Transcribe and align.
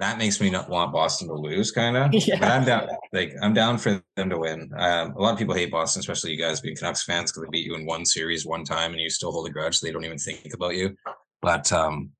that 0.00 0.18
makes 0.18 0.40
me 0.40 0.50
not 0.50 0.68
want 0.68 0.92
Boston 0.92 1.28
to 1.28 1.34
lose, 1.34 1.70
kind 1.70 1.96
of. 1.96 2.12
Yeah. 2.26 2.38
But 2.38 2.48
I'm 2.50 2.64
down. 2.64 2.88
Like 3.12 3.34
I'm 3.42 3.54
down 3.54 3.78
for 3.78 4.02
them 4.16 4.30
to 4.30 4.38
win. 4.38 4.70
Um, 4.76 5.12
a 5.12 5.20
lot 5.20 5.32
of 5.32 5.38
people 5.38 5.54
hate 5.54 5.70
Boston, 5.70 6.00
especially 6.00 6.32
you 6.32 6.38
guys 6.38 6.60
being 6.60 6.76
Canucks 6.76 7.04
fans, 7.04 7.30
because 7.32 7.44
they 7.44 7.50
beat 7.50 7.66
you 7.66 7.74
in 7.74 7.86
one 7.86 8.04
series 8.04 8.44
one 8.46 8.64
time, 8.64 8.92
and 8.92 9.00
you 9.00 9.10
still 9.10 9.32
hold 9.32 9.46
a 9.46 9.50
grudge. 9.50 9.78
So 9.78 9.86
they 9.86 9.92
don't 9.92 10.04
even 10.04 10.18
think 10.18 10.52
about 10.54 10.74
you. 10.76 10.96
But 11.42 11.72
um, 11.72 12.10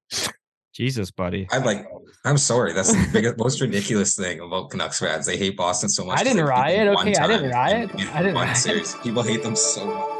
Jesus, 0.73 1.11
buddy. 1.11 1.47
I'm 1.51 1.65
like, 1.65 1.87
I'm 2.25 2.39
sorry. 2.39 2.73
That's 2.73 2.93
the 2.93 3.09
biggest, 3.13 3.39
most 3.39 3.61
ridiculous 3.61 4.15
thing 4.17 4.41
about 4.41 4.71
Canucks 4.71 4.99
fans. 5.01 5.27
They 5.27 5.37
hate 5.37 5.57
Boston 5.57 5.89
so 5.89 6.05
much. 6.05 6.19
I 6.19 6.23
didn't 6.25 6.37
they 6.37 6.43
beat 6.43 6.47
them 6.47 6.59
riot, 6.59 6.89
okay? 6.89 7.15
I 7.17 7.27
didn't 7.27 7.51
riot. 7.51 7.91
in- 7.93 8.01
in 8.01 8.09
I 8.09 8.19
didn't 8.23 8.35
one 8.35 8.45
riot. 8.47 8.57
series. 8.57 8.95
People 8.97 9.23
hate 9.23 9.43
them 9.43 9.57
so 9.57 9.87
much. 9.87 10.20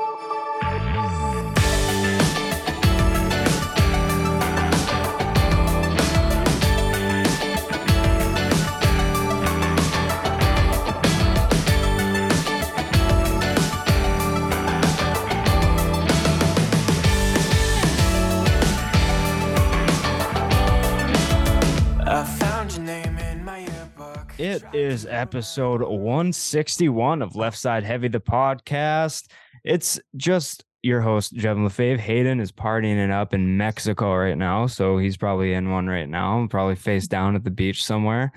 Episode 25.21 25.83
161 25.83 27.21
of 27.21 27.37
Left 27.37 27.59
Side 27.59 27.85
Heavy, 27.85 28.09
the 28.09 28.19
podcast. 28.19 29.29
It's 29.65 30.01
just 30.17 30.65
your 30.83 31.03
host, 31.03 31.35
Jevin 31.35 31.69
LaFave. 31.69 31.99
Hayden 31.99 32.41
is 32.41 32.51
partying 32.51 32.97
it 32.97 33.11
up 33.11 33.35
in 33.35 33.59
Mexico 33.59 34.17
right 34.17 34.39
now. 34.39 34.67
So 34.67 34.97
he's 34.97 35.19
probably 35.19 35.53
in 35.53 35.71
one 35.71 35.89
right 35.89 36.09
now, 36.09 36.47
probably 36.49 36.75
face 36.75 37.07
down 37.07 37.37
at 37.37 37.45
the 37.45 37.51
beach 37.51 37.85
somewhere 37.85 38.33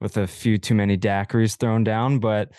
with 0.00 0.16
a 0.16 0.26
few 0.26 0.56
too 0.56 0.74
many 0.74 0.96
daiquiris 0.96 1.58
thrown 1.58 1.84
down. 1.84 2.18
But 2.18 2.52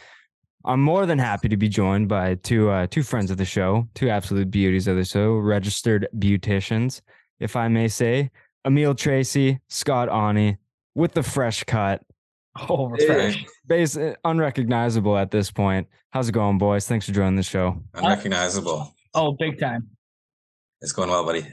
I'm 0.64 0.80
more 0.80 1.08
than 1.08 1.18
happy 1.18 1.50
to 1.50 1.58
be 1.58 1.68
joined 1.68 2.08
by 2.08 2.36
two 2.36 2.70
uh, 2.70 2.86
two 2.86 3.02
friends 3.02 3.32
of 3.32 3.38
the 3.38 3.44
show, 3.44 3.88
two 3.96 4.08
absolute 4.08 4.52
beauties 4.52 4.88
of 4.88 4.98
the 4.98 5.04
show, 5.04 5.34
registered 5.34 6.08
beauticians, 6.20 7.02
if 7.40 7.56
I 7.56 7.70
may 7.70 7.88
say. 7.88 8.30
Emile 8.68 8.94
Tracy, 8.94 9.62
Scott 9.68 10.10
Ony, 10.10 10.58
with 10.94 11.14
the 11.14 11.24
fresh 11.24 11.64
cut, 11.64 12.04
Oh, 12.70 12.88
refresh. 12.88 13.44
base 13.66 13.98
uh, 13.98 14.14
unrecognizable 14.26 15.18
at 15.18 15.32
this 15.32 15.50
point. 15.50 15.88
How's 16.12 16.30
it 16.30 16.34
going, 16.34 16.58
boys? 16.60 16.88
Thanks 16.88 17.06
for 17.08 17.12
joining 17.12 17.36
the 17.36 17.44
show. 17.44 17.82
Unrecognizable. 17.96 18.94
Oh, 19.16 19.32
big 19.32 19.60
time. 19.60 19.90
It's 20.82 20.92
going 20.92 21.10
well, 21.10 21.26
buddy. 21.26 21.48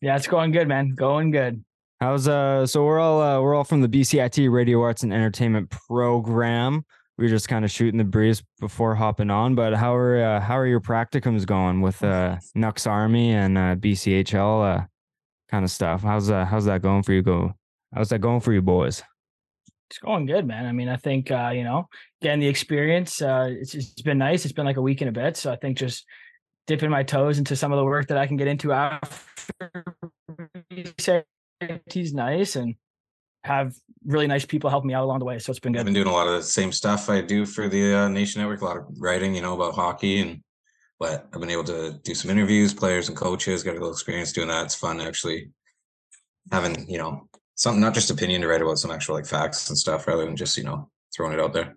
Yeah, 0.00 0.16
it's 0.16 0.26
going 0.26 0.52
good, 0.52 0.68
man. 0.68 0.94
Going 0.94 1.30
good. 1.30 1.62
How's 2.00 2.28
uh? 2.28 2.64
So 2.66 2.84
we're 2.84 3.00
all 3.00 3.20
uh, 3.20 3.40
we're 3.40 3.54
all 3.54 3.64
from 3.64 3.80
the 3.80 3.88
BCIT 3.88 4.50
Radio 4.50 4.80
Arts 4.80 5.02
and 5.02 5.12
Entertainment 5.12 5.68
Program. 5.70 6.84
We 7.18 7.26
are 7.26 7.28
just 7.28 7.48
kind 7.48 7.64
of 7.64 7.70
shooting 7.72 7.98
the 7.98 8.04
breeze 8.04 8.42
before 8.60 8.94
hopping 8.94 9.30
on. 9.30 9.56
But 9.56 9.74
how 9.74 9.94
are 9.96 10.22
uh, 10.22 10.40
how 10.40 10.56
are 10.56 10.66
your 10.66 10.80
practicums 10.80 11.44
going 11.44 11.80
with 11.80 12.02
uh, 12.04 12.36
Nux 12.54 12.86
Army 12.86 13.32
and 13.32 13.58
uh, 13.58 13.74
BCHL 13.74 14.76
uh, 14.78 14.86
kind 15.50 15.64
of 15.64 15.70
stuff? 15.72 16.02
How's 16.02 16.30
uh, 16.30 16.44
how's 16.44 16.66
that 16.66 16.80
going 16.82 17.02
for 17.02 17.12
you? 17.12 17.22
Go. 17.22 17.54
How's 17.92 18.10
that 18.10 18.20
going 18.20 18.40
for 18.40 18.52
you, 18.52 18.62
boys? 18.62 19.02
It's 19.90 19.98
going 19.98 20.26
good, 20.26 20.46
man. 20.46 20.66
I 20.66 20.72
mean, 20.72 20.88
I 20.88 20.96
think 20.96 21.30
uh, 21.30 21.50
you 21.54 21.64
know, 21.64 21.88
getting 22.20 22.40
the 22.40 22.48
experience. 22.48 23.22
Uh, 23.22 23.48
it's 23.50 23.74
it's 23.74 24.02
been 24.02 24.18
nice. 24.18 24.44
It's 24.44 24.52
been 24.52 24.66
like 24.66 24.76
a 24.76 24.82
week 24.82 25.00
and 25.00 25.08
a 25.08 25.12
bit. 25.12 25.36
So 25.36 25.52
I 25.52 25.56
think 25.56 25.78
just 25.78 26.04
dipping 26.66 26.90
my 26.90 27.02
toes 27.02 27.38
into 27.38 27.56
some 27.56 27.72
of 27.72 27.78
the 27.78 27.84
work 27.84 28.08
that 28.08 28.18
I 28.18 28.26
can 28.26 28.36
get 28.36 28.46
into 28.46 28.72
after 28.72 29.72
BCIT 30.72 32.12
nice 32.12 32.56
and 32.56 32.74
have 33.44 33.74
really 34.04 34.26
nice 34.26 34.44
people 34.44 34.68
helping 34.68 34.88
me 34.88 34.94
out 34.94 35.04
along 35.04 35.20
the 35.20 35.24
way. 35.24 35.38
So 35.38 35.50
it's 35.50 35.60
been 35.60 35.72
good. 35.72 35.80
I've 35.80 35.84
been 35.86 35.94
doing 35.94 36.06
a 36.06 36.12
lot 36.12 36.26
of 36.26 36.34
the 36.34 36.42
same 36.42 36.72
stuff 36.72 37.08
I 37.08 37.22
do 37.22 37.46
for 37.46 37.68
the 37.68 37.94
uh, 37.94 38.08
Nation 38.08 38.42
Network, 38.42 38.60
a 38.60 38.64
lot 38.64 38.76
of 38.76 38.86
writing, 38.98 39.34
you 39.34 39.40
know, 39.40 39.54
about 39.54 39.74
hockey 39.74 40.20
and 40.20 40.42
but 40.98 41.28
I've 41.32 41.40
been 41.40 41.50
able 41.50 41.64
to 41.64 41.92
do 42.02 42.14
some 42.14 42.30
interviews, 42.30 42.74
players 42.74 43.08
and 43.08 43.16
coaches, 43.16 43.62
got 43.62 43.70
a 43.70 43.74
little 43.74 43.92
experience 43.92 44.32
doing 44.32 44.48
that. 44.48 44.64
It's 44.64 44.74
fun 44.74 45.00
actually 45.00 45.50
having, 46.50 46.88
you 46.90 46.98
know, 46.98 47.28
something 47.58 47.80
not 47.80 47.92
just 47.92 48.10
opinion 48.10 48.40
to 48.40 48.46
write 48.46 48.62
about 48.62 48.78
some 48.78 48.90
actual 48.92 49.16
like 49.16 49.26
facts 49.26 49.68
and 49.68 49.76
stuff 49.76 50.06
rather 50.06 50.24
than 50.24 50.36
just, 50.36 50.56
you 50.56 50.62
know, 50.62 50.88
throwing 51.14 51.32
it 51.32 51.40
out 51.40 51.52
there. 51.52 51.76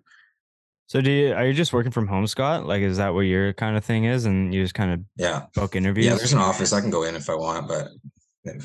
So 0.86 1.00
do 1.00 1.10
you 1.10 1.32
are 1.32 1.44
you 1.46 1.52
just 1.52 1.72
working 1.72 1.90
from 1.90 2.06
home, 2.06 2.26
Scott? 2.26 2.66
Like, 2.66 2.82
is 2.82 2.98
that 2.98 3.14
what 3.14 3.20
your 3.22 3.52
kind 3.54 3.76
of 3.76 3.84
thing 3.84 4.04
is, 4.04 4.24
and 4.24 4.54
you 4.54 4.62
just 4.62 4.74
kind 4.74 4.92
of 4.92 5.00
Yeah. 5.16 5.46
book 5.54 5.74
interviews? 5.74 6.06
Yeah, 6.06 6.14
there's 6.14 6.32
an 6.32 6.38
office. 6.38 6.72
I 6.72 6.80
can 6.80 6.90
go 6.90 7.02
in 7.02 7.16
if 7.16 7.28
I 7.28 7.34
want, 7.34 7.66
but 7.68 7.88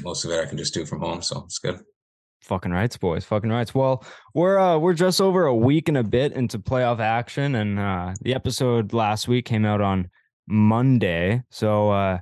most 0.04 0.26
of 0.26 0.32
it 0.32 0.40
I 0.40 0.46
can 0.46 0.58
just 0.58 0.74
do 0.74 0.86
from 0.86 1.00
home. 1.00 1.22
So 1.22 1.44
it's 1.46 1.60
good. 1.60 1.80
Fucking 2.44 2.72
rights, 2.72 2.98
boys. 2.98 3.26
Fucking 3.26 3.50
rights. 3.50 3.74
Well, 3.74 4.06
we're 4.36 4.60
uh 4.60 4.78
we're 4.78 4.94
just 4.94 5.20
over 5.20 5.46
a 5.48 5.56
week 5.56 5.88
and 5.90 5.98
a 5.98 6.04
bit 6.04 6.34
into 6.34 6.60
playoff 6.60 7.00
action, 7.00 7.56
and 7.56 7.80
uh 7.80 8.14
the 8.22 8.36
episode 8.36 8.94
last 8.94 9.28
week 9.28 9.46
came 9.46 9.66
out 9.66 9.82
on 9.82 10.10
Monday. 10.48 11.44
So 11.50 11.90
uh 11.92 12.20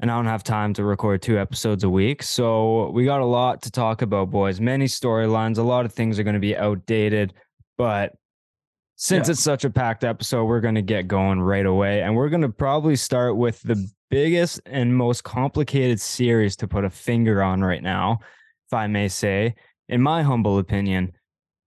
and 0.00 0.10
I 0.10 0.16
don't 0.16 0.26
have 0.26 0.42
time 0.44 0.74
to 0.74 0.84
record 0.84 1.22
two 1.22 1.38
episodes 1.38 1.84
a 1.84 1.88
week. 1.90 2.22
So 2.22 2.90
we 2.90 3.04
got 3.04 3.20
a 3.20 3.24
lot 3.26 3.62
to 3.62 3.70
talk 3.70 4.02
about, 4.02 4.30
boys. 4.30 4.60
Many 4.60 4.86
storylines, 4.86 5.58
a 5.58 5.62
lot 5.62 5.84
of 5.84 5.92
things 5.92 6.18
are 6.18 6.24
going 6.24 6.34
to 6.34 6.40
be 6.40 6.56
outdated, 6.56 7.32
but 7.78 8.12
since 8.96 9.28
Yeah. 9.28 9.32
it's 9.32 9.42
such 9.42 9.64
a 9.64 9.70
packed 9.70 10.04
episode, 10.04 10.44
we're 10.44 10.60
going 10.60 10.76
to 10.76 10.82
get 10.82 11.08
going 11.08 11.40
right 11.40 11.66
away. 11.66 12.02
And 12.02 12.14
we're 12.14 12.28
going 12.28 12.42
to 12.42 12.48
probably 12.48 12.96
start 12.96 13.36
with 13.36 13.60
the 13.62 13.88
biggest 14.10 14.60
and 14.66 14.96
most 14.96 15.24
complicated 15.24 16.00
series 16.00 16.54
to 16.56 16.68
put 16.68 16.84
a 16.84 16.90
finger 16.90 17.42
on 17.42 17.62
right 17.62 17.82
now, 17.82 18.20
if 18.68 18.72
I 18.74 18.86
may 18.86 19.08
say, 19.08 19.56
in 19.88 20.00
my 20.00 20.22
humble 20.22 20.58
opinion. 20.58 21.12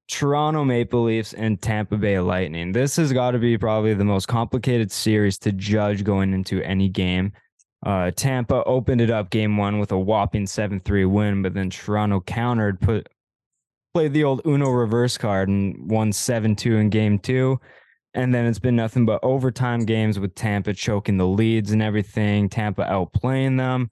Toronto 0.10 0.64
Maple 0.64 1.04
Leafs 1.04 1.34
and 1.34 1.62
Tampa 1.62 1.98
Bay 1.98 2.18
Lightning. 2.22 2.72
This 2.72 2.96
has 2.96 3.12
got 3.12 3.32
to 3.32 3.40
be 3.40 3.58
probably 3.58 3.94
the 3.94 4.06
most 4.06 4.30
complicated 4.30 4.90
series 4.90 5.38
to 5.40 5.52
judge 5.52 6.06
going 6.06 6.34
into 6.34 6.62
any 6.62 6.88
game. 6.88 7.34
Uh, 7.86 8.12
Tampa 8.12 8.64
opened 8.64 9.02
it 9.02 9.12
up 9.12 9.30
game 9.30 9.58
one 9.58 9.80
with 9.80 9.92
a 9.92 10.00
whopping 10.00 10.48
7 10.48 10.80
3 10.80 11.06
win, 11.06 11.42
but 11.42 11.54
then 11.54 11.70
Toronto 11.70 12.22
countered, 12.22 12.80
put 12.82 13.08
played 13.94 14.14
the 14.14 14.24
old 14.24 14.42
Uno 14.46 14.70
reverse 14.70 15.18
card 15.18 15.50
and 15.50 15.90
won 15.90 16.12
7 16.12 16.56
2 16.56 16.78
in 16.78 16.90
game 16.90 17.18
two. 17.18 17.60
And 18.14 18.34
then 18.34 18.46
it's 18.46 18.60
been 18.60 18.76
nothing 18.76 19.06
but 19.06 19.20
overtime 19.24 19.86
games 19.86 20.20
with 20.20 20.34
Tampa 20.34 20.74
choking 20.74 21.18
the 21.18 21.28
leads 21.28 21.72
and 21.72 21.82
everything, 21.82 22.50
Tampa 22.50 22.84
outplaying 22.84 23.58
them. 23.58 23.92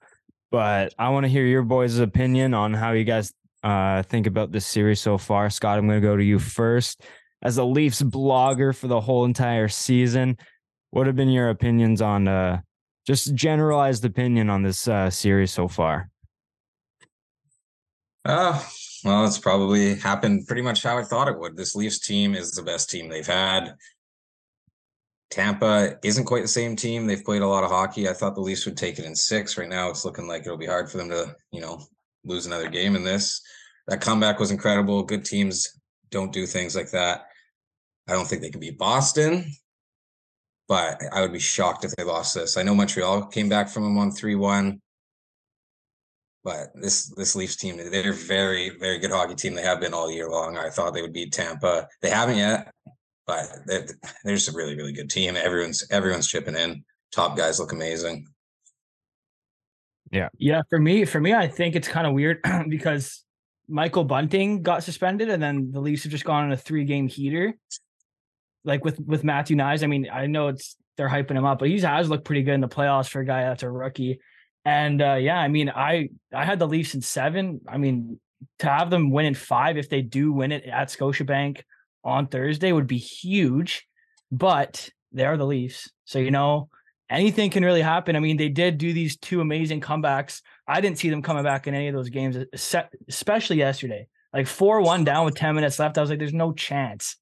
But 0.50 0.94
I 0.98 1.10
want 1.10 1.24
to 1.24 1.28
hear 1.28 1.44
your 1.44 1.62
boys' 1.62 1.98
opinion 1.98 2.54
on 2.54 2.72
how 2.72 2.92
you 2.92 3.04
guys 3.04 3.32
uh, 3.62 4.02
think 4.04 4.26
about 4.26 4.52
this 4.52 4.66
series 4.66 5.00
so 5.00 5.18
far. 5.18 5.50
Scott, 5.50 5.78
I'm 5.78 5.86
going 5.86 6.00
to 6.00 6.06
go 6.06 6.16
to 6.16 6.24
you 6.24 6.38
first. 6.38 7.02
As 7.42 7.58
a 7.58 7.64
Leafs 7.64 8.02
blogger 8.02 8.74
for 8.74 8.86
the 8.86 9.00
whole 9.00 9.24
entire 9.24 9.68
season, 9.68 10.38
what 10.90 11.06
have 11.06 11.16
been 11.16 11.28
your 11.28 11.50
opinions 11.50 12.00
on 12.00 12.26
uh, 12.26 12.60
just 13.06 13.34
generalized 13.34 14.04
opinion 14.04 14.50
on 14.50 14.62
this 14.62 14.88
uh, 14.88 15.08
series 15.10 15.52
so 15.52 15.68
far? 15.68 16.10
Uh, 18.24 18.60
well, 19.04 19.24
it's 19.24 19.38
probably 19.38 19.94
happened 19.94 20.46
pretty 20.46 20.62
much 20.62 20.82
how 20.82 20.98
I 20.98 21.04
thought 21.04 21.28
it 21.28 21.38
would. 21.38 21.56
This 21.56 21.76
Leafs 21.76 22.00
team 22.00 22.34
is 22.34 22.52
the 22.52 22.62
best 22.62 22.90
team 22.90 23.08
they've 23.08 23.26
had. 23.26 23.74
Tampa 25.30 25.98
isn't 26.02 26.24
quite 26.24 26.42
the 26.42 26.48
same 26.48 26.76
team. 26.76 27.06
They've 27.06 27.24
played 27.24 27.42
a 27.42 27.48
lot 27.48 27.64
of 27.64 27.70
hockey. 27.70 28.08
I 28.08 28.12
thought 28.12 28.34
the 28.34 28.40
Leafs 28.40 28.64
would 28.66 28.76
take 28.76 28.98
it 28.98 29.04
in 29.04 29.14
six. 29.14 29.56
Right 29.56 29.68
now, 29.68 29.90
it's 29.90 30.04
looking 30.04 30.26
like 30.26 30.42
it'll 30.42 30.56
be 30.56 30.66
hard 30.66 30.90
for 30.90 30.98
them 30.98 31.10
to, 31.10 31.34
you 31.52 31.60
know, 31.60 31.80
lose 32.24 32.46
another 32.46 32.68
game 32.68 32.96
in 32.96 33.04
this. 33.04 33.40
That 33.86 34.00
comeback 34.00 34.40
was 34.40 34.50
incredible. 34.50 35.02
Good 35.02 35.24
teams 35.24 35.80
don't 36.10 36.32
do 36.32 36.46
things 36.46 36.74
like 36.74 36.90
that. 36.90 37.26
I 38.08 38.12
don't 38.12 38.26
think 38.26 38.42
they 38.42 38.50
can 38.50 38.60
beat 38.60 38.78
Boston, 38.78 39.52
but 40.68 41.00
I 41.12 41.20
would 41.20 41.32
be 41.32 41.38
shocked 41.38 41.84
if 41.84 41.94
they 41.96 42.04
lost 42.04 42.34
this. 42.34 42.56
I 42.56 42.62
know 42.62 42.74
Montreal 42.74 43.26
came 43.26 43.48
back 43.48 43.68
from 43.68 43.84
them 43.84 43.98
on 43.98 44.10
3 44.10 44.34
1. 44.34 44.80
But 46.46 46.68
this 46.76 47.12
this 47.16 47.34
Leafs 47.34 47.56
team, 47.56 47.76
they're 47.76 48.12
very, 48.12 48.70
very 48.78 49.00
good 49.00 49.10
hockey 49.10 49.34
team. 49.34 49.54
They 49.54 49.62
have 49.62 49.80
been 49.80 49.92
all 49.92 50.12
year 50.12 50.30
long. 50.30 50.56
I 50.56 50.70
thought 50.70 50.94
they 50.94 51.02
would 51.02 51.12
beat 51.12 51.32
Tampa. 51.32 51.88
They 52.02 52.08
haven't 52.08 52.38
yet, 52.38 52.70
but 53.26 53.48
they're, 53.66 53.84
they're 54.22 54.36
just 54.36 54.50
a 54.50 54.56
really, 54.56 54.76
really 54.76 54.92
good 54.92 55.10
team. 55.10 55.36
Everyone's 55.36 55.84
everyone's 55.90 56.28
chipping 56.28 56.54
in. 56.54 56.84
Top 57.10 57.36
guys 57.36 57.58
look 57.58 57.72
amazing. 57.72 58.28
Yeah, 60.12 60.28
yeah, 60.38 60.62
for 60.70 60.78
me, 60.78 61.04
for 61.04 61.20
me, 61.20 61.34
I 61.34 61.48
think 61.48 61.74
it's 61.74 61.88
kind 61.88 62.06
of 62.06 62.12
weird 62.12 62.38
because 62.68 63.24
Michael 63.68 64.04
Bunting 64.04 64.62
got 64.62 64.84
suspended, 64.84 65.28
and 65.28 65.42
then 65.42 65.72
the 65.72 65.80
Leafs 65.80 66.04
have 66.04 66.12
just 66.12 66.24
gone 66.24 66.44
on 66.44 66.52
a 66.52 66.56
three-game 66.56 67.08
heater. 67.08 67.54
Like 68.66 68.84
with 68.84 69.00
with 69.00 69.24
Matthew 69.24 69.56
Knies, 69.56 69.82
I 69.82 69.86
mean, 69.86 70.08
I 70.12 70.26
know 70.26 70.48
it's 70.48 70.76
they're 70.96 71.08
hyping 71.08 71.36
him 71.36 71.44
up, 71.44 71.58
but 71.58 71.68
he 71.68 71.80
has 71.80 72.08
looked 72.08 72.24
pretty 72.24 72.42
good 72.42 72.54
in 72.54 72.60
the 72.60 72.68
playoffs 72.68 73.08
for 73.08 73.20
a 73.20 73.24
guy 73.24 73.42
that's 73.42 73.62
a 73.62 73.70
rookie. 73.70 74.20
And 74.64 75.00
uh, 75.00 75.14
yeah, 75.14 75.38
I 75.38 75.48
mean, 75.48 75.70
I 75.70 76.10
I 76.34 76.44
had 76.44 76.58
the 76.58 76.68
Leafs 76.68 76.94
in 76.94 77.00
seven. 77.00 77.60
I 77.68 77.78
mean, 77.78 78.20
to 78.58 78.66
have 78.66 78.90
them 78.90 79.10
win 79.10 79.26
in 79.26 79.34
five 79.34 79.76
if 79.78 79.88
they 79.88 80.02
do 80.02 80.32
win 80.32 80.52
it 80.52 80.64
at 80.64 80.88
Scotiabank 80.88 81.62
on 82.04 82.26
Thursday 82.26 82.72
would 82.72 82.86
be 82.86 82.98
huge. 82.98 83.86
But 84.32 84.90
they 85.12 85.24
are 85.24 85.36
the 85.36 85.46
Leafs, 85.46 85.90
so 86.04 86.18
you 86.18 86.30
know 86.30 86.68
anything 87.10 87.50
can 87.50 87.64
really 87.64 87.82
happen. 87.82 88.16
I 88.16 88.20
mean, 88.20 88.36
they 88.36 88.48
did 88.48 88.78
do 88.78 88.92
these 88.92 89.16
two 89.16 89.40
amazing 89.40 89.80
comebacks. 89.80 90.42
I 90.66 90.80
didn't 90.80 90.98
see 90.98 91.10
them 91.10 91.22
coming 91.22 91.44
back 91.44 91.66
in 91.66 91.74
any 91.74 91.88
of 91.88 91.94
those 91.94 92.10
games, 92.10 92.36
especially 93.08 93.58
yesterday. 93.58 94.08
Like 94.32 94.46
4 94.46 94.82
1 94.82 95.04
down 95.04 95.24
with 95.24 95.36
10 95.36 95.54
minutes 95.54 95.78
left. 95.78 95.96
I 95.96 96.00
was 96.00 96.10
like, 96.10 96.18
there's 96.18 96.34
no 96.34 96.52
chance. 96.52 97.16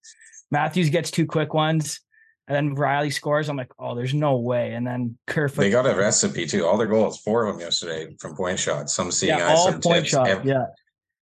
Matthews 0.54 0.88
gets 0.88 1.10
two 1.10 1.26
quick 1.26 1.52
ones. 1.52 2.00
And 2.46 2.54
then 2.54 2.76
Rielly 2.76 3.12
scores. 3.12 3.48
I'm 3.48 3.56
like, 3.56 3.72
oh, 3.78 3.94
there's 3.94 4.14
no 4.14 4.36
way. 4.36 4.74
And 4.74 4.86
then 4.86 5.18
Kerfoot. 5.26 5.62
They 5.62 5.70
got 5.70 5.86
a 5.86 5.94
recipe 5.96 6.46
too. 6.46 6.66
All 6.66 6.76
their 6.76 6.86
goals, 6.86 7.18
four 7.20 7.46
of 7.46 7.54
them 7.54 7.60
yesterday 7.60 8.14
from 8.20 8.36
point 8.36 8.58
shots. 8.58 8.94
Some 8.94 9.10
seeing 9.10 9.36
yeah, 9.36 9.48
eyes, 9.48 9.58
all 9.58 9.72
some 9.72 9.80
point 9.80 10.04
tips. 10.04 10.10
shots. 10.10 10.30
Ev- 10.30 10.44
yeah. 10.44 10.66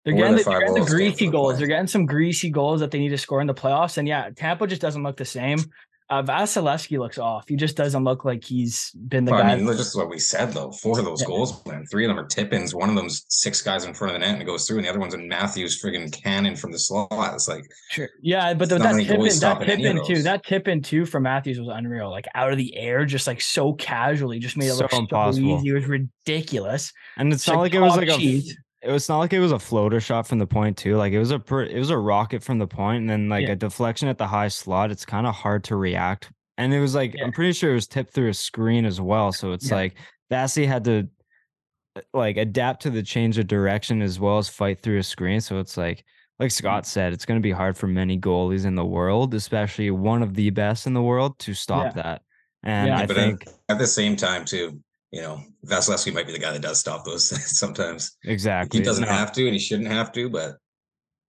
They're 0.05 0.15
getting, 0.15 0.37
the 0.37 0.43
the, 0.45 0.51
they're 0.51 0.61
getting 0.61 0.75
the 0.75 0.81
goals 0.81 0.87
came 0.87 0.87
from 0.87 0.97
greasy 0.97 1.29
goals. 1.29 1.59
They're 1.59 1.67
getting 1.69 1.87
some 1.87 2.07
greasy 2.07 2.51
goals 2.51 2.81
that 2.81 2.91
they 2.91 2.99
need 2.99 3.11
to 3.11 3.19
score 3.19 3.43
in 3.43 3.47
the 3.47 3.55
playoffs. 3.55 3.99
And 3.99 4.09
yeah, 4.09 4.31
Tampa 4.35 4.67
just 4.67 4.81
doesn't 4.81 5.03
look 5.03 5.19
the 5.19 5.27
same. 5.27 5.59
Uh, 6.11 6.23
Vasilevskiy 6.25 6.99
looks 6.99 7.19
off. 7.19 7.45
He 7.49 7.55
just 7.55 7.77
doesn't 7.77 8.03
look 8.03 8.25
like 8.25 8.45
he's 8.45 8.91
been 9.09 9.25
the 9.25 9.31
Well, 9.31 9.43
guy. 9.43 9.53
I 9.53 9.57
mean, 9.57 9.65
that's 9.67 9.79
just 9.79 9.95
what 9.97 10.09
we 10.11 10.19
said 10.19 10.53
though. 10.53 10.73
Four 10.73 10.99
of 10.99 11.05
those 11.05 11.21
Yeah. 11.21 11.29
goals, 11.29 11.65
man. 11.67 11.85
Three 11.87 12.05
of 12.05 12.09
them 12.09 12.19
are 12.19 12.27
tip-ins. 12.27 12.75
One 12.75 12.89
of 12.91 12.97
them's 12.97 13.25
six 13.29 13.63
guys 13.63 13.85
in 13.85 13.95
front 13.95 14.15
of 14.17 14.21
the 14.21 14.27
net 14.27 14.35
and 14.35 14.43
it 14.43 14.45
goes 14.47 14.67
through, 14.67 14.79
and 14.79 14.87
the 14.87 14.91
other 14.91 14.99
one's 14.99 15.15
a 15.15 15.19
Matthews 15.19 15.81
friggin' 15.81 16.13
cannon 16.13 16.57
from 16.57 16.73
the 16.73 16.79
slot. 16.81 17.09
It's 17.35 17.47
like 17.49 17.63
Sure. 17.91 18.09
Yeah, 18.23 18.53
but 18.55 18.69
the, 18.69 18.79
that 18.79 18.93
many 18.93 19.05
tip 19.05 19.19
in, 19.19 19.25
that 19.25 19.31
stopping 19.33 19.67
tip-in 19.69 20.05
too, 20.05 20.23
that 20.23 20.45
tip 20.45 20.67
in 20.67 20.83
too 20.83 21.07
from 21.07 21.23
Matthews 21.23 21.61
was 21.61 21.69
unreal. 21.73 22.11
Like 22.11 22.27
out 22.35 22.51
of 22.51 22.59
the 22.59 22.77
air, 22.77 23.05
just 23.05 23.29
like 23.29 23.41
so 23.41 23.73
casually, 23.75 24.41
just 24.41 24.57
made 24.57 24.67
it 24.67 24.73
So 24.73 24.83
look 24.83 24.91
so 24.91 24.99
impossible. 24.99 25.59
easy. 25.59 25.69
It 25.69 25.75
was 25.75 25.87
ridiculous. 25.87 26.93
And 27.17 27.33
it's 27.33 27.43
It's 27.43 27.49
not 27.49 27.59
like 27.61 27.73
like 27.73 27.75
it 27.75 27.81
was 27.81 27.93
top 27.93 28.01
like 28.01 28.09
a 28.09 28.17
cheese. 28.17 28.57
It 28.83 28.91
was 28.91 29.09
not 29.09 29.19
like 29.19 29.33
it 29.33 29.41
was 29.41 29.53
a 29.53 29.59
floater 29.59 30.01
shot 30.01 30.27
from 30.27 30.39
the 30.39 30.47
point 30.47 30.77
too. 30.77 30.97
Like 30.97 31.13
it 31.13 31.19
was 31.19 31.31
a 31.31 31.39
per, 31.39 31.63
it 31.65 31.79
was 31.79 31.91
a 31.91 31.99
rocket 31.99 32.43
from 32.43 32.59
the 32.59 32.67
point 32.67 33.01
and 33.03 33.11
then 33.11 33.29
like 33.29 33.47
Yeah. 33.47 33.53
a 33.53 33.57
deflection 33.57 34.09
at 34.09 34.19
the 34.19 34.27
high 34.27 34.49
slot. 34.49 34.91
It's 34.91 35.05
kind 35.05 35.27
of 35.27 35.35
hard 35.35 35.65
to 35.65 35.77
react. 35.77 36.31
And 36.59 36.73
it 36.73 36.81
was 36.81 36.95
like 36.95 37.15
Yeah. 37.15 37.25
I'm 37.25 37.33
pretty 37.33 37.53
sure 37.53 37.71
it 37.73 37.75
was 37.75 37.87
tipped 37.87 38.13
through 38.15 38.29
a 38.29 38.35
screen 38.35 38.85
as 38.85 39.01
well. 39.01 39.33
So 39.33 39.53
it's 39.53 39.69
Yeah. 39.71 39.75
like 39.77 39.95
Vassy 40.31 40.65
had 40.67 40.85
to 40.85 41.09
uh, 41.97 42.01
like 42.15 42.37
adapt 42.37 42.83
to 42.83 42.91
the 42.91 43.03
change 43.03 43.37
of 43.39 43.47
direction 43.49 44.01
as 44.01 44.19
well 44.21 44.39
as 44.39 44.49
fight 44.49 44.81
through 44.81 44.99
a 44.99 45.03
screen. 45.03 45.41
So 45.41 45.59
it's 45.59 45.77
like 45.77 46.05
like 46.39 46.51
Scott 46.51 46.87
said, 46.87 47.13
it's 47.13 47.27
going 47.27 47.39
to 47.39 47.43
be 47.43 47.53
hard 47.53 47.77
for 47.77 47.87
many 47.87 48.19
goalies 48.19 48.65
in 48.65 48.75
the 48.75 48.85
world, 48.85 49.35
especially 49.35 49.91
one 49.91 50.23
of 50.23 50.33
the 50.33 50.49
best 50.49 50.87
in 50.87 50.95
the 50.95 51.03
world, 51.03 51.39
to 51.41 51.53
stop 51.53 51.93
that. 51.97 52.23
And 52.63 52.89
Yeah. 52.89 52.99
I 53.01 53.05
but 53.07 53.17
think 53.17 53.45
at 53.69 53.79
the 53.79 53.87
same 53.87 54.17
time 54.17 54.47
too, 54.47 54.81
you 55.11 55.21
know, 55.21 55.43
Vasilevskiy 55.67 56.15
might 56.15 56.27
be 56.27 56.33
the 56.33 56.39
guy 56.39 56.53
that 56.53 56.63
does 56.63 56.79
stop 56.79 57.05
those 57.05 57.29
sometimes. 57.59 58.17
exactly 58.25 58.79
He 58.79 58.85
doesn't 58.85 59.05
have 59.05 59.33
to 59.33 59.45
and 59.45 59.53
he 59.53 59.59
shouldn't 59.59 59.89
have 59.89 60.13
to, 60.13 60.29
but 60.29 60.57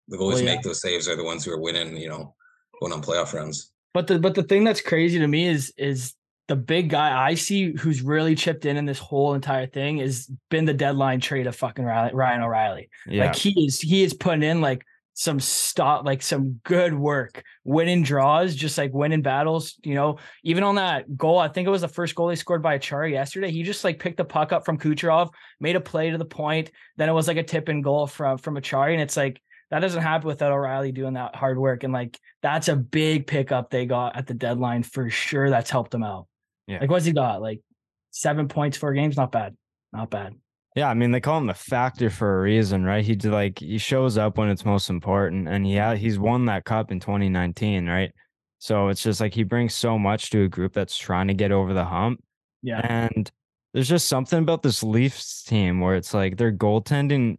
the 0.07 0.18
goalies 0.18 0.33
Well, 0.33 0.39
yeah. 0.44 0.56
make 0.56 0.62
those 0.62 0.81
saves 0.81 1.07
are 1.07 1.16
the 1.16 1.24
ones 1.24 1.45
who 1.45 1.51
are 1.51 1.60
winning, 1.60 1.98
you 1.98 2.10
know, 2.10 2.36
going 2.80 2.94
on 2.94 3.01
playoff 3.01 3.33
runs. 3.33 3.72
But 3.94 4.07
the 4.07 4.19
but 4.19 4.36
the 4.36 4.44
thing 4.44 4.63
that's 4.63 4.81
crazy 4.81 5.19
to 5.19 5.28
me 5.28 5.48
is 5.48 5.74
is 5.78 6.13
the 6.48 6.56
big 6.56 6.89
guy 6.89 7.28
I 7.28 7.36
see 7.36 7.74
who's 7.78 8.01
really 8.01 8.36
chipped 8.36 8.66
in 8.66 8.78
in 8.78 8.86
this 8.86 9.00
whole 9.00 9.33
entire 9.33 9.68
thing 9.68 9.98
has 10.00 10.30
been 10.50 10.66
the 10.66 10.74
deadline 10.74 11.19
trade 11.19 11.48
of 11.48 11.56
fucking 11.56 11.86
Ryan 11.86 12.42
O'Reilly. 12.42 12.89
Yeah. 13.07 13.25
Like 13.25 13.36
he 13.36 13.66
is 13.66 13.80
he 13.80 14.04
is 14.04 14.13
putting 14.13 14.44
in 14.44 14.62
like 14.62 14.86
some 15.13 15.40
stop 15.40 16.06
like 16.06 16.22
some 16.22 16.60
good 16.63 16.94
work, 16.94 17.44
winning 17.63 18.04
draws, 18.04 18.56
just 18.56 18.78
like 18.78 18.94
winning 18.94 19.22
battles. 19.22 19.75
You 19.84 19.96
know, 19.96 20.18
even 20.44 20.63
on 20.63 20.75
that 20.75 21.18
goal, 21.18 21.38
I 21.38 21.48
think 21.48 21.68
it 21.68 21.72
was 21.72 21.81
the 21.81 21.88
first 21.88 22.16
goal 22.16 22.30
he 22.30 22.36
scored 22.36 22.63
by 22.63 22.78
Acciari 22.78 23.12
yesterday. 23.12 23.52
He 23.52 23.63
just 23.63 23.84
like 23.84 24.00
picked 24.00 24.18
the 24.18 24.25
puck 24.25 24.52
up 24.52 24.66
from 24.66 24.78
Kucherov, 24.78 25.30
made 25.60 25.75
a 25.75 25.81
play 25.81 26.10
to 26.10 26.18
the 26.18 26.25
point. 26.25 26.72
Then 26.98 27.10
it 27.10 27.13
was 27.13 27.28
like 27.28 27.38
a 27.38 27.44
tip 27.44 27.68
and 27.68 27.84
goal 27.84 28.08
from 28.08 28.38
from 28.38 28.56
Acciari, 28.56 28.94
and 28.94 29.02
it's 29.02 29.18
like 29.18 29.42
that 29.69 29.80
doesn't 29.80 30.02
happen 30.02 30.28
without 30.28 30.52
O'Reilly 30.52 30.92
doing 30.92 31.14
that 31.14 31.36
hard 31.36 31.57
work. 31.57 31.84
And 31.84 31.94
like 31.94 32.19
that's 32.42 32.68
a 32.68 32.75
big 32.75 33.28
pickup 33.28 33.69
they 33.69 33.86
got 33.86 34.16
at 34.16 34.28
the 34.28 34.34
deadline 34.34 34.84
for 34.84 35.10
sure. 35.10 35.50
That's 35.50 35.69
helped 35.69 35.92
them 35.92 36.04
out. 36.04 36.28
Yeah. 36.68 36.80
Like 36.80 36.90
what's 36.90 37.06
he 37.06 37.14
got? 37.14 37.42
Like 37.42 37.62
seven 38.12 38.48
points, 38.48 38.78
four 38.78 38.94
games, 38.94 39.18
not 39.18 39.31
bad, 39.31 39.56
not 39.92 40.10
bad. 40.10 40.36
Yeah, 40.75 40.89
I 40.89 40.94
mean 40.94 41.12
they 41.12 41.19
call 41.19 41.38
him 41.38 41.47
the 41.47 41.53
factor 41.53 42.09
for 42.09 42.39
a 42.39 42.41
reason, 42.41 42.83
right? 42.85 43.03
He 43.03 43.15
like 43.15 43.59
he 43.59 43.77
shows 43.77 44.18
up 44.18 44.38
when 44.38 44.50
it's 44.50 44.63
most 44.63 44.89
important, 44.89 45.47
and 45.50 45.65
he 45.65 45.75
ha- 45.77 45.95
he's 45.95 46.18
won 46.18 46.45
that 46.45 46.63
cup 46.63 46.91
in 46.91 47.00
2019, 47.00 47.88
right? 47.88 48.13
So 48.59 48.88
it's 48.88 49.03
just 49.03 49.19
like 49.19 49.33
he 49.33 49.44
brings 49.44 49.73
so 49.73 50.00
much 50.00 50.29
to 50.29 50.44
a 50.44 50.47
group 50.47 50.73
that's 50.73 50.97
trying 50.97 51.27
to 51.27 51.33
get 51.33 51.51
over 51.51 51.73
the 51.73 51.83
hump, 51.85 52.23
Yeah, 52.62 52.79
and 52.83 53.29
there's 53.73 53.89
just 53.89 54.07
something 54.07 54.39
about 54.39 54.62
this 54.63 54.81
Leafs 54.83 55.44
team 55.44 55.81
where 55.81 55.95
it's 55.95 56.13
like 56.13 56.38
their 56.38 56.51
goaltending 56.53 57.38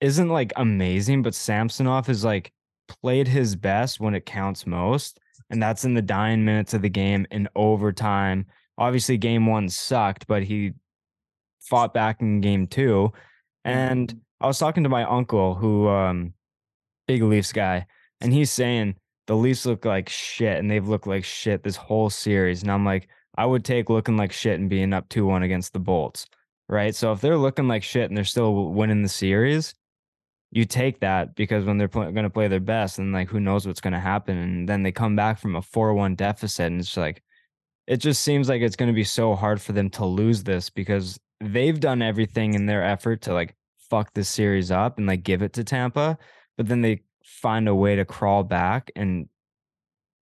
isn't 0.00 0.28
like 0.28 0.52
amazing, 0.56 1.22
but 1.22 1.34
Samsonov 1.34 2.08
is 2.08 2.24
like 2.24 2.52
played 2.88 3.28
his 3.28 3.56
best 3.56 4.00
when 4.00 4.14
it 4.14 4.26
counts 4.26 4.66
most, 4.66 5.18
and 5.50 5.62
that's 5.62 5.84
in 5.84 5.94
the 5.94 6.02
dying 6.02 6.44
minutes 6.44 6.74
of 6.74 6.82
the 6.82 6.88
game 6.88 7.26
in 7.30 7.48
overtime. 7.56 8.46
Obviously, 8.78 9.16
game 9.16 9.46
one 9.46 9.68
sucked, 9.68 10.26
but 10.26 10.42
he 10.42 10.72
fought 11.68 11.94
back 11.94 12.20
in 12.20 12.40
game 12.40 12.66
two. 12.66 13.12
And 13.64 14.20
I 14.40 14.46
was 14.46 14.58
talking 14.58 14.82
to 14.84 14.88
my 14.88 15.04
uncle, 15.04 15.54
who 15.54 15.88
um 15.88 16.34
big 17.06 17.22
Leafs 17.22 17.52
guy, 17.52 17.86
and 18.20 18.32
he's 18.32 18.50
saying 18.50 18.96
the 19.26 19.36
Leafs 19.36 19.66
look 19.66 19.84
like 19.84 20.08
shit, 20.08 20.58
and 20.58 20.70
they've 20.70 20.86
looked 20.86 21.06
like 21.06 21.24
shit 21.24 21.62
this 21.62 21.76
whole 21.76 22.10
series. 22.10 22.62
And 22.62 22.70
I'm 22.70 22.84
like, 22.84 23.08
I 23.36 23.46
would 23.46 23.64
take 23.64 23.90
looking 23.90 24.16
like 24.16 24.32
shit 24.32 24.58
and 24.60 24.70
being 24.70 24.92
up 24.92 25.08
two 25.08 25.26
one 25.26 25.42
against 25.42 25.72
the 25.72 25.80
Bolts, 25.80 26.26
right? 26.68 26.94
So 26.94 27.12
if 27.12 27.20
they're 27.20 27.36
looking 27.36 27.68
like 27.68 27.82
shit 27.82 28.08
and 28.08 28.16
they're 28.16 28.24
still 28.24 28.72
winning 28.72 29.02
the 29.02 29.08
series, 29.08 29.74
you 30.52 30.64
take 30.64 31.00
that 31.00 31.34
because 31.34 31.64
when 31.64 31.76
they're 31.78 31.88
pl- 31.88 32.12
going 32.12 32.24
to 32.24 32.30
play 32.30 32.48
their 32.48 32.60
best, 32.60 32.98
and 32.98 33.12
like 33.12 33.28
who 33.28 33.40
knows 33.40 33.66
what's 33.66 33.80
going 33.80 33.92
to 33.94 34.00
happen, 34.00 34.38
and 34.38 34.68
then 34.68 34.82
they 34.82 34.92
come 34.92 35.16
back 35.16 35.38
from 35.38 35.56
a 35.56 35.62
four 35.62 35.92
one 35.94 36.14
deficit, 36.14 36.66
and 36.66 36.80
it's 36.80 36.96
like 36.96 37.22
it 37.86 37.98
just 37.98 38.22
seems 38.22 38.48
like 38.48 38.62
it's 38.62 38.76
going 38.76 38.88
to 38.88 38.94
be 38.94 39.04
so 39.04 39.34
hard 39.34 39.60
for 39.60 39.72
them 39.72 39.90
to 39.90 40.04
lose 40.04 40.42
this 40.42 40.70
because 40.70 41.18
they've 41.40 41.78
done 41.78 42.02
everything 42.02 42.54
in 42.54 42.66
their 42.66 42.84
effort 42.84 43.22
to 43.22 43.34
like 43.34 43.54
fuck 43.90 44.12
this 44.14 44.28
series 44.28 44.70
up 44.70 44.98
and 44.98 45.06
like 45.06 45.22
give 45.22 45.42
it 45.42 45.52
to 45.54 45.64
Tampa, 45.64 46.18
but 46.56 46.66
then 46.66 46.80
they 46.80 47.02
find 47.24 47.68
a 47.68 47.74
way 47.74 47.96
to 47.96 48.04
crawl 48.04 48.42
back 48.42 48.90
and 48.96 49.28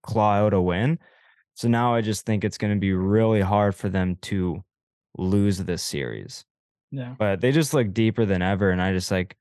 claw 0.01 0.33
out 0.35 0.53
a 0.53 0.61
win. 0.61 0.99
So 1.55 1.67
now 1.67 1.93
I 1.93 2.01
just 2.01 2.25
think 2.25 2.43
it's 2.43 2.57
going 2.57 2.73
to 2.73 2.79
be 2.79 2.93
really 2.93 3.41
hard 3.41 3.75
for 3.75 3.89
them 3.89 4.17
to 4.23 4.63
lose 5.17 5.59
this 5.59 5.83
series. 5.83 6.45
yeah. 6.91 7.15
But 7.17 7.41
they 7.41 7.51
just 7.51 7.73
look 7.73 7.93
deeper 7.93 8.25
than 8.25 8.41
ever 8.41 8.71
and 8.71 8.81
I 8.81 8.93
just 8.93 9.11
like 9.11 9.37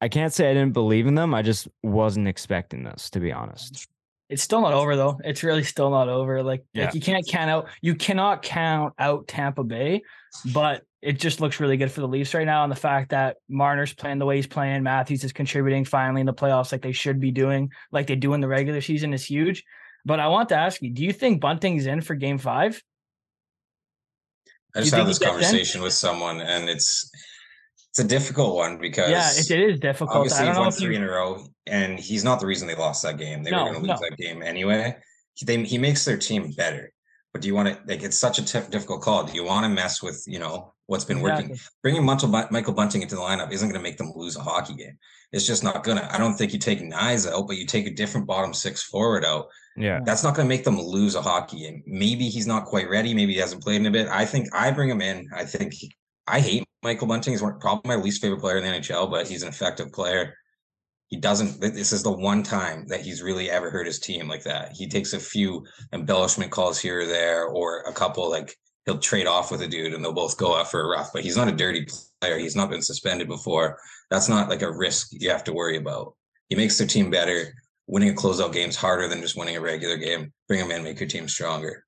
I 0.00 0.08
can't 0.08 0.32
say 0.32 0.50
I 0.50 0.54
didn't 0.54 0.72
believe 0.72 1.06
in 1.06 1.14
them. 1.14 1.32
I 1.32 1.42
just 1.42 1.68
wasn't 1.82 2.28
expecting 2.28 2.84
this 2.84 3.10
to 3.10 3.20
be 3.20 3.32
honest. 3.32 3.88
It's 4.32 4.42
still 4.42 4.62
not 4.62 4.72
over 4.72 4.96
though. 4.96 5.20
It's 5.22 5.42
really 5.42 5.62
still 5.62 5.90
not 5.90 6.08
over. 6.08 6.42
Like, 6.42 6.64
Yeah. 6.72 6.86
like 6.86 6.94
you 6.94 7.00
can't 7.00 7.26
count 7.28 7.50
out 7.50 7.68
you 7.82 7.94
cannot 7.94 8.42
count 8.42 8.94
out 8.98 9.28
Tampa 9.28 9.62
Bay, 9.62 10.02
but 10.54 10.82
it 11.02 11.18
just 11.18 11.40
looks 11.40 11.60
really 11.60 11.76
good 11.76 11.90
for 11.90 12.00
the 12.00 12.08
Leafs 12.08 12.32
right 12.32 12.46
now. 12.46 12.62
And 12.62 12.72
the 12.72 12.76
fact 12.76 13.10
that 13.10 13.36
Marner's 13.48 13.92
playing 13.92 14.18
the 14.18 14.24
way 14.24 14.36
he's 14.36 14.46
playing, 14.46 14.82
Matthews 14.82 15.22
is 15.22 15.32
contributing 15.32 15.84
finally 15.84 16.20
in 16.20 16.26
the 16.26 16.32
playoffs 16.32 16.72
like 16.72 16.80
they 16.80 16.92
should 16.92 17.20
be 17.20 17.30
doing, 17.30 17.70
like 17.90 18.06
they 18.06 18.16
do 18.16 18.32
in 18.34 18.40
the 18.40 18.48
regular 18.48 18.80
season 18.80 19.12
is 19.12 19.24
huge. 19.24 19.64
But 20.06 20.18
I 20.18 20.28
want 20.28 20.48
to 20.48 20.56
ask 20.56 20.80
you, 20.80 20.90
do 20.90 21.04
you 21.04 21.12
think 21.12 21.40
Bunting's 21.40 21.86
in 21.86 22.00
for 22.00 22.14
game 22.14 22.38
five? 22.38 22.82
I 24.74 24.80
just 24.80 24.94
had 24.94 25.06
this 25.06 25.18
he 25.18 25.24
in? 25.24 25.30
conversation 25.30 25.82
with 25.82 25.92
someone 25.92 26.40
and 26.40 26.70
it's 26.70 27.10
it's 27.92 27.98
a 27.98 28.04
difficult 28.04 28.56
one 28.56 28.78
because 28.78 29.10
Yeah, 29.10 29.30
it, 29.32 29.50
it 29.50 29.70
is 29.74 29.78
difficult. 29.78 30.16
I 30.16 30.18
obviously 30.20 30.38
don't 30.46 30.48
he's 30.48 30.56
know 30.56 30.62
won 30.62 30.72
three 30.72 30.94
you, 30.96 31.02
in 31.02 31.06
a 31.06 31.10
row, 31.10 31.44
and 31.66 32.00
he's 32.00 32.24
not 32.24 32.40
the 32.40 32.46
reason 32.46 32.66
they 32.66 32.74
lost 32.74 33.02
that 33.02 33.18
game. 33.18 33.42
They 33.42 33.50
No, 33.50 33.64
were 33.64 33.70
going 33.72 33.82
to 33.84 33.90
lose 33.92 34.00
no. 34.00 34.08
that 34.08 34.16
game 34.16 34.42
anyway. 34.42 34.96
He, 35.34 35.44
they, 35.44 35.62
he 35.64 35.76
makes 35.76 36.02
their 36.06 36.16
team 36.16 36.52
better, 36.52 36.90
but 37.32 37.42
do 37.42 37.48
you 37.48 37.54
want 37.54 37.68
to 37.68 37.78
like? 37.86 38.02
It's 38.02 38.16
such 38.18 38.38
a 38.38 38.42
difficult 38.70 39.02
call. 39.02 39.24
Do 39.24 39.34
you 39.34 39.44
want 39.44 39.64
to 39.64 39.68
mess 39.68 40.02
with 40.02 40.24
you 40.26 40.38
know 40.38 40.72
what's 40.86 41.04
been 41.04 41.20
working? 41.20 41.58
Bringing 41.82 42.02
Michael, 42.04 42.28
Michael 42.28 42.72
Bunting 42.72 43.02
into 43.02 43.14
the 43.14 43.20
lineup 43.20 43.52
isn't 43.52 43.68
going 43.68 43.78
to 43.78 43.82
make 43.82 43.98
them 43.98 44.12
lose 44.16 44.36
a 44.36 44.40
hockey 44.40 44.74
game. 44.74 44.96
It's 45.32 45.46
just 45.46 45.62
not 45.62 45.84
gonna. 45.84 46.08
I 46.10 46.16
don't 46.18 46.34
think 46.34 46.54
you 46.54 46.58
take 46.58 46.80
Knies 46.80 47.30
out, 47.30 47.46
but 47.46 47.56
you 47.58 47.66
take 47.66 47.86
a 47.86 47.90
different 47.90 48.26
bottom 48.26 48.54
six 48.54 48.82
forward 48.82 49.24
out. 49.24 49.46
Yeah. 49.76 50.00
That's 50.04 50.22
not 50.22 50.34
going 50.34 50.46
to 50.46 50.54
make 50.54 50.64
them 50.64 50.78
lose 50.80 51.14
a 51.14 51.22
hockey 51.22 51.60
game. 51.60 51.82
Maybe 51.86 52.28
he's 52.28 52.46
not 52.46 52.64
quite 52.66 52.88
ready. 52.90 53.14
Maybe 53.14 53.32
he 53.34 53.38
hasn't 53.38 53.62
played 53.62 53.80
in 53.80 53.86
a 53.86 53.90
bit. 53.90 54.08
I 54.08 54.24
think 54.26 54.48
I 54.54 54.70
bring 54.70 54.90
him 54.90 55.00
in. 55.00 55.28
I 55.34 55.44
think 55.46 55.72
he- 55.74 55.94
I 56.26 56.40
hate 56.40 56.64
Michael 56.82 57.06
Bunting. 57.06 57.34
is 57.34 57.42
probably 57.60 57.96
my 57.96 58.02
least 58.02 58.20
favorite 58.20 58.40
player 58.40 58.58
in 58.58 58.64
the 58.64 58.78
NHL, 58.78 59.10
but 59.10 59.28
he's 59.28 59.42
an 59.42 59.48
effective 59.48 59.92
player. 59.92 60.34
He 61.08 61.18
doesn't. 61.18 61.60
This 61.60 61.92
is 61.92 62.02
the 62.02 62.10
one 62.10 62.42
time 62.42 62.86
that 62.88 63.02
he's 63.02 63.22
really 63.22 63.50
ever 63.50 63.70
hurt 63.70 63.86
his 63.86 64.00
team 64.00 64.28
like 64.28 64.44
that. 64.44 64.72
He 64.72 64.88
takes 64.88 65.12
a 65.12 65.20
few 65.20 65.64
embellishment 65.92 66.50
calls 66.50 66.80
here 66.80 67.02
or 67.02 67.06
there, 67.06 67.46
or 67.46 67.80
a 67.82 67.92
couple 67.92 68.30
like 68.30 68.56
he'll 68.86 68.98
trade 68.98 69.26
off 69.26 69.50
with 69.50 69.62
a 69.62 69.68
dude 69.68 69.92
and 69.92 70.04
they'll 70.04 70.12
both 70.12 70.38
go 70.38 70.56
out 70.56 70.70
for 70.70 70.80
a 70.80 70.88
rough. 70.88 71.10
But 71.12 71.22
he's 71.22 71.36
not 71.36 71.48
a 71.48 71.52
dirty 71.52 71.86
player. 72.20 72.38
He's 72.38 72.56
not 72.56 72.70
been 72.70 72.82
suspended 72.82 73.28
before. 73.28 73.78
That's 74.10 74.28
not 74.28 74.48
like 74.48 74.62
a 74.62 74.72
risk 74.72 75.08
you 75.12 75.30
have 75.30 75.44
to 75.44 75.52
worry 75.52 75.76
about. 75.76 76.14
He 76.48 76.56
makes 76.56 76.78
their 76.78 76.86
team 76.86 77.10
better. 77.10 77.54
Winning 77.86 78.10
a 78.10 78.14
closeout 78.14 78.52
game 78.52 78.70
is 78.70 78.76
harder 78.76 79.06
than 79.08 79.20
just 79.20 79.36
winning 79.36 79.56
a 79.56 79.60
regular 79.60 79.96
game. 79.98 80.32
Bring 80.48 80.60
him 80.60 80.70
in, 80.70 80.82
make 80.82 80.98
your 80.98 81.08
team 81.08 81.28
stronger. 81.28 81.84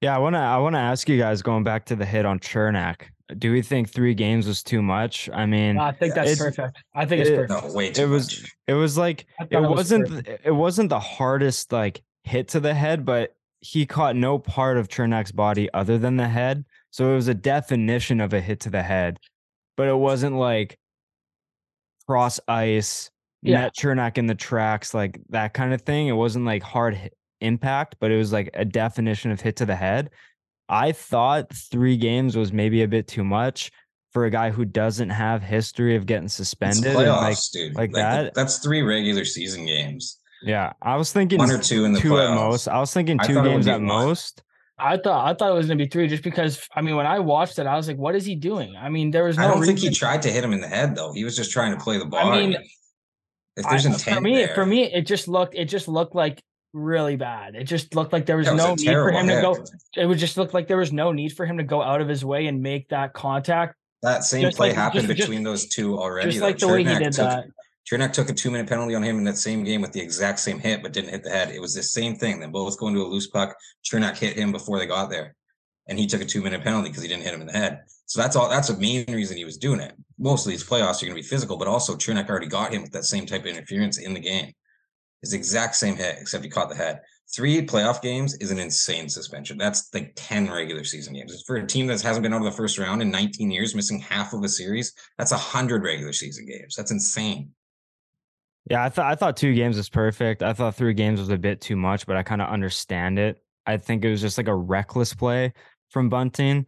Yeah, 0.00 0.14
I 0.14 0.18
wanna 0.18 0.38
I 0.38 0.58
wanna 0.58 0.78
ask 0.78 1.08
you 1.08 1.18
guys 1.18 1.42
going 1.42 1.64
back 1.64 1.86
to 1.86 1.96
the 1.96 2.04
hit 2.04 2.26
on 2.26 2.38
Cernak. 2.38 3.02
Do 3.38 3.50
we 3.52 3.60
think 3.60 3.88
three 3.90 4.14
games 4.14 4.46
was 4.46 4.62
too 4.62 4.82
much? 4.82 5.28
I 5.32 5.46
mean, 5.46 5.78
I 5.78 5.90
think 5.92 6.14
that's 6.14 6.30
It's- 6.32 6.38
perfect. 6.56 6.82
I 6.94 7.04
think 7.06 7.22
it's 7.22 7.30
it- 7.30 7.48
perfect. 7.48 7.66
No, 7.68 7.74
way 7.74 7.90
too 7.90 8.04
it 8.04 8.06
was 8.06 8.42
much. 8.42 8.52
it 8.68 8.74
was 8.74 8.96
like 8.96 9.26
it 9.40 9.48
it 9.50 9.60
was 9.60 9.70
wasn't 9.70 10.08
perfect. 10.08 10.26
th- 10.26 10.40
it 10.44 10.50
wasn't 10.52 10.88
the 10.90 11.00
hardest 11.00 11.72
like 11.72 12.02
hit 12.22 12.48
to 12.48 12.60
the 12.60 12.72
head, 12.74 13.04
but 13.04 13.34
he 13.60 13.84
caught 13.84 14.14
no 14.14 14.38
part 14.38 14.76
of 14.76 14.88
Cernak's 14.88 15.32
body 15.32 15.68
other 15.74 15.98
than 15.98 16.16
the 16.16 16.28
head. 16.28 16.64
So 16.90 17.10
it 17.10 17.14
was 17.16 17.26
a 17.28 17.34
definition 17.34 18.20
of 18.20 18.32
a 18.32 18.40
hit 18.40 18.60
to 18.60 18.70
the 18.70 18.82
head, 18.82 19.18
but 19.76 19.88
it 19.88 19.96
wasn't 19.96 20.36
like 20.36 20.78
cross 22.06 22.38
ice, 22.46 23.10
Yeah. 23.42 23.62
met 23.62 23.72
Cernak 23.76 24.18
in 24.18 24.26
the 24.26 24.34
tracks, 24.36 24.94
like 24.94 25.18
that 25.30 25.52
kind 25.52 25.74
of 25.74 25.82
thing. 25.82 26.06
It 26.06 26.12
wasn't 26.12 26.44
like 26.44 26.62
hard 26.62 26.94
hit 26.94 27.12
impact, 27.40 27.96
but 28.00 28.10
it 28.12 28.16
was 28.16 28.32
like 28.32 28.50
a 28.54 28.64
definition 28.64 29.30
of 29.32 29.40
hit 29.40 29.56
to 29.56 29.66
the 29.66 29.76
head. 29.76 30.10
I 30.68 30.92
thought 30.92 31.52
three 31.52 31.96
games 31.96 32.36
was 32.36 32.52
maybe 32.52 32.82
a 32.82 32.88
bit 32.88 33.06
too 33.06 33.24
much 33.24 33.70
for 34.12 34.24
a 34.24 34.30
guy 34.30 34.50
who 34.50 34.64
doesn't 34.64 35.10
have 35.10 35.42
history 35.42 35.94
of 35.96 36.06
getting 36.06 36.28
suspended. 36.28 36.86
and, 36.86 36.96
playoffs, 36.96 37.20
like, 37.20 37.36
dude. 37.52 37.74
like 37.76 37.90
th- 37.92 38.02
that. 38.02 38.34
That's 38.34 38.58
three 38.58 38.82
regular 38.82 39.24
season 39.24 39.66
games. 39.66 40.18
yeah, 40.42 40.72
I 40.82 40.96
was 40.96 41.12
thinking 41.12 41.38
One 41.38 41.50
or 41.50 41.58
two 41.58 41.84
in 41.84 41.92
the 41.92 42.00
two 42.00 42.18
at 42.18 42.34
most. 42.34 42.66
I 42.68 42.78
was 42.78 42.92
thinking 42.92 43.18
two 43.18 43.34
thought 43.34 43.46
it 43.46 43.48
would 43.48 43.54
games 43.54 43.66
at 43.68 43.74
one. 43.74 43.84
most. 43.84 44.42
I 44.78 44.98
thought 44.98 45.26
I 45.26 45.32
thought 45.34 45.50
it 45.52 45.54
was 45.54 45.66
gonna 45.68 45.78
be 45.78 45.86
three 45.88 46.06
just 46.06 46.22
because 46.22 46.66
I 46.74 46.82
mean 46.82 46.96
when 46.96 47.06
I 47.06 47.18
watched 47.20 47.58
it, 47.58 47.66
I 47.66 47.76
was 47.76 47.88
like, 47.88 47.96
what 47.96 48.14
is 48.14 48.26
he 48.26 48.34
doing? 48.34 48.74
I 48.76 48.88
mean, 48.90 49.10
there 49.10 49.24
was 49.24 49.38
no 49.38 49.44
I 49.44 49.48
don't 49.48 49.64
think 49.64 49.78
he 49.78 49.88
tried 49.90 50.20
to 50.22 50.30
hit 50.30 50.44
him 50.44 50.52
in 50.52 50.60
the 50.60 50.68
head 50.68 50.94
though. 50.96 51.12
He 51.14 51.24
was 51.24 51.34
just 51.36 51.50
trying 51.50 51.72
to 51.76 51.82
play 51.82 51.98
the 51.98 52.04
ball. 52.04 52.30
I 52.30 52.38
mean, 52.40 52.56
if 53.56 53.66
there's 53.70 53.86
I- 53.86 53.90
intent 53.92 54.16
for 54.16 54.20
me, 54.22 54.36
there, 54.36 54.54
for 54.54 54.66
me, 54.66 54.84
it 54.84 55.06
just 55.06 55.28
looked 55.28 55.54
it 55.54 55.66
just 55.66 55.88
looked 55.88 56.14
like 56.14 56.42
really 56.76 57.16
bad. 57.16 57.54
It 57.54 57.64
just 57.64 57.94
looked 57.94 58.12
like 58.12 58.26
there 58.26 58.36
was 58.36 58.48
was 58.48 58.56
no 58.56 58.74
need 58.74 58.86
for 58.92 59.10
him 59.10 59.26
to 59.28 59.40
go. 59.40 59.56
It 59.96 60.06
would 60.06 60.18
just 60.18 60.36
look 60.36 60.52
like 60.54 60.68
there 60.68 60.76
was 60.76 60.92
no 60.92 61.10
need 61.10 61.32
for 61.32 61.46
him 61.46 61.56
to 61.58 61.64
go 61.64 61.82
out 61.82 62.00
of 62.00 62.08
his 62.08 62.24
way 62.24 62.46
and 62.46 62.62
make 62.62 62.88
that 62.90 63.14
contact, 63.14 63.74
That 64.02 64.24
same 64.24 64.42
just 64.42 64.56
play 64.56 64.68
like- 64.68 64.76
happened 64.76 65.06
just- 65.06 65.16
just- 65.16 65.28
between 65.28 65.42
those 65.42 65.66
two 65.68 65.98
already. 65.98 66.28
just 66.30 66.40
though. 66.40 66.46
like 66.46 66.58
the 66.58 66.68
way 66.68 66.84
he 66.84 66.94
did 66.94 67.12
took, 67.12 67.28
that. 67.30 67.46
Cernak 67.90 68.12
took 68.12 68.28
a 68.28 68.34
two 68.34 68.50
minute 68.50 68.68
penalty 68.68 68.94
on 68.94 69.02
him 69.02 69.16
in 69.18 69.24
that 69.24 69.36
same 69.38 69.64
game 69.64 69.80
with 69.80 69.92
the 69.92 70.00
exact 70.00 70.38
same 70.40 70.58
hit, 70.58 70.82
but 70.82 70.92
didn't 70.92 71.10
hit 71.10 71.22
the 71.22 71.30
head. 71.30 71.50
It 71.50 71.60
was 71.60 71.72
the 71.74 71.82
same 71.82 72.16
thing. 72.16 72.40
They 72.40 72.46
both 72.46 72.78
go 72.78 72.88
into 72.88 73.00
a 73.00 73.06
loose 73.08 73.28
puck. 73.28 73.56
Cernak 73.90 74.16
hit 74.18 74.36
him 74.36 74.52
before 74.52 74.78
they 74.78 74.86
got 74.86 75.08
there, 75.08 75.34
and 75.88 75.98
he 75.98 76.06
took 76.06 76.20
a 76.20 76.24
two 76.24 76.42
minute 76.42 76.62
penalty 76.62 76.88
because 76.90 77.02
he 77.02 77.08
didn't 77.08 77.22
hit 77.22 77.32
him 77.34 77.40
in 77.40 77.46
the 77.46 77.52
head. 77.52 77.80
So 78.06 78.20
that's 78.20 78.36
all. 78.36 78.48
That's 78.48 78.68
the 78.68 78.76
main 78.78 79.04
reason 79.08 79.36
he 79.36 79.44
was 79.44 79.56
doing 79.56 79.80
it. 79.80 79.94
Mostly, 80.18 80.52
these 80.52 80.64
playoffs 80.64 81.00
are 81.02 81.06
going 81.06 81.16
to 81.16 81.22
be 81.22 81.22
physical, 81.22 81.56
but 81.56 81.68
also 81.68 81.94
Cernak 81.96 82.28
already 82.28 82.46
got 82.48 82.72
him 82.72 82.82
with 82.82 82.92
that 82.92 83.04
same 83.04 83.24
type 83.24 83.42
of 83.42 83.46
interference 83.46 83.98
in 83.98 84.14
the 84.14 84.20
game. 84.20 84.52
His 85.22 85.32
exact 85.32 85.74
same 85.76 85.96
hit, 85.96 86.16
except 86.20 86.44
he 86.44 86.50
caught 86.50 86.68
the 86.68 86.76
head. 86.76 87.00
Three 87.34 87.66
playoff 87.66 88.00
games 88.02 88.34
is 88.34 88.50
an 88.50 88.58
insane 88.58 89.08
suspension. 89.08 89.58
That's 89.58 89.92
like 89.92 90.12
10 90.14 90.50
regular 90.50 90.84
season 90.84 91.14
games. 91.14 91.42
For 91.46 91.56
a 91.56 91.66
team 91.66 91.86
that 91.88 92.00
hasn't 92.00 92.22
been 92.22 92.32
out 92.32 92.38
of 92.38 92.44
the 92.44 92.52
first 92.52 92.78
round 92.78 93.02
in 93.02 93.10
19 93.10 93.50
years, 93.50 93.74
missing 93.74 93.98
half 93.98 94.32
of 94.32 94.44
a 94.44 94.48
series, 94.48 94.92
that's 95.18 95.32
100 95.32 95.82
regular 95.82 96.12
season 96.12 96.46
games. 96.46 96.76
That's 96.76 96.92
insane. 96.92 97.50
Yeah, 98.70 98.84
I 98.84 98.88
thought 98.88 99.06
I 99.06 99.14
thought 99.14 99.36
two 99.36 99.54
games 99.54 99.76
was 99.76 99.88
perfect. 99.88 100.42
I 100.42 100.52
thought 100.52 100.74
three 100.74 100.94
games 100.94 101.20
was 101.20 101.28
a 101.28 101.38
bit 101.38 101.60
too 101.60 101.76
much, 101.76 102.06
but 102.06 102.16
I 102.16 102.22
kind 102.22 102.42
of 102.42 102.48
understand 102.48 103.18
it. 103.18 103.42
I 103.64 103.76
think 103.76 104.04
it 104.04 104.10
was 104.10 104.20
just 104.20 104.38
like 104.38 104.48
a 104.48 104.54
reckless 104.54 105.14
play 105.14 105.52
from 105.90 106.08
Bunting. 106.08 106.66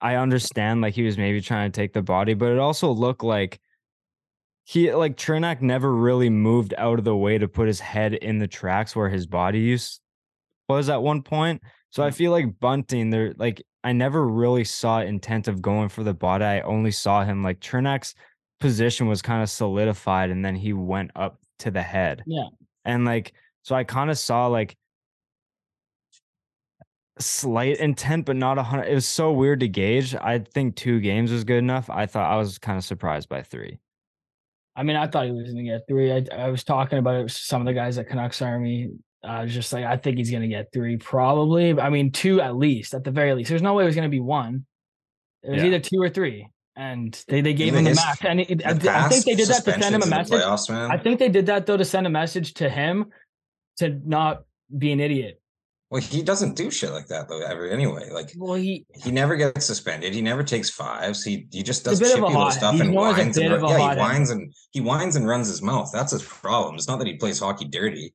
I 0.00 0.16
understand 0.16 0.80
like 0.80 0.94
he 0.94 1.02
was 1.02 1.16
maybe 1.16 1.40
trying 1.40 1.70
to 1.70 1.80
take 1.80 1.92
the 1.92 2.02
body, 2.02 2.34
but 2.34 2.52
it 2.52 2.58
also 2.58 2.90
looked 2.90 3.24
like 3.24 3.60
he 4.68 4.92
like 4.92 5.16
Cernak 5.16 5.62
never 5.62 5.94
really 5.94 6.28
moved 6.28 6.74
out 6.76 6.98
of 6.98 7.04
the 7.04 7.16
way 7.16 7.38
to 7.38 7.46
put 7.46 7.68
his 7.68 7.78
head 7.78 8.14
in 8.14 8.38
the 8.38 8.48
tracks 8.48 8.96
where 8.96 9.08
his 9.08 9.24
body 9.24 9.60
use 9.60 10.00
was 10.68 10.88
at 10.88 11.00
one 11.00 11.22
point. 11.22 11.62
So 11.90 12.02
I 12.02 12.10
mm. 12.10 12.14
feel 12.14 12.32
like 12.32 12.58
Bunting 12.58 13.10
there 13.10 13.32
like 13.38 13.64
I 13.84 13.92
never 13.92 14.26
really 14.26 14.64
saw 14.64 15.00
intent 15.00 15.46
of 15.46 15.62
going 15.62 15.88
for 15.88 16.02
the 16.02 16.14
body. 16.14 16.44
I 16.44 16.60
only 16.62 16.90
saw 16.90 17.24
him 17.24 17.44
like 17.44 17.60
Cernak's 17.60 18.16
position 18.58 19.06
was 19.06 19.22
kind 19.22 19.40
of 19.40 19.48
solidified 19.48 20.30
and 20.30 20.44
then 20.44 20.56
he 20.56 20.72
went 20.72 21.12
up 21.14 21.38
to 21.60 21.70
the 21.70 21.82
head. 21.82 22.24
Yeah. 22.26 22.48
And 22.84 23.04
like 23.04 23.34
so 23.62 23.76
I 23.76 23.84
kind 23.84 24.10
of 24.10 24.18
saw 24.18 24.48
like 24.48 24.76
slight 27.20 27.76
intent, 27.76 28.26
but 28.26 28.34
not 28.34 28.58
a 28.58 28.64
hundred. 28.64 28.88
It 28.88 28.94
was 28.94 29.06
so 29.06 29.30
weird 29.30 29.60
to 29.60 29.68
gauge. 29.68 30.16
I 30.16 30.40
think 30.40 30.74
two 30.74 30.98
games 30.98 31.30
was 31.30 31.44
good 31.44 31.58
enough. 31.58 31.88
I 31.88 32.06
thought 32.06 32.28
I 32.28 32.36
was 32.36 32.58
kind 32.58 32.76
of 32.76 32.82
surprised 32.82 33.28
by 33.28 33.42
three. 33.42 33.78
I 34.76 34.82
mean, 34.82 34.96
I 34.96 35.06
thought 35.06 35.24
he 35.26 35.32
was 35.32 35.48
gonna 35.50 35.62
get 35.64 35.82
three. 35.88 36.12
I, 36.12 36.24
I 36.32 36.48
was 36.50 36.62
talking 36.62 36.98
about 36.98 37.14
it 37.16 37.22
with 37.24 37.32
some 37.32 37.62
of 37.62 37.66
the 37.66 37.72
guys 37.72 37.96
at 37.98 38.08
Canucks 38.08 38.42
Army. 38.42 38.90
I 39.24 39.42
was 39.42 39.52
just 39.54 39.72
like, 39.72 39.84
I 39.84 39.96
think 39.96 40.18
he's 40.18 40.30
gonna 40.30 40.48
get 40.48 40.68
three, 40.72 40.96
probably. 40.98 41.78
I 41.80 41.88
mean, 41.90 42.12
two 42.12 42.40
at 42.40 42.56
least, 42.56 42.92
at 42.94 43.02
the 43.02 43.10
very 43.10 43.34
least. 43.34 43.48
There's 43.48 43.62
no 43.62 43.74
way 43.74 43.84
it 43.84 43.86
was 43.86 43.94
gonna 43.96 44.08
be 44.08 44.20
one. 44.20 44.66
It 45.42 45.50
was 45.52 45.62
Yeah. 45.62 45.68
either 45.68 45.80
two 45.80 46.00
or 46.00 46.08
three, 46.10 46.48
and 46.76 47.12
they 47.28 47.40
they 47.40 47.54
gave 47.54 47.68
Even 47.68 47.78
him 47.80 47.84
the 47.84 47.90
his- 47.90 47.98
max. 47.98 48.24
And 48.24 48.40
it, 48.40 48.58
The 48.58 48.90
I, 48.92 49.06
I 49.06 49.08
think 49.08 49.24
they 49.24 49.34
did 49.34 49.48
that 49.48 49.64
to 49.64 49.72
send 49.72 49.82
him 49.82 49.82
a 49.82 49.84
suspensions 49.84 49.94
in 49.94 50.00
the 50.00 50.06
message. 50.16 50.40
Playoffs, 50.42 50.70
man. 50.70 50.90
I 50.90 50.98
think 50.98 51.18
they 51.18 51.28
did 51.30 51.46
that 51.46 51.66
though 51.66 51.76
to 51.78 51.84
send 51.84 52.06
a 52.06 52.10
message 52.10 52.54
to 52.54 52.68
him 52.68 53.06
to 53.78 53.98
not 54.04 54.44
be 54.76 54.92
an 54.92 55.00
idiot. 55.00 55.40
Well, 55.90 56.02
he 56.02 56.22
doesn't 56.22 56.56
do 56.56 56.68
shit 56.70 56.90
like 56.90 57.06
that 57.08 57.28
though. 57.28 57.40
Ever 57.42 57.68
anyway, 57.68 58.10
like 58.10 58.32
Well, 58.36 58.54
he 58.54 58.84
he 58.94 59.12
never 59.12 59.36
gets 59.36 59.64
suspended. 59.66 60.12
He 60.14 60.20
never 60.20 60.42
takes 60.42 60.68
fives. 60.68 61.22
He 61.22 61.46
he 61.52 61.62
just 61.62 61.84
does 61.84 62.00
a 62.00 62.04
bit 62.04 62.08
chippy 62.10 62.22
of 62.22 62.28
little 62.32 62.50
stuff 62.50 62.72
He's 62.72 62.80
and 62.80 62.92
whines 62.92 63.18
and 63.18 63.34
bit 63.34 63.52
of 63.52 63.62
run- 63.62 63.70
a 63.72 63.78
yeah, 63.78 63.94
he 63.94 63.98
whines 64.00 64.30
and 64.30 64.52
he 64.72 64.80
whines 64.80 65.14
and 65.14 65.28
runs 65.28 65.46
his 65.46 65.62
mouth. 65.62 65.90
That's 65.92 66.10
his 66.10 66.24
problem. 66.24 66.74
It's 66.74 66.88
not 66.88 66.98
that 66.98 67.06
he 67.06 67.14
plays 67.16 67.38
hockey 67.38 67.66
dirty. 67.66 68.14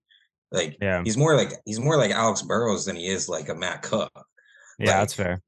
Like 0.51 0.75
Yeah. 0.81 1.01
he's 1.05 1.15
more 1.15 1.35
like 1.37 1.53
he's 1.63 1.79
more 1.79 1.95
like 1.95 2.11
Alex 2.11 2.41
Burrows 2.41 2.83
than 2.85 2.97
he 2.97 3.07
is 3.07 3.29
like 3.29 3.47
a 3.47 3.55
Matt 3.55 3.83
Cooke. 3.83 4.11
Yeah, 4.77 4.97
that's 4.99 5.13
fair. 5.13 5.41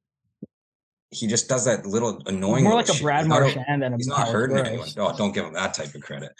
He 1.10 1.28
just 1.28 1.50
does 1.50 1.66
that 1.66 1.86
little 1.86 2.22
annoying. 2.26 2.64
more 2.64 2.74
little 2.74 2.78
like 2.78 2.88
a 2.90 2.94
shit. 2.94 3.02
Brad 3.04 3.26
He's 3.26 3.30
Marchand 3.30 3.82
than 3.84 3.94
a 3.94 3.98
He's 3.98 4.08
not 4.08 4.30
hurting 4.30 4.56
Burrows. 4.56 4.68
anyone. 4.68 4.90
Oh, 4.98 5.16
don't 5.18 5.34
give 5.34 5.46
him 5.46 5.54
that 5.54 5.74
type 5.74 5.94
of 5.94 6.02
credit. 6.02 6.32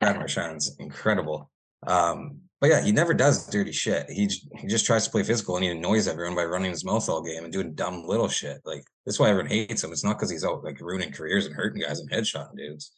Brad 0.00 0.16
Marchand's 0.20 0.74
incredible. 0.78 1.50
Um, 1.86 2.40
but 2.62 2.70
yeah, 2.70 2.80
he 2.80 2.92
never 2.92 3.12
does 3.12 3.48
dirty 3.48 3.72
shit. 3.72 4.08
He 4.08 4.30
he 4.56 4.68
just 4.68 4.86
tries 4.86 5.04
to 5.04 5.10
play 5.10 5.24
physical 5.24 5.56
and 5.56 5.64
he 5.64 5.70
annoys 5.72 6.06
everyone 6.06 6.36
by 6.36 6.44
running 6.44 6.70
his 6.70 6.84
mouth 6.84 7.08
all 7.08 7.20
game 7.20 7.42
and 7.42 7.52
doing 7.52 7.74
dumb 7.74 8.04
little 8.06 8.28
shit. 8.28 8.60
Like 8.64 8.84
that's 9.04 9.18
why 9.18 9.30
everyone 9.30 9.50
hates 9.50 9.82
him. 9.82 9.90
It's 9.90 10.04
not 10.04 10.16
because 10.16 10.30
he's 10.30 10.44
out 10.44 10.62
like 10.62 10.80
ruining 10.80 11.10
careers 11.10 11.44
and 11.44 11.56
hurting 11.56 11.82
guys 11.82 11.98
and 11.98 12.08
headshotting 12.08 12.56
dudes. 12.56 12.92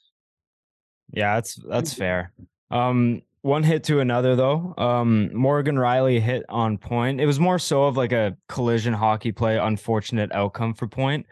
Yeah, 1.14 1.37
that's 1.37 1.54
that's 1.66 1.94
fair. 1.94 2.35
Um, 2.71 3.23
one 3.40 3.62
hit 3.62 3.85
to 3.85 4.00
another 4.00 4.37
though. 4.37 4.75
Um, 4.76 5.35
Morgan 5.35 5.76
Rielly 5.76 6.21
hit 6.21 6.44
on 6.50 6.76
point. 6.76 7.18
It 7.18 7.26
was 7.26 7.40
more 7.40 7.59
so 7.59 7.85
of 7.85 7.97
like 7.97 8.12
a 8.12 8.37
collision 8.50 8.92
hockey 8.92 9.33
play, 9.33 9.56
unfortunate 9.56 10.30
outcome 10.33 10.75
for 10.75 10.87
point. 10.88 11.25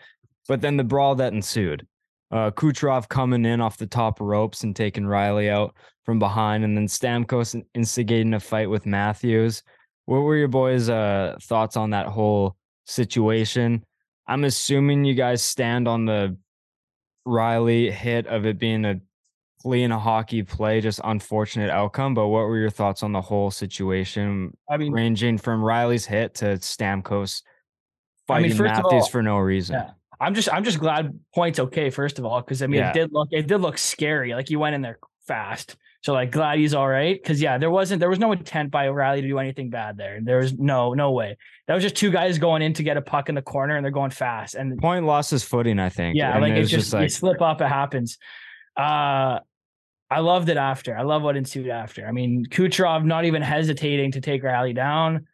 But 0.49 0.63
then 0.63 0.79
the 0.79 0.85
brawl 0.85 1.17
that 1.17 1.35
ensued. 1.35 1.87
Uh, 2.31 2.51
Kucherov 2.51 3.11
coming 3.11 3.45
in 3.45 3.61
off 3.61 3.77
the 3.77 3.87
top 3.87 4.19
ropes 4.19 4.65
and 4.65 4.75
taking 4.75 5.05
Rielly 5.05 5.51
out 5.51 5.75
from 6.05 6.19
behind, 6.19 6.65
and 6.65 6.77
then 6.77 6.87
Stamkos 6.87 7.61
instigating 7.75 8.35
a 8.35 8.41
fight 8.41 8.69
with 8.71 8.87
Matthews. 8.87 9.63
What 10.07 10.21
were 10.21 10.37
your 10.37 10.49
boys' 10.49 10.89
uh, 10.89 11.37
thoughts 11.43 11.77
on 11.77 11.91
that 11.91 12.07
whole 12.07 12.57
situation? 12.87 13.85
I'm 14.27 14.45
assuming 14.45 15.05
you 15.05 15.15
guys 15.15 15.43
stand 15.43 15.87
on 15.89 16.05
the 16.05 16.37
Rielly 17.27 17.91
hit 17.91 18.27
of 18.27 18.47
it 18.47 18.59
being 18.59 18.85
a 18.85 19.01
clean 19.61 19.91
hockey 19.91 20.43
play, 20.43 20.81
just 20.81 21.01
unfortunate 21.05 21.71
outcome. 21.71 22.15
But 22.15 22.29
what 22.29 22.41
were 22.47 22.59
your 22.59 22.71
thoughts 22.71 23.03
on 23.05 23.13
the 23.13 23.21
whole 23.21 23.51
situation, 23.51 24.57
I 24.69 24.77
mean, 24.77 24.93
ranging 24.93 25.39
from 25.39 25.63
Rielly's 25.63 26.05
hit 26.05 26.35
to 26.37 26.57
Stamkos 26.57 27.43
I 28.29 28.41
mean, 28.41 28.51
fighting 28.51 28.65
Matthews 28.65 29.03
all- 29.05 29.09
for 29.09 29.23
no 29.23 29.39
reason? 29.39 29.75
Yeah. 29.77 29.91
I'm 30.21 30.35
just 30.35 30.53
I'm 30.53 30.63
just 30.63 30.79
glad 30.79 31.19
points 31.35 31.59
okay 31.59 31.91
first 31.91 32.21
of 32.21 32.25
all 32.25 32.41
because 32.41 32.63
I 32.63 32.69
mean 32.69 32.79
Yeah. 32.79 32.91
it 32.91 32.95
did 32.95 33.13
look 33.13 33.29
it 33.33 33.49
did 33.49 33.59
look 33.61 33.77
scary 33.77 34.35
like 34.37 34.49
he 34.49 34.55
went 34.55 34.77
in 34.77 34.81
there 34.81 35.01
fast 35.27 35.75
so 36.03 36.13
like 36.13 36.31
glad 36.31 36.59
he's 36.59 36.75
all 36.75 36.89
right 36.89 37.21
because 37.23 37.41
yeah 37.41 37.59
there 37.59 37.71
wasn't 37.71 38.01
there 38.01 38.11
was 38.11 38.19
no 38.19 38.33
intent 38.33 38.71
by 38.71 38.87
Rielly 38.87 39.21
to 39.21 39.29
do 39.29 39.39
anything 39.39 39.71
bad 39.71 39.97
there 39.97 40.21
there 40.23 40.39
was 40.39 40.53
no 40.59 40.95
no 40.95 41.13
way 41.13 41.37
that 41.67 41.75
was 41.75 41.83
just 41.83 41.97
two 41.97 42.11
guys 42.11 42.39
going 42.39 42.63
in 42.63 42.73
to 42.75 42.83
get 42.83 42.97
a 42.97 43.03
puck 43.03 43.29
in 43.29 43.35
the 43.35 43.43
corner 43.43 43.77
and 43.77 43.85
they're 43.85 43.93
going 43.93 44.11
fast 44.11 44.55
and 44.55 44.79
Point 44.79 45.07
lost 45.07 45.31
his 45.31 45.43
footing, 45.43 45.79
I 45.79 45.89
think. 45.89 46.17
yeah 46.17 46.33
and 46.33 46.43
like 46.43 46.53
it 46.53 46.59
it's 46.59 46.73
was 46.73 46.91
just, 46.91 47.01
you 47.03 47.09
slip 47.09 47.41
up 47.41 47.61
it 47.61 47.69
happens 47.69 48.19
uh 48.77 49.39
I 50.11 50.19
loved 50.21 50.49
it 50.51 50.59
after 50.59 50.97
I 50.97 51.03
love 51.03 51.23
what 51.23 51.37
ensued 51.37 51.69
after 51.69 52.07
I 52.07 52.13
mean 52.13 52.47
Kucherov 52.47 53.05
not 53.05 53.25
even 53.25 53.43
hesitating 53.43 54.13
to 54.13 54.21
take 54.21 54.43
Rielly 54.43 54.75
down 54.75 55.27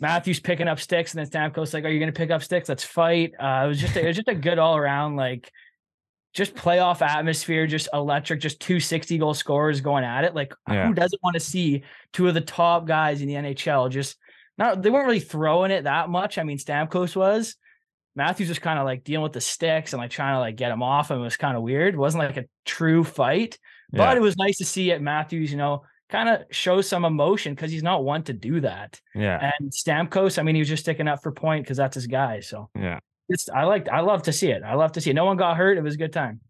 Matthews 0.00 0.40
picking 0.40 0.66
up 0.68 0.80
sticks, 0.80 1.14
and 1.14 1.24
then 1.24 1.30
Stamkos 1.30 1.72
like, 1.72 1.84
"Are 1.84 1.88
you 1.88 2.00
going 2.00 2.12
to 2.12 2.16
pick 2.16 2.30
up 2.30 2.42
sticks? 2.42 2.68
Let's 2.68 2.82
fight." 2.84 3.32
Uh, 3.38 3.62
it 3.64 3.68
was 3.68 3.80
just 3.80 3.96
a, 3.96 4.02
it 4.02 4.06
was 4.08 4.16
just 4.16 4.28
a 4.28 4.34
good 4.34 4.58
all 4.58 4.76
around 4.76 5.16
like 5.16 5.50
just 6.34 6.54
playoff 6.54 7.00
atmosphere, 7.00 7.66
just 7.66 7.88
electric, 7.92 8.40
just 8.40 8.60
two 8.60 8.80
60 8.80 9.16
goal 9.18 9.34
scorers 9.34 9.80
going 9.80 10.04
at 10.04 10.24
it. 10.24 10.34
Like 10.34 10.52
Yeah. 10.68 10.86
who 10.88 10.94
doesn't 10.94 11.22
want 11.22 11.34
to 11.34 11.40
see 11.40 11.84
two 12.12 12.26
of 12.28 12.34
the 12.34 12.40
top 12.40 12.86
guys 12.86 13.22
in 13.22 13.28
the 13.28 13.34
NHL 13.34 13.88
just 13.90 14.16
not 14.58 14.82
they 14.82 14.90
weren't 14.90 15.06
really 15.06 15.20
throwing 15.20 15.70
it 15.70 15.84
that 15.84 16.08
much. 16.10 16.36
I 16.38 16.42
mean, 16.42 16.58
Stamkos 16.58 17.16
was. 17.16 17.56
Matthews 18.16 18.48
was 18.48 18.58
kind 18.60 18.78
of 18.78 18.84
like 18.84 19.02
dealing 19.02 19.24
with 19.24 19.32
the 19.32 19.40
sticks 19.40 19.92
and 19.92 20.00
like 20.00 20.10
trying 20.10 20.34
to 20.36 20.40
like 20.40 20.54
get 20.56 20.70
him 20.70 20.82
off 20.82 21.10
and 21.10 21.20
it 21.20 21.24
was 21.24 21.36
kind 21.36 21.56
of 21.56 21.62
weird. 21.64 21.94
It 21.94 21.98
wasn't 21.98 22.22
like 22.24 22.36
a 22.36 22.44
true 22.64 23.02
fight, 23.04 23.58
but 23.90 23.98
Yeah. 24.00 24.14
it 24.16 24.20
was 24.22 24.36
nice 24.36 24.58
to 24.58 24.64
see 24.64 24.90
it. 24.92 25.02
Matthews, 25.02 25.50
you 25.50 25.56
know, 25.58 25.82
kind 26.10 26.28
of 26.28 26.42
show 26.50 26.80
some 26.80 27.04
emotion 27.04 27.54
because 27.54 27.72
he's 27.72 27.82
not 27.82 28.04
one 28.04 28.22
to 28.24 28.32
do 28.32 28.60
that. 28.60 29.00
yeah, 29.16 29.50
And 29.58 29.72
Stamkos, 29.72 30.38
I 30.38 30.42
mean, 30.42 30.54
he 30.54 30.60
was 30.60 30.68
just 30.68 30.84
sticking 30.84 31.08
up 31.08 31.22
for 31.22 31.32
point 31.32 31.64
because 31.64 31.76
that's 31.76 31.94
his 31.96 32.06
guy. 32.06 32.38
So 32.40 32.70
yeah. 32.76 33.00
It's 33.28 33.48
I 33.48 33.64
like 33.64 33.88
I 33.88 34.00
love 34.00 34.22
to 34.24 34.32
see 34.32 34.50
it. 34.50 34.62
I 34.62 34.74
love 34.74 34.92
to 34.92 35.00
see 35.00 35.10
it. 35.10 35.14
No 35.14 35.24
one 35.24 35.36
got 35.36 35.56
hurt. 35.56 35.78
It 35.78 35.82
was 35.82 35.94
a 35.94 35.98
good 35.98 36.12
time. 36.12 36.40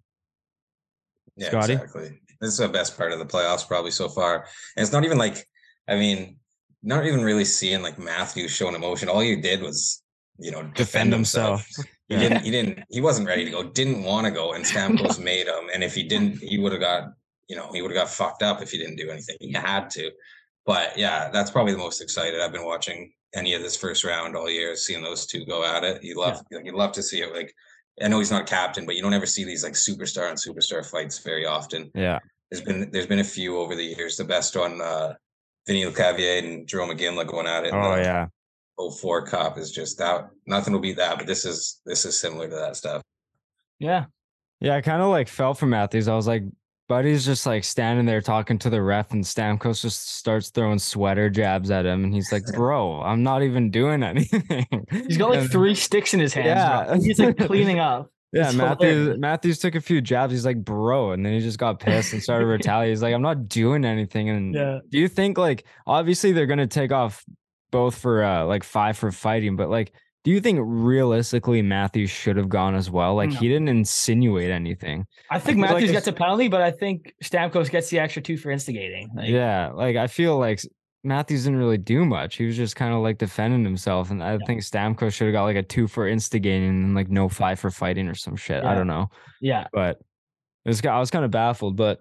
Yeah, 1.37 1.49
Scotty? 1.49 1.73
exactly. 1.75 2.19
This 2.41 2.51
is 2.53 2.59
the 2.59 2.69
best 2.69 2.97
part 2.97 3.13
of 3.13 3.19
the 3.19 3.25
playoffs 3.25 3.67
probably 3.67 3.91
so 3.91 4.09
far. 4.09 4.47
And 4.77 4.83
it's 4.83 4.93
not 4.93 5.05
even 5.05 5.19
like, 5.19 5.47
I 5.89 5.97
mean, 5.97 6.37
not 6.83 7.07
even 7.07 7.23
really 7.25 7.45
seeing 7.45 7.83
like 7.83 7.99
Matthews 7.99 8.51
showing 8.51 8.75
emotion. 8.75 9.09
All 9.09 9.23
you 9.23 9.41
did 9.41 9.63
was, 9.63 10.03
you 10.39 10.51
know, 10.51 10.63
defend, 10.63 10.75
Defend 10.77 11.13
himself. 11.13 11.65
himself. 11.67 11.87
He 12.09 12.15
Yeah. 12.17 12.21
didn't. 12.21 12.43
He 12.45 12.51
didn't. 12.51 12.85
He 12.91 13.01
wasn't 13.01 13.27
ready 13.27 13.47
to 13.47 13.51
go. 13.51 13.63
Didn't 13.63 14.03
want 14.03 14.27
to 14.27 14.31
go, 14.31 14.53
and 14.53 14.63
Stamkos 14.63 15.19
made 15.25 15.47
him. 15.47 15.71
And 15.73 15.83
if 15.83 15.95
he 15.95 16.03
didn't, 16.03 16.37
he 16.43 16.59
would 16.59 16.73
have 16.73 16.81
got 16.83 17.05
you 17.49 17.57
know, 17.57 17.71
he 17.73 17.83
would 17.83 17.91
have 17.91 17.99
got 17.99 18.09
fucked 18.11 18.43
up 18.43 18.63
if 18.63 18.71
he 18.71 18.79
didn't 18.79 18.97
do 18.97 19.11
anything. 19.11 19.37
He 19.41 19.53
had 19.53 19.89
to. 19.91 20.11
But 20.67 20.97
yeah, 20.99 21.29
that's 21.31 21.51
probably 21.51 21.73
the 21.73 21.79
most 21.79 22.01
excited 22.03 22.41
I've 22.41 22.53
been 22.53 22.65
watching 22.65 23.13
any 23.35 23.55
of 23.55 23.63
this 23.63 23.77
first 23.77 24.05
round 24.05 24.37
all 24.37 24.51
year, 24.51 24.77
seeing 24.77 25.03
those 25.03 25.27
two 25.27 25.45
go 25.45 25.65
at 25.65 25.85
it. 25.85 26.03
You 26.03 26.17
love 26.17 26.41
you 26.51 26.77
love 26.77 26.93
to 26.93 27.03
see 27.03 27.21
it. 27.21 27.35
Like 27.35 27.55
I 28.03 28.09
know 28.09 28.19
he's 28.19 28.31
not 28.31 28.47
captain, 28.47 28.87
but 28.87 28.97
you 28.97 29.03
don't 29.03 29.15
ever 29.15 29.27
see 29.27 29.45
these 29.45 29.65
like 29.65 29.75
superstar 29.75 30.29
and 30.29 30.39
superstar 30.39 30.89
fights 30.89 31.19
very 31.19 31.47
often. 31.47 31.91
Yeah. 31.95 32.19
There's 32.51 32.63
been 32.63 32.91
there's 32.91 33.07
been 33.07 33.21
a 33.21 33.25
few 33.25 33.59
over 33.59 33.75
the 33.75 33.85
years. 33.85 34.17
The 34.17 34.25
best 34.25 34.57
one, 34.57 34.81
uh 34.81 35.15
Vinny 35.67 35.85
Lecavalier 35.85 36.45
and 36.45 36.67
Jarome 36.67 36.99
Iginla 36.99 37.27
going 37.27 37.47
at 37.47 37.65
it. 37.65 37.73
Oh 37.73 37.97
yeah. 37.97 38.27
04 38.79 39.27
Cup 39.27 39.57
is 39.59 39.71
just 39.71 39.99
that. 39.99 40.29
Nothing 40.47 40.73
will 40.73 40.81
beat 40.81 40.97
that, 40.97 41.17
but 41.19 41.27
this 41.27 41.45
is 41.45 41.81
this 41.87 42.05
is 42.05 42.19
similar 42.19 42.49
to 42.49 42.57
that 42.57 42.77
stuff. 42.77 43.03
Yeah. 43.79 44.07
Yeah, 44.61 44.77
I 44.77 44.81
kind 44.81 45.03
of 45.03 45.09
like 45.09 45.29
felt 45.29 45.59
for 45.59 45.67
Matthews. 45.67 46.09
I 46.09 46.15
was 46.15 46.27
like, 46.27 46.43
Buddy's 46.89 47.25
just 47.25 47.47
like 47.47 47.65
standing 47.65 48.05
there 48.05 48.21
talking 48.21 48.59
to 48.59 48.71
the 48.71 48.83
ref, 48.83 49.13
and 49.13 49.25
Stamkos 49.25 49.81
just 49.81 50.17
starts 50.17 50.51
throwing 50.51 50.79
sweater 50.79 51.31
jabs 51.31 51.71
at 51.71 51.87
him, 51.87 52.05
and 52.05 52.13
he's 52.15 52.31
like, 52.31 52.45
"Bro, 52.55 53.01
I'm 53.03 53.23
not 53.23 53.43
even 53.43 53.71
doing 53.71 54.03
anything." 54.03 54.67
He's 54.91 55.17
got 55.17 55.31
like 55.31 55.51
three 55.51 55.75
sticks 55.75 56.13
in 56.13 56.21
his 56.21 56.35
hands. 56.35 56.47
Yeah. 56.47 56.97
He's 56.97 57.19
like 57.19 57.39
cleaning 57.47 57.79
up. 57.79 58.11
Yeah, 58.33 58.49
It's 58.49 58.55
Matthews. 58.57 58.91
hilarious. 58.91 59.19
Matthews 59.21 59.59
took 59.61 59.75
a 59.77 59.81
few 59.81 60.01
jabs. 60.01 60.33
He's 60.33 60.45
like, 60.45 60.63
"Bro," 60.63 61.13
and 61.13 61.25
then 61.25 61.33
he 61.33 61.41
just 61.41 61.59
got 61.59 61.81
pissed 61.81 62.13
and 62.13 62.23
started 62.23 62.47
retaliating. 62.49 62.93
He's 62.93 63.03
like, 63.03 63.15
"I'm 63.15 63.23
not 63.23 63.49
doing 63.49 63.85
anything." 63.85 64.29
And 64.29 64.55
Yeah. 64.55 64.81
do 64.91 64.99
you 64.99 65.09
think 65.09 65.39
like 65.39 65.65
obviously 65.87 66.33
they're 66.33 66.47
gonna 66.47 66.67
take 66.67 66.93
off 66.93 67.25
both 67.71 67.97
for 67.97 68.23
uh 68.25 68.45
like 68.45 68.63
five 68.65 68.99
for 68.99 69.11
fighting, 69.11 69.57
but 69.57 69.71
like, 69.71 69.93
do 70.25 70.31
you 70.31 70.41
think 70.41 70.59
realistically 70.63 71.61
Matthews 71.63 72.11
should 72.11 72.37
have 72.37 72.49
gone 72.49 72.75
as 72.75 72.91
well? 72.91 73.15
Like 73.15 73.31
No. 73.31 73.37
he 73.41 73.49
didn't 73.49 73.69
insinuate 73.69 74.51
anything. 74.51 75.07
I 75.31 75.39
think 75.39 75.59
like 75.59 75.71
Matthews 75.71 75.91
it's- 75.91 76.05
gets 76.05 76.07
a 76.09 76.13
penalty, 76.13 76.49
but 76.49 76.63
I 76.63 76.71
think 76.71 77.15
Stamkos 77.23 77.71
gets 77.71 77.91
the 77.91 77.99
extra 77.99 78.23
two 78.23 78.37
for 78.37 78.51
instigating. 78.51 79.11
Like, 79.15 79.29
yeah, 79.29 79.71
like 79.73 79.97
I 79.97 80.07
feel 80.07 80.39
like 80.39 80.61
Matthews 81.07 81.45
didn't 81.45 81.59
really 81.59 81.77
do 81.77 82.07
much. 82.07 82.37
He 82.37 82.47
was 82.47 82.57
just 82.57 82.75
kind 82.77 82.95
of 82.95 83.01
like 83.03 83.19
defending 83.19 83.63
himself, 83.65 84.11
and 84.11 84.23
I 84.23 84.33
Yeah. 84.33 84.39
think 84.47 84.63
Stamkos 84.63 85.13
should 85.13 85.27
have 85.27 85.35
got 85.35 85.45
like 85.45 85.57
a 85.57 85.63
two 85.63 85.87
for 85.87 86.09
instigating 86.09 86.69
and 86.71 86.95
like 86.95 87.11
no 87.11 87.29
five 87.29 87.61
for 87.61 87.71
fighting 87.71 88.09
or 88.09 88.15
some 88.15 88.37
shit. 88.37 88.65
I 88.65 88.75
don't 88.75 88.87
know, 88.87 89.11
Yeah. 89.43 89.67
but 89.75 89.99
it 90.65 90.69
was 90.71 90.85
I 90.87 90.99
was 90.99 91.11
kind 91.11 91.27
of 91.27 91.31
baffled, 91.31 91.77
but 91.77 92.01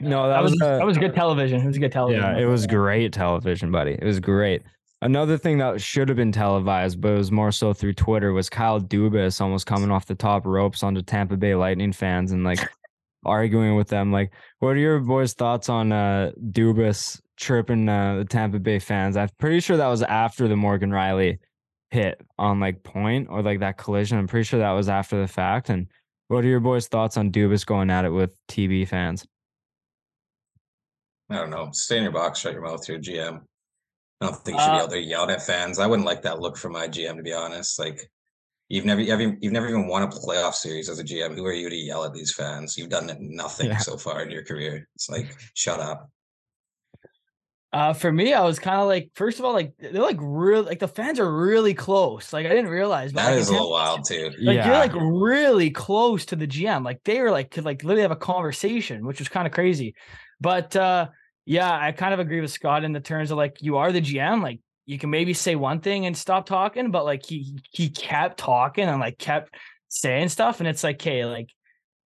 no, 0.00 0.26
that, 0.26 0.34
That 0.34 0.42
was 0.42 0.60
uh, 0.60 0.78
that 0.78 0.84
was 0.86 0.98
good 0.98 1.14
television. 1.14 1.60
It 1.60 1.66
was 1.68 1.78
good 1.78 1.92
television. 1.92 2.24
yeah, 2.24 2.36
it 2.36 2.46
was 2.46 2.66
great 2.66 3.12
television, 3.12 3.70
buddy. 3.70 3.92
It 3.92 4.02
was 4.02 4.18
great. 4.18 4.62
Another 5.04 5.36
thing 5.36 5.58
that 5.58 5.82
should 5.82 6.08
have 6.08 6.16
been 6.16 6.32
televised, 6.32 6.98
but 6.98 7.12
it 7.12 7.18
was 7.18 7.30
more 7.30 7.52
so 7.52 7.74
through 7.74 7.92
Twitter, 7.92 8.32
was 8.32 8.48
Kyle 8.48 8.80
Dubas 8.80 9.38
almost 9.38 9.66
coming 9.66 9.90
off 9.90 10.06
the 10.06 10.14
top 10.14 10.46
ropes 10.46 10.82
onto 10.82 11.02
Tampa 11.02 11.36
Bay 11.36 11.54
Lightning 11.54 11.92
fans 11.92 12.32
and 12.32 12.42
like 12.42 12.58
arguing 13.26 13.76
with 13.76 13.88
them. 13.88 14.10
Like, 14.10 14.32
what 14.60 14.70
are 14.70 14.78
your 14.78 15.00
boys' 15.00 15.34
thoughts 15.34 15.68
on 15.68 15.92
uh 15.92 16.32
Dubas 16.52 17.20
chirping 17.36 17.86
uh, 17.86 18.16
the 18.16 18.24
Tampa 18.24 18.58
Bay 18.58 18.78
fans? 18.78 19.18
I'm 19.18 19.28
pretty 19.38 19.60
sure 19.60 19.76
that 19.76 19.88
was 19.88 20.02
after 20.02 20.48
the 20.48 20.56
Morgan 20.56 20.90
Rielly 20.90 21.38
hit 21.90 22.18
on 22.38 22.58
like 22.58 22.82
point 22.82 23.28
or 23.28 23.42
like 23.42 23.60
that 23.60 23.76
collision. 23.76 24.16
I'm 24.16 24.26
pretty 24.26 24.44
sure 24.44 24.60
that 24.60 24.70
was 24.70 24.88
after 24.88 25.20
the 25.20 25.28
fact. 25.28 25.68
And 25.68 25.86
what 26.28 26.46
are 26.46 26.48
your 26.48 26.60
boys' 26.60 26.88
thoughts 26.88 27.18
on 27.18 27.30
Dubas 27.30 27.66
going 27.66 27.90
at 27.90 28.06
it 28.06 28.10
with 28.10 28.34
TB 28.48 28.88
fans? 28.88 29.26
I 31.28 31.34
don't 31.36 31.50
know. 31.50 31.68
Stay 31.72 31.98
in 31.98 32.04
your 32.04 32.12
box, 32.12 32.38
shut 32.38 32.54
your 32.54 32.62
mouth, 32.62 32.88
you're 32.88 32.98
GM. 32.98 33.42
I 34.24 34.30
don't 34.30 34.44
think 34.44 34.58
you 34.58 34.64
should 34.64 34.72
be 34.72 34.78
Uh, 34.78 34.82
out 34.84 34.90
there 34.90 34.98
yelling 34.98 35.30
at 35.30 35.42
fans. 35.42 35.78
I 35.78 35.86
wouldn't 35.86 36.06
like 36.06 36.22
that 36.22 36.40
look 36.40 36.56
from 36.56 36.72
my 36.72 36.88
GM 36.88 37.16
to 37.16 37.22
be 37.22 37.32
honest. 37.32 37.78
Like 37.78 38.10
you've 38.68 38.84
never 38.86 39.00
you've, 39.00 39.36
you've 39.40 39.52
never 39.52 39.68
even 39.68 39.86
won 39.88 40.02
a 40.02 40.08
playoff 40.08 40.54
series 40.54 40.88
as 40.88 40.98
a 40.98 41.04
GM. 41.04 41.34
Who 41.34 41.44
are 41.46 41.52
you 41.52 41.68
to 41.70 41.76
yell 41.76 42.04
at 42.04 42.12
these 42.14 42.32
fans? 42.34 42.76
You've 42.78 42.88
done 42.90 43.10
nothing 43.20 43.68
Yeah. 43.68 43.78
so 43.78 43.96
far 43.96 44.22
in 44.22 44.30
your 44.30 44.44
career. 44.44 44.88
It's 44.94 45.08
like 45.10 45.36
shut 45.54 45.80
up. 45.80 46.10
Uh, 47.72 47.92
for 47.92 48.12
me, 48.12 48.32
I 48.32 48.44
was 48.44 48.60
kind 48.60 48.80
of 48.80 48.86
like, 48.86 49.10
first 49.16 49.40
of 49.40 49.44
all, 49.44 49.52
like 49.52 49.74
they're 49.78 50.00
like 50.00 50.18
real, 50.20 50.62
like 50.62 50.78
the 50.78 50.86
fans 50.86 51.18
are 51.18 51.36
really 51.36 51.74
close. 51.74 52.32
Like 52.32 52.46
I 52.46 52.50
didn't 52.50 52.70
realize, 52.70 53.12
but 53.12 53.22
That 53.22 53.30
like, 53.32 53.40
is 53.40 53.48
a 53.48 53.52
little 53.52 53.72
wild 53.72 54.04
too. 54.06 54.30
Like 54.40 54.58
yeah. 54.58 54.66
you're 54.66 54.78
like 54.78 54.92
really 54.94 55.70
close 55.70 56.24
to 56.26 56.36
the 56.36 56.46
GM. 56.46 56.84
Like 56.84 57.02
they 57.04 57.20
were 57.20 57.32
like 57.32 57.50
could 57.50 57.64
like 57.64 57.82
literally 57.82 58.02
have 58.02 58.12
a 58.12 58.16
conversation, 58.16 59.04
which 59.04 59.18
was 59.18 59.28
kind 59.28 59.46
of 59.46 59.52
crazy. 59.52 59.96
But 60.40 60.76
uh 60.76 61.08
yeah, 61.46 61.70
I 61.70 61.92
kind 61.92 62.14
of 62.14 62.20
agree 62.20 62.40
with 62.40 62.50
Scott 62.50 62.84
in 62.84 62.92
the 62.92 63.00
terms 63.00 63.30
of 63.30 63.36
like 63.36 63.60
you 63.60 63.76
are 63.76 63.92
the 63.92 64.00
GM. 64.00 64.42
Like 64.42 64.60
you 64.86 64.98
can 64.98 65.10
maybe 65.10 65.34
say 65.34 65.56
one 65.56 65.80
thing 65.80 66.06
and 66.06 66.16
stop 66.16 66.46
talking, 66.46 66.90
but 66.90 67.04
like 67.04 67.24
he 67.24 67.58
he 67.70 67.90
kept 67.90 68.38
talking 68.38 68.88
and 68.88 69.00
like 69.00 69.18
kept 69.18 69.54
saying 69.88 70.30
stuff. 70.30 70.60
And 70.60 70.68
it's 70.68 70.82
like, 70.82 70.96
okay, 70.96 71.24
like 71.24 71.50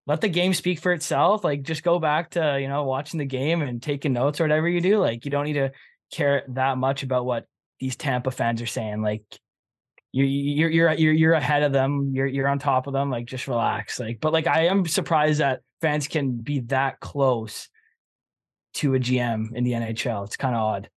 let 0.06 0.20
the 0.20 0.28
game 0.28 0.54
speak 0.54 0.78
for 0.78 0.92
itself. 0.92 1.42
Like 1.42 1.62
just 1.62 1.82
go 1.82 1.98
back 1.98 2.30
to, 2.30 2.58
you 2.60 2.68
know, 2.68 2.84
watching 2.84 3.18
the 3.18 3.24
game 3.24 3.62
and 3.62 3.82
taking 3.82 4.12
notes 4.12 4.40
or 4.40 4.44
whatever 4.44 4.68
you 4.68 4.80
do. 4.80 4.98
Like 4.98 5.24
you 5.24 5.30
don't 5.30 5.46
need 5.46 5.54
to 5.54 5.72
care 6.12 6.44
that 6.48 6.78
much 6.78 7.02
about 7.02 7.26
what 7.26 7.46
these 7.80 7.96
Tampa 7.96 8.30
fans 8.30 8.62
are 8.62 8.66
saying. 8.66 9.02
Like 9.02 9.24
you 10.12 10.24
you're 10.24 10.70
you're 10.70 10.92
you're 10.92 11.12
you're 11.12 11.32
ahead 11.32 11.64
of 11.64 11.72
them. 11.72 12.12
You're 12.14 12.26
you're 12.28 12.48
on 12.48 12.60
top 12.60 12.86
of 12.86 12.92
them. 12.92 13.10
Like 13.10 13.26
just 13.26 13.48
relax. 13.48 13.98
Like, 13.98 14.20
but 14.20 14.32
like 14.32 14.46
I 14.46 14.66
am 14.66 14.86
surprised 14.86 15.40
that 15.40 15.60
fans 15.80 16.06
can 16.06 16.36
be 16.36 16.60
that 16.60 17.00
close 17.00 17.68
to 18.74 18.94
a 18.94 18.98
GM 18.98 19.54
in 19.54 19.64
the 19.64 19.72
NHL. 19.72 20.24
It's 20.24 20.36
kind 20.36 20.54
of 20.54 20.62
odd. 20.62 20.90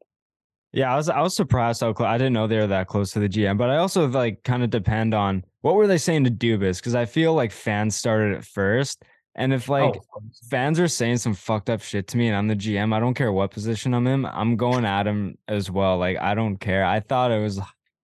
Yeah, 0.73 0.93
I 0.93 0.97
was 0.97 1.09
I 1.09 1.21
was 1.21 1.35
surprised 1.35 1.81
how 1.81 1.93
close. 1.93 2.07
I 2.07 2.17
didn't 2.17 2.33
know 2.33 2.45
they 2.45 2.57
were 2.57 2.67
that 2.67 2.87
close 2.87 3.11
to 3.11 3.19
the 3.19 3.29
GM, 3.29 3.57
but 3.57 3.69
I 3.69 3.77
also 3.77 4.07
like 4.07 4.43
kind 4.43 4.63
of 4.63 4.69
depend 4.69 5.13
on 5.13 5.43
what 5.61 5.75
were 5.75 5.87
they 5.87 5.97
saying 5.97 6.25
to 6.25 6.31
Dubas 6.31 6.77
because 6.77 6.93
I 6.93 7.05
feel 7.05 7.33
like 7.33 7.51
fans 7.51 7.95
started 7.95 8.37
it 8.37 8.45
first, 8.45 9.03
and 9.35 9.53
if 9.53 9.69
oh, 9.69 9.73
like 9.73 9.95
Oh, 9.95 10.21
fans 10.49 10.79
are 10.79 10.87
saying 10.87 11.17
some 11.17 11.33
fucked 11.33 11.69
up 11.69 11.81
shit 11.81 12.07
to 12.07 12.17
me 12.17 12.27
and 12.27 12.35
I'm 12.35 12.47
the 12.47 12.55
GM, 12.55 12.93
I 12.93 12.99
don't 12.99 13.13
care 13.13 13.31
what 13.31 13.51
position 13.51 13.93
I'm 13.93 14.07
in, 14.07 14.25
I'm 14.25 14.57
going 14.57 14.85
at 14.85 15.07
him 15.07 15.37
as 15.47 15.71
well. 15.71 15.97
Like 15.97 16.17
I 16.17 16.35
don't 16.35 16.57
care. 16.57 16.85
I 16.85 16.99
thought 16.99 17.31
it 17.31 17.41
was 17.41 17.59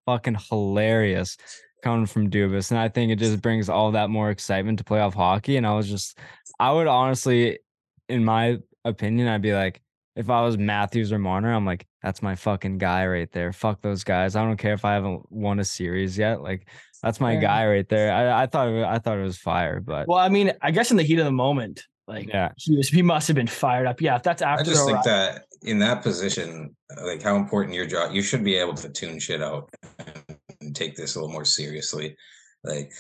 fucking 0.06 0.38
hilarious 0.50 1.38
coming 1.84 2.06
from 2.06 2.30
Dubas, 2.30 2.72
and 2.72 2.80
I 2.80 2.88
think 2.88 3.12
it 3.12 3.20
just 3.20 3.42
brings 3.42 3.68
all 3.70 3.92
that 3.92 4.10
more 4.10 4.30
excitement 4.30 4.80
to 4.80 4.86
playoff 4.86 5.14
hockey. 5.14 5.58
And 5.58 5.68
I 5.68 5.76
was 5.76 5.90
just, 5.90 6.18
I 6.60 6.72
would 6.72 6.88
honestly, 6.88 7.60
in 8.08 8.24
my 8.24 8.60
opinion, 8.86 9.28
I'd 9.28 9.42
be 9.42 9.54
like, 9.54 9.82
if 10.16 10.30
I 10.30 10.42
was 10.42 10.58
Matthews 10.58 11.12
or 11.12 11.20
Marner, 11.20 11.54
I'm 11.54 11.66
like, 11.66 11.88
that's 12.02 12.22
my 12.22 12.36
fucking 12.36 12.78
guy 12.78 13.08
right 13.08 13.32
there. 13.32 13.52
Fuck 13.52 13.82
those 13.82 14.04
guys. 14.04 14.36
I 14.36 14.46
don't 14.46 14.58
care 14.58 14.74
if 14.74 14.86
I 14.86 14.94
haven't 14.94 15.32
won 15.32 15.60
a 15.60 15.66
series 15.66 16.18
yet. 16.18 16.42
Like 16.42 16.68
that's 17.02 17.20
my 17.20 17.34
Fair 17.34 17.42
guy 17.42 17.68
right 17.68 17.90
there. 17.90 18.14
I, 18.14 18.44
I 18.44 18.46
thought 18.46 18.68
it, 18.68 18.84
I 18.84 19.00
thought 19.00 19.18
it 19.18 19.24
was 19.24 19.38
fire, 19.38 19.80
but 19.80 20.08
well, 20.08 20.20
I 20.20 20.30
mean, 20.30 20.54
I 20.62 20.72
guess 20.72 20.92
in 20.92 20.98
the 20.98 21.04
heat 21.04 21.20
of 21.20 21.26
the 21.26 21.32
moment, 21.32 21.84
like 22.08 22.28
yeah, 22.28 22.52
he 22.58 22.78
was, 22.78 22.90
he 22.90 23.02
must 23.02 23.28
have 23.28 23.36
been 23.36 23.48
fired 23.48 23.88
up. 23.88 24.02
Yeah, 24.02 24.16
if 24.18 24.24
that's 24.24 24.42
after 24.42 24.62
I 24.62 24.66
just 24.66 24.86
think 24.86 24.98
Ri- 24.98 25.04
that 25.06 25.46
in 25.64 25.80
that 25.80 26.04
position, 26.04 26.76
like 27.04 27.24
how 27.24 27.36
important 27.36 27.76
your 27.76 27.86
job, 27.86 28.14
you 28.14 28.22
should 28.22 28.44
be 28.44 28.56
able 28.56 28.76
to 28.76 28.90
tune 28.90 29.20
shit 29.20 29.42
out 29.42 29.74
and 30.62 30.76
take 30.76 30.96
this 30.96 31.16
a 31.16 31.20
little 31.20 31.34
more 31.34 31.46
seriously. 31.46 32.16
Like, 32.64 32.92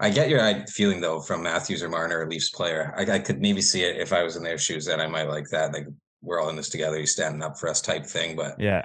I 0.00 0.08
get 0.10 0.30
your 0.30 0.66
feeling 0.66 1.00
though 1.00 1.20
from 1.20 1.42
Matthews 1.42 1.82
or 1.82 1.88
Marner, 1.88 2.20
or 2.20 2.26
Leafs 2.28 2.50
player. 2.50 2.94
I, 2.96 3.02
I 3.02 3.18
could 3.18 3.40
maybe 3.40 3.60
see 3.60 3.82
it 3.82 3.98
if 4.00 4.12
I 4.12 4.22
was 4.22 4.36
in 4.36 4.42
their 4.42 4.58
shoes. 4.58 4.86
Then 4.86 5.00
I 5.00 5.06
might 5.06 5.28
like 5.28 5.48
that. 5.50 5.72
Like, 5.72 5.86
we're 6.22 6.40
all 6.40 6.48
in 6.48 6.56
this 6.56 6.70
together. 6.70 6.98
He's 6.98 7.12
standing 7.12 7.42
up 7.42 7.58
for 7.58 7.68
us, 7.68 7.80
type 7.80 8.06
thing. 8.06 8.34
But 8.34 8.58
yeah. 8.58 8.82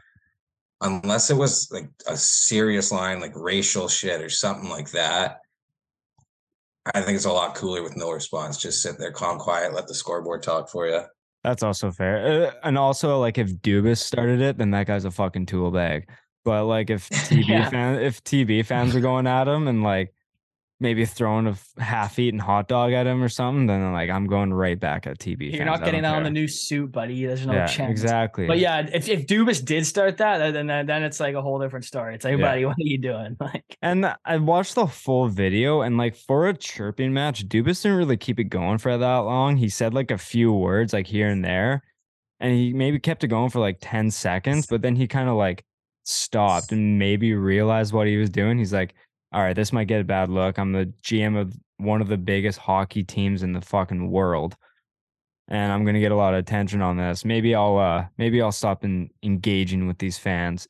unless 0.82 1.30
it 1.30 1.38
was 1.38 1.70
like 1.72 1.90
a 2.08 2.18
serious 2.18 2.92
line, 2.92 3.22
like 3.22 3.34
racial 3.36 3.88
shit 3.88 4.22
or 4.22 4.30
something 4.30 4.70
like 4.70 4.92
that, 4.92 5.40
I 6.94 7.02
think 7.02 7.16
it's 7.16 7.26
a 7.26 7.32
lot 7.32 7.56
cooler 7.56 7.82
with 7.82 7.98
no 7.98 8.12
response. 8.12 8.58
Just 8.58 8.82
sit 8.82 9.00
there, 9.00 9.12
calm, 9.12 9.40
quiet, 9.40 9.74
let 9.74 9.88
the 9.88 9.96
scoreboard 9.96 10.44
talk 10.44 10.70
for 10.70 10.86
you. 10.88 11.02
That's 11.44 11.64
also 11.64 11.92
fair. 11.92 12.48
Uh, 12.48 12.52
and 12.64 12.78
also, 12.78 13.20
like, 13.20 13.38
if 13.38 13.56
Dubas 13.58 14.00
started 14.00 14.42
it, 14.42 14.58
then 14.58 14.72
that 14.72 14.88
guy's 14.88 15.06
a 15.06 15.12
fucking 15.12 15.46
tool 15.46 15.72
bag. 15.72 16.10
But 16.44 16.66
like, 16.66 16.90
if 16.90 17.10
TB 17.10 17.48
Yeah. 17.48 17.70
fan, 17.70 18.02
if 18.02 18.24
TB 18.24 18.66
fans 18.66 18.96
are 18.96 19.02
going 19.02 19.28
at 19.28 19.48
him 19.48 19.68
and 19.68 19.82
like 19.82 20.14
maybe 20.82 21.06
throwing 21.06 21.48
a 21.48 21.56
half-eaten 21.82 22.38
hot 22.38 22.68
dog 22.68 22.92
at 22.92 23.08
him 23.08 23.24
or 23.24 23.30
something, 23.30 23.66
then 23.66 23.94
like 23.94 24.10
I'm 24.10 24.28
going 24.28 24.54
right 24.54 24.78
back 24.78 25.08
at 25.08 25.18
TB. 25.20 25.44
you're 25.44 25.52
fans. 25.60 25.66
not 25.68 25.86
getting 25.86 26.02
that 26.02 26.16
on 26.16 26.24
the 26.24 26.30
new 26.30 26.48
suit, 26.50 26.92
buddy. 26.92 27.26
There's 27.26 27.46
no 27.46 27.54
yeah, 27.54 27.66
chance. 27.66 27.92
exactly. 27.92 28.46
But 28.46 28.60
yeah, 28.60 28.86
if, 28.92 29.08
if 29.08 29.26
Dubas 29.26 29.64
did 29.64 29.86
start 29.88 30.18
that, 30.18 30.52
then 30.52 30.68
then 30.68 31.04
it's 31.04 31.20
like 31.22 31.36
a 31.36 31.42
whole 31.42 31.60
different 31.60 31.86
story. 31.86 32.16
It's 32.16 32.26
like, 32.26 32.38
Yeah. 32.38 32.46
buddy, 32.46 32.66
what 32.66 32.74
are 32.74 32.84
you 32.84 32.98
doing? 32.98 33.38
Like, 33.46 33.78
And 33.82 34.14
I 34.26 34.38
watched 34.38 34.76
the 34.76 34.88
full 34.88 35.30
video, 35.30 35.82
and 35.82 35.98
like 35.98 36.16
for 36.16 36.48
a 36.50 36.54
chirping 36.58 37.14
match, 37.14 37.48
Dubas 37.48 37.82
didn't 37.84 37.98
really 37.98 38.18
keep 38.18 38.40
it 38.40 38.46
going 38.46 38.78
for 38.78 38.98
that 38.98 39.18
long. 39.20 39.56
He 39.56 39.70
said 39.70 39.94
like 39.94 40.12
a 40.12 40.18
few 40.18 40.52
words, 40.52 40.92
like 40.92 41.08
here 41.08 41.30
and 41.30 41.44
there, 41.46 41.84
and 42.42 42.52
he 42.54 42.74
maybe 42.74 43.00
kept 43.00 43.24
it 43.24 43.28
going 43.28 43.50
for 43.50 43.60
like 43.60 43.78
10 43.80 44.12
seconds, 44.12 44.68
but 44.68 44.82
then 44.82 44.98
he 44.98 45.08
kind 45.08 45.30
of 45.30 45.36
like 45.36 45.64
stopped 46.04 46.72
and 46.74 47.00
maybe 47.00 47.34
realized 47.34 47.94
what 47.94 48.08
he 48.08 48.18
was 48.18 48.30
doing. 48.30 48.58
He's 48.58 48.74
like, 48.74 48.94
all 49.32 49.42
right, 49.42 49.56
this 49.56 49.74
might 49.74 49.88
get 49.88 50.02
a 50.02 50.06
bad 50.06 50.30
look. 50.30 50.58
I'm 50.58 50.72
the 50.72 50.92
GM 51.04 51.40
of 51.40 51.54
one 51.78 52.02
of 52.02 52.08
the 52.08 52.18
biggest 52.18 52.58
hockey 52.60 53.04
teams 53.04 53.44
in 53.44 53.52
the 53.54 53.62
fucking 53.62 54.10
world. 54.10 54.56
And 55.48 55.72
I'm 55.72 55.86
gonna 55.86 56.00
get 56.00 56.12
a 56.12 56.16
lot 56.16 56.34
of 56.34 56.40
attention 56.40 56.82
on 56.82 56.98
this. 56.98 57.24
Maybe 57.26 57.54
I'll 57.54 57.78
uh 57.78 58.06
maybe 58.18 58.42
I'll 58.42 58.52
stop 58.52 58.84
in, 58.84 59.10
engaging 59.24 59.86
with 59.88 59.98
these 60.00 60.18
fans. 60.18 60.68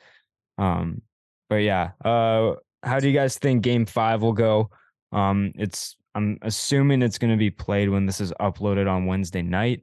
Um, 0.57 1.01
but 1.49 1.57
yeah, 1.57 1.91
uh 2.03 2.53
how 2.83 2.99
do 2.99 3.07
you 3.07 3.13
guys 3.13 3.37
think 3.37 3.61
game 3.63 3.85
five 3.85 4.21
will 4.21 4.33
go? 4.33 4.69
Um, 5.11 5.51
it's 5.55 5.95
I'm 6.13 6.37
assuming 6.41 7.01
it's 7.01 7.17
going 7.17 7.31
to 7.31 7.37
be 7.37 7.49
played 7.51 7.89
when 7.89 8.05
this 8.05 8.21
is 8.21 8.31
uploaded 8.39 8.89
on 8.89 9.05
Wednesday 9.05 9.41
night. 9.41 9.81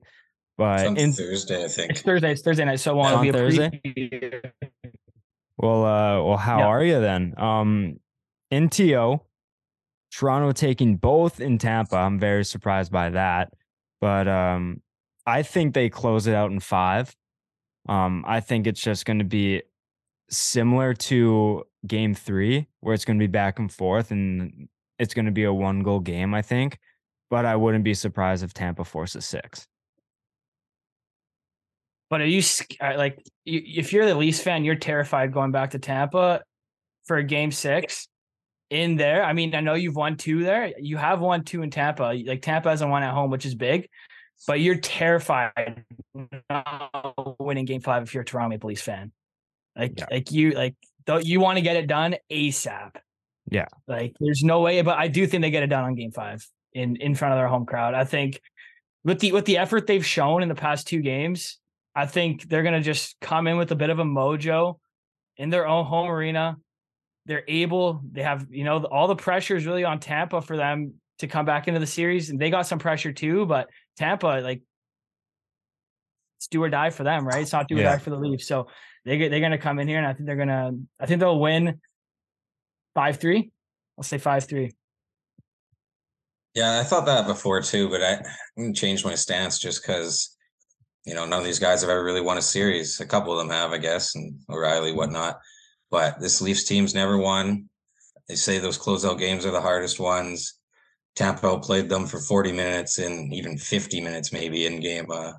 But 0.57 0.81
It's 0.81 0.89
on 0.89 0.97
in 0.97 1.13
Thursday, 1.13 1.65
I 1.65 1.69
think. 1.69 1.91
It's 1.91 2.01
Thursday. 2.03 2.33
It's 2.33 2.43
Thursday 2.43 2.65
night, 2.65 2.81
so 2.81 2.93
it 2.93 2.95
It's 2.95 3.03
won't 3.03 3.17
on 3.17 3.23
be 3.27 3.33
Thursday? 3.33 3.81
preview. 3.85 4.51
Well, 5.59 5.85
uh, 5.85 6.23
well, 6.23 6.37
how 6.37 6.59
Yeah. 6.61 6.67
are 6.67 6.85
you 6.85 7.01
then? 7.01 7.35
Um, 7.39 8.01
in 8.53 8.69
TO, 8.69 9.19
Toronto 10.13 10.53
taking 10.53 10.97
both 10.97 11.41
in 11.41 11.57
Tampa. 11.57 11.97
I'm 11.97 12.19
very 12.19 12.45
surprised 12.45 12.93
by 12.93 13.09
that, 13.11 13.55
but 13.99 14.29
um, 14.29 14.83
I 15.27 15.43
think 15.43 15.73
they 15.73 15.89
close 15.89 16.27
it 16.27 16.35
out 16.35 16.53
in 16.53 16.61
five. 16.61 17.17
Um, 17.89 18.25
I 18.29 18.41
think 18.41 18.67
it's 18.67 18.83
just 18.83 19.07
going 19.07 19.21
to 19.21 19.25
be 19.25 19.63
similar 20.29 20.93
to 20.95 21.65
Game 21.87 22.15
Three, 22.15 22.69
where 22.81 22.95
it's 22.95 23.07
going 23.07 23.19
to 23.19 23.23
be 23.23 23.27
back 23.27 23.59
and 23.59 23.73
forth, 23.73 24.11
and 24.11 24.69
it's 24.99 25.15
going 25.15 25.25
to 25.25 25.33
be 25.33 25.45
a 25.45 25.53
one 25.53 25.83
goal 25.83 26.01
game. 26.01 26.35
I 26.35 26.43
think, 26.43 26.79
but 27.31 27.47
I 27.47 27.57
wouldn't 27.57 27.85
be 27.85 27.95
surprised 27.95 28.45
if 28.45 28.53
Tampa 28.53 28.85
forces 28.85 29.25
six. 29.25 29.67
But 32.11 32.21
are 32.21 32.27
you 32.27 32.43
uh, 32.83 32.99
like 32.99 33.27
if 33.47 33.95
you're 33.95 34.05
the 34.05 34.15
Leafs 34.15 34.41
fan, 34.41 34.63
you're 34.63 34.75
terrified 34.75 35.33
going 35.33 35.53
back 35.53 35.71
to 35.71 35.79
Tampa 35.79 36.43
for 37.07 37.21
game 37.23 37.51
six 37.51 38.09
in 38.73 38.97
there. 38.97 39.23
I 39.23 39.35
mean, 39.35 39.55
I 39.55 39.61
know 39.61 39.75
you've 39.75 39.97
won 39.97 40.17
two 40.17 40.43
there. 40.43 40.73
You 40.79 40.97
have 40.97 41.21
won 41.21 41.45
two 41.45 41.63
in 41.63 41.71
Tampa. 41.71 42.15
Like 42.27 42.41
Tampa 42.41 42.71
hasn't 42.71 42.91
won 42.91 43.03
at 43.03 43.13
home, 43.13 43.31
which 43.31 43.45
is 43.45 43.55
big. 43.55 43.89
But 44.47 44.61
you're 44.61 44.79
terrified 44.79 45.85
not 46.51 47.15
winning 47.39 47.67
game 47.67 47.81
five 47.83 48.03
if 48.03 48.15
you're 48.15 48.23
a 48.23 48.25
Toronto 48.25 48.49
Maple 48.49 48.69
Leafs 48.69 48.83
fan. 48.83 49.13
Like, 49.77 49.93
Yeah. 49.99 50.07
like 50.11 50.33
you 50.33 50.51
like 50.53 50.75
you 51.23 51.39
want 51.41 51.59
to 51.59 51.63
get 51.63 51.77
it 51.77 51.87
done 51.87 52.17
ASAP. 52.31 52.97
Yeah. 53.51 53.67
Like 53.87 54.15
there's 54.19 54.43
no 54.43 54.61
way, 54.61 54.81
but 54.83 54.99
I 54.99 55.09
do 55.09 55.27
think 55.27 55.43
they 55.43 55.51
get 55.51 55.63
it 55.63 55.69
done 55.69 55.85
on 55.85 55.95
game 55.95 56.11
five 56.13 56.45
in 56.73 56.97
in 56.97 57.15
front 57.15 57.35
of 57.35 57.39
their 57.39 57.49
home 57.49 57.67
crowd. 57.67 57.95
I 57.95 58.05
think 58.05 58.41
with 59.05 59.21
the 59.21 59.33
with 59.33 59.45
the 59.45 59.59
effort 59.59 59.87
they've 59.87 60.05
shown 60.05 60.43
in 60.43 60.49
the 60.49 60.55
past 60.55 60.89
two 60.89 61.03
games, 61.03 61.59
I 61.95 62.07
think 62.07 62.49
they're 62.49 62.63
gonna 62.63 62.81
just 62.83 63.21
come 63.21 63.47
in 63.47 63.59
with 63.59 63.71
a 63.71 63.77
bit 63.77 63.91
of 63.91 63.99
a 63.99 64.05
mojo 64.05 64.79
in 65.37 65.51
their 65.51 65.67
own 65.69 65.85
home 65.85 66.09
arena. 66.09 66.57
They're 67.27 67.45
able, 67.47 68.03
they 68.11 68.23
have, 68.23 68.47
you 68.51 68.65
know, 68.65 68.85
all 68.85 69.07
the 69.07 69.17
pressure 69.17 69.57
is 69.57 69.67
really 69.67 69.85
on 69.85 70.01
Tampa 70.01 70.41
for 70.41 70.57
them 70.57 70.95
to 71.19 71.29
come 71.29 71.45
back 71.45 71.69
into 71.69 71.79
the 71.79 71.87
series. 71.87 72.31
And 72.31 72.41
they 72.41 72.51
got 72.51 72.67
some 72.67 72.79
pressure 72.79 73.13
too, 73.13 73.47
but 73.47 73.69
Tampa, 73.97 74.41
like 74.43 74.63
it's 76.39 76.49
do 76.49 76.63
or 76.63 76.69
die 76.69 76.91
for 76.91 77.05
them, 77.05 77.27
right? 77.27 77.43
It's 77.43 77.53
not 77.53 77.69
do 77.69 77.77
or 77.77 77.83
Yeah. 77.83 77.93
die 77.93 77.99
for 77.99 78.11
the 78.11 78.17
Leafs. 78.17 78.49
So 78.49 78.67
they 79.05 79.19
get 79.19 79.31
they're 79.31 79.41
gonna 79.41 79.59
come 79.59 79.79
in 79.79 79.87
here 79.87 79.99
and 79.99 80.07
I 80.07 80.15
think 80.15 80.27
they're 80.27 80.37
gonna 80.37 80.73
I 80.99 81.07
think 81.07 81.21
they'll 81.21 81.39
win 81.39 81.81
five 82.95 83.19
three. 83.19 83.53
I'll 83.97 84.03
say 84.05 84.19
five 84.19 84.45
three. 84.45 84.73
Yeah, 86.55 86.81
I 86.81 86.85
thought 86.85 87.07
that 87.07 87.27
before 87.29 87.63
too, 87.63 87.89
but 87.89 88.03
I 88.03 88.23
I 88.59 88.73
changed 88.73 89.05
my 89.05 89.15
stance 89.15 89.61
just 89.61 89.83
because, 89.83 90.37
you 91.07 91.15
know, 91.15 91.25
none 91.25 91.39
of 91.39 91.45
these 91.45 91.61
guys 91.61 91.83
have 91.83 91.91
ever 91.91 92.03
really 92.03 92.21
won 92.21 92.39
a 92.39 92.43
series. 92.43 92.99
A 93.01 93.07
couple 93.07 93.33
of 93.33 93.39
them 93.39 93.49
have, 93.49 93.71
I 93.71 93.79
guess, 93.79 94.17
and 94.17 94.35
O'Reilly, 94.51 94.93
whatnot. 94.93 95.39
But 95.93 96.19
this 96.19 96.41
Leafs 96.41 96.65
team's 96.65 96.95
never 96.95 97.19
won. 97.19 97.69
They 98.27 98.35
say 98.35 98.59
those 98.59 98.79
closeout 98.79 99.19
games 99.19 99.45
are 99.45 99.51
the 99.51 99.61
hardest 99.61 100.01
ones. 100.01 100.59
Tampa 101.15 101.59
played 101.59 101.91
them 101.91 102.07
for 102.07 102.19
40 102.19 102.51
minutes 102.53 102.99
and 102.99 103.33
even 103.35 103.59
50 103.59 104.01
minutes 104.01 104.33
maybe 104.33 104.65
in 104.65 104.81
game 104.81 105.11
uh 105.11 105.35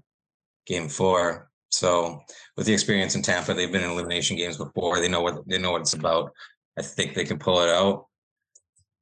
game 0.67 0.87
four. 0.87 1.49
So 1.69 2.21
with 2.55 2.67
the 2.67 2.73
experience 2.73 3.15
in 3.15 3.23
Tampa, 3.23 3.55
they've 3.55 3.71
been 3.71 3.83
in 3.83 3.89
elimination 3.89 4.37
games 4.37 4.57
before. 4.57 4.99
They 4.99 5.09
know 5.09 5.21
what 5.21 5.47
they 5.47 5.57
know 5.57 5.71
what 5.71 5.81
it's 5.81 5.95
about. 5.95 6.31
I 6.77 6.83
think 6.83 7.15
they 7.15 7.25
can 7.25 7.39
pull 7.39 7.59
it 7.61 7.69
out. 7.69 8.05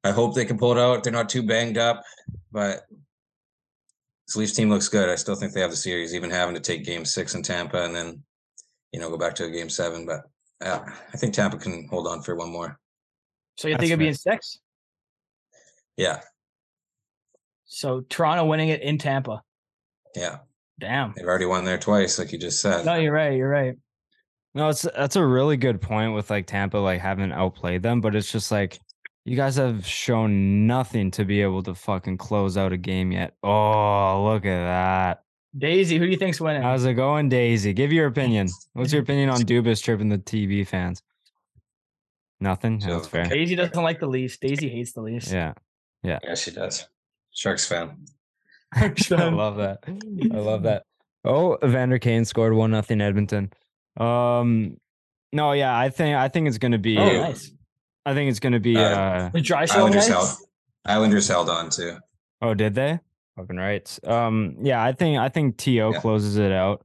I 0.04 0.10
hope 0.10 0.34
they 0.34 0.46
can 0.46 0.58
pull 0.58 0.72
it 0.72 0.78
out. 0.78 1.04
They're 1.04 1.12
not 1.12 1.28
too 1.28 1.42
banged 1.42 1.76
up, 1.76 2.02
but 2.50 2.86
this 4.26 4.36
Leafs 4.36 4.54
team 4.54 4.70
looks 4.70 4.88
good. 4.88 5.10
I 5.10 5.16
still 5.16 5.34
think 5.34 5.52
they 5.52 5.60
have 5.60 5.70
the 5.70 5.76
series, 5.76 6.14
even 6.14 6.30
having 6.30 6.54
to 6.54 6.60
take 6.60 6.84
game 6.84 7.04
six 7.04 7.34
in 7.34 7.42
Tampa 7.42 7.84
and 7.84 7.94
then, 7.94 8.22
you 8.92 9.00
know, 9.00 9.10
go 9.10 9.18
back 9.18 9.34
to 9.36 9.50
game 9.50 9.68
seven. 9.68 10.06
But 10.06 10.22
uh, 10.62 10.84
I 11.12 11.16
think 11.16 11.34
Tampa 11.34 11.58
can 11.58 11.88
hold 11.88 12.06
on 12.06 12.22
for 12.22 12.34
one 12.34 12.50
more. 12.50 12.78
So 13.56 13.68
you 13.68 13.74
That's 13.74 13.82
think 13.82 13.90
it'd 13.90 13.98
be 13.98 14.08
in 14.08 14.14
six? 14.14 14.58
Yeah. 15.96 16.20
So 17.64 18.00
Toronto 18.08 18.44
winning 18.44 18.68
it 18.68 18.82
in 18.82 18.98
Tampa. 18.98 19.42
Yeah. 20.14 20.38
Damn. 20.78 21.12
They've 21.16 21.26
already 21.26 21.46
won 21.46 21.64
there 21.64 21.78
twice, 21.78 22.18
like 22.18 22.32
you 22.32 22.38
just 22.38 22.60
said. 22.60 22.84
No, 22.84 22.94
you're 22.94 23.12
right. 23.12 23.36
You're 23.36 23.48
right. 23.48 23.76
No, 24.54 24.68
it's 24.68 24.82
that's 24.82 25.16
a 25.16 25.24
really 25.24 25.56
good 25.56 25.80
point 25.80 26.14
with 26.14 26.28
like 26.30 26.46
Tampa 26.46 26.76
like 26.76 27.00
having 27.00 27.32
outplayed 27.32 27.82
them, 27.82 28.00
but 28.00 28.14
it's 28.14 28.30
just 28.30 28.50
like 28.50 28.78
you 29.24 29.36
guys 29.36 29.56
have 29.56 29.86
shown 29.86 30.66
nothing 30.66 31.10
to 31.12 31.24
be 31.24 31.40
able 31.40 31.62
to 31.62 31.74
fucking 31.74 32.18
close 32.18 32.56
out 32.56 32.72
a 32.72 32.76
game 32.76 33.12
yet. 33.12 33.34
Oh, 33.42 34.24
look 34.24 34.44
at 34.44 34.64
that. 34.64 35.22
Daisy, 35.56 35.98
who 35.98 36.06
do 36.06 36.10
you 36.10 36.16
think's 36.16 36.40
winning? 36.40 36.62
How's 36.62 36.84
it 36.84 36.94
going, 36.94 37.28
Daisy? 37.28 37.72
Give 37.72 37.92
your 37.92 38.06
opinion. 38.06 38.48
What's 38.72 38.92
your 38.92 39.02
opinion 39.02 39.28
on 39.28 39.40
Dubas 39.42 39.82
tripping 39.82 40.08
the 40.08 40.18
TV 40.18 40.66
fans? 40.66 41.02
Nothing. 42.40 42.80
So, 42.80 42.88
That's 42.94 43.06
fair. 43.06 43.24
Daisy 43.24 43.54
doesn't 43.54 43.82
like 43.82 44.00
the 44.00 44.06
Leafs. 44.06 44.38
Daisy 44.38 44.68
hates 44.68 44.92
the 44.92 45.02
Leafs. 45.02 45.30
Yeah. 45.30 45.52
Yeah, 46.02 46.18
yeah. 46.24 46.34
she 46.34 46.50
does. 46.50 46.88
Sharks 47.32 47.66
fan. 47.66 48.04
I 48.74 48.88
love 49.28 49.56
that. 49.58 49.78
I 49.86 50.36
love 50.38 50.62
that. 50.64 50.84
Oh, 51.24 51.56
Evander 51.62 51.98
Kane 51.98 52.24
scored 52.24 52.54
one 52.54 52.70
nothing 52.70 53.00
Edmonton. 53.00 53.52
Um 53.98 54.78
no, 55.32 55.52
yeah, 55.52 55.76
I 55.78 55.90
think 55.90 56.16
I 56.16 56.28
think 56.28 56.48
it's 56.48 56.58
gonna 56.58 56.78
be 56.78 56.98
Oh, 56.98 57.06
nice. 57.06 57.52
I 58.04 58.14
think 58.14 58.30
it's 58.30 58.40
gonna 58.40 58.58
be 58.58 58.76
Uh, 58.76 58.80
uh 58.82 59.28
The 59.28 59.40
dry 59.40 59.66
Islanders 59.70 60.08
held. 60.08 60.28
Islanders 60.84 61.28
held 61.28 61.48
on 61.48 61.70
too. 61.70 61.98
Oh, 62.40 62.54
did 62.54 62.74
they? 62.74 62.98
Fucking 63.36 63.56
right. 63.56 63.98
Um, 64.04 64.56
yeah, 64.60 64.82
I 64.82 64.92
think 64.92 65.18
I 65.18 65.28
think 65.28 65.56
To 65.58 65.70
Yeah. 65.70 65.92
closes 66.00 66.36
it 66.36 66.52
out. 66.52 66.84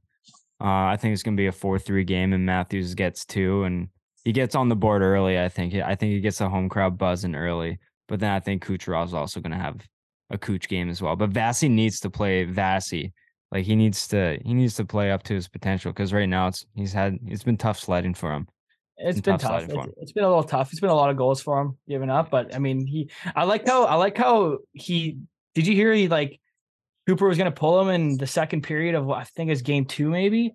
Uh, 0.60 0.86
I 0.88 0.98
think 0.98 1.14
it's 1.14 1.24
gonna 1.24 1.38
be 1.38 1.48
a 1.48 1.52
four-three 1.52 2.04
game, 2.04 2.34
and 2.34 2.46
Matthews 2.46 2.96
gets 2.96 3.26
two, 3.26 3.64
and 3.64 3.90
he 4.24 4.32
gets 4.32 4.56
on 4.56 4.70
the 4.70 4.76
board 4.76 5.02
early. 5.02 5.40
I 5.40 5.50
think. 5.50 5.74
I 5.76 5.96
think 5.96 6.14
he 6.14 6.22
gets 6.22 6.40
the 6.40 6.50
home 6.50 6.70
crowd 6.70 6.98
buzzing 6.98 7.36
early, 7.36 7.80
but 8.08 8.20
then 8.20 8.32
I 8.32 8.40
think 8.40 8.66
Kucherov's 8.66 9.14
also 9.14 9.40
gonna 9.40 9.60
have 9.60 9.88
a 10.30 10.38
Cooch 10.38 10.68
game 10.68 10.90
as 10.90 11.02
well. 11.02 11.16
But 11.16 11.32
Vasi 11.32 11.70
needs 11.70 12.00
to 12.02 12.10
play 12.10 12.46
Vasi. 12.46 13.12
Like 13.52 13.66
he 13.66 13.76
needs 13.76 14.08
to 14.10 14.40
he 14.44 14.54
needs 14.54 14.76
to 14.76 14.86
play 14.86 15.12
up 15.12 15.24
to 15.24 15.34
his 15.34 15.48
potential 15.48 15.92
because 15.92 16.12
right 16.12 16.28
now 16.28 16.48
it's 16.48 16.66
he's 16.76 16.92
had 16.92 17.18
it's 17.28 17.44
been 17.44 17.58
tough 17.58 17.80
sledding 17.80 18.14
for 18.14 18.34
him. 18.34 18.48
It's 18.98 19.22
been 19.22 19.34
been 19.36 19.40
tough 19.40 19.64
It's, 19.64 19.88
it's 20.02 20.12
been 20.12 20.24
a 20.24 20.28
little 20.28 20.44
tough. 20.44 20.72
It's 20.72 20.82
been 20.82 20.90
a 20.90 20.96
lot 20.96 21.10
of 21.12 21.18
goals 21.18 21.42
for 21.42 21.62
him 21.62 21.78
giving 21.88 22.10
up, 22.10 22.32
but 22.32 22.56
I 22.56 22.60
mean, 22.60 22.86
he. 22.86 23.10
I 23.36 23.44
like 23.44 23.68
how 23.68 23.86
I 23.86 23.96
like 23.96 24.18
how 24.18 24.58
he. 24.74 25.20
Did 25.58 25.66
you 25.66 25.74
hear 25.74 25.92
he 25.92 26.08
like 26.08 26.40
Cooper 27.08 27.28
was 27.28 27.36
going 27.40 27.52
to 27.52 27.60
pull 27.60 27.82
him 27.82 27.90
in 27.90 28.16
the 28.18 28.28
second 28.28 28.62
period 28.62 28.94
of 28.94 29.06
what 29.06 29.18
I 29.18 29.24
think 29.24 29.50
is 29.50 29.64
game 29.64 29.86
two 29.86 30.08
maybe, 30.08 30.54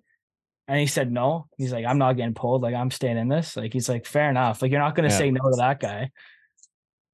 and 0.69 0.79
he 0.79 0.87
said 0.87 1.11
no. 1.11 1.47
He's 1.57 1.73
like, 1.73 1.83
I'm 1.85 1.97
not 1.97 2.13
getting 2.15 2.33
pulled. 2.33 2.61
Like 2.61 2.73
I'm 2.73 2.89
staying 2.89 3.17
in 3.17 3.27
this. 3.27 3.57
Like 3.57 3.73
he's 3.73 3.89
like, 3.89 4.05
fair 4.05 4.29
enough. 4.29 4.61
Like 4.61 4.71
you're 4.71 4.79
not 4.79 4.95
going 4.95 5.09
to 5.09 5.13
Yeah. 5.13 5.17
say 5.19 5.29
no 5.31 5.41
to 5.41 5.57
that 5.57 5.81
guy. 5.81 6.09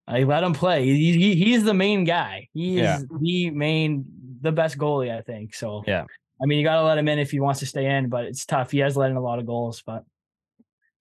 Like 0.08 0.28
let 0.28 0.44
him 0.44 0.54
play. 0.54 0.86
He, 0.86 1.14
he 1.18 1.36
he's 1.36 1.64
the 1.64 1.74
main 1.74 2.04
guy. 2.04 2.48
He 2.54 2.78
is 2.78 2.84
Yeah. 2.84 3.00
the 3.20 3.50
main, 3.50 4.06
the 4.42 4.52
best 4.52 4.78
goalie. 4.78 5.12
I 5.12 5.22
think 5.22 5.56
so. 5.56 5.84
Yeah. 5.88 6.06
I 6.40 6.46
mean, 6.46 6.60
you 6.60 6.64
got 6.64 6.76
to 6.76 6.84
let 6.84 7.00
him 7.00 7.08
in 7.08 7.18
if 7.18 7.32
he 7.32 7.40
wants 7.40 7.60
to 7.62 7.66
stay 7.66 7.88
in, 7.88 8.08
but 8.10 8.26
it's 8.26 8.46
tough. 8.46 8.70
He 8.70 8.78
has 8.80 8.96
let 8.96 9.10
in 9.10 9.18
a 9.18 9.22
lot 9.22 9.40
of 9.40 9.48
goals, 9.48 9.82
but 9.84 10.04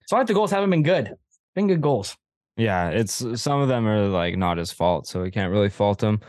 it's 0.01 0.11
not 0.11 0.17
like 0.17 0.27
the 0.27 0.33
goals 0.33 0.49
haven't 0.49 0.71
been 0.71 0.81
good. 0.81 1.13
Been 1.53 1.67
good 1.67 1.81
goals. 1.81 2.17
Yeah, 2.57 2.89
it's 2.89 3.23
some 3.41 3.61
of 3.61 3.67
them 3.67 3.87
are 3.87 4.07
like 4.07 4.37
not 4.37 4.57
his 4.57 4.71
fault, 4.71 5.07
so 5.07 5.21
we 5.21 5.29
can't 5.31 5.51
really 5.51 5.69
fault 5.69 6.01
him. 6.01 6.19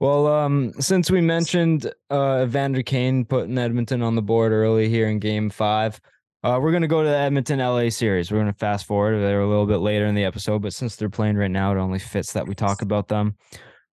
Well, 0.00 0.28
um, 0.28 0.72
since 0.80 1.10
we 1.10 1.20
mentioned 1.20 1.92
uh 2.08 2.44
Evander 2.44 2.82
Kane 2.82 3.24
putting 3.26 3.58
Edmonton 3.58 4.00
on 4.02 4.14
the 4.14 4.22
board 4.22 4.50
early 4.50 4.88
here 4.88 5.08
in 5.08 5.18
game 5.18 5.50
five, 5.50 6.00
uh, 6.42 6.58
we're 6.60 6.72
gonna 6.72 6.88
go 6.88 7.02
to 7.02 7.08
the 7.08 7.16
Edmonton 7.16 7.58
LA 7.58 7.90
series. 7.90 8.32
We're 8.32 8.38
gonna 8.38 8.54
fast 8.54 8.86
forward. 8.86 9.20
They're 9.20 9.42
a 9.42 9.48
little 9.48 9.66
bit 9.66 9.78
later 9.78 10.06
in 10.06 10.14
the 10.14 10.24
episode, 10.24 10.62
but 10.62 10.72
since 10.72 10.96
they're 10.96 11.10
playing 11.10 11.36
right 11.36 11.50
now, 11.50 11.72
it 11.72 11.78
only 11.78 11.98
fits 11.98 12.32
that 12.32 12.46
we 12.48 12.54
talk 12.54 12.80
about 12.80 13.08
them. 13.08 13.36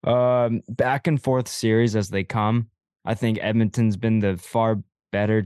Um, 0.06 0.62
back 0.70 1.08
and 1.08 1.22
forth 1.22 1.50
series 1.50 1.96
as 1.96 2.10
they 2.10 2.24
come. 2.24 2.70
I 3.04 3.14
think 3.14 3.40
Edmonton's 3.42 3.98
been 3.98 4.20
the 4.20 4.38
far 4.38 4.82
better 5.12 5.46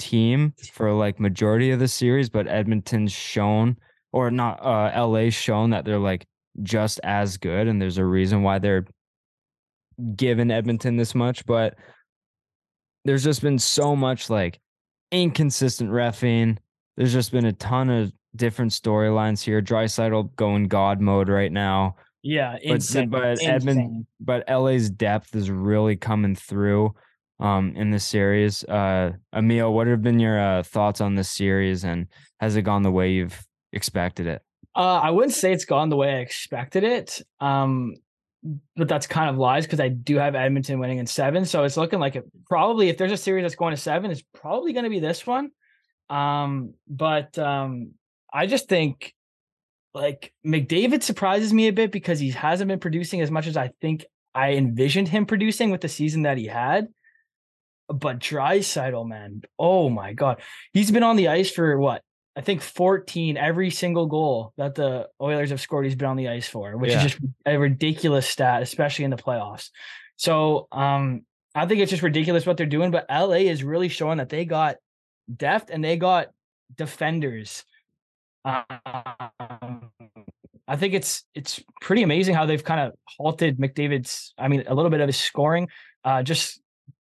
team 0.00 0.54
for 0.72 0.92
like 0.92 1.20
majority 1.20 1.70
of 1.70 1.78
the 1.78 1.86
series, 1.88 2.28
but 2.28 2.48
Edmonton's 2.48 3.12
shown 3.12 3.76
or 4.12 4.32
not 4.32 4.60
uh 4.60 5.06
LA's 5.06 5.34
shown 5.34 5.70
that 5.70 5.84
they're 5.84 6.00
like 6.00 6.26
just 6.64 6.98
as 7.04 7.36
good 7.36 7.68
and 7.68 7.80
there's 7.80 7.98
a 7.98 8.04
reason 8.04 8.42
why 8.42 8.58
they're 8.58 8.84
giving 10.16 10.50
Edmonton 10.50 10.96
this 10.96 11.14
much, 11.14 11.44
but 11.46 11.74
there's 13.04 13.24
just 13.24 13.42
been 13.42 13.58
so 13.58 13.96
much 13.96 14.28
like 14.30 14.60
inconsistent 15.12 15.90
refing. 15.90 16.58
There's 16.96 17.12
just 17.12 17.32
been 17.32 17.46
a 17.46 17.52
ton 17.52 17.90
of 17.90 18.12
different 18.36 18.72
storylines 18.72 19.42
here. 19.42 19.60
Draisaitl 19.62 20.34
going 20.36 20.68
god 20.68 21.00
mode 21.00 21.28
right 21.28 21.50
now. 21.52 21.96
Yeah, 22.22 22.56
But, 22.62 22.74
insane. 22.74 23.08
but 23.08 23.42
Edmund, 23.42 23.78
insane. 23.80 24.06
but 24.20 24.44
LA's 24.48 24.90
depth 24.90 25.34
is 25.34 25.50
really 25.50 25.96
coming 25.96 26.34
through 26.34 26.94
um 27.40 27.72
in 27.74 27.90
this 27.90 28.04
series. 28.04 28.62
Uh 28.64 29.12
Emile, 29.34 29.72
what 29.72 29.86
have 29.86 30.02
been 30.02 30.18
your 30.20 30.38
uh, 30.38 30.62
thoughts 30.62 31.00
on 31.00 31.14
this 31.14 31.30
series 31.30 31.84
and 31.84 32.06
has 32.38 32.56
it 32.56 32.62
gone 32.62 32.82
the 32.82 32.90
way 32.90 33.12
you've 33.12 33.40
expected 33.72 34.26
it? 34.26 34.42
Uh, 34.76 35.00
I 35.02 35.10
wouldn't 35.10 35.34
say 35.34 35.52
it's 35.52 35.64
gone 35.64 35.88
the 35.88 35.96
way 35.96 36.14
I 36.16 36.18
expected 36.18 36.84
it. 36.84 37.20
Um, 37.40 37.94
but 38.76 38.88
that's 38.88 39.06
kind 39.06 39.28
of 39.28 39.36
lies 39.36 39.66
because 39.66 39.80
I 39.80 39.88
do 39.88 40.16
have 40.16 40.34
Edmonton 40.34 40.78
winning 40.78 40.98
in 40.98 41.06
seven. 41.06 41.44
So 41.44 41.64
it's 41.64 41.76
looking 41.76 41.98
like 41.98 42.16
it 42.16 42.24
probably 42.46 42.88
if 42.88 42.96
there's 42.96 43.12
a 43.12 43.16
series 43.16 43.44
that's 43.44 43.54
going 43.54 43.74
to 43.74 43.80
seven, 43.80 44.10
it's 44.10 44.24
probably 44.34 44.72
going 44.72 44.84
to 44.84 44.90
be 44.90 45.00
this 45.00 45.26
one. 45.26 45.50
Um, 46.08 46.74
but 46.88 47.38
um, 47.38 47.92
I 48.32 48.46
just 48.46 48.68
think 48.68 49.14
like 49.92 50.32
McDavid 50.46 51.02
surprises 51.02 51.52
me 51.52 51.68
a 51.68 51.72
bit 51.72 51.92
because 51.92 52.18
he 52.18 52.30
hasn't 52.30 52.68
been 52.68 52.80
producing 52.80 53.20
as 53.20 53.30
much 53.30 53.46
as 53.46 53.56
I 53.56 53.72
think 53.80 54.04
I 54.34 54.52
envisioned 54.52 55.08
him 55.08 55.26
producing 55.26 55.70
with 55.70 55.80
the 55.80 55.88
season 55.88 56.22
that 56.22 56.38
he 56.38 56.46
had. 56.46 56.88
But 57.88 58.20
Draisaitl, 58.20 59.06
man, 59.08 59.42
oh 59.58 59.90
my 59.90 60.12
god, 60.12 60.40
he's 60.72 60.92
been 60.92 61.02
on 61.02 61.16
the 61.16 61.28
ice 61.28 61.50
for 61.50 61.76
what 61.76 62.02
I 62.36 62.42
think 62.42 62.62
14 62.62 63.36
every 63.36 63.70
single 63.70 64.06
goal 64.06 64.52
that 64.56 64.74
the 64.74 65.08
Oilers 65.20 65.50
have 65.50 65.60
scored, 65.60 65.84
he's 65.84 65.96
been 65.96 66.08
on 66.08 66.16
the 66.16 66.28
ice 66.28 66.48
for, 66.48 66.76
which 66.76 66.92
Yeah. 66.92 67.04
is 67.04 67.12
just 67.12 67.18
a 67.44 67.58
ridiculous 67.58 68.26
stat, 68.28 68.62
especially 68.62 69.04
in 69.04 69.10
the 69.10 69.16
playoffs. 69.16 69.70
So 70.16 70.68
um, 70.70 71.22
I 71.54 71.66
think 71.66 71.80
it's 71.80 71.90
just 71.90 72.02
ridiculous 72.02 72.46
what 72.46 72.56
they're 72.56 72.66
doing. 72.66 72.90
But 72.90 73.06
LA 73.10 73.48
is 73.50 73.64
really 73.64 73.88
showing 73.88 74.18
that 74.18 74.28
they 74.28 74.44
got 74.44 74.76
depth 75.34 75.70
and 75.70 75.82
they 75.82 75.96
got 75.96 76.28
defenders. 76.76 77.64
Um, 78.44 78.64
I 80.68 80.76
think 80.76 80.94
it's 80.94 81.24
it's 81.34 81.60
pretty 81.80 82.02
amazing 82.02 82.34
how 82.36 82.46
they've 82.46 82.62
kind 82.62 82.80
of 82.80 82.92
halted 83.18 83.58
McDavid's. 83.58 84.34
I 84.38 84.48
mean, 84.48 84.64
a 84.66 84.74
little 84.74 84.90
bit 84.90 85.00
of 85.00 85.08
his 85.08 85.18
scoring, 85.18 85.68
uh, 86.04 86.22
just 86.22 86.60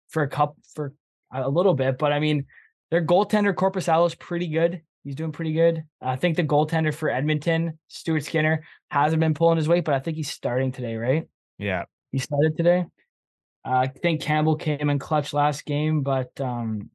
for 0.07 0.23
a 0.23 0.29
cup 0.29 0.55
for 0.73 0.93
a 1.31 1.49
little 1.49 1.73
bit. 1.73 1.97
But 1.97 2.13
I 2.13 2.19
mean, 2.19 2.45
their 2.89 3.05
goaltender 3.05 3.53
Corpus 3.55 3.87
is 3.89 4.15
pretty 4.15 4.47
good. 4.47 4.81
He's 5.03 5.15
doing 5.15 5.31
pretty 5.31 5.53
good. 5.53 5.83
I 6.01 6.15
think 6.17 6.35
the 6.35 6.43
goaltender 6.43 6.93
for 6.93 7.09
Edmonton, 7.09 7.79
Stuart 7.87 8.25
Skinner, 8.25 8.63
hasn't 8.91 9.19
been 9.19 9.33
pulling 9.33 9.57
his 9.57 9.67
weight, 9.67 9.85
but 9.85 9.93
I 9.93 9.99
think 9.99 10.17
he's 10.17 10.29
starting 10.29 10.71
today, 10.71 10.95
right? 10.95 11.27
Yeah. 11.57 11.85
He 12.11 12.19
started 12.19 12.57
today. 12.57 12.85
Uh, 13.65 13.69
I 13.69 13.87
think 13.87 14.21
Campbell 14.21 14.55
came 14.55 14.89
in 14.89 14.99
clutch 14.99 15.33
last 15.33 15.65
game, 15.65 16.01
but 16.01 16.29
um, 16.39 16.89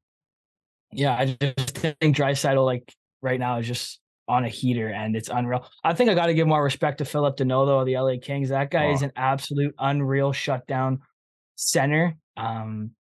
yeah, 0.93 1.15
I 1.15 1.37
just 1.41 1.79
think 1.79 2.17
Draisaitl 2.17 2.65
like 2.65 2.93
right 3.23 3.39
now 3.41 3.59
is 3.59 3.67
just 3.67 4.01
on 4.27 4.45
a 4.45 4.49
heater 4.49 4.89
and 4.89 5.17
it's 5.17 5.29
unreal. 5.29 5.67
I 5.83 5.95
think 5.95 6.11
I 6.11 6.15
got 6.15 6.27
to 6.27 6.35
give 6.35 6.47
more 6.47 6.63
respect 6.63 6.99
to 6.99 7.05
Phillip 7.05 7.37
Danault 7.37 7.81
of 7.81 7.87
the 7.87 7.97
LA 7.99 8.15
Kings. 8.21 8.49
That 8.49 8.71
guy 8.71 8.91
is 8.91 9.03
an 9.03 9.13
absolute 9.17 9.75
unreal 9.79 10.33
shutdown 10.33 11.01
center. 11.57 12.17
Um, 12.37 12.93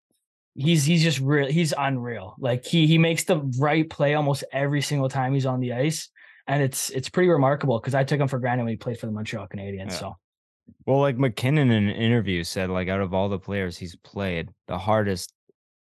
he's 0.54 0.84
he's 0.84 1.02
just 1.02 1.20
real. 1.20 1.46
He's 1.48 1.72
unreal. 1.76 2.34
Like 2.38 2.64
he 2.64 2.86
he 2.86 2.98
makes 2.98 3.24
the 3.24 3.38
right 3.58 3.88
play 3.88 4.14
almost 4.14 4.44
every 4.52 4.82
single 4.82 5.08
time 5.08 5.34
he's 5.34 5.46
on 5.46 5.60
the 5.60 5.72
ice, 5.72 6.08
and 6.46 6.62
it's 6.62 6.90
it's 6.90 7.08
pretty 7.08 7.28
remarkable 7.28 7.78
because 7.80 7.94
I 7.94 8.04
took 8.04 8.20
him 8.20 8.28
for 8.28 8.38
granted 8.38 8.64
when 8.64 8.70
he 8.72 8.76
played 8.76 8.98
for 8.98 9.06
the 9.06 9.12
Montreal 9.12 9.46
Canadiens. 9.48 9.90
Yeah. 9.90 9.98
So 9.98 10.16
Well, 10.86 11.00
like 11.00 11.16
MacKinnon 11.18 11.70
in 11.70 11.88
an 11.88 11.94
interview 11.96 12.44
said, 12.44 12.70
like 12.70 12.88
out 12.88 13.00
of 13.00 13.12
all 13.14 13.28
the 13.28 13.38
players 13.38 13.76
he's 13.76 13.96
played, 13.96 14.50
the 14.68 14.78
hardest 14.78 15.32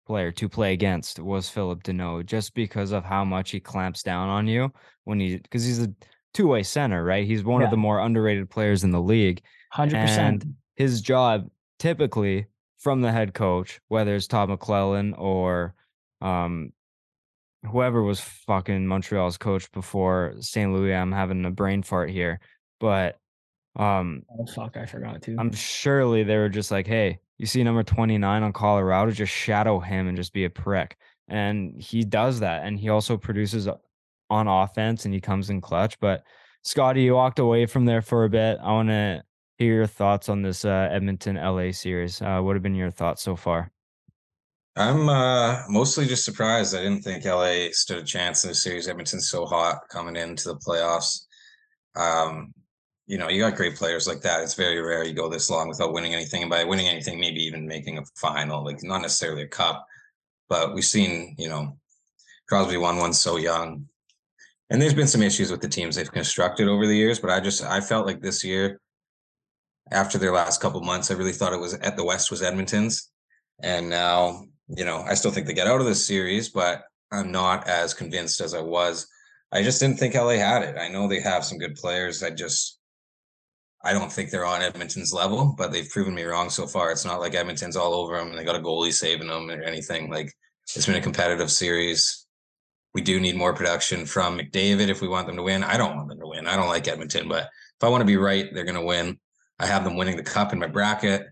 player 0.06 0.30
to 0.32 0.48
play 0.48 0.74
against 0.74 1.18
was 1.18 1.48
Phillip 1.48 1.82
Danault, 1.82 2.26
just 2.26 2.52
because 2.54 2.92
of 2.92 3.04
how 3.04 3.24
much 3.24 3.50
he 3.52 3.60
clamps 3.60 4.02
down 4.02 4.28
on 4.28 4.46
you 4.46 4.70
when 5.04 5.18
he 5.20 5.38
because 5.38 5.64
he's 5.64 5.80
a 5.82 5.92
two 6.34 6.48
way 6.48 6.62
center, 6.62 7.04
right? 7.04 7.26
He's 7.26 7.44
one 7.44 7.60
Yeah. 7.60 7.66
of 7.66 7.70
the 7.70 7.76
more 7.76 8.00
underrated 8.00 8.50
players 8.50 8.84
in 8.84 8.90
the 8.90 9.00
league. 9.00 9.40
hundred 9.70 10.00
percent. 10.00 10.42
And 10.44 10.54
his 10.76 11.00
job 11.00 11.48
typically 11.78 12.46
from 12.84 13.00
the 13.00 13.10
head 13.10 13.32
coach, 13.32 13.80
whether 13.88 14.14
it's 14.14 14.28
Todd 14.28 14.50
McLellan 14.50 15.18
or 15.18 15.74
um 16.20 16.70
whoever 17.64 18.02
was 18.02 18.20
fucking 18.20 18.86
Montreal's 18.86 19.38
coach 19.38 19.72
before 19.72 20.34
St. 20.38 20.70
Louis. 20.70 20.94
I'm 20.94 21.10
having 21.10 21.46
a 21.46 21.50
brain 21.50 21.82
fart 21.82 22.10
here. 22.10 22.40
But 22.78 23.18
um 23.74 24.22
Oh 24.38 24.46
fuck, 24.46 24.76
I 24.76 24.84
forgot 24.84 25.22
to. 25.22 25.36
I'm 25.38 25.50
surely 25.50 26.22
they 26.22 26.36
were 26.36 26.50
just 26.50 26.70
like, 26.70 26.86
hey, 26.86 27.18
you 27.38 27.46
see 27.46 27.64
number 27.64 27.82
29 27.82 28.42
on 28.42 28.52
Colorado, 28.52 29.10
just 29.10 29.32
shadow 29.32 29.80
him 29.80 30.06
and 30.06 30.16
just 30.16 30.34
be 30.34 30.44
a 30.44 30.50
prick. 30.50 30.96
And 31.26 31.80
he 31.80 32.04
does 32.04 32.40
that. 32.40 32.66
And 32.66 32.78
he 32.78 32.90
also 32.90 33.16
produces 33.16 33.66
on 34.28 34.46
offense 34.46 35.06
and 35.06 35.14
he 35.14 35.22
comes 35.22 35.48
in 35.48 35.62
clutch. 35.62 35.98
But 36.00 36.22
Scotty, 36.62 37.02
you 37.02 37.14
walked 37.14 37.38
away 37.38 37.64
from 37.64 37.86
there 37.86 38.02
for 38.02 38.24
a 38.24 38.30
bit. 38.30 38.58
I 38.62 38.72
want 38.72 38.90
to 38.90 39.24
hear 39.64 39.74
your 39.74 39.86
thoughts 39.86 40.28
on 40.28 40.42
this 40.42 40.64
uh, 40.64 40.88
Edmonton 40.90 41.36
LA 41.36 41.72
series. 41.72 42.20
Uh, 42.20 42.40
what 42.40 42.54
have 42.54 42.62
been 42.62 42.74
your 42.74 42.90
thoughts 42.90 43.22
so 43.22 43.34
far? 43.36 43.70
I'm 44.76 45.08
uh 45.08 45.62
mostly 45.68 46.04
just 46.06 46.24
surprised. 46.24 46.74
I 46.74 46.82
didn't 46.82 47.02
think 47.02 47.24
LA 47.24 47.68
stood 47.70 47.98
a 47.98 48.04
chance 48.04 48.42
in 48.44 48.48
the 48.48 48.54
series. 48.54 48.88
Edmonton's 48.88 49.30
so 49.30 49.46
hot 49.46 49.88
coming 49.88 50.16
into 50.16 50.48
the 50.48 50.56
playoffs. 50.56 51.26
Um, 51.94 52.52
you 53.06 53.18
know, 53.18 53.28
you 53.28 53.40
got 53.40 53.54
great 53.54 53.76
players 53.76 54.08
like 54.08 54.20
that. 54.22 54.42
It's 54.42 54.54
very 54.54 54.80
rare 54.80 55.04
you 55.04 55.12
go 55.12 55.28
this 55.28 55.50
long 55.50 55.68
without 55.68 55.92
winning 55.92 56.14
anything. 56.14 56.42
And 56.42 56.50
by 56.50 56.64
winning 56.64 56.88
anything, 56.88 57.20
maybe 57.20 57.40
even 57.44 57.66
making 57.66 57.98
a 57.98 58.04
final, 58.16 58.64
like 58.64 58.82
not 58.82 59.02
necessarily 59.02 59.42
a 59.42 59.48
cup. 59.48 59.86
But 60.48 60.74
we've 60.74 60.84
seen, 60.84 61.36
you 61.38 61.48
know, 61.48 61.78
Crosby 62.48 62.76
won 62.76 62.96
one 62.96 63.12
so 63.12 63.36
young. 63.36 63.86
And 64.70 64.80
there's 64.82 64.94
been 64.94 65.06
some 65.06 65.22
issues 65.22 65.50
with 65.50 65.60
the 65.60 65.68
teams 65.68 65.94
they've 65.94 66.10
constructed 66.10 66.66
over 66.66 66.86
the 66.86 66.96
years, 66.96 67.20
but 67.20 67.30
I 67.30 67.38
just 67.38 67.62
I 67.62 67.80
felt 67.80 68.06
like 68.06 68.20
this 68.20 68.42
year, 68.42 68.80
after 69.90 70.18
their 70.18 70.32
last 70.32 70.60
couple 70.60 70.80
months, 70.80 71.10
I 71.10 71.14
really 71.14 71.32
thought 71.32 71.52
it 71.52 71.60
was 71.60 71.74
at 71.74 71.96
the 71.96 72.04
West 72.04 72.30
was 72.30 72.42
Edmonton's. 72.42 73.10
And 73.62 73.88
now, 73.90 74.44
you 74.68 74.84
know, 74.84 75.02
I 75.02 75.14
still 75.14 75.30
think 75.30 75.46
they 75.46 75.54
get 75.54 75.66
out 75.66 75.80
of 75.80 75.86
this 75.86 76.06
series, 76.06 76.48
but 76.48 76.84
I'm 77.12 77.30
not 77.30 77.68
as 77.68 77.94
convinced 77.94 78.40
as 78.40 78.54
I 78.54 78.60
was. 78.60 79.06
I 79.52 79.62
just 79.62 79.80
didn't 79.80 79.98
think 79.98 80.14
LA 80.14 80.30
had 80.30 80.62
it. 80.62 80.76
I 80.78 80.88
know 80.88 81.06
they 81.06 81.20
have 81.20 81.44
some 81.44 81.58
good 81.58 81.76
players. 81.76 82.22
I 82.22 82.30
just 82.30 82.78
I 83.84 83.92
don't 83.92 84.10
think 84.10 84.30
they're 84.30 84.46
on 84.46 84.62
Edmonton's 84.62 85.12
level, 85.12 85.54
but 85.58 85.70
they've 85.70 85.88
proven 85.88 86.14
me 86.14 86.22
wrong 86.22 86.48
so 86.48 86.66
far. 86.66 86.90
It's 86.90 87.04
not 87.04 87.20
like 87.20 87.34
Edmonton's 87.34 87.76
all 87.76 87.92
over 87.92 88.16
them 88.16 88.28
and 88.28 88.38
they 88.38 88.44
got 88.44 88.56
a 88.56 88.60
goalie 88.60 88.92
saving 88.92 89.28
them 89.28 89.50
or 89.50 89.62
anything. 89.62 90.10
Like 90.10 90.32
it's 90.74 90.86
been 90.86 90.94
a 90.94 91.02
competitive 91.02 91.50
series. 91.50 92.26
We 92.94 93.02
do 93.02 93.20
need 93.20 93.36
more 93.36 93.52
production 93.52 94.06
from 94.06 94.38
McDavid 94.38 94.88
if 94.88 95.02
we 95.02 95.08
want 95.08 95.26
them 95.26 95.36
to 95.36 95.42
win. 95.42 95.62
I 95.62 95.76
don't 95.76 95.96
want 95.96 96.08
them 96.08 96.20
to 96.20 96.26
win. 96.26 96.46
I 96.46 96.56
don't 96.56 96.68
like 96.68 96.88
Edmonton, 96.88 97.28
but 97.28 97.42
if 97.44 97.84
I 97.84 97.88
want 97.88 98.00
to 98.00 98.06
be 98.06 98.16
right, 98.16 98.48
they're 98.54 98.64
going 98.64 98.74
to 98.76 98.82
win. 98.82 99.18
I 99.64 99.66
have 99.66 99.82
them 99.82 99.96
winning 99.96 100.18
the 100.18 100.22
cup 100.22 100.52
in 100.52 100.58
my 100.58 100.66
bracket. 100.66 101.26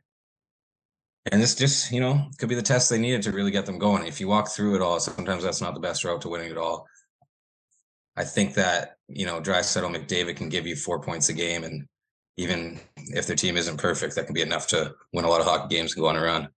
And 1.30 1.40
this 1.40 1.54
just, 1.54 1.92
you 1.92 2.00
know, 2.00 2.30
could 2.38 2.48
be 2.48 2.54
the 2.54 2.62
test 2.62 2.88
they 2.88 2.98
needed 2.98 3.20
to 3.22 3.30
really 3.30 3.50
get 3.50 3.66
them 3.66 3.78
going. 3.78 4.06
If 4.06 4.20
you 4.20 4.26
walk 4.26 4.48
through 4.48 4.74
it 4.74 4.80
all, 4.80 4.98
sometimes 5.00 5.44
that's 5.44 5.60
not 5.60 5.74
the 5.74 5.80
best 5.80 6.02
route 6.02 6.22
to 6.22 6.30
winning 6.30 6.50
it 6.50 6.56
all. 6.56 6.86
I 8.16 8.24
think 8.24 8.54
that, 8.54 8.96
you 9.08 9.26
know, 9.26 9.38
Draisaitl 9.38 9.94
McDavid 9.94 10.36
can 10.36 10.48
give 10.48 10.66
you 10.66 10.76
four 10.76 10.98
points 10.98 11.28
a 11.28 11.34
game. 11.34 11.62
And 11.62 11.86
even 12.38 12.80
if 12.96 13.26
their 13.26 13.36
team 13.36 13.58
isn't 13.58 13.76
perfect, 13.76 14.14
that 14.14 14.24
can 14.24 14.34
be 14.34 14.40
enough 14.40 14.66
to 14.68 14.94
win 15.12 15.26
a 15.26 15.28
lot 15.28 15.42
of 15.42 15.46
hockey 15.46 15.76
games 15.76 15.92
and 15.92 16.00
go 16.00 16.08
on 16.08 16.16
a 16.16 16.22
run. 16.22 16.48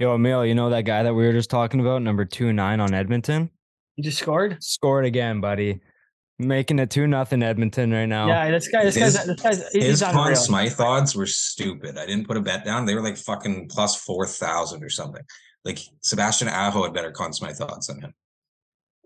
Yo, 0.00 0.12
Emile, 0.12 0.44
you 0.44 0.56
know 0.56 0.70
that 0.70 0.82
guy 0.82 1.04
that 1.04 1.14
we 1.14 1.24
were 1.24 1.32
just 1.32 1.50
talking 1.50 1.78
about, 1.78 2.02
number 2.02 2.24
two 2.24 2.52
nine 2.52 2.80
on 2.80 2.92
Edmonton? 2.92 3.48
he 3.94 4.02
just 4.02 4.18
scored. 4.18 4.60
Scored 4.60 5.04
again, 5.04 5.40
buddy. 5.40 5.80
Making 6.38 6.80
it 6.80 6.90
two 6.90 7.06
nothing 7.06 7.42
Edmonton 7.44 7.92
right 7.92 8.06
now. 8.06 8.26
Yeah, 8.26 8.50
this 8.50 8.66
guy, 8.68 8.84
this 8.84 8.96
His- 8.96 9.16
guy's, 9.16 9.26
this 9.26 9.40
guy's, 9.40 9.68
he's 9.72 9.84
His 9.84 10.02
Conn 10.02 10.16
unreal. 10.16 10.34
Smythe 10.36 10.80
odds 10.80 11.14
were 11.14 11.26
stupid. 11.26 11.96
I 11.96 12.06
didn't 12.06 12.26
put 12.26 12.36
a 12.36 12.40
bet 12.40 12.64
down. 12.64 12.86
They 12.86 12.94
were 12.94 13.02
like 13.02 13.16
fucking 13.16 13.68
plus 13.68 13.94
4,000 14.02 14.82
or 14.82 14.88
something. 14.88 15.22
Like 15.64 15.78
Sebastian 16.00 16.48
Aho 16.48 16.82
had 16.82 16.92
better 16.92 17.12
Conn 17.12 17.32
Smythe 17.32 17.60
odds 17.60 17.86
than 17.86 18.00
him. 18.00 18.14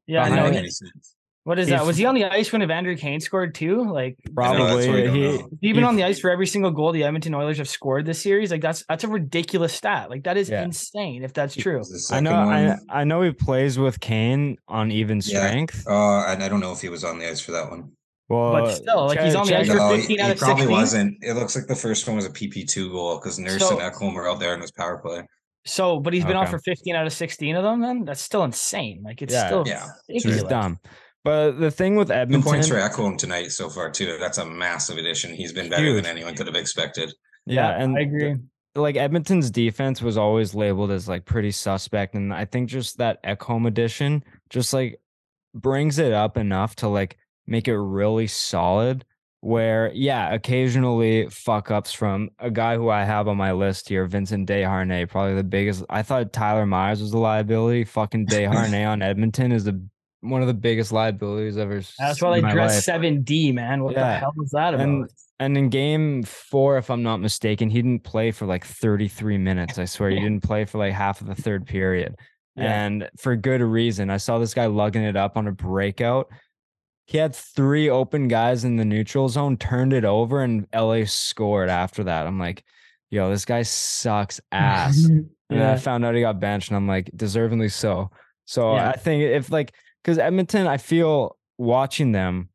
Yeah, 0.07 0.21
I 0.23 0.25
Doesn't 0.31 0.37
know. 0.37 0.49
make 0.51 0.59
any 0.59 0.71
sense. 0.71 1.15
What 1.49 1.59
is 1.59 1.69
He 1.69 1.73
that? 1.75 1.87
Was 1.87 1.97
he 1.97 2.05
on 2.05 2.15
the 2.15 2.27
ice 2.27 2.53
when 2.53 2.63
Evander 2.63 2.95
Kane 2.95 3.21
scored 3.21 3.55
too? 3.55 3.83
Like, 3.91 4.19
I 4.39 4.53
know, 4.53 4.67
that's 4.67 4.87
what 4.87 4.93
Probably 4.93 4.93
we 4.93 5.03
don't 5.07 5.15
he, 5.17 5.23
know. 5.23 5.31
has 5.31 5.41
he 5.63 5.73
been 5.73 5.83
he 5.83 5.89
on 5.89 5.97
the 5.97 6.05
ice 6.05 6.21
for 6.21 6.29
every 6.31 6.47
single 6.47 6.71
goal 6.71 6.93
the 6.93 7.05
Edmonton 7.05 7.35
Oilers 7.35 7.57
have 7.57 7.71
scored 7.71 8.05
this 8.05 8.21
series? 8.21 8.51
Like, 8.51 8.61
that's 8.61 8.85
that's 8.87 9.05
a 9.05 9.09
ridiculous 9.09 9.73
stat. 9.73 10.11
Like, 10.11 10.25
that 10.25 10.37
is 10.37 10.51
Yeah. 10.51 10.63
insane 10.63 11.25
if 11.25 11.33
that's 11.33 11.57
true. 11.57 11.81
I 12.11 12.21
know 12.21 12.33
I, 12.35 12.77
I 12.91 13.05
know 13.05 13.23
he 13.23 13.31
plays 13.33 13.79
with 13.79 13.99
Kane 13.99 14.59
on 14.69 14.91
even 14.93 15.23
Yeah. 15.25 15.47
strength. 15.49 15.87
Uh, 15.89 16.27
and 16.29 16.43
I 16.43 16.51
don't 16.51 16.61
know 16.61 16.73
if 16.73 16.83
he 16.83 16.91
was 16.91 17.03
on 17.03 17.19
the 17.19 17.27
ice 17.27 17.41
for 17.41 17.53
that 17.53 17.71
one. 17.71 17.93
Well, 18.29 18.53
But 18.53 18.75
still, 18.75 19.07
like, 19.07 19.19
he's 19.19 19.33
check- 19.33 19.41
on 19.41 19.47
the 19.47 19.53
check- 19.53 19.61
ice 19.63 19.69
for 19.69 19.77
No, 19.77 19.91
he, 19.95 19.97
15 20.01 20.17
he 20.19 20.23
out 20.23 20.31
of 20.33 20.37
he 20.37 20.39
probably 20.41 20.61
16? 20.65 20.77
wasn't. 20.79 21.17
It 21.23 21.33
looks 21.33 21.57
like 21.57 21.67
the 21.67 21.75
first 21.77 22.07
one 22.07 22.17
was 22.17 22.27
a 22.27 22.31
PP2 22.31 22.91
goal 22.93 23.17
because 23.17 23.39
Nurse 23.39 23.67
So- 23.67 23.81
and 23.81 23.91
Ekholm 23.91 24.13
were 24.15 24.29
out 24.29 24.39
there 24.39 24.53
and 24.53 24.61
his 24.61 24.71
power 24.71 24.99
play. 24.99 25.23
So, 25.65 25.99
but 25.99 26.13
he's 26.13 26.27
been 26.27 26.37
on 26.37 26.47
for 26.47 26.59
15 26.59 26.95
out 26.95 27.07
of 27.07 27.13
16 27.15 27.57
of 27.57 27.63
them. 27.63 27.81
Then 27.81 28.05
that's 28.05 28.21
still 28.21 28.45
insane. 28.45 29.01
Like, 29.03 29.23
it's 29.23 29.33
Yeah. 29.33 29.47
still 29.47 29.65
Yeah. 29.67 29.87
He's 30.09 30.27
ridiculous. 30.27 30.51
dumb. 30.51 30.79
But 31.25 31.59
the 31.61 31.71
thing 31.71 31.97
with 31.97 32.09
Two 32.09 32.15
Edmonton, 32.15 32.51
points 32.51 32.69
for 32.69 32.77
Ekholm 32.77 33.19
tonight 33.19 33.53
so 33.53 33.69
far, 33.69 33.91
too. 33.91 34.17
That's 34.19 34.39
a 34.39 34.47
massive 34.47 34.99
addition. 34.99 35.35
He's 35.35 35.53
been 35.53 35.69
better 35.69 35.85
Huge. 35.85 35.97
than 36.05 36.07
anyone 36.11 36.35
could 36.35 36.47
have 36.47 36.57
expected. 36.57 37.13
yeah, 37.47 37.71
and 37.71 37.97
I 37.97 38.01
agree. 38.03 38.37
like 38.75 38.97
Edmonton's 38.97 39.51
defense 39.51 40.01
was 40.01 40.17
always 40.17 40.55
labeled 40.55 40.91
as 40.91 41.09
like 41.09 41.25
pretty 41.25 41.51
suspect, 41.51 42.15
and 42.15 42.33
I 42.33 42.45
think 42.45 42.69
just 42.71 42.99
that 42.99 43.23
Ekholm 43.25 43.67
addition 43.67 44.23
just 44.49 44.73
like 44.73 45.01
brings 45.55 45.99
it 45.99 46.13
up 46.13 46.37
enough 46.37 46.77
to 46.77 46.89
like 46.89 47.19
make 47.47 47.69
it 47.69 47.77
really 47.79 48.27
solid. 48.27 49.05
Where 49.41 49.93
yeah, 49.95 50.33
occasionally 50.35 51.29
fuck 51.31 51.71
ups 51.71 51.93
from 51.93 52.31
a 52.41 52.51
guy 52.51 52.75
who 52.77 52.89
I 52.89 53.05
have 53.05 53.29
on 53.29 53.37
my 53.37 53.53
list 53.53 53.89
here, 53.89 54.05
Vincent 54.07 54.49
Desharnais, 54.49 55.09
probably 55.09 55.35
the 55.37 55.45
biggest. 55.45 55.85
I 55.89 56.03
thought 56.03 56.33
Tyler 56.33 56.67
Myers 56.67 57.01
was 57.01 57.13
a 57.13 57.19
liability. 57.19 57.85
Fucking 57.85 58.27
Desharnais 58.31 58.89
on 58.89 59.01
Edmonton 59.01 59.53
is 59.53 59.63
the 59.65 59.81
one 60.21 60.41
of 60.41 60.49
the 60.49 60.55
biggest 60.55 60.93
liabilities 60.93 61.57
I've 61.57 61.71
ever. 61.71 61.83
That's 61.99 62.21
why 62.23 62.41
they 62.41 62.51
dress 62.51 62.85
seven 62.85 63.23
D, 63.23 63.53
man. 63.53 63.83
What 63.85 63.95
the 63.95 64.05
hell 64.05 64.35
is 64.43 64.51
that 64.51 64.75
about? 64.75 64.85
And 64.87 65.11
and 65.41 65.57
in 65.57 65.69
game 65.69 66.25
four, 66.25 66.79
if 66.79 66.91
I'm 66.91 67.03
not 67.03 67.19
mistaken, 67.19 67.71
he 67.71 67.81
didn't 67.81 68.03
play 68.03 68.33
for 68.33 68.45
like 68.47 68.65
33 68.67 69.39
minutes. 69.39 69.79
I 69.79 69.85
swear, 69.85 70.11
he 70.11 70.17
didn't 70.21 70.43
play 70.43 70.65
for 70.65 70.79
like 70.79 70.93
half 70.93 71.21
of 71.21 71.29
the 71.29 71.35
third 71.37 71.65
period, 71.67 72.17
Yeah. 72.57 72.85
and 72.87 73.09
for 73.19 73.37
good 73.37 73.61
reason. 73.61 74.11
I 74.11 74.17
saw 74.17 74.39
this 74.39 74.55
guy 74.55 74.67
lugging 74.67 75.03
it 75.05 75.17
up 75.17 75.37
on 75.37 75.47
a 75.47 75.53
breakout. 75.53 76.29
He 77.07 77.17
had 77.17 77.35
three 77.35 77.89
open 77.89 78.29
guys 78.29 78.65
in 78.65 78.77
the 78.77 78.85
neutral 78.85 79.29
zone, 79.29 79.57
turned 79.57 79.93
it 79.95 80.05
over, 80.05 80.43
and 80.43 80.67
LA 80.75 81.05
scored 81.05 81.71
after 81.71 82.05
that. 82.05 82.27
I'm 82.27 82.39
like, 82.39 82.65
yo, 83.11 83.31
this 83.31 83.45
guy 83.47 83.63
sucks 83.63 84.41
ass. 84.53 85.09
And 85.51 85.59
then 85.59 85.67
I 85.71 85.79
found 85.79 86.05
out 86.05 86.15
he 86.15 86.21
got 86.21 86.41
benched, 86.41 86.69
and 86.69 86.77
I'm 86.77 86.87
like, 86.87 87.11
deservingly 87.17 87.73
so. 87.73 88.11
So 88.45 88.75
Yeah. 88.75 88.91
I 88.91 88.97
think 88.97 89.23
if 89.23 89.51
like, 89.51 89.73
because 90.09 90.19
Edmonton, 90.19 90.67
I 90.67 90.79
feel 90.79 91.37
watching 91.59 92.13
them, 92.13 92.49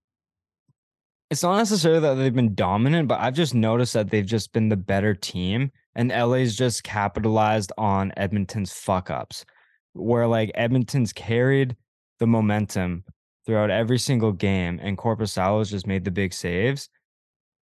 it's 1.30 1.44
not 1.44 1.58
necessarily 1.58 2.00
that 2.00 2.16
they've 2.16 2.34
been 2.34 2.56
dominant, 2.56 3.08
but 3.08 3.20
I've 3.20 3.36
just 3.36 3.54
noticed 3.54 3.94
that 3.94 4.10
they've 4.10 4.26
just 4.26 4.54
been 4.54 4.70
the 4.70 4.76
better 4.76 5.13
team, 5.13 5.72
and 5.94 6.10
LA's 6.10 6.58
just 6.58 6.84
capitalized 6.84 7.72
on 7.78 8.12
Edmonton's 8.18 8.74
fuck 8.74 9.12
ups, 9.12 9.46
where 9.94 10.26
like 10.26 10.50
Edmonton's 10.56 11.13
carried 11.13 11.76
the 12.18 12.26
momentum 12.26 13.04
throughout 13.46 13.70
every 13.70 14.00
single 14.00 14.32
game, 14.32 14.80
and 14.82 14.98
Corpus 14.98 15.36
Korpisalo's 15.36 15.70
just 15.70 15.86
made 15.86 16.06
the 16.06 16.10
big 16.10 16.34
saves. 16.34 16.89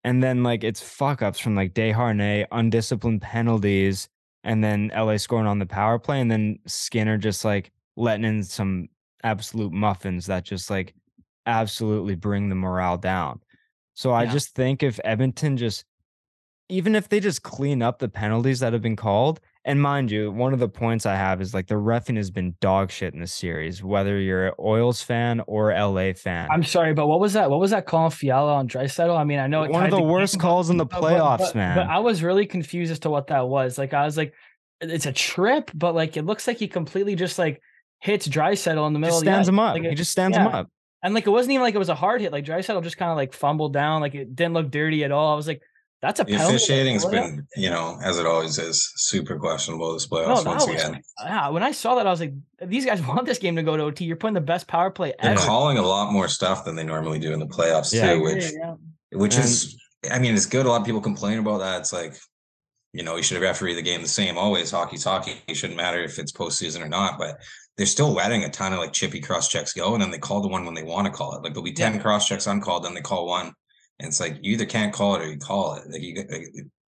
And 0.05 0.23
then 0.23 0.45
like 0.45 0.63
it's 0.63 0.81
fuck 0.81 1.21
ups 1.21 1.41
from 1.41 1.57
like 1.57 1.75
Desharnais, 1.75 2.47
undisciplined 2.53 3.23
penalties, 3.23 4.09
and 4.45 4.63
then 4.63 4.93
LA 4.95 5.17
scoring 5.17 5.49
on 5.49 5.59
the 5.59 5.67
power 5.67 5.99
play, 5.99 6.21
and 6.21 6.31
then 6.31 6.61
Skinner 6.69 7.19
just 7.19 7.45
like 7.45 7.73
letting 7.97 8.25
in 8.25 8.45
some 8.45 8.89
absolute 9.25 9.73
muffins 9.73 10.27
that 10.27 10.45
just 10.45 10.71
like 10.71 10.95
absolutely 11.47 12.15
bring 12.15 12.49
the 12.49 12.55
morale 12.55 12.97
down. 12.99 13.41
So 13.95 14.13
I 14.13 14.25
Yeah. 14.25 14.33
just 14.33 14.55
think 14.55 14.83
if 14.83 14.99
Edmonton 15.05 15.57
just 15.57 15.85
even 16.69 16.95
if 16.95 17.09
they 17.09 17.19
just 17.19 17.43
clean 17.43 17.83
up 17.83 17.99
the 17.99 18.09
penalties 18.09 18.61
that 18.61 18.73
have 18.73 18.81
been 18.81 18.95
called, 18.95 19.41
and 19.65 19.83
mind 19.83 20.09
you, 20.09 20.31
one 20.31 20.53
of 20.53 20.61
the 20.61 20.69
points 20.69 21.05
I 21.05 21.17
have 21.17 21.41
is 21.41 21.53
like 21.53 21.67
the 21.67 21.75
refing 21.75 22.17
has 22.17 22.31
been 22.31 22.55
dog 22.61 22.93
shit 22.93 23.13
in 23.13 23.19
this 23.19 23.33
series, 23.33 23.83
whether 23.83 24.21
you're 24.21 24.47
an 24.47 24.55
Oils 24.61 25.03
fan 25.03 25.41
or 25.49 25.73
LA 25.73 26.13
fan. 26.13 26.49
I'm 26.49 26.63
sorry, 26.63 26.95
but 26.95 27.09
what 27.09 27.19
was 27.19 27.33
that? 27.33 27.51
What 27.51 27.59
was 27.59 27.73
that 27.73 27.87
call 27.87 28.05
on 28.05 28.13
Fiala 28.13 28.55
on 28.55 28.69
Draisaitl? 28.69 29.19
I 29.19 29.25
mean, 29.25 29.41
I 29.41 29.49
know 29.49 29.65
it 29.65 29.73
one 29.73 29.83
of 29.85 29.91
the 29.91 30.01
worst 30.01 30.35
game, 30.35 30.41
calls 30.43 30.71
in 30.71 30.77
the 30.77 30.85
but- 30.87 31.01
but- 31.01 31.13
playoffs, 31.13 31.39
but- 31.39 31.55
man. 31.57 31.77
But 31.77 31.89
I 31.89 31.99
was 31.99 32.23
really 32.23 32.47
confused 32.47 32.93
as 32.93 33.01
to 33.01 33.11
what 33.11 33.27
that 33.27 33.49
was. 33.49 33.77
Like, 33.77 33.93
I 33.93 34.05
was 34.05 34.17
like, 34.17 34.33
it's 34.81 35.07
a 35.07 35.13
trip, 35.13 35.73
but 35.75 35.97
like, 35.97 36.17
it 36.17 36.25
looks 36.25 36.47
like 36.47 36.59
he 36.59 36.69
completely 36.69 37.17
just 37.17 37.37
like 37.37 37.61
hits 38.01 38.27
Draisaitl 38.29 38.87
in 38.87 38.93
the 38.93 38.99
middle 38.99 39.17
just 39.21 39.23
of 39.23 39.27
the 39.27 39.31
stands 39.33 39.49
him 39.49 39.59
up. 39.59 39.75
Like, 39.75 39.83
he 39.83 39.89
it- 39.89 39.95
just 39.97 40.11
stands 40.13 40.37
him 40.37 40.47
up. 40.47 40.69
And 41.03 41.15
like, 41.15 41.27
it 41.27 41.31
wasn't 41.31 41.53
even 41.53 41.63
like 41.63 41.75
it 41.75 41.79
was 41.79 41.89
a 41.89 41.95
hard 41.95 42.21
hit. 42.21 42.31
Like 42.33 42.45
Draisaitl 42.45 42.83
just 42.83 42.99
kind 42.99 43.11
of 43.11 43.17
like 43.17 43.33
fumbled 43.33 43.73
down. 43.73 44.01
Like, 44.03 44.15
it 44.15 44.35
didn't 44.37 44.53
look 44.55 44.71
dirty 44.71 45.03
at 45.05 45.11
all. 45.13 45.33
I 45.33 45.37
was 45.37 45.47
like, 45.47 45.63
that's 46.03 46.19
a 46.21 46.25
The 46.25 46.33
penalty. 46.33 46.57
officiating 46.57 46.95
has 46.95 47.05
been, 47.07 47.47
you 47.57 47.69
know, 47.71 47.99
as 48.03 48.19
it 48.19 48.25
always 48.27 48.59
is, 48.59 48.91
super 48.97 49.39
questionable 49.39 49.93
this 49.95 50.11
No, 50.11 50.17
playoffs 50.19 50.45
that 50.45 50.47
once 50.47 50.67
was, 50.67 50.75
again. 50.83 51.03
yeah. 51.23 51.49
When 51.51 51.63
I 51.63 51.73
saw 51.73 51.95
that, 51.97 52.07
I 52.07 52.11
was 52.11 52.21
like, 52.21 52.33
these 52.65 52.85
guys 52.87 53.03
want 53.07 53.27
this 53.27 53.39
game 53.39 53.57
to 53.57 53.63
go 53.63 53.77
to 53.77 53.83
OT. 53.85 54.05
You're 54.07 54.17
putting 54.17 54.35
the 54.35 54.41
best 54.41 54.67
power 54.67 54.91
play 54.91 55.13
They're 55.23 55.33
ever. 55.33 55.41
calling 55.41 55.77
a 55.79 55.83
lot 55.83 56.13
more 56.13 56.27
stuff 56.29 56.65
than 56.65 56.75
they 56.77 56.85
normally 56.85 57.19
do 57.19 57.33
in 57.33 57.39
the 57.39 57.47
playoffs 57.47 57.93
Yeah. 57.95 58.15
too, 58.15 58.23
which 58.23 58.45
Yeah. 58.53 58.75
which 59.13 59.35
And- 59.37 59.45
is 59.45 59.77
I 60.11 60.19
mean, 60.19 60.35
it's 60.35 60.47
good. 60.47 60.65
A 60.65 60.69
lot 60.71 60.81
of 60.81 60.87
people 60.87 61.03
complain 61.03 61.39
about 61.39 61.59
that. 61.59 61.81
It's 61.81 61.93
like, 61.93 62.15
you 62.95 63.03
know, 63.03 63.17
you 63.17 63.23
should 63.23 63.35
have 63.35 63.43
referee 63.43 63.75
the 63.75 63.83
game 63.83 64.01
the 64.01 64.09
same 64.09 64.39
always. 64.39 64.71
Hockey's 64.71 65.05
hockey. 65.05 65.35
It 65.47 65.55
shouldn't 65.57 65.77
matter 65.77 66.03
if 66.03 66.19
it's 66.19 66.33
postseason 66.33 66.81
or 66.83 66.89
not, 66.89 67.19
but 67.19 67.37
they're 67.81 67.87
still 67.87 68.11
letting 68.13 68.45
a 68.45 68.51
ton 68.51 68.75
of 68.75 68.79
like 68.79 68.93
chippy 68.93 69.23
cross 69.23 69.49
checks 69.49 69.73
go, 69.73 69.95
and 69.95 70.03
then 70.03 70.11
they 70.11 70.19
call 70.19 70.43
the 70.43 70.49
one 70.49 70.67
when 70.67 70.75
they 70.75 70.83
want 70.83 71.07
to 71.07 71.11
call 71.11 71.35
it. 71.35 71.43
Like 71.43 71.55
there'll 71.55 71.65
be 71.65 71.73
10 71.73 71.95
Yeah. 71.95 72.01
cross 72.03 72.29
checks 72.29 72.47
uncalled, 72.47 72.85
then 72.85 72.93
they 72.93 73.01
call 73.01 73.27
one. 73.27 73.47
And 73.99 74.07
it's 74.09 74.21
like 74.21 74.37
you 74.43 74.53
either 74.53 74.67
can't 74.67 74.93
call 74.93 75.15
it 75.15 75.23
or 75.23 75.31
you 75.31 75.39
call 75.39 75.77
it. 75.77 75.91
Like 75.91 76.03
you 76.03 76.15
like, 76.31 76.43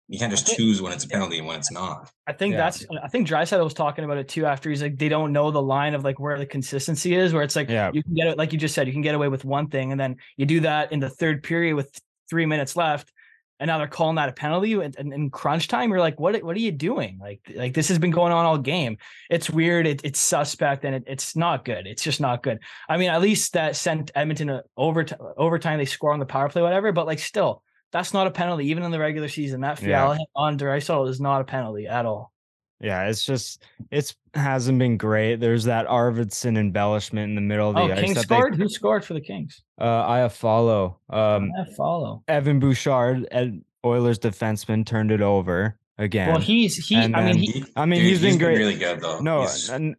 you 0.08 0.18
can't 0.18 0.32
just 0.32 0.46
think- 0.46 0.58
choose 0.58 0.82
when 0.82 0.92
it's 0.92 1.04
a 1.04 1.08
penalty 1.08 1.38
and 1.38 1.46
when 1.46 1.58
it's 1.60 1.70
not. 1.70 2.10
I 2.26 2.32
think 2.32 2.54
Yeah. 2.54 2.58
that's 2.58 2.84
I 3.04 3.06
think 3.06 3.28
Draisaitl 3.28 3.62
was 3.62 3.72
talking 3.72 4.04
about 4.04 4.16
it 4.18 4.26
too 4.26 4.46
after 4.46 4.68
he's 4.68 4.82
like 4.82 4.98
they 4.98 5.08
don't 5.08 5.32
know 5.32 5.52
the 5.52 5.62
line 5.62 5.94
of 5.94 6.02
like 6.02 6.18
where 6.18 6.36
the 6.36 6.44
consistency 6.46 7.14
is 7.14 7.32
where 7.32 7.44
it's 7.44 7.54
like 7.54 7.68
Yeah. 7.70 7.92
you 7.94 8.02
can 8.02 8.14
get 8.14 8.26
it 8.26 8.36
like 8.36 8.52
you 8.52 8.58
just 8.58 8.74
said 8.74 8.88
you 8.88 8.92
can 8.92 9.02
get 9.02 9.14
away 9.14 9.28
with 9.28 9.44
one 9.44 9.68
thing 9.68 9.92
and 9.92 10.00
then 10.00 10.16
you 10.36 10.44
do 10.44 10.58
that 10.62 10.90
in 10.90 10.98
the 10.98 11.08
third 11.08 11.44
period 11.44 11.76
with 11.76 11.88
three 12.28 12.46
minutes 12.46 12.74
left 12.74 13.12
and 13.60 13.68
now 13.68 13.78
they're 13.78 13.86
calling 13.86 14.16
that 14.16 14.28
a 14.28 14.32
penalty 14.32 14.72
and 14.72 14.96
in, 14.96 15.30
crunch 15.30 15.68
time 15.68 15.90
you're 15.90 16.00
like 16.00 16.18
what 16.18 16.42
what 16.42 16.56
are 16.56 16.60
you 16.60 16.72
doing 16.72 17.18
like 17.20 17.40
like 17.54 17.74
this 17.74 17.88
has 17.88 17.98
been 17.98 18.10
going 18.10 18.32
on 18.32 18.44
all 18.44 18.58
game 18.58 18.96
it's 19.28 19.48
weird 19.48 19.86
it, 19.86 20.00
it's 20.02 20.18
suspect 20.18 20.84
and 20.84 20.96
it, 20.96 21.04
it's 21.06 21.36
not 21.36 21.64
good 21.64 21.86
it's 21.86 22.02
just 22.02 22.20
not 22.20 22.42
good 22.42 22.58
I 22.88 22.96
mean 22.96 23.10
at 23.10 23.20
least 23.20 23.52
that 23.52 23.76
sent 23.76 24.10
Edmonton 24.14 24.48
to 24.48 24.64
overtime 24.76 25.78
they 25.78 25.84
score 25.84 26.12
on 26.12 26.18
the 26.18 26.26
power 26.26 26.48
play 26.48 26.62
whatever 26.62 26.90
but 26.90 27.06
like 27.06 27.20
still 27.20 27.62
that's 27.92 28.14
not 28.14 28.26
a 28.26 28.30
penalty 28.30 28.66
even 28.68 28.82
in 28.82 28.90
the 28.90 28.98
regular 28.98 29.28
season 29.28 29.60
that 29.60 29.80
Yeah. 29.80 30.02
Fiala 30.02 30.16
hit 30.16 30.28
on 30.34 30.58
Draisaitl 30.58 31.08
is 31.08 31.20
not 31.20 31.40
a 31.40 31.44
penalty 31.44 31.86
at 31.86 32.06
all. 32.06 32.32
Yeah, 32.80 33.08
it's 33.08 33.24
just 33.24 33.62
it's 33.90 34.14
hasn't 34.34 34.78
been 34.78 34.96
great. 34.96 35.36
There's 35.36 35.64
that 35.64 35.86
Arvidsson 35.86 36.56
embellishment 36.56 37.28
in 37.28 37.34
the 37.34 37.40
middle 37.42 37.68
of 37.68 37.74
the 37.74 37.80
Oh, 37.82 37.90
ice. 37.92 38.00
Kings 38.00 38.14
that 38.16 38.28
they- 38.28 38.34
scored. 38.36 38.56
Who 38.56 38.68
scored 38.68 39.04
for 39.04 39.14
the 39.14 39.20
Kings? 39.20 39.62
uh, 39.80 40.04
I 40.08 40.26
follow. 40.28 40.98
Um, 41.10 41.50
I 41.58 41.64
follow. 41.76 42.22
Evan 42.28 42.58
Bouchard, 42.58 43.26
Ed, 43.30 43.62
Oilers 43.84 44.18
defenseman, 44.18 44.86
turned 44.86 45.10
it 45.10 45.20
over 45.20 45.78
again. 45.98 46.28
Well, 46.30 46.38
he's 46.40 46.76
he. 46.86 46.94
and 46.96 47.14
I 47.14 47.20
mean, 47.20 47.26
then- 47.32 47.38
he, 47.38 47.46
He- 47.52 47.64
I 47.76 47.84
mean, 47.86 48.00
dude, 48.00 48.08
he's 48.08 48.22
been 48.22 48.38
great. 48.38 48.56
really 48.58 48.76
good 48.78 49.00
though. 49.00 49.20
no, 49.20 49.46
and 49.72 49.94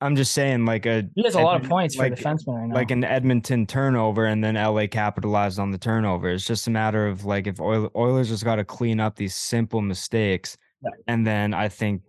I'm 0.00 0.16
just 0.16 0.32
saying, 0.32 0.64
like 0.64 0.86
a 0.86 1.08
he 1.14 1.22
has 1.24 1.34
a 1.34 1.40
lot 1.40 1.56
of 1.60 1.66
Edmon- 1.66 1.68
points 1.68 1.96
for 1.96 2.02
like- 2.04 2.14
defenseman 2.14 2.58
right 2.58 2.68
now. 2.68 2.74
like 2.74 2.90
an 2.90 3.04
Edmonton 3.04 3.66
turnover, 3.66 4.24
and 4.24 4.42
then 4.42 4.56
LA 4.56 4.86
capitalized 4.86 5.58
on 5.58 5.70
the 5.70 5.78
turnover. 5.78 6.30
It's 6.30 6.46
just 6.46 6.66
a 6.66 6.70
matter 6.70 7.06
of 7.06 7.24
like 7.26 7.46
if 7.46 7.60
Oil, 7.60 7.90
Oilers 7.94 8.28
just 8.30 8.42
got 8.44 8.56
to 8.56 8.64
clean 8.64 9.00
up 9.00 9.16
these 9.16 9.34
simple 9.34 9.82
mistakes, 9.82 10.56
Yeah. 10.82 10.90
and 11.08 11.26
then 11.26 11.52
I 11.54 11.68
think 11.68 12.02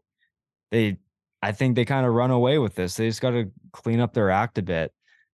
they, 0.74 0.98
I 1.44 1.52
think 1.52 1.76
they 1.76 1.86
kind 1.86 2.06
of 2.06 2.14
run 2.14 2.32
away 2.32 2.58
with 2.58 2.74
this. 2.74 2.96
They 2.96 3.08
just 3.08 3.22
got 3.22 3.32
to 3.32 3.52
clean 3.72 4.00
up 4.00 4.14
their 4.14 4.32
act 4.32 4.58
a 4.58 4.64
bit, 4.64 4.92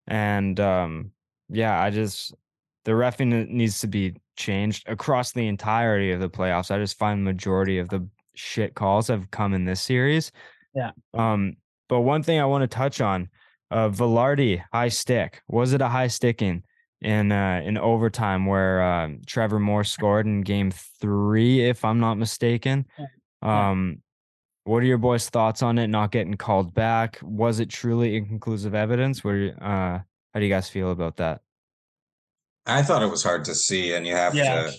and 0.09 0.59
um, 0.59 1.13
yeah, 1.49 1.81
I 1.81 1.91
just 1.91 2.35
the 2.85 2.93
refing 2.93 3.49
needs 3.49 3.81
to 3.81 3.87
be 3.87 4.17
changed 4.37 4.89
across 4.89 5.33
the 5.33 5.47
entirety 5.47 6.11
of 6.11 6.21
the 6.21 6.29
playoffs. 6.29 6.71
I 6.71 6.79
just 6.79 6.99
find 6.99 7.21
the 7.21 7.33
majority 7.33 7.79
of 7.79 7.89
the 7.89 8.07
shit 8.35 8.75
calls 8.75 9.09
have 9.09 9.31
come 9.31 9.55
in 9.55 9.65
this 9.65 9.81
series. 9.81 10.33
Yeah. 10.75 10.91
Um, 11.15 11.57
but 11.89 12.01
one 12.01 12.23
thing 12.23 12.41
I 12.41 12.45
want 12.47 12.63
to 12.63 12.69
touch 12.69 13.01
on, 13.01 13.29
uh, 13.71 13.89
Vilardi 13.89 14.63
high 14.73 14.89
stick. 14.89 15.43
Was 15.49 15.73
it 15.73 15.81
a 15.81 15.89
high 15.89 16.09
sticking 16.09 16.63
in 17.01 17.31
uh, 17.31 17.61
in 17.65 17.79
overtime 17.79 18.47
where 18.47 18.83
um, 18.83 19.21
Trevor 19.27 19.61
Moore 19.61 19.85
scored 19.85 20.27
in 20.27 20.41
Game 20.41 20.71
Three, 20.71 21.69
if 21.69 21.85
I'm 21.85 22.01
not 22.01 22.15
mistaken? 22.15 22.87
Um, 23.43 24.03
what 24.69 24.83
are 24.83 24.87
your 24.87 24.99
boys' 24.99 25.31
thoughts 25.31 25.63
on 25.63 25.79
it 25.79 25.87
not 25.87 26.13
getting 26.13 26.35
called 26.35 26.75
back? 26.75 27.19
Was 27.23 27.59
it 27.59 27.71
truly 27.71 28.17
inconclusive 28.17 28.75
evidence? 28.75 29.25
What 29.25 29.35
are 29.35 29.39
you, 29.39 29.51
uh, 29.53 30.01
how 30.35 30.41
do 30.41 30.43
you 30.43 30.51
guys 30.51 30.69
feel 30.69 30.91
about 30.91 31.17
that? 31.17 31.41
I 32.67 32.83
thought 32.83 33.03
it 33.03 33.11
was 33.11 33.23
hard 33.23 33.47
to 33.47 33.55
see, 33.55 33.95
and 33.95 34.07
you 34.07 34.15
have 34.15 34.35
yeah, 34.35 34.65
to 34.65 34.73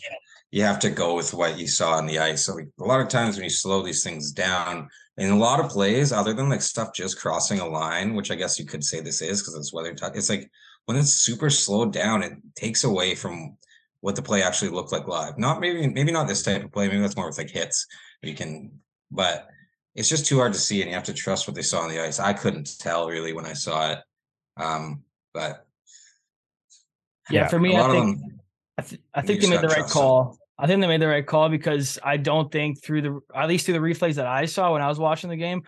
you 0.51 0.61
have 0.61 0.77
to 0.79 0.91
go 0.91 1.15
with 1.15 1.33
what 1.33 1.57
you 1.57 1.67
saw 1.67 1.93
on 1.93 2.05
the 2.05 2.19
ice. 2.19 2.45
So 2.45 2.53
like, 2.53 2.67
a 2.79 2.83
lot 2.83 3.01
of 3.01 3.07
times 3.07 3.35
when 3.35 3.45
you 3.45 3.49
slow 3.49 3.81
these 3.81 4.03
things 4.03 4.31
down, 4.31 4.87
in 5.17 5.31
a 5.31 5.37
lot 5.37 5.59
of 5.59 5.71
plays, 5.71 6.11
other 6.11 6.33
than 6.33 6.49
like 6.49 6.61
stuff 6.61 6.93
just 6.93 7.19
crossing 7.19 7.59
a 7.59 7.67
line, 7.67 8.13
which 8.13 8.29
I 8.29 8.35
guess 8.35 8.59
you 8.59 8.65
could 8.65 8.83
say 8.83 9.01
this 9.01 9.23
is 9.23 9.41
because 9.41 9.55
it's 9.55 9.73
weather 9.73 9.95
talk. 9.95 10.15
It's 10.15 10.29
like 10.29 10.51
when 10.85 10.97
it's 10.97 11.13
super 11.13 11.49
slowed 11.49 11.93
down, 11.93 12.21
it 12.21 12.33
takes 12.55 12.83
away 12.83 13.15
from 13.15 13.57
what 14.01 14.15
the 14.15 14.21
play 14.21 14.43
actually 14.43 14.69
looked 14.69 14.91
like 14.91 15.07
live. 15.07 15.39
Not 15.39 15.59
maybe 15.59 15.87
maybe 15.87 16.11
not 16.11 16.27
this 16.27 16.43
type 16.43 16.63
of 16.63 16.71
play. 16.71 16.87
Maybe 16.87 17.01
that's 17.01 17.17
more 17.17 17.25
with 17.25 17.39
like 17.39 17.49
hits. 17.49 17.87
You 18.21 18.35
can, 18.35 18.71
but 19.09 19.47
it's 19.95 20.09
just 20.09 20.25
too 20.25 20.37
hard 20.37 20.53
to 20.53 20.59
see, 20.59 20.81
and 20.81 20.89
you 20.89 20.95
have 20.95 21.05
to 21.05 21.13
trust 21.13 21.47
what 21.47 21.55
they 21.55 21.61
saw 21.61 21.81
on 21.81 21.89
the 21.89 22.01
ice. 22.01 22.19
I 22.19 22.33
couldn't 22.33 22.79
tell 22.79 23.07
really 23.07 23.33
when 23.33 23.45
I 23.45 23.53
saw 23.53 23.91
it, 23.91 23.99
um, 24.57 25.03
but 25.33 25.65
yeah. 27.29 27.47
For 27.47 27.59
me, 27.59 27.75
I 27.75 27.89
think 27.89 28.19
them. 28.19 28.39
I, 28.77 28.81
th- 28.81 29.01
I 29.13 29.21
think 29.21 29.41
they 29.41 29.49
made 29.49 29.61
the 29.61 29.67
right 29.67 29.77
trust 29.77 29.93
them. 29.93 30.01
call. 30.01 30.37
I 30.57 30.67
think 30.67 30.81
they 30.81 30.87
made 30.87 31.01
the 31.01 31.07
right 31.07 31.25
call 31.25 31.49
because 31.49 31.99
I 32.03 32.17
don't 32.17 32.51
think 32.51 32.83
through 32.83 33.01
the 33.01 33.19
at 33.33 33.47
least 33.47 33.65
through 33.65 33.75
the 33.75 33.79
replays 33.79 34.15
that 34.15 34.27
I 34.27 34.45
saw 34.45 34.73
when 34.73 34.81
I 34.81 34.87
was 34.87 34.99
watching 34.99 35.29
the 35.29 35.37
game, 35.37 35.63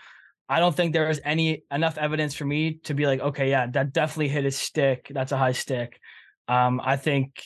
I 0.49 0.59
don't 0.59 0.75
think 0.75 0.91
there 0.91 1.07
was 1.07 1.21
any 1.23 1.63
enough 1.71 1.97
evidence 1.97 2.35
for 2.35 2.43
me 2.43 2.79
to 2.83 2.93
be 2.93 3.05
like, 3.05 3.21
okay, 3.21 3.49
yeah, 3.49 3.67
that 3.67 3.93
definitely 3.93 4.27
hit 4.27 4.43
his 4.43 4.57
stick. 4.57 5.07
That's 5.09 5.31
a 5.31 5.37
high 5.37 5.53
stick. 5.53 5.97
Um, 6.49 6.81
I 6.83 6.97
think, 6.97 7.41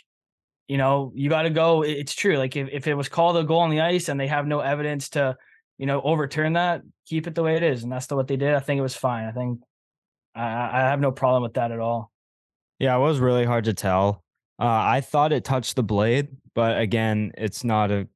you 0.67 0.79
know, 0.79 1.11
you 1.13 1.29
got 1.29 1.43
to 1.43 1.51
go. 1.51 1.83
It's 1.83 2.15
true. 2.15 2.37
Like 2.39 2.55
if, 2.55 2.67
if 2.71 2.87
it 2.87 2.95
was 2.95 3.07
called 3.07 3.37
a 3.37 3.43
goal 3.43 3.59
on 3.59 3.69
the 3.69 3.81
ice 3.81 4.09
and 4.09 4.19
they 4.19 4.25
have 4.25 4.47
no 4.47 4.59
evidence 4.59 5.09
to, 5.09 5.37
you 5.77 5.85
know, 5.85 6.01
overturn 6.01 6.53
that, 6.53 6.81
keep 7.05 7.27
it 7.27 7.35
the 7.35 7.43
way 7.43 7.55
it 7.55 7.63
is, 7.63 7.83
and 7.83 7.91
that's 7.91 8.07
the, 8.07 8.15
what 8.15 8.27
they 8.27 8.37
did. 8.37 8.53
I 8.53 8.59
think 8.59 8.79
it 8.79 8.83
was 8.83 8.95
fine. 8.95 9.25
I 9.25 9.31
think 9.31 9.59
I, 10.33 10.43
I 10.43 10.79
have 10.89 10.99
no 10.99 11.11
problem 11.11 11.43
with 11.43 11.53
that 11.55 11.71
at 11.71 11.79
all. 11.79 12.11
Yeah, 12.79 12.95
it 12.95 12.99
was 12.99 13.19
really 13.19 13.45
hard 13.45 13.65
to 13.65 13.73
tell. 13.73 14.23
Uh, 14.59 14.65
I 14.65 15.01
thought 15.01 15.33
it 15.33 15.43
touched 15.43 15.75
the 15.75 15.83
blade, 15.83 16.29
but 16.53 16.79
again, 16.79 17.31
it's 17.37 17.63
not 17.63 17.91
a. 17.91 18.07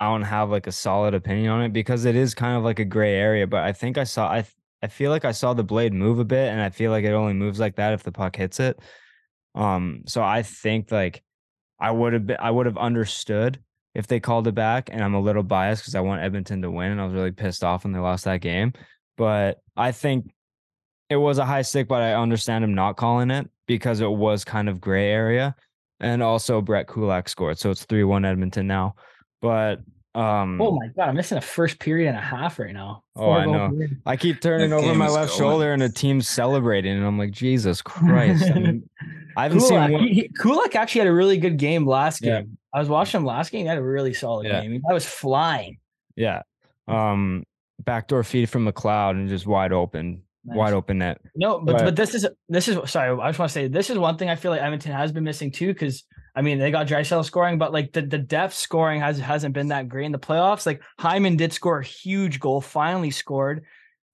I 0.00 0.06
don't 0.06 0.22
have 0.22 0.50
like 0.50 0.66
a 0.66 0.72
solid 0.72 1.14
opinion 1.14 1.50
on 1.50 1.62
it 1.62 1.72
because 1.72 2.04
it 2.04 2.16
is 2.16 2.34
kind 2.34 2.56
of 2.56 2.64
like 2.64 2.78
a 2.78 2.84
gray 2.84 3.14
area. 3.14 3.46
But 3.46 3.62
I 3.62 3.72
think 3.72 3.96
I 3.96 4.04
saw 4.04 4.28
I 4.28 4.44
I 4.82 4.88
feel 4.88 5.10
like 5.10 5.24
I 5.24 5.32
saw 5.32 5.54
the 5.54 5.64
blade 5.64 5.92
move 5.92 6.18
a 6.18 6.24
bit, 6.24 6.50
and 6.50 6.60
I 6.60 6.70
feel 6.70 6.90
like 6.90 7.04
it 7.04 7.12
only 7.12 7.32
moves 7.32 7.58
like 7.58 7.76
that 7.76 7.92
if 7.94 8.02
the 8.02 8.12
puck 8.12 8.36
hits 8.36 8.60
it. 8.60 8.78
Um, 9.54 10.02
so 10.06 10.22
I 10.22 10.42
think 10.42 10.90
like 10.90 11.22
I 11.78 11.90
would 11.90 12.12
have 12.12 12.26
been, 12.26 12.36
I 12.40 12.50
would 12.50 12.66
have 12.66 12.76
understood 12.76 13.60
if 13.94 14.06
they 14.06 14.20
called 14.20 14.46
it 14.48 14.54
back, 14.54 14.88
and 14.90 15.02
I'm 15.02 15.14
a 15.14 15.20
little 15.20 15.42
biased 15.42 15.82
because 15.82 15.94
I 15.94 16.00
want 16.00 16.22
Edmonton 16.22 16.62
to 16.62 16.70
win, 16.70 16.92
and 16.92 17.00
I 17.00 17.04
was 17.04 17.14
really 17.14 17.30
pissed 17.30 17.62
off 17.62 17.84
when 17.84 17.92
they 17.92 18.00
lost 18.00 18.24
that 18.24 18.40
game. 18.40 18.72
But 19.16 19.60
I 19.76 19.92
think 19.92 20.32
it 21.08 21.16
was 21.16 21.38
a 21.38 21.44
high 21.44 21.62
stick, 21.62 21.86
but 21.86 22.02
I 22.02 22.14
understand 22.14 22.64
him 22.64 22.74
not 22.74 22.96
calling 22.96 23.30
it 23.30 23.48
because 23.66 24.00
it 24.00 24.10
was 24.10 24.44
kind 24.44 24.68
of 24.68 24.80
gray 24.80 25.10
area. 25.10 25.54
And 26.00 26.22
also 26.22 26.60
Brett 26.60 26.88
Kulak 26.88 27.28
scored. 27.28 27.58
So 27.58 27.70
it's 27.70 27.84
3 27.84 28.04
1 28.04 28.24
Edmonton 28.24 28.66
now. 28.66 28.96
But 29.40 29.80
um 30.14 30.60
Oh 30.60 30.72
my 30.72 30.88
god, 30.96 31.08
I'm 31.08 31.16
missing 31.16 31.38
a 31.38 31.40
first 31.40 31.78
period 31.80 32.08
and 32.08 32.16
a 32.16 32.20
half 32.20 32.58
right 32.58 32.72
now. 32.72 33.02
Oh, 33.16 33.30
I 33.32 33.46
know. 33.46 33.70
period. 33.70 34.00
I 34.06 34.16
keep 34.16 34.40
turning 34.40 34.70
That 34.70 34.76
over 34.76 34.94
my 34.94 35.08
left 35.08 35.30
going. 35.30 35.38
shoulder 35.38 35.72
and 35.72 35.82
a 35.82 35.88
team's 35.88 36.28
celebrating, 36.28 36.96
and 36.96 37.04
I'm 37.04 37.18
like, 37.18 37.32
Jesus 37.32 37.82
Christ. 37.82 38.44
I, 38.50 38.54
mean, 38.58 38.88
I 39.36 39.44
haven't 39.44 39.58
Kulak, 39.58 39.68
seen 39.88 39.92
one. 39.92 40.02
he, 40.08 40.14
he- 40.14 40.28
Kulak 40.38 40.76
actually 40.76 41.00
had 41.00 41.08
a 41.08 41.12
really 41.12 41.36
good 41.38 41.56
game 41.56 41.86
last 41.86 42.22
Yeah. 42.22 42.42
game. 42.42 42.58
I 42.72 42.78
was 42.78 42.88
watching 42.88 43.20
him 43.20 43.26
last 43.26 43.50
game. 43.52 43.62
He 43.62 43.66
had 43.66 43.78
a 43.78 43.82
really 43.82 44.14
solid 44.14 44.46
Yeah. 44.46 44.60
game. 44.62 44.82
I 44.88 44.92
was 44.92 45.04
flying. 45.04 45.78
Yeah. 46.16 46.42
Um 46.88 47.44
backdoor 47.84 48.22
feed 48.22 48.48
from 48.48 48.66
McLeod 48.70 49.10
and 49.12 49.28
just 49.28 49.46
wide 49.46 49.72
open, 49.72 50.22
Nice. 50.44 50.56
wide 50.56 50.72
open 50.74 50.98
net. 50.98 51.20
No, 51.34 51.58
but 51.60 51.72
But- 51.78 51.84
but 51.86 51.96
this 51.96 52.14
is 52.14 52.26
this 52.48 52.68
is 52.68 52.78
sorry. 52.90 53.10
I 53.20 53.28
just 53.30 53.38
want 53.40 53.48
to 53.50 53.52
say 53.52 53.66
this 53.68 53.90
is 53.90 53.98
one 53.98 54.16
thing 54.16 54.28
I 54.30 54.36
feel 54.36 54.50
like 54.52 54.60
Edmonton 54.62 54.92
has 54.92 55.10
been 55.12 55.24
missing 55.24 55.50
too. 55.50 55.68
Because 55.68 56.04
I 56.34 56.42
mean 56.42 56.58
they 56.58 56.70
got 56.70 56.86
Draisaitl 56.88 57.24
scoring, 57.24 57.58
but 57.58 57.72
like 57.72 57.92
the, 57.92 58.02
the 58.02 58.18
depth 58.18 58.54
scoring 58.54 59.00
has 59.00 59.18
hasn't 59.18 59.54
been 59.54 59.68
that 59.68 59.88
great 59.88 60.06
in 60.06 60.12
the 60.12 60.18
playoffs. 60.18 60.66
Like 60.66 60.82
Hyman 60.98 61.36
did 61.36 61.52
score 61.52 61.78
a 61.80 61.84
huge 61.84 62.40
goal, 62.40 62.60
finally 62.60 63.10
scored 63.10 63.64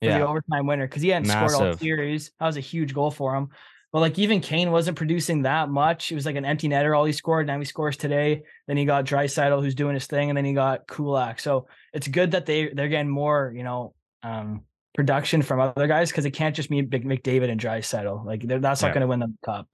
for 0.00 0.06
the 0.18 0.26
overtime 0.26 0.66
winner 0.66 0.86
because 0.86 1.02
he 1.02 1.08
hadn't 1.08 1.28
scored 1.48 1.52
all 1.54 1.72
series. 1.78 2.30
That 2.40 2.46
was 2.46 2.56
a 2.56 2.60
huge 2.60 2.92
goal 2.94 3.10
for 3.10 3.34
him. 3.34 3.48
But 3.92 4.00
like 4.00 4.18
even 4.18 4.40
Kane 4.40 4.70
wasn't 4.70 4.96
producing 4.96 5.42
that 5.42 5.68
much. 5.68 6.12
It 6.12 6.14
was 6.14 6.24
like 6.24 6.36
an 6.36 6.44
empty 6.44 6.68
netter 6.68 6.96
all 6.96 7.04
he 7.04 7.12
scored. 7.12 7.46
Now 7.48 7.58
he 7.58 7.64
scores 7.64 7.96
today. 7.96 8.42
Then 8.68 8.76
he 8.76 8.84
got 8.84 9.04
Draisaitl 9.04 9.62
who's 9.62 9.74
doing 9.74 9.94
his 9.94 10.06
thing, 10.06 10.30
and 10.30 10.36
then 10.36 10.44
he 10.44 10.52
got 10.52 10.86
Kulak. 10.86 11.40
So 11.40 11.66
it's 11.92 12.06
good 12.06 12.30
that 12.32 12.46
they 12.46 12.68
they're 12.68 12.88
getting 12.88 13.10
more, 13.10 13.52
you 13.56 13.64
know, 13.64 13.94
um, 14.22 14.62
production 14.94 15.42
from 15.42 15.58
other 15.60 15.86
guys 15.86 16.10
because 16.10 16.24
it 16.24 16.32
can't 16.32 16.54
just 16.54 16.68
be 16.70 16.82
McDavid 16.82 17.50
and 17.50 17.60
Draisaitl. 17.60 18.24
Like 18.24 18.42
they're- 18.42 18.58
that's 18.60 18.82
Yeah. 18.82 18.88
not 18.88 18.94
going 18.94 19.00
to 19.02 19.06
win 19.08 19.20
the 19.20 19.32
cup. 19.44 19.68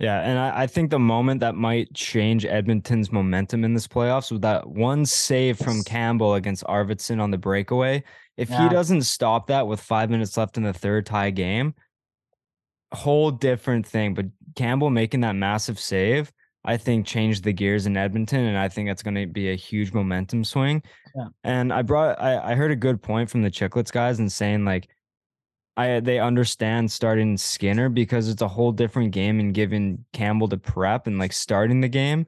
Yeah, 0.00 0.20
and 0.20 0.38
I, 0.38 0.62
I 0.62 0.66
think 0.66 0.90
the 0.90 0.98
moment 0.98 1.40
that 1.40 1.54
might 1.54 1.92
change 1.92 2.46
Edmonton's 2.46 3.12
momentum 3.12 3.64
in 3.64 3.74
this 3.74 3.86
playoffs 3.86 4.30
was 4.30 4.40
that 4.40 4.66
one 4.66 5.04
save 5.04 5.58
from 5.58 5.84
Campbell 5.84 6.34
against 6.34 6.64
Arvidsson 6.64 7.20
on 7.20 7.30
the 7.30 7.36
breakaway. 7.36 8.02
If 8.38 8.48
Yeah. 8.48 8.62
he 8.62 8.68
doesn't 8.70 9.02
stop 9.02 9.46
that 9.48 9.66
with 9.66 9.78
five 9.78 10.08
minutes 10.08 10.38
left 10.38 10.56
in 10.56 10.62
the 10.62 10.72
third 10.72 11.04
tie 11.04 11.28
game, 11.28 11.74
whole 12.92 13.30
different 13.30 13.86
thing. 13.86 14.14
But 14.14 14.26
Campbell 14.56 14.88
making 14.88 15.20
that 15.20 15.36
massive 15.36 15.78
save, 15.78 16.32
I 16.64 16.78
think 16.78 17.06
changed 17.06 17.44
the 17.44 17.52
gears 17.52 17.84
in 17.84 17.98
Edmonton, 17.98 18.46
and 18.46 18.56
I 18.56 18.68
think 18.68 18.88
that's 18.88 19.02
going 19.02 19.16
to 19.16 19.26
be 19.26 19.50
a 19.50 19.54
huge 19.54 19.92
momentum 19.92 20.44
swing. 20.44 20.82
Yeah. 21.14 21.28
And 21.44 21.74
I 21.74 21.82
brought, 21.82 22.18
I, 22.18 22.52
I 22.52 22.54
heard 22.54 22.70
a 22.70 22.76
good 22.76 23.02
point 23.02 23.28
from 23.28 23.42
the 23.42 23.50
Chicklets 23.50 23.92
guys 23.92 24.18
and 24.18 24.32
saying 24.32 24.64
like, 24.64 24.88
I 25.76 25.92
uh, 25.92 26.00
they 26.00 26.18
understand 26.18 26.90
starting 26.90 27.36
Skinner 27.36 27.88
because 27.88 28.28
it's 28.28 28.42
a 28.42 28.48
whole 28.48 28.72
different 28.72 29.12
game 29.12 29.40
and 29.40 29.54
giving 29.54 30.04
Campbell 30.12 30.48
to 30.48 30.56
prep 30.56 31.06
and 31.06 31.18
like 31.18 31.32
starting 31.32 31.80
the 31.80 31.88
game, 31.88 32.26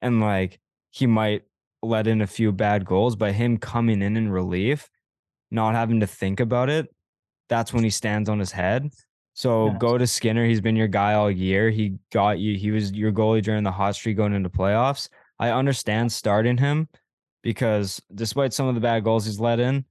and 0.00 0.20
like 0.20 0.60
he 0.90 1.06
might 1.06 1.42
let 1.82 2.06
in 2.06 2.20
a 2.20 2.26
few 2.26 2.52
bad 2.52 2.84
goals, 2.84 3.16
but 3.16 3.32
him 3.32 3.58
coming 3.58 4.02
in 4.02 4.16
in 4.16 4.30
relief, 4.30 4.88
not 5.50 5.74
having 5.74 6.00
to 6.00 6.06
think 6.06 6.40
about 6.40 6.68
it, 6.68 6.94
that's 7.48 7.72
when 7.72 7.84
he 7.84 7.90
stands 7.90 8.28
on 8.28 8.38
his 8.38 8.52
head. 8.52 8.90
So 9.34 9.70
go 9.78 9.96
to 9.96 10.06
Skinner. 10.06 10.46
He's 10.46 10.60
been 10.60 10.76
your 10.76 10.88
guy 10.88 11.14
all 11.14 11.30
year. 11.30 11.70
He 11.70 11.94
got 12.12 12.38
you. 12.38 12.56
He 12.58 12.70
was 12.70 12.92
your 12.92 13.12
goalie 13.12 13.42
during 13.42 13.64
the 13.64 13.72
hot 13.72 13.94
streak 13.94 14.16
going 14.16 14.34
into 14.34 14.50
playoffs. 14.50 15.08
I 15.38 15.50
understand 15.50 16.12
starting 16.12 16.58
him 16.58 16.88
because 17.42 18.00
despite 18.14 18.52
some 18.52 18.68
of 18.68 18.74
the 18.74 18.80
bad 18.80 19.04
goals 19.04 19.24
he's 19.24 19.40
let 19.40 19.58
in, 19.58 19.84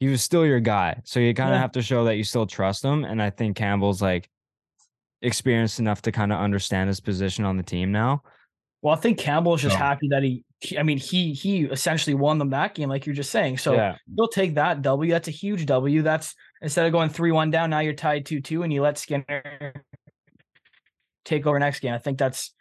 he 0.00 0.08
was 0.08 0.22
still 0.22 0.44
your 0.44 0.60
guy. 0.60 1.00
So 1.04 1.20
you 1.20 1.32
kind 1.34 1.50
of 1.50 1.56
Yeah. 1.56 1.60
have 1.60 1.72
to 1.72 1.82
show 1.82 2.04
that 2.04 2.16
you 2.16 2.24
still 2.24 2.46
trust 2.46 2.84
him. 2.84 3.04
And 3.04 3.20
I 3.22 3.30
think 3.30 3.56
Campbell's 3.56 4.02
like 4.02 4.28
experienced 5.22 5.78
enough 5.80 6.02
to 6.02 6.12
kind 6.12 6.32
of 6.32 6.38
understand 6.38 6.88
his 6.88 7.00
position 7.00 7.44
on 7.44 7.56
the 7.56 7.62
team 7.62 7.92
now. 7.92 8.22
Well, 8.82 8.94
I 8.94 8.98
think 8.98 9.18
Campbell's 9.18 9.62
just 9.62 9.74
No. 9.78 9.84
happy 9.84 10.08
that 10.08 10.22
he, 10.22 10.44
he- 10.60 10.78
I 10.78 10.82
mean, 10.82 10.98
he 10.98 11.32
he 11.32 11.64
essentially 11.64 12.14
won 12.14 12.38
them 12.38 12.50
that 12.50 12.74
game, 12.74 12.88
like 12.88 13.06
you're 13.06 13.14
just 13.14 13.30
saying. 13.30 13.58
So 13.58 13.74
yeah, 13.74 13.96
he'll 14.14 14.28
take 14.28 14.54
that 14.56 14.82
W. 14.82 15.10
That's 15.10 15.28
a 15.28 15.32
huge 15.32 15.66
W. 15.66 16.02
That's 16.02 16.34
instead 16.62 16.86
of 16.86 16.92
going 16.92 17.08
three 17.08 17.32
one 17.32 17.50
down, 17.50 17.70
now 17.70 17.80
you're 17.80 17.94
tied 17.94 18.26
two 18.26 18.40
two, 18.40 18.62
and 18.62 18.72
you 18.72 18.82
let 18.82 18.98
Skinner 18.98 19.72
take 21.24 21.46
over 21.46 21.58
next 21.58 21.80
game. 21.80 21.94
I 21.94 21.98
think 21.98 22.18
that's 22.18 22.54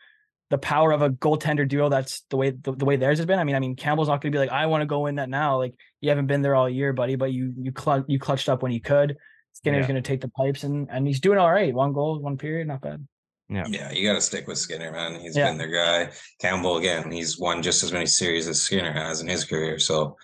the 0.50 0.58
power 0.58 0.92
of 0.92 1.02
a 1.02 1.10
goaltender 1.10 1.68
duo. 1.68 1.90
That's 1.90 2.22
the 2.30 2.38
way 2.38 2.52
the, 2.52 2.72
the 2.74 2.86
way 2.86 2.96
theirs 2.98 3.18
has 3.20 3.26
been. 3.26 3.40
I 3.40 3.44
mean, 3.44 3.56
I 3.56 3.60
mean, 3.60 3.76
Campbell's 3.76 4.08
not 4.08 4.22
going 4.22 4.32
to 4.32 4.36
be 4.36 4.40
like, 4.40 4.52
I 4.52 4.66
want 4.68 4.82
to 4.82 4.86
go 4.86 5.08
in 5.08 5.16
that 5.16 5.30
now. 5.30 5.58
Like 5.58 5.74
you 6.02 6.10
haven't 6.10 6.28
been 6.28 6.42
there 6.42 6.56
all 6.56 6.70
year, 6.70 6.94
buddy, 6.94 7.16
but 7.16 7.32
you 7.34 7.54
you 7.58 7.72
cl- 7.78 8.06
you 8.08 8.20
clutched 8.20 8.50
up 8.50 8.62
when 8.64 8.72
you 8.72 8.82
could. 8.82 9.18
Skinner's 9.54 9.84
Yeah. 9.84 9.88
going 9.88 10.04
to 10.04 10.08
take 10.08 10.22
the 10.22 10.28
pipes, 10.30 10.64
and 10.64 10.88
and 10.92 11.08
he's 11.08 11.20
doing 11.20 11.40
all 11.40 11.52
right. 11.52 11.74
One 11.74 11.94
goal, 11.94 12.20
one 12.20 12.38
period, 12.38 12.68
not 12.68 12.82
bad. 12.82 13.08
yeah, 13.50 13.66
Yeah, 13.68 13.92
you 13.92 14.08
got 14.08 14.16
to 14.16 14.22
stick 14.22 14.48
with 14.48 14.58
Skinner, 14.58 14.92
man. 14.92 15.20
He's 15.20 15.36
Yeah. 15.36 15.50
been 15.50 15.58
their 15.58 15.72
guy. 15.72 16.12
Campbell 16.42 16.78
again. 16.78 17.12
He's 17.12 17.40
won 17.40 17.62
just 17.64 17.84
as 17.84 17.92
many 17.94 18.06
series 18.06 18.48
as 18.48 18.62
Skinner 18.62 18.92
has 18.92 19.22
in 19.22 19.28
his 19.28 19.46
career. 19.46 19.80
So, 19.80 20.16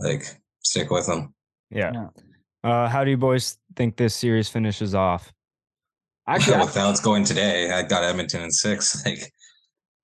like, 0.00 0.24
stick 0.62 0.90
with 0.90 1.08
him. 1.08 1.32
yeah. 1.70 1.92
Yeah. 1.94 2.08
Uh, 2.64 2.88
how 2.88 3.04
do 3.04 3.10
you 3.10 3.16
boys 3.16 3.56
think 3.76 3.96
this 3.96 4.14
series 4.16 4.48
finishes 4.48 4.94
off? 4.94 5.32
Actually, 6.26 6.56
I- 6.56 6.64
with 6.64 6.74
how 6.74 6.90
it's 6.90 7.00
going 7.00 7.24
today, 7.24 7.70
I 7.70 7.82
got 7.82 8.02
Edmonton 8.04 8.42
in 8.42 8.50
six. 8.50 9.02
Like, 9.06 9.32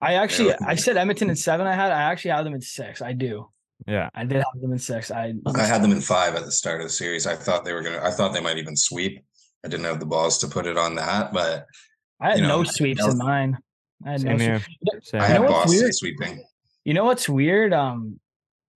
I 0.02 0.14
actually 0.14 0.48
Yeah. 0.50 0.56
I 0.66 0.74
said 0.74 0.96
Edmonton 0.96 1.30
in 1.30 1.36
seven. 1.36 1.66
I 1.66 1.74
had 1.74 1.92
I 1.92 2.02
actually 2.02 2.32
had 2.32 2.44
them 2.44 2.54
in 2.54 2.60
six. 2.60 3.00
I 3.00 3.12
do. 3.12 3.48
Yeah, 3.86 4.10
I 4.14 4.24
did 4.24 4.36
have 4.38 4.60
them 4.60 4.72
in 4.72 4.78
six. 4.78 5.10
I 5.10 5.32
I 5.54 5.62
had 5.62 5.82
them 5.82 5.92
in 5.92 6.00
five 6.00 6.34
at 6.34 6.44
the 6.44 6.52
start 6.52 6.80
of 6.80 6.86
the 6.86 6.92
series. 6.92 7.26
I 7.26 7.34
thought 7.36 7.64
they 7.64 7.72
were 7.72 7.82
gonna. 7.82 8.00
I 8.02 8.10
thought 8.10 8.32
they 8.34 8.40
might 8.40 8.58
even 8.58 8.76
sweep. 8.76 9.24
I 9.64 9.68
didn't 9.68 9.86
have 9.86 10.00
the 10.00 10.06
balls 10.06 10.38
to 10.38 10.48
put 10.48 10.66
it 10.66 10.76
on 10.76 10.96
that, 10.96 11.32
but 11.32 11.66
I 12.20 12.30
had 12.30 12.38
you 12.40 12.46
no 12.46 12.62
sweeps 12.64 13.02
was- 13.04 13.14
in 13.14 13.18
mine. 13.18 13.58
I 14.04 14.10
had 14.12 14.20
same 14.20 14.36
no 14.36 14.44
here. 14.44 14.60
sweeps. 14.60 15.14
I 15.14 15.24
had 15.26 15.34
know 15.40 15.42
what's 15.42 15.52
Boston 15.54 15.78
weird? 15.80 15.94
sweeping. 15.94 16.44
You 16.84 16.94
know 16.94 17.04
what's 17.04 17.28
weird? 17.28 17.72
Um, 17.72 18.18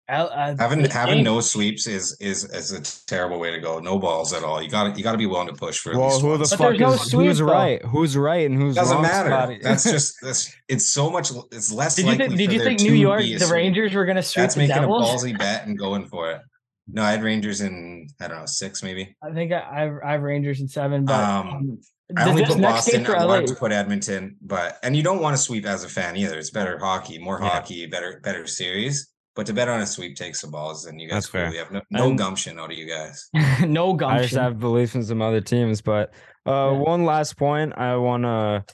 Al- 0.08 0.30
uh, 0.32 0.56
Having 0.60 0.84
the 0.84 0.94
having 0.94 1.16
game- 1.16 1.24
no 1.24 1.40
sweeps 1.40 1.88
is 1.88 2.16
is 2.20 2.44
is 2.54 2.72
a 2.72 2.82
terrible 3.08 3.40
way 3.40 3.50
to 3.52 3.60
go. 3.60 3.80
No 3.80 3.98
balls 3.98 4.34
at 4.34 4.44
all. 4.44 4.62
You 4.62 4.70
got 4.70 4.84
to 4.94 4.98
you 4.98 5.04
got 5.04 5.14
to 5.14 5.18
be 5.18 5.26
willing 5.26 5.48
to 5.48 5.54
push 5.54 5.80
for 5.80 5.94
at 5.94 5.98
Well, 5.98 6.20
who 6.20 6.38
the 6.38 6.46
fuck 6.46 6.60
there's 6.60 6.80
no 6.80 6.94
is 6.94 7.02
sweep, 7.10 7.28
who's 7.28 7.40
though. 7.40 7.46
right? 7.46 7.82
Who's 7.86 8.16
right 8.16 8.46
and 8.50 8.56
who's 8.62 8.76
doesn't 8.76 8.94
wrong, 8.94 9.02
matter. 9.02 9.30
Scotty? 9.30 9.60
That's 9.64 9.84
just 9.84 10.16
that's 10.22 10.56
it's 10.68 10.86
so 10.86 11.10
much. 11.10 11.32
It's 11.52 11.72
less. 11.72 11.96
Did 11.96 12.06
you 12.06 12.12
likely? 12.16 12.36
Did 12.38 12.52
you 12.54 12.60
think 12.60 12.82
New 12.82 12.94
York, 12.94 13.22
the 13.22 13.40
sweep. 13.40 13.52
Rangers 13.52 13.94
were 13.96 14.06
going 14.06 14.18
to 14.18 14.22
sweep 14.24 14.44
That's 14.44 14.54
the 14.56 14.60
making 14.60 14.76
Devils? 14.76 15.24
a 15.24 15.28
ballsy 15.28 15.38
bet 15.40 15.66
and 15.66 15.78
going 15.78 16.06
for 16.06 16.32
it. 16.34 16.42
No, 16.88 17.02
I 17.02 17.10
had 17.10 17.24
Rangers 17.24 17.62
in 17.62 18.08
I 18.20 18.28
don't 18.28 18.38
know 18.42 18.46
six 18.46 18.84
maybe. 18.84 19.16
I 19.24 19.32
think 19.32 19.52
I, 19.54 19.58
I, 19.58 20.10
I 20.10 20.12
have 20.12 20.22
Rangers 20.22 20.62
in 20.62 20.68
seven, 20.68 21.06
but 21.06 21.16
Um, 21.16 21.48
um, 21.48 21.80
I 22.16 22.26
th- 22.26 22.28
only 22.30 22.46
put 22.46 22.62
Boston. 22.62 23.04
for 23.04 23.18
I 23.18 23.26
wanted 23.26 23.48
to 23.48 23.56
put 23.56 23.72
Edmonton, 23.72 24.36
but 24.40 24.78
and 24.84 24.96
you 24.96 25.02
don't 25.02 25.20
want 25.20 25.36
to 25.36 25.42
sweep 25.42 25.66
as 25.66 25.84
a 25.84 25.90
fan 25.90 26.16
either. 26.16 26.38
It's 26.38 26.52
better 26.52 26.78
hockey, 26.78 27.18
more 27.18 27.40
Yeah. 27.42 27.50
hockey, 27.50 27.88
better 27.88 28.20
better 28.24 28.46
series. 28.46 29.10
But 29.36 29.46
to 29.48 29.54
bet 29.54 29.68
on 29.68 29.82
a 29.82 29.86
sweep 29.86 30.16
takes 30.16 30.40
some 30.42 30.52
balls, 30.52 30.86
and 30.86 31.00
you 31.02 31.08
guys 31.10 31.16
That's 31.18 31.28
fair. 31.28 31.50
clearly 31.50 31.58
have 31.58 31.72
no, 31.72 31.82
no 31.92 32.10
And- 32.10 32.18
gumption 32.18 32.58
out 32.58 32.72
of 32.72 32.78
you 32.78 32.88
guys. 32.88 33.30
no 33.68 33.94
gumption. 33.94 34.20
I 34.20 34.22
just 34.24 34.36
have 34.36 34.60
belief 34.60 34.96
in 34.96 35.04
some 35.04 35.22
other 35.22 35.42
teams. 35.42 35.82
But 35.82 36.14
uh, 36.48 36.72
Yeah. 36.72 36.78
one 36.80 37.04
last 37.06 37.36
point 37.38 37.74
I 37.78 37.96
want 37.98 38.24
to 38.24 38.66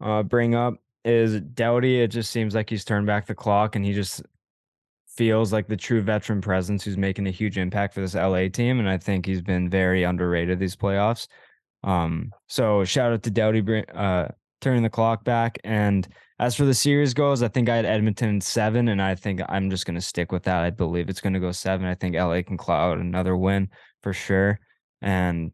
uh, 0.00 0.22
bring 0.22 0.54
up 0.54 0.74
is 1.04 1.40
Doughty. 1.40 2.00
It 2.00 2.08
just 2.08 2.30
seems 2.30 2.54
like 2.54 2.70
he's 2.70 2.84
turned 2.84 3.06
back 3.06 3.26
the 3.26 3.34
clock 3.34 3.74
and 3.76 3.84
he 3.84 3.92
just 3.94 4.22
feels 5.08 5.52
like 5.52 5.66
the 5.66 5.76
true 5.76 6.02
veteran 6.02 6.40
presence 6.40 6.84
who's 6.84 6.96
making 6.98 7.26
a 7.26 7.30
huge 7.30 7.58
impact 7.58 7.94
for 7.94 8.00
this 8.00 8.14
LA 8.14 8.48
team. 8.48 8.78
And 8.78 8.88
I 8.88 8.98
think 8.98 9.24
he's 9.26 9.40
been 9.40 9.68
very 9.70 10.02
underrated 10.04 10.58
these 10.58 10.76
playoffs. 10.76 11.26
Um, 11.84 12.32
so 12.48 12.84
shout 12.84 13.12
out 13.12 13.22
to 13.24 13.30
Doughty 13.30 13.84
uh, 13.94 14.28
turning 14.60 14.82
the 14.82 14.90
clock 14.90 15.24
back. 15.24 15.58
And 15.64 16.06
as 16.38 16.54
for 16.54 16.64
the 16.64 16.74
series 16.74 17.14
goes, 17.14 17.42
I 17.42 17.48
think 17.48 17.68
I 17.68 17.76
had 17.76 17.86
Edmonton 17.86 18.40
seven, 18.40 18.88
and 18.88 19.00
I 19.00 19.14
think 19.14 19.40
I'm 19.48 19.70
just 19.70 19.86
going 19.86 19.94
to 19.94 20.00
stick 20.00 20.32
with 20.32 20.42
that. 20.44 20.62
I 20.64 20.70
believe 20.70 21.08
it's 21.08 21.20
going 21.20 21.32
to 21.34 21.40
go 21.40 21.52
seven. 21.52 21.86
I 21.86 21.94
think 21.94 22.14
LA 22.14 22.42
can 22.42 22.56
cloud 22.56 22.98
another 22.98 23.36
win 23.36 23.68
for 24.02 24.12
sure. 24.12 24.60
And 25.00 25.52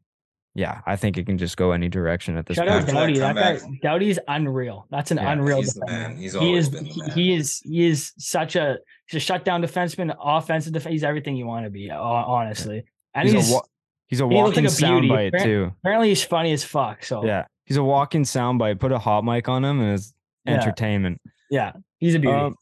yeah, 0.54 0.80
I 0.86 0.96
think 0.96 1.16
it 1.18 1.24
can 1.26 1.38
just 1.38 1.56
go 1.56 1.72
any 1.72 1.88
direction 1.88 2.36
at 2.36 2.46
this 2.46 2.56
Shout 2.56 2.66
point. 2.66 2.74
out 2.74 2.80
After 2.82 2.92
that 2.92 2.98
Doughty. 3.00 3.18
That 3.20 3.34
guy, 3.60 3.78
Doughty's 3.82 4.18
unreal. 4.28 4.86
That's 4.90 5.10
an 5.10 5.16
Yeah, 5.18 5.32
unreal 5.32 5.58
he's 5.58 5.74
the 5.74 5.80
defender. 5.80 6.08
man. 6.08 6.16
He's 6.18 6.34
he 6.34 6.54
is 6.54 6.68
been 6.68 6.84
the 6.84 6.90
he- 6.90 7.00
man. 7.00 7.10
he 7.12 7.34
is 7.34 7.60
he 7.64 7.86
is 7.86 8.12
such 8.18 8.56
a 8.56 8.76
he's 9.06 9.16
a 9.16 9.24
shutdown 9.24 9.62
defenseman, 9.62 10.14
offensive 10.22 10.72
defense. 10.72 10.92
He's 10.92 11.04
everything 11.04 11.36
you 11.36 11.46
want 11.46 11.64
to 11.64 11.70
be, 11.70 11.90
uh, 11.90 11.98
honestly. 11.98 12.84
And 13.14 13.28
He's, 13.28 13.34
he's, 13.34 13.50
a 13.50 13.54
wa- 13.54 13.62
he's 14.08 14.20
a 14.20 14.28
he 14.28 14.34
walking 14.34 14.64
like 14.64 14.72
a 14.72 14.76
soundbite 14.76 15.42
too. 15.42 15.72
apparently 15.80 16.08
he's 16.10 16.24
funny 16.24 16.52
as 16.52 16.64
fuck. 16.64 17.04
So 17.04 17.24
Yeah, 17.24 17.44
he's 17.66 17.76
a 17.78 17.84
walking 17.84 18.24
soundbite. 18.24 18.78
Put 18.80 18.92
a 18.92 18.98
hot 18.98 19.24
mic 19.24 19.48
on 19.48 19.64
him, 19.64 19.80
and 19.80 19.94
it's 19.94 20.12
Yeah. 20.44 20.54
entertainment. 20.54 21.20
yeah, 21.50 21.72
he's 21.98 22.14
a 22.14 22.18
beauty. 22.18 22.36
Um, 22.36 22.56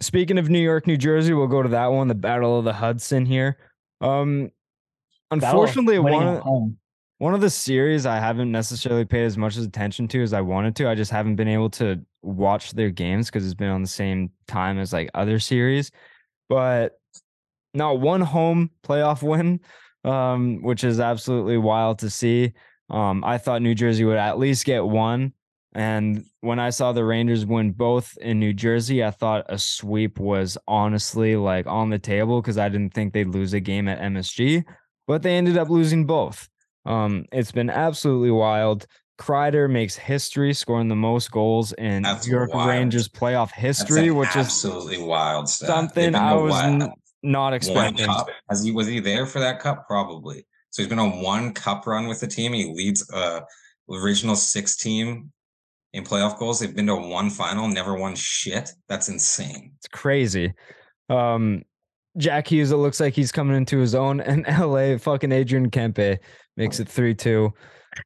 speaking 0.00 0.38
of 0.38 0.48
New 0.48 0.60
York, 0.60 0.86
New 0.86 0.96
Jersey, 0.96 1.32
we'll 1.32 1.46
go 1.46 1.62
to 1.62 1.68
that 1.70 1.86
one, 1.86 2.08
the 2.08 2.14
Battle 2.14 2.58
of 2.58 2.64
the 2.64 2.72
Hudson 2.72 3.26
here. 3.26 3.58
Um, 4.00 4.50
Unfortunately, 5.30 5.98
one 5.98 6.26
of, 6.26 6.42
one 7.18 7.34
of 7.34 7.40
the 7.40 7.50
series 7.50 8.06
I 8.06 8.18
haven't 8.18 8.52
necessarily 8.52 9.04
paid 9.04 9.24
as 9.24 9.36
much 9.36 9.56
attention 9.56 10.06
to 10.08 10.22
as 10.22 10.32
I 10.32 10.40
wanted 10.40 10.76
to. 10.76 10.88
I 10.88 10.94
just 10.94 11.10
haven't 11.10 11.36
been 11.36 11.48
able 11.48 11.70
to 11.70 12.00
watch 12.22 12.72
their 12.72 12.90
games 12.90 13.26
because 13.26 13.44
it's 13.44 13.54
been 13.54 13.70
on 13.70 13.82
the 13.82 13.88
same 13.88 14.30
time 14.46 14.78
as 14.78 14.92
like 14.92 15.10
other 15.14 15.38
series. 15.38 15.90
But 16.48 17.00
not 17.72 18.00
one 18.00 18.20
home 18.20 18.70
playoff 18.86 19.22
win, 19.28 19.60
um, 20.04 20.62
which 20.62 20.84
is 20.84 21.00
absolutely 21.00 21.56
wild 21.56 21.98
to 22.00 22.10
see. 22.10 22.52
Um, 22.90 23.24
I 23.24 23.38
thought 23.38 23.62
New 23.62 23.74
Jersey 23.74 24.04
would 24.04 24.18
at 24.18 24.38
least 24.38 24.64
get 24.64 24.84
one. 24.84 25.32
And 25.74 26.24
when 26.40 26.60
I 26.60 26.70
saw 26.70 26.92
the 26.92 27.04
Rangers 27.04 27.44
win 27.44 27.72
both 27.72 28.16
in 28.20 28.38
New 28.38 28.52
Jersey, 28.52 29.02
I 29.02 29.10
thought 29.10 29.46
a 29.48 29.58
sweep 29.58 30.20
was 30.20 30.56
honestly 30.68 31.34
like 31.34 31.66
on 31.66 31.90
the 31.90 31.98
table 31.98 32.40
because 32.40 32.58
I 32.58 32.68
didn't 32.68 32.94
think 32.94 33.12
they'd 33.12 33.28
lose 33.28 33.54
a 33.54 33.60
game 33.60 33.88
at 33.88 34.00
MSG, 34.00 34.64
but 35.08 35.22
they 35.22 35.36
ended 35.36 35.58
up 35.58 35.70
losing 35.70 36.06
both. 36.06 36.48
Um, 36.86 37.24
it's 37.32 37.50
been 37.50 37.70
absolutely 37.70 38.30
wild. 38.30 38.86
Kreider 39.18 39.70
makes 39.70 39.96
history, 39.96 40.54
scoring 40.54 40.88
the 40.88 40.96
most 40.96 41.30
goals 41.30 41.72
in 41.72 42.02
That's 42.02 42.26
New 42.26 42.34
York 42.34 42.54
wild. 42.54 42.68
Rangers 42.68 43.08
playoff 43.08 43.52
history, 43.52 44.10
which 44.10 44.30
is 44.30 44.46
absolutely 44.46 44.98
wild 44.98 45.48
stat. 45.48 45.68
something 45.68 46.14
I 46.14 46.34
was 46.34 46.54
n- 46.54 46.92
not 47.22 47.52
expecting. 47.52 48.08
he 48.62 48.72
was 48.72 48.86
he 48.86 49.00
there 49.00 49.26
for 49.26 49.40
that 49.40 49.60
cup? 49.60 49.86
Probably. 49.86 50.46
So 50.70 50.82
he's 50.82 50.88
been 50.88 50.98
on 50.98 51.22
one 51.22 51.52
cup 51.52 51.86
run 51.86 52.08
with 52.08 52.20
the 52.20 52.26
team. 52.26 52.52
He 52.52 52.72
leads 52.74 53.08
a 53.10 53.42
original 53.88 54.34
six 54.34 54.76
team 54.76 55.32
in 55.94 56.04
playoff 56.04 56.38
goals. 56.38 56.60
They've 56.60 56.74
been 56.74 56.86
to 56.88 56.96
one 56.96 57.30
final, 57.30 57.66
never 57.68 57.94
won 57.96 58.14
shit. 58.14 58.70
That's 58.88 59.08
insane. 59.08 59.72
It's 59.78 59.88
crazy. 59.88 60.52
Um, 61.08 61.62
Jack 62.18 62.48
Hughes, 62.48 62.70
it 62.70 62.76
looks 62.76 63.00
like 63.00 63.14
he's 63.14 63.32
coming 63.32 63.56
into 63.56 63.78
his 63.78 63.94
own, 63.94 64.20
and 64.20 64.44
LA 64.60 64.98
fucking 64.98 65.32
Adrian 65.32 65.70
Kempe 65.70 66.18
makes 66.56 66.78
it 66.80 66.88
3 66.88 67.14
2. 67.14 67.52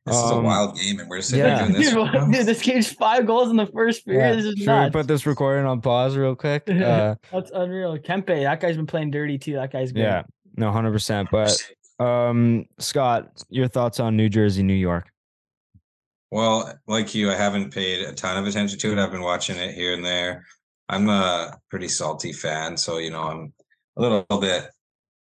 This 0.05 0.17
is 0.17 0.31
a 0.31 0.35
Um, 0.35 0.45
wild 0.45 0.77
game, 0.77 0.99
and 1.01 1.09
we're 1.09 1.23
sitting 1.23 1.45
yeah. 1.47 1.61
doing 1.61 1.73
this. 1.73 1.89
Dude, 1.91 1.97
right 1.97 2.31
dude, 2.33 2.47
this 2.47 2.61
game's 2.63 2.93
five 2.93 3.27
goals 3.27 3.49
in 3.51 3.57
the 3.57 3.67
first 3.67 4.05
period. 4.07 4.39
This 4.39 4.45
is 4.45 4.55
Should 4.59 4.67
nuts. 4.67 4.95
we 4.95 5.01
put 5.01 5.09
this 5.09 5.25
recording 5.25 5.65
on 5.67 5.81
pause 5.81 6.17
real 6.17 6.35
quick? 6.35 6.65
Uh, 6.71 7.15
That's 7.33 7.51
unreal. 7.55 7.97
Kempe, 7.99 8.43
that 8.43 8.61
guy's 8.61 8.77
been 8.77 8.87
playing 8.87 9.11
dirty 9.11 9.39
too. 9.39 9.55
That 9.55 9.73
guy's 9.73 9.93
good. 9.93 10.03
yeah, 10.03 10.23
no, 10.57 10.71
100%. 10.71 11.29
But 11.31 12.05
um, 12.05 12.67
Scott, 12.79 13.43
your 13.49 13.67
thoughts 13.69 13.99
on 13.99 14.15
New 14.17 14.29
Jersey, 14.29 14.63
New 14.63 14.75
York? 14.75 15.09
Well, 16.31 16.79
like 16.87 17.15
you, 17.15 17.31
I 17.31 17.35
haven't 17.35 17.73
paid 17.73 18.07
a 18.07 18.13
ton 18.13 18.37
of 18.37 18.47
attention 18.47 18.79
to 18.79 18.93
it. 18.93 18.99
I've 18.99 19.13
been 19.13 19.23
watching 19.23 19.57
it 19.57 19.75
here 19.75 19.95
and 19.95 20.05
there. 20.05 20.45
I'm 20.89 21.09
a 21.09 21.59
pretty 21.71 21.89
salty 21.89 22.33
fan, 22.33 22.77
so 22.77 22.99
you 22.99 23.11
know 23.11 23.23
I'm 23.23 23.53
a 23.97 24.03
little 24.03 24.25
bit 24.41 24.69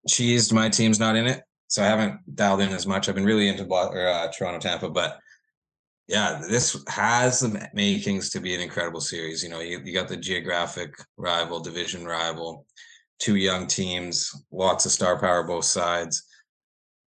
cheesed. 0.09 0.53
My 0.53 0.69
team's 0.69 1.01
not 1.01 1.17
in 1.17 1.27
it, 1.27 1.43
so 1.69 1.83
I 1.83 1.87
haven't 1.87 2.21
dialed 2.35 2.61
in 2.61 2.71
as 2.71 2.87
much. 2.87 3.09
I've 3.09 3.15
been 3.15 3.25
really 3.25 3.49
into 3.49 3.69
uh, 3.69 4.31
Toronto, 4.33 4.61
Tampa, 4.61 4.91
but 4.91 5.19
yeah, 6.09 6.43
this 6.49 6.77
has 6.89 7.41
the 7.41 7.49
ma- 7.49 7.67
makings 7.75 8.31
to 8.31 8.41
be 8.41 8.55
an 8.55 8.61
incredible 8.61 9.01
series. 9.01 9.43
You 9.43 9.51
know, 9.51 9.61
you, 9.61 9.81
you 9.85 9.95
got 9.95 10.09
the 10.09 10.17
geographic 10.17 10.95
rival, 11.17 11.61
division 11.61 12.05
rival, 12.05 12.67
two 13.19 13.37
young 13.37 13.67
teams, 13.67 14.33
lots 14.51 14.85
of 14.85 14.93
star 14.93 15.19
power 15.19 15.45
both 15.45 15.65
sides. 15.65 16.25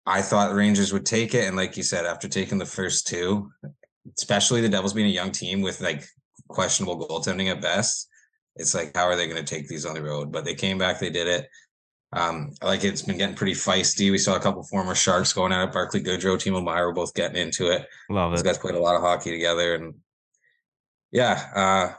I 0.05 0.23
thought 0.23 0.49
the 0.49 0.55
Rangers 0.55 0.91
would 0.91 1.05
take 1.05 1.35
it, 1.35 1.47
and 1.47 1.55
like 1.55 1.77
you 1.77 1.83
said, 1.83 2.05
after 2.05 2.27
taking 2.27 2.57
the 2.57 2.65
first 2.65 3.07
two, 3.07 3.51
especially 4.17 4.61
the 4.61 4.69
Devils 4.69 4.93
being 4.93 5.07
a 5.07 5.13
young 5.13 5.31
team 5.31 5.61
with 5.61 5.81
like 5.81 6.03
questionable 6.47 7.07
goaltending 7.07 7.49
at 7.49 7.61
best, 7.61 8.09
it's 8.55 8.75
like 8.75 8.95
how 8.95 9.05
are 9.05 9.15
they 9.15 9.27
going 9.27 9.43
to 9.43 9.55
take 9.55 9.67
these 9.67 9.85
on 9.85 9.93
the 9.93 10.03
road? 10.03 10.31
But 10.31 10.45
they 10.45 10.55
came 10.55 10.77
back, 10.77 10.99
they 10.99 11.09
did 11.09 11.27
it. 11.27 11.47
Um, 12.11 12.53
like 12.63 12.83
it's 12.83 13.03
been 13.03 13.17
getting 13.17 13.35
pretty 13.35 13.53
feisty. 13.53 14.09
We 14.09 14.17
saw 14.17 14.35
a 14.35 14.39
couple 14.39 14.63
former 14.63 14.95
Sharks 14.95 15.31
going 15.31 15.53
out 15.53 15.61
at 15.61 15.69
it. 15.69 15.73
Barclay 15.73 16.01
Goodrow, 16.01 16.37
Timo 16.37 16.63
Meier 16.63 16.87
were 16.87 16.93
both 16.93 17.13
getting 17.13 17.37
into 17.37 17.69
it. 17.69 17.87
Love 18.09 18.31
Those 18.31 18.41
it. 18.41 18.45
guys 18.45 18.57
played 18.57 18.75
a 18.75 18.79
lot 18.79 18.95
of 18.95 19.01
hockey 19.01 19.31
together, 19.31 19.75
and 19.75 19.93
yeah, 21.11 21.43
uh, 21.55 21.93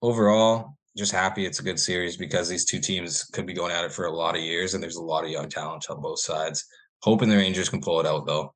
overall, 0.00 0.78
just 0.96 1.12
happy 1.12 1.44
it's 1.44 1.60
a 1.60 1.64
good 1.64 1.78
series 1.78 2.16
because 2.16 2.48
these 2.48 2.64
two 2.64 2.80
teams 2.80 3.24
could 3.24 3.46
be 3.46 3.52
going 3.52 3.72
at 3.72 3.84
it 3.84 3.92
for 3.92 4.06
a 4.06 4.12
lot 4.12 4.34
of 4.34 4.42
years, 4.42 4.72
and 4.72 4.82
there's 4.82 4.96
a 4.96 5.02
lot 5.02 5.24
of 5.24 5.30
young 5.30 5.48
talent 5.48 5.84
on 5.90 6.00
both 6.00 6.20
sides. 6.20 6.64
Hoping 7.02 7.28
the 7.28 7.36
Rangers 7.36 7.68
can 7.68 7.82
pull 7.82 8.00
it 8.00 8.06
out 8.06 8.26
though. 8.26 8.54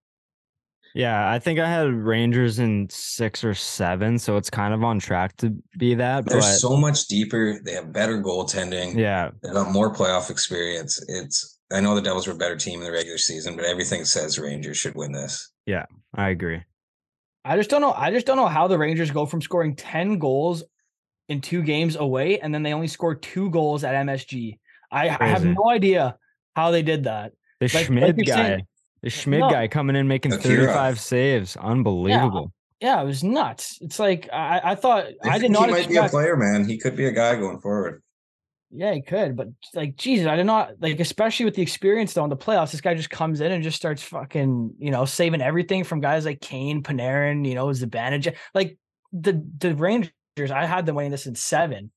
Yeah, 0.99 1.31
I 1.31 1.39
think 1.39 1.61
I 1.61 1.69
had 1.71 1.93
Rangers 1.93 2.59
in 2.59 2.89
six 2.91 3.45
or 3.45 3.55
seven, 3.55 4.19
so 4.19 4.37
it's 4.37 4.51
kind 4.51 4.75
of 4.75 4.83
on 4.83 4.99
track 4.99 5.37
to 5.37 5.55
be 5.79 5.95
that. 5.95 6.27
They're 6.27 6.41
but 6.41 6.43
so 6.43 6.77
much 6.77 7.07
deeper. 7.07 7.61
They 7.65 7.75
have 7.75 7.93
better 7.93 8.21
goaltending. 8.21 8.97
yeah, 8.97 9.31
They 9.41 9.51
got 9.53 9.71
more 9.71 9.95
playoff 9.95 10.29
experience. 10.29 11.01
It's 11.07 11.57
I 11.73 11.81
know 11.81 11.95
the 11.95 12.03
Devils 12.03 12.27
were 12.27 12.33
a 12.33 12.37
better 12.37 12.57
team 12.57 12.81
in 12.81 12.85
the 12.85 12.91
regular 12.91 13.17
season, 13.17 13.55
but 13.55 13.65
everything 13.65 14.05
says 14.05 14.41
Rangers 14.41 14.77
should 14.77 14.97
win 14.97 15.13
this. 15.13 15.53
Yeah, 15.67 15.85
I 16.17 16.31
agree. 16.31 16.63
I 17.45 17.57
just 17.57 17.71
don't 17.71 17.81
know. 17.81 17.93
I 17.93 18.11
just 18.11 18.27
don't 18.27 18.37
know 18.37 18.47
how 18.49 18.67
the 18.67 18.77
Rangers 18.77 19.13
go 19.13 19.25
from 19.25 19.41
scoring 19.41 19.77
10 19.77 20.19
goals 20.19 20.65
in 21.29 21.41
two 21.41 21.63
games 21.63 21.95
away 21.95 22.41
and 22.41 22.53
then 22.53 22.65
they 22.65 22.73
only 22.73 22.89
score 22.89 23.15
two 23.15 23.51
goals 23.51 23.85
at 23.85 23.95
MSG. 23.95 24.59
I, 24.91 25.11
I 25.11 25.29
have 25.29 25.45
no 25.45 25.71
idea 25.71 26.17
how 26.57 26.73
they 26.73 26.83
did 26.83 27.05
that. 27.05 27.35
The 27.61 27.67
Like- 27.67 27.75
like 27.75 27.87
Schmid 27.87 28.17
you're 28.17 28.25
guy, 28.35 28.49
saying- 28.49 28.67
the 29.03 29.11
Schmid 29.11 29.41
No. 29.41 29.51
guy 29.51 29.69
coming 29.69 29.97
in 29.97 30.09
making 30.09 30.33
Akira. 30.33 30.65
Uh, 30.65 30.67
35 30.67 31.01
saves. 31.01 31.57
Unbelievable. 31.57 32.53
Yeah, 32.81 33.01
it 33.03 33.07
was 33.07 33.25
nuts. 33.25 33.79
It's 33.81 33.99
like 33.99 34.29
I, 34.33 34.61
I 34.63 34.75
thought 34.75 35.07
I, 35.25 35.33
did 35.39 35.41
think 35.43 35.53
not 35.53 35.67
He 35.67 35.73
might 35.75 35.89
be 35.89 35.97
a 35.97 36.09
player, 36.09 36.37
man. 36.37 36.69
He 36.69 36.79
could 36.79 36.97
be 36.97 37.07
a 37.07 37.11
guy 37.13 37.35
going 37.37 37.61
forward. 37.61 38.03
Yeah, 38.71 38.93
he 38.93 39.01
could, 39.01 39.35
but 39.35 39.49
like 39.75 39.97
Jesus, 39.97 40.27
I 40.27 40.37
did 40.37 40.45
not 40.45 40.73
like, 40.81 41.01
especially 41.01 41.47
with 41.47 41.55
the 41.55 41.63
experience 41.63 42.13
though 42.13 42.25
in 42.25 42.31
the 42.31 42.37
playoffs. 42.37 42.71
This 42.71 42.83
guy 42.83 42.95
just 42.95 43.09
comes 43.11 43.41
in 43.41 43.51
and 43.51 43.65
just 43.65 43.79
starts 43.79 44.03
fucking, 44.03 44.75
you 44.79 44.91
know, 44.91 45.07
saving 45.07 45.41
everything 45.41 45.85
from 45.85 46.01
guys 46.01 46.27
like 46.27 46.41
Kane, 46.43 46.83
Panarin, 46.83 47.49
you 47.49 47.55
know, 47.55 47.67
Zibanejad. 47.69 48.37
Like 48.55 48.79
the 49.13 49.43
the 49.59 49.75
Rangers, 49.75 50.13
I 50.53 50.67
had 50.67 50.85
them 50.87 50.97
winning 50.97 51.11
this 51.11 51.27
in 51.27 51.35
seven, 51.35 51.91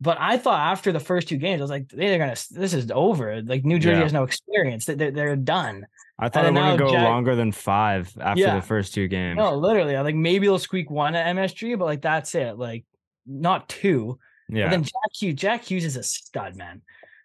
but 0.00 0.16
I 0.18 0.38
thought 0.38 0.58
after 0.72 0.92
the 0.92 0.98
first 1.00 1.28
two 1.28 1.36
games, 1.36 1.60
I 1.60 1.64
was 1.64 1.70
like, 1.70 1.88
they're 1.90 2.18
gonna, 2.18 2.36
this 2.50 2.72
is 2.72 2.90
over. 2.90 3.42
Like 3.42 3.64
New 3.66 3.78
Jersey 3.78 3.98
Yeah. 3.98 4.02
has 4.04 4.12
no 4.14 4.22
experience. 4.24 4.86
They're 4.86 5.10
they're 5.12 5.36
done. 5.36 5.86
I 6.18 6.28
thought 6.28 6.44
it 6.44 6.54
then 6.54 6.62
wouldn't 6.62 6.78
go 6.78 6.90
Jack- 6.92 7.02
longer 7.04 7.34
than 7.34 7.50
five 7.52 8.12
after 8.20 8.40
Yeah. 8.42 8.54
the 8.56 8.62
first 8.62 8.94
two 8.94 9.08
games. 9.08 9.36
No, 9.36 9.54
literally, 9.56 9.96
I'm 9.96 10.04
like 10.04 10.14
maybe 10.14 10.46
they'll 10.46 10.58
squeak 10.58 10.90
one 10.90 11.14
at 11.14 11.26
MSG, 11.34 11.76
but 11.78 11.86
like 11.86 12.02
that's 12.02 12.34
it. 12.34 12.56
Like 12.58 12.84
not 13.26 13.68
two. 13.68 14.18
yeah. 14.48 14.66
But 14.66 14.70
then 14.70 14.82
Jack 14.84 14.92
Hughes, 15.20 15.34
Jack 15.34 15.64
Hughes 15.64 15.84
is 15.84 15.96
a 15.96 16.02
stud, 16.02 16.56
man. 16.56 16.82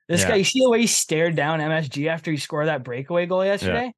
This 0.08 0.22
Yeah. 0.24 0.30
guy, 0.30 0.36
you 0.38 0.44
see 0.44 0.62
the 0.62 0.70
way 0.70 0.82
he 0.82 0.88
stared 0.88 1.36
down 1.36 1.60
MSG 1.60 2.08
after 2.08 2.32
he 2.32 2.38
scored 2.38 2.68
that 2.68 2.84
breakaway 2.84 3.26
goal 3.28 3.46
yesterday? 3.46 3.94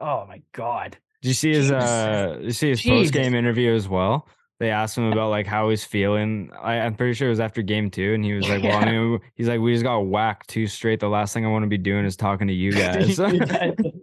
Oh 0.00 0.26
my 0.28 0.42
god. 0.52 0.98
Did 1.22 1.28
you 1.28 1.34
see 1.34 1.48
his 1.54 1.68
Jesus. 1.68 1.82
uh 1.82 2.38
you 2.42 2.50
see 2.50 2.68
his 2.68 2.82
post 2.82 3.12
game 3.14 3.34
interview 3.34 3.74
as 3.74 3.88
well? 3.88 4.28
They 4.58 4.70
asked 4.70 4.96
him 4.98 5.10
about 5.12 5.30
like 5.30 5.46
how 5.46 5.68
he's 5.70 5.84
feeling. 5.84 6.50
I, 6.62 6.80
I'm 6.80 6.94
pretty 6.94 7.12
sure 7.14 7.28
it 7.28 7.30
was 7.30 7.40
after 7.40 7.60
game 7.62 7.90
two, 7.90 8.14
and 8.14 8.24
he 8.24 8.32
was 8.34 8.48
like, 8.48 8.62
Well, 8.62 8.76
I 8.76 8.84
mean, 8.90 9.20
he's 9.34 9.48
like, 9.48 9.60
we 9.60 9.72
just 9.72 9.84
got 9.84 9.98
whacked 10.00 10.48
two 10.48 10.66
straight. 10.66 10.98
The 11.00 11.08
last 11.08 11.32
thing 11.34 11.44
I 11.44 11.48
want 11.48 11.62
to 11.64 11.68
be 11.68 11.76
doing 11.78 12.04
is 12.06 12.16
talking 12.16 12.48
to 12.48 12.54
you 12.54 12.72
guys. 12.84 13.18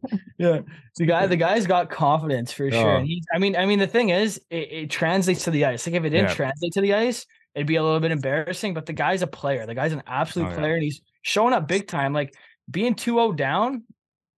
yeah. 0.44 0.60
The 0.98 1.06
guy, 1.06 1.28
the 1.28 1.38
guy's 1.38 1.66
got 1.68 1.90
confidence 1.90 2.52
for 2.52 2.70
sure. 2.70 2.98
Oh. 3.00 3.06
I 3.34 3.40
mean, 3.40 3.56
I 3.56 3.66
mean, 3.66 3.80
the 3.80 3.88
thing 3.88 4.10
is, 4.10 4.38
it, 4.50 4.72
it 4.72 4.90
translates 4.90 5.44
to 5.46 5.52
the 5.52 5.66
ice. 5.66 5.88
Like 5.88 5.96
if 5.96 6.04
it 6.04 6.10
didn't 6.10 6.30
Yeah. 6.30 6.36
translate 6.36 6.74
to 6.74 6.82
the 6.82 6.94
ice, 6.94 7.26
it'd 7.56 7.68
be 7.68 7.76
a 7.78 7.84
little 7.84 8.00
bit 8.00 8.12
embarrassing. 8.12 8.74
But 8.74 8.86
the 8.86 8.94
guy's 8.94 9.22
a 9.22 9.28
player. 9.28 9.66
The 9.66 9.76
guy's 9.76 9.94
an 9.94 10.04
absolute 10.08 10.48
Oh, 10.48 10.50
yeah. 10.52 10.58
player, 10.58 10.74
and 10.76 10.84
he's 10.84 11.02
showing 11.24 11.54
up 11.54 11.68
big 11.68 11.88
time. 11.88 12.14
Like 12.14 12.36
being 12.70 12.96
2-0 12.96 13.36
down 13.36 13.84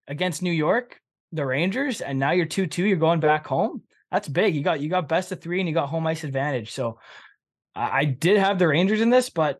against 0.08 0.42
New 0.42 0.52
York, 0.52 1.00
the 1.32 1.44
Rangers, 1.44 2.00
and 2.00 2.18
now 2.18 2.30
you're 2.30 2.46
2-2, 2.46 2.78
you're 2.88 2.96
going 2.96 3.20
back 3.20 3.46
home. 3.46 3.82
That's 4.10 4.28
big. 4.28 4.54
You 4.54 4.62
got 4.62 4.80
you 4.80 4.88
got 4.88 5.08
best 5.08 5.32
of 5.32 5.40
three 5.40 5.58
and 5.60 5.68
you 5.68 5.74
got 5.74 5.88
home 5.88 6.06
ice 6.06 6.22
advantage. 6.24 6.70
So 6.72 6.98
I, 7.74 7.98
I 7.98 8.04
did 8.04 8.38
have 8.38 8.58
the 8.58 8.68
Rangers 8.68 9.00
in 9.00 9.10
this, 9.10 9.30
but 9.30 9.58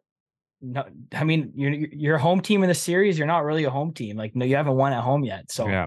no, 0.62 0.84
I 1.12 1.24
mean, 1.24 1.52
you're 1.54 1.72
you're 1.72 2.18
home 2.18 2.40
team 2.40 2.62
in 2.62 2.68
the 2.68 2.74
series. 2.74 3.18
You're 3.18 3.26
not 3.26 3.44
really 3.44 3.64
a 3.64 3.70
home 3.70 3.92
team. 3.92 4.16
Like, 4.16 4.34
no, 4.34 4.44
you 4.46 4.56
haven't 4.56 4.76
won 4.76 4.92
at 4.92 5.02
home 5.02 5.24
yet. 5.24 5.50
So 5.50 5.66
yeah. 5.68 5.86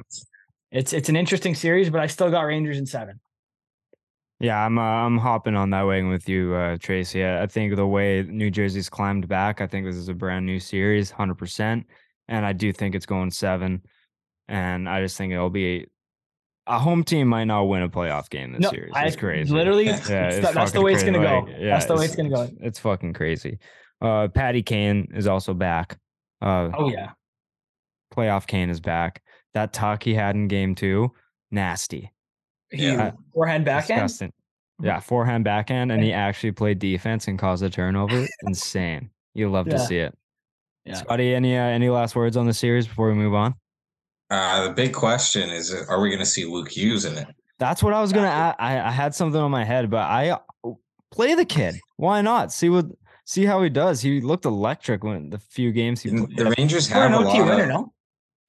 It's 0.71 0.93
it's 0.93 1.09
an 1.09 1.15
interesting 1.15 1.55
series, 1.55 1.89
but 1.89 2.01
I 2.01 2.07
still 2.07 2.29
got 2.29 2.41
Rangers 2.41 2.77
in 2.77 2.85
seven. 2.85 3.19
Yeah, 4.39 4.65
I'm 4.65 4.77
uh, 4.77 4.81
I'm 4.81 5.17
hopping 5.17 5.55
on 5.55 5.69
that 5.71 5.83
wagon 5.83 6.09
with 6.09 6.29
you, 6.29 6.53
uh, 6.53 6.77
Tracy. 6.79 7.23
I 7.23 7.43
I 7.43 7.47
think 7.47 7.75
the 7.75 7.87
way 7.87 8.23
New 8.23 8.49
Jersey's 8.51 8.89
climbed 8.89 9.27
back, 9.27 9.59
I 9.61 9.67
think 9.67 9.85
this 9.85 9.95
is 9.95 10.07
a 10.09 10.13
brand 10.13 10.45
new 10.45 10.59
series, 10.59 11.11
hundred 11.11 11.35
percent, 11.37 11.87
and 12.27 12.45
I 12.45 12.53
do 12.53 12.71
think 12.71 12.95
it's 12.95 13.05
going 13.05 13.31
seven. 13.31 13.81
And 14.47 14.89
I 14.89 15.01
just 15.01 15.15
think 15.17 15.31
it'll 15.33 15.49
be 15.51 15.85
a 16.65 16.79
home 16.79 17.03
team 17.03 17.27
might 17.27 17.43
not 17.43 17.63
win 17.63 17.83
a 17.83 17.89
playoff 17.89 18.29
game 18.29 18.51
this 18.53 18.61
No, 18.61 18.69
series. 18.71 18.91
I 18.95 19.05
It's 19.05 19.15
crazy. 19.15 19.53
literally, 19.53 19.85
Yeah, 19.85 19.95
it's 19.97 20.09
it's 20.09 20.53
that's 20.53 20.71
the 20.71 20.81
way 20.81 20.93
it's 20.93 21.03
gonna 21.03 21.19
go. 21.19 21.39
like, 21.41 21.55
yeah, 21.59 21.69
that's 21.71 21.85
the 21.85 21.93
way 21.95 22.05
it's- 22.05 22.17
it's 22.17 22.29
gonna 22.31 22.47
go. 22.47 22.51
It's 22.61 22.79
fucking 22.79 23.13
crazy. 23.13 23.59
Uh, 24.01 24.27
Patty 24.29 24.63
Kane 24.63 25.09
is 25.13 25.27
also 25.27 25.53
back. 25.53 25.97
Uh, 26.41 26.69
Oh 26.75 26.89
yeah, 26.89 27.11
playoff 28.15 28.47
Kane 28.47 28.69
is 28.69 28.79
back. 28.79 29.21
That 29.53 29.73
talk 29.73 30.03
he 30.03 30.13
had 30.13 30.35
in 30.35 30.47
game 30.47 30.75
two, 30.75 31.11
nasty. 31.51 32.11
he 32.71 32.85
Yeah. 32.87 33.11
forehand 33.33 33.65
backhand. 33.65 34.01
Disgusting. 34.03 34.33
Yeah, 34.81 34.99
forehand 34.99 35.43
backhand, 35.43 35.91
and 35.91 36.01
he 36.03 36.13
actually 36.13 36.51
played 36.53 36.79
defense 36.79 37.27
and 37.27 37.37
caused 37.37 37.63
a 37.63 37.69
turnover. 37.69 38.25
Insane. 38.47 39.09
You 39.33 39.49
love 39.49 39.67
to 39.69 39.79
see 39.79 39.97
it. 39.97 40.17
Yeah. 40.85 40.93
Scotty, 40.95 41.35
any 41.35 41.57
uh, 41.57 41.61
any 41.63 41.89
last 41.89 42.15
words 42.15 42.37
on 42.37 42.45
the 42.45 42.53
series 42.53 42.87
before 42.87 43.09
we 43.09 43.15
move 43.15 43.33
on? 43.33 43.55
Uh, 44.29 44.67
the 44.67 44.73
big 44.73 44.93
question 44.93 45.49
is, 45.49 45.73
uh, 45.73 45.83
are 45.89 45.99
we 45.99 46.09
going 46.09 46.19
to 46.19 46.25
see 46.25 46.45
Luke 46.45 46.69
Hughes 46.69 47.03
in 47.05 47.17
it? 47.17 47.27
That's 47.57 47.83
what 47.83 47.93
I 47.93 47.99
was 47.99 48.13
gonna. 48.13 48.27
add. 48.27 48.55
I 48.57 48.79
I 48.79 48.91
had 48.91 49.13
something 49.13 49.41
on 49.41 49.51
my 49.51 49.65
head, 49.65 49.89
but 49.89 50.09
I 50.09 50.29
uh, 50.29 50.37
play 51.11 51.33
the 51.35 51.43
kid. 51.45 51.75
Why 51.97 52.21
not? 52.21 52.53
See 52.53 52.69
what 52.69 52.85
see 53.25 53.43
how 53.45 53.61
he 53.61 53.69
does. 53.69 54.01
He 54.01 54.21
looked 54.21 54.45
electric 54.45 55.03
when 55.03 55.29
the 55.31 55.39
few 55.39 55.73
games 55.73 56.01
he 56.01 56.09
played. 56.11 56.37
The 56.37 56.53
Rangers 56.57 56.87
For 56.87 56.93
have 56.93 57.11
an 57.11 57.13
a 57.15 57.27
OT 57.27 57.39
lot 57.39 57.49
winner, 57.49 57.63
of, 57.63 57.69
no? 57.69 57.93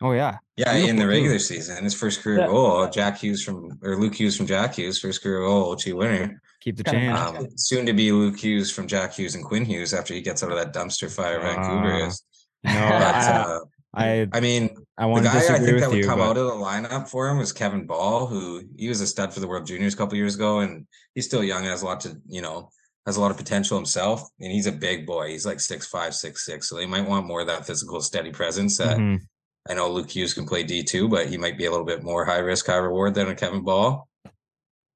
Oh 0.03 0.13
yeah, 0.13 0.39
yeah, 0.57 0.73
in 0.75 0.97
the 0.97 1.03
too. 1.03 1.09
regular 1.09 1.39
season, 1.39 1.85
his 1.85 1.95
first 1.95 2.23
career 2.23 2.39
Yeah. 2.41 2.47
goal, 2.47 2.89
Jack 2.89 3.19
Hughes 3.19 3.43
from 3.45 3.79
or 3.83 3.97
Luke 3.97 4.15
Hughes 4.15 4.37
from 4.37 4.47
Jack 4.47 4.75
Hughes, 4.77 4.99
first 4.99 5.23
career 5.23 5.41
goal, 5.41 5.71
OT 5.71 5.93
winner. 5.93 6.41
keep 6.63 6.77
the 6.77 6.85
Kinda 6.85 7.01
change. 7.33 7.39
Um, 7.39 7.49
soon 7.57 7.87
to 7.87 7.93
be 7.95 8.13
Luke 8.13 8.39
Hughes 8.39 8.71
from 8.71 8.87
Jack 8.87 9.15
Hughes 9.15 9.35
and 9.35 9.43
Quinn 9.45 9.65
Hughes 9.65 9.95
after 9.95 10.13
he 10.15 10.21
gets 10.21 10.43
out 10.43 10.51
of 10.53 10.59
that 10.59 10.75
dumpster 10.75 11.11
fire 11.11 11.41
Vancouver 11.41 11.93
Ah. 12.03 12.07
is. 12.07 12.23
no, 12.65 12.71
But 12.73 13.03
I, 13.03 13.41
uh, 13.43 13.59
I 13.95 14.29
I 14.35 14.41
mean, 14.41 14.71
I 14.99 15.03
the 15.05 15.09
want 15.09 15.25
to 15.25 15.31
guy 15.33 15.39
I 15.39 15.59
think 15.59 15.81
that 15.81 15.89
would 15.89 15.99
you. 15.99 16.05
come 16.05 16.19
but- 16.19 16.29
out 16.31 16.37
of 16.37 16.47
the 16.47 16.53
lineup 16.53 17.09
for 17.09 17.29
him 17.29 17.39
was 17.39 17.53
Kevin 17.53 17.87
Bahl, 17.87 18.27
who 18.27 18.63
he 18.77 18.89
was 18.89 19.01
a 19.01 19.07
stud 19.07 19.33
for 19.35 19.41
the 19.41 19.49
World 19.49 19.67
Juniors 19.67 19.95
a 19.95 19.97
couple 19.97 20.17
years 20.17 20.35
ago, 20.35 20.61
and 20.61 20.87
he's 21.15 21.25
still 21.27 21.43
young 21.43 21.61
and 21.63 21.69
has 21.69 21.83
a 21.83 21.87
lot 21.87 22.01
to, 22.03 22.17
you 22.29 22.41
know, 22.43 22.69
has 23.07 23.17
a 23.17 23.21
lot 23.21 23.31
of 23.31 23.37
potential 23.39 23.77
himself. 23.79 24.29
And 24.39 24.53
he's 24.53 24.67
a 24.67 24.73
big 24.73 25.07
boy. 25.07 25.29
He's 25.29 25.47
like 25.47 25.61
six 25.61 25.87
five, 25.87 26.15
six 26.15 26.45
six. 26.45 26.69
So 26.69 26.77
they 26.77 26.87
might 26.87 27.09
want 27.09 27.27
more 27.27 27.41
of 27.41 27.47
that 27.47 27.67
physical, 27.67 28.01
steady 28.03 28.31
presence 28.33 28.77
that 28.79 28.99
Mhm. 28.99 29.21
I 29.69 29.75
know 29.75 29.91
Luke 29.91 30.11
Hughes 30.11 30.35
can 30.35 30.47
play 30.47 30.63
D 30.63 30.83
two, 30.83 31.09
but 31.09 31.29
he 31.29 31.37
might 31.37 31.59
be 31.59 31.67
a 31.67 31.71
little 31.71 31.87
bit 31.87 32.03
more 32.03 32.25
high 32.25 32.39
risk, 32.39 32.67
high 32.67 32.77
reward 32.77 33.15
than 33.15 33.29
a 33.29 33.35
Kevin 33.35 33.63
Bahl. 33.63 34.09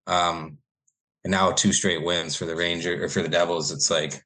Um, 0.06 0.58
and 1.22 1.30
now 1.30 1.52
two 1.52 1.72
straight 1.72 2.02
wins 2.02 2.36
for 2.36 2.44
the 2.44 2.56
Ranger 2.56 3.04
or 3.04 3.08
for 3.08 3.22
the 3.22 3.28
Devils. 3.28 3.72
It's 3.72 3.90
like 3.90 4.22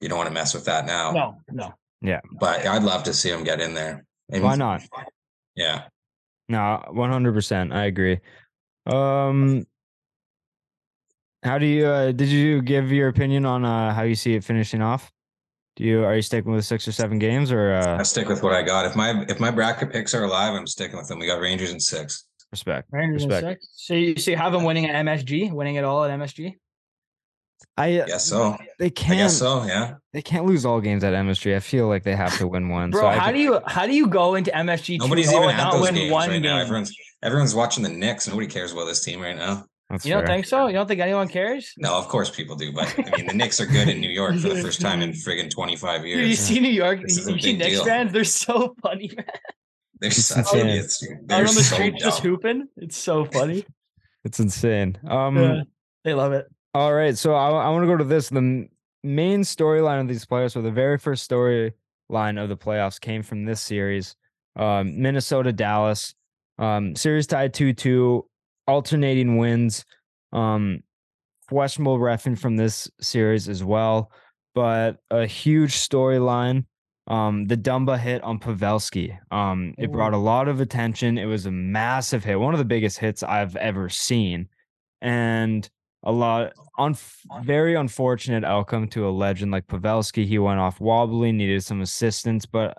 you 0.00 0.08
don't 0.08 0.18
want 0.18 0.28
to 0.28 0.34
mess 0.34 0.54
with 0.54 0.64
that 0.64 0.86
now. 0.86 1.12
No, 1.12 1.36
no. 1.50 1.74
Yeah. 2.00 2.20
But 2.40 2.66
I'd 2.66 2.82
love 2.82 3.04
to 3.04 3.14
see 3.14 3.30
him 3.30 3.44
get 3.44 3.60
in 3.60 3.74
there. 3.74 4.04
And 4.30 4.42
Why 4.42 4.56
not? 4.56 4.82
Yeah. 5.54 5.84
No, 6.48 6.82
one 6.90 7.10
hundred 7.10 7.34
percent. 7.34 7.72
I 7.72 7.84
agree. 7.84 8.20
Um, 8.86 9.66
how 11.42 11.58
do 11.58 11.66
you? 11.66 11.86
Uh, 11.86 12.12
did 12.12 12.28
you 12.28 12.62
give 12.62 12.90
your 12.90 13.08
opinion 13.08 13.46
on 13.46 13.64
uh, 13.64 13.94
how 13.94 14.02
you 14.02 14.14
see 14.14 14.34
it 14.34 14.44
finishing 14.44 14.82
off? 14.82 15.12
Do 15.76 15.84
you 15.84 16.04
are 16.04 16.14
you 16.14 16.22
sticking 16.22 16.52
with 16.52 16.64
six 16.64 16.86
or 16.86 16.92
seven 16.92 17.18
games 17.18 17.50
or 17.50 17.74
I 17.74 17.78
uh, 17.78 18.04
stick 18.04 18.28
with 18.28 18.42
what 18.42 18.52
I 18.52 18.62
got. 18.62 18.84
If 18.84 18.94
my 18.94 19.24
if 19.28 19.40
my 19.40 19.50
bracket 19.50 19.90
picks 19.90 20.14
are 20.14 20.24
alive, 20.24 20.54
I'm 20.54 20.66
sticking 20.66 20.96
with 20.96 21.08
them. 21.08 21.18
We 21.18 21.26
got 21.26 21.40
Rangers 21.40 21.72
in 21.72 21.80
six. 21.80 22.26
respect? 22.50 22.88
Rangers 22.90 23.24
in 23.24 23.30
six. 23.30 23.68
So 23.72 23.94
you, 23.94 24.16
so 24.16 24.30
you 24.30 24.36
have 24.36 24.52
them 24.52 24.64
winning 24.64 24.86
at 24.86 25.04
MSG, 25.04 25.50
winning 25.52 25.76
it 25.76 25.84
all 25.84 26.04
at 26.04 26.10
MSG? 26.10 26.54
I 27.76 28.00
uh, 28.00 28.06
Guess 28.06 28.26
so. 28.26 28.58
they 28.78 28.90
can't. 28.90 29.18
guess 29.18 29.38
so. 29.38 29.64
Yeah. 29.64 29.94
They 30.12 30.20
can't 30.20 30.44
lose 30.44 30.66
all 30.66 30.80
games 30.80 31.04
at 31.04 31.14
MSG. 31.14 31.56
I 31.56 31.60
feel 31.60 31.88
like 31.88 32.02
they 32.02 32.16
have 32.16 32.36
to 32.38 32.46
win 32.48 32.68
one. 32.68 32.90
Bro, 32.90 33.00
so 33.00 33.08
how 33.08 33.26
could- 33.26 33.32
do 33.34 33.38
you 33.38 33.60
how 33.66 33.86
do 33.86 33.94
you 33.94 34.08
go 34.08 34.34
into 34.34 34.50
MSG 34.50 34.98
Nobody's 34.98 35.28
2-0 35.28 35.36
even 35.36 35.42
and 35.50 35.52
at 35.52 35.64
not 35.64 35.72
those 35.74 35.82
win 35.82 35.94
games 35.94 36.12
one 36.12 36.28
right 36.28 36.34
game? 36.34 36.42
now. 36.42 36.58
Everyone's 36.58 36.94
everyone's 37.22 37.54
watching 37.54 37.82
the 37.82 37.88
Knicks. 37.88 38.28
Nobody 38.28 38.46
cares 38.46 38.72
about 38.72 38.84
this 38.86 39.02
team 39.02 39.20
right 39.22 39.36
now. 39.36 39.64
That's 39.92 40.04
you 40.06 40.12
don't 40.14 40.24
fair. 40.26 40.34
think 40.34 40.46
so? 40.46 40.66
You 40.66 40.72
don't 40.72 40.88
think 40.88 41.00
anyone 41.00 41.28
cares? 41.28 41.72
No, 41.76 41.94
of 41.96 42.08
course 42.08 42.30
people 42.30 42.56
do, 42.56 42.72
but 42.72 42.92
I 42.98 43.16
mean 43.18 43.26
the 43.26 43.34
Knicks 43.34 43.60
are 43.60 43.66
good 43.66 43.88
in 43.88 44.00
New 44.00 44.10
York 44.10 44.36
for 44.38 44.48
the 44.48 44.60
first 44.62 44.80
time 44.80 45.02
in 45.02 45.10
friggin' 45.10 45.50
25 45.50 46.02
Dude, 46.02 46.26
you 46.28 46.34
see 46.34 46.58
New 46.60 46.70
York, 46.70 47.00
you 47.02 47.08
see 47.10 47.56
Knicks 47.56 47.72
deal. 47.76 47.84
fans, 47.84 48.10
they're 48.12 48.24
so 48.24 48.74
funny, 48.82 49.10
man. 49.16 49.26
They're 50.00 50.08
It's 50.08 50.24
such 50.24 50.38
insane. 50.38 50.66
idiots. 50.66 51.06
They're 51.26 51.38
on 51.38 51.44
the 51.44 51.62
so 51.62 51.74
street 51.74 51.94
just 51.98 52.22
dumb. 52.22 52.32
hooping. 52.32 52.68
It's 52.78 52.96
so 52.96 53.24
funny. 53.26 53.64
It's 54.24 54.40
insane. 54.40 54.98
Um. 55.06 55.36
Yeah, 55.36 55.62
they 56.04 56.14
love 56.14 56.32
it. 56.32 56.46
All 56.74 56.92
right, 56.94 57.16
so 57.18 57.34
I, 57.34 57.50
I 57.50 57.68
want 57.68 57.82
to 57.82 57.86
go 57.86 57.96
to 57.98 58.04
this. 58.04 58.30
The 58.30 58.66
main 59.04 59.42
storyline 59.42 60.00
of 60.00 60.08
these 60.08 60.24
players, 60.24 60.56
or 60.56 60.62
the 60.62 60.70
very 60.70 60.96
first 60.96 61.28
storyline 61.30 62.42
of 62.42 62.48
the 62.48 62.56
playoffs, 62.56 62.98
came 63.00 63.22
from 63.22 63.44
this 63.44 63.60
series, 63.60 64.16
um, 64.56 65.00
Minnesota 65.02 65.52
Dallas. 65.52 66.14
Um, 66.58 66.96
series 66.96 67.26
tied 67.26 67.52
two 67.54 67.72
two, 67.72 68.26
alternating 68.66 69.38
wins. 69.38 69.84
Um, 70.32 70.82
questionable 71.48 71.98
refing 71.98 72.38
from 72.38 72.56
this 72.56 72.90
series 73.00 73.48
as 73.48 73.62
well, 73.62 74.10
but 74.54 74.96
a 75.10 75.26
huge 75.26 75.74
storyline. 75.74 76.64
Um, 77.08 77.46
the 77.46 77.56
Dumba 77.56 77.98
hit 77.98 78.22
on 78.22 78.38
Pavelski. 78.38 79.18
Um, 79.30 79.74
it 79.76 79.90
brought 79.90 80.14
a 80.14 80.18
lot 80.18 80.48
of 80.48 80.60
attention. 80.60 81.18
It 81.18 81.26
was 81.26 81.46
a 81.46 81.50
massive 81.50 82.24
hit, 82.24 82.38
one 82.38 82.54
of 82.54 82.58
the 82.58 82.64
biggest 82.64 82.98
hits 82.98 83.22
I've 83.22 83.56
ever 83.56 83.88
seen, 83.88 84.48
and 85.00 85.68
a 86.04 86.12
lot 86.12 86.52
on 86.78 86.96
very 87.42 87.74
unfortunate 87.74 88.44
outcome 88.44 88.88
to 88.88 89.08
a 89.08 89.10
legend 89.10 89.52
like 89.52 89.66
Pavelski. 89.66 90.24
He 90.24 90.38
went 90.38 90.60
off 90.60 90.80
wobbly, 90.80 91.32
needed 91.32 91.62
some 91.64 91.80
assistance, 91.80 92.46
but 92.46 92.78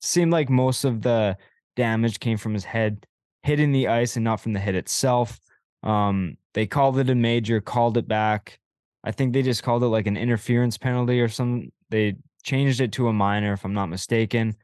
seemed 0.00 0.32
like 0.32 0.50
most 0.50 0.84
of 0.84 1.02
the 1.02 1.36
damage 1.76 2.20
came 2.20 2.38
from 2.38 2.54
his 2.54 2.64
head 2.64 3.06
hitting 3.42 3.72
the 3.72 3.88
ice 3.88 4.16
and 4.16 4.24
not 4.24 4.40
from 4.40 4.52
the 4.52 4.60
hit 4.60 4.74
itself. 4.74 5.38
Um, 5.82 6.36
they 6.54 6.66
called 6.66 6.98
it 6.98 7.10
a 7.10 7.14
major, 7.14 7.60
called 7.60 7.96
it 7.96 8.08
back. 8.08 8.58
I 9.04 9.12
think 9.12 9.32
they 9.32 9.42
just 9.42 9.62
called 9.62 9.82
it 9.82 9.88
like 9.88 10.06
an 10.06 10.16
interference 10.16 10.76
penalty 10.76 11.20
or 11.20 11.28
some. 11.28 11.70
They 11.90 12.16
changed 12.42 12.80
it 12.80 12.92
to 12.92 13.08
a 13.08 13.12
minor, 13.12 13.52
if 13.52 13.64
I'm 13.64 13.74
not 13.74 13.86
mistaken. 13.86 14.56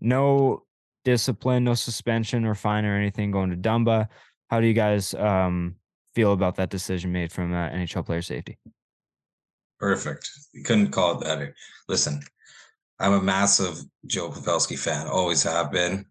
No 0.00 0.64
discipline, 1.04 1.64
no 1.64 1.74
suspension 1.74 2.44
or 2.44 2.54
fine 2.54 2.84
or 2.84 2.96
anything 2.96 3.30
going 3.30 3.50
to 3.50 3.56
Dumba. 3.56 4.08
How 4.50 4.60
do 4.60 4.66
you 4.66 4.74
guys 4.74 5.14
um, 5.14 5.76
feel 6.14 6.32
about 6.32 6.56
that 6.56 6.70
decision 6.70 7.12
made 7.12 7.32
from 7.32 7.52
uh, 7.52 7.68
NHL 7.70 8.04
player 8.04 8.22
safety? 8.22 8.58
Perfect. 9.78 10.28
You 10.52 10.64
couldn't 10.64 10.90
call 10.90 11.18
it 11.18 11.24
better. 11.24 11.54
Listen, 11.88 12.20
I'm 12.98 13.12
a 13.12 13.22
massive 13.22 13.78
Joe 14.06 14.30
Pavelski 14.30 14.78
fan, 14.78 15.06
always 15.06 15.42
have 15.44 15.70
been. 15.70 16.04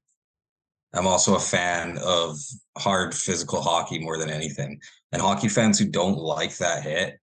I'm 0.94 1.08
also 1.08 1.36
a 1.36 1.40
fan 1.40 1.98
of 2.04 2.38
hard 2.78 3.14
physical 3.14 3.62
hockey 3.62 4.00
more 4.00 4.18
than 4.18 4.30
anything. 4.30 4.80
And 5.12 5.22
hockey 5.22 5.50
fans 5.50 5.80
who 5.80 5.86
don't 5.90 6.18
like 6.18 6.58
that 6.58 6.84
hit, 6.84 7.20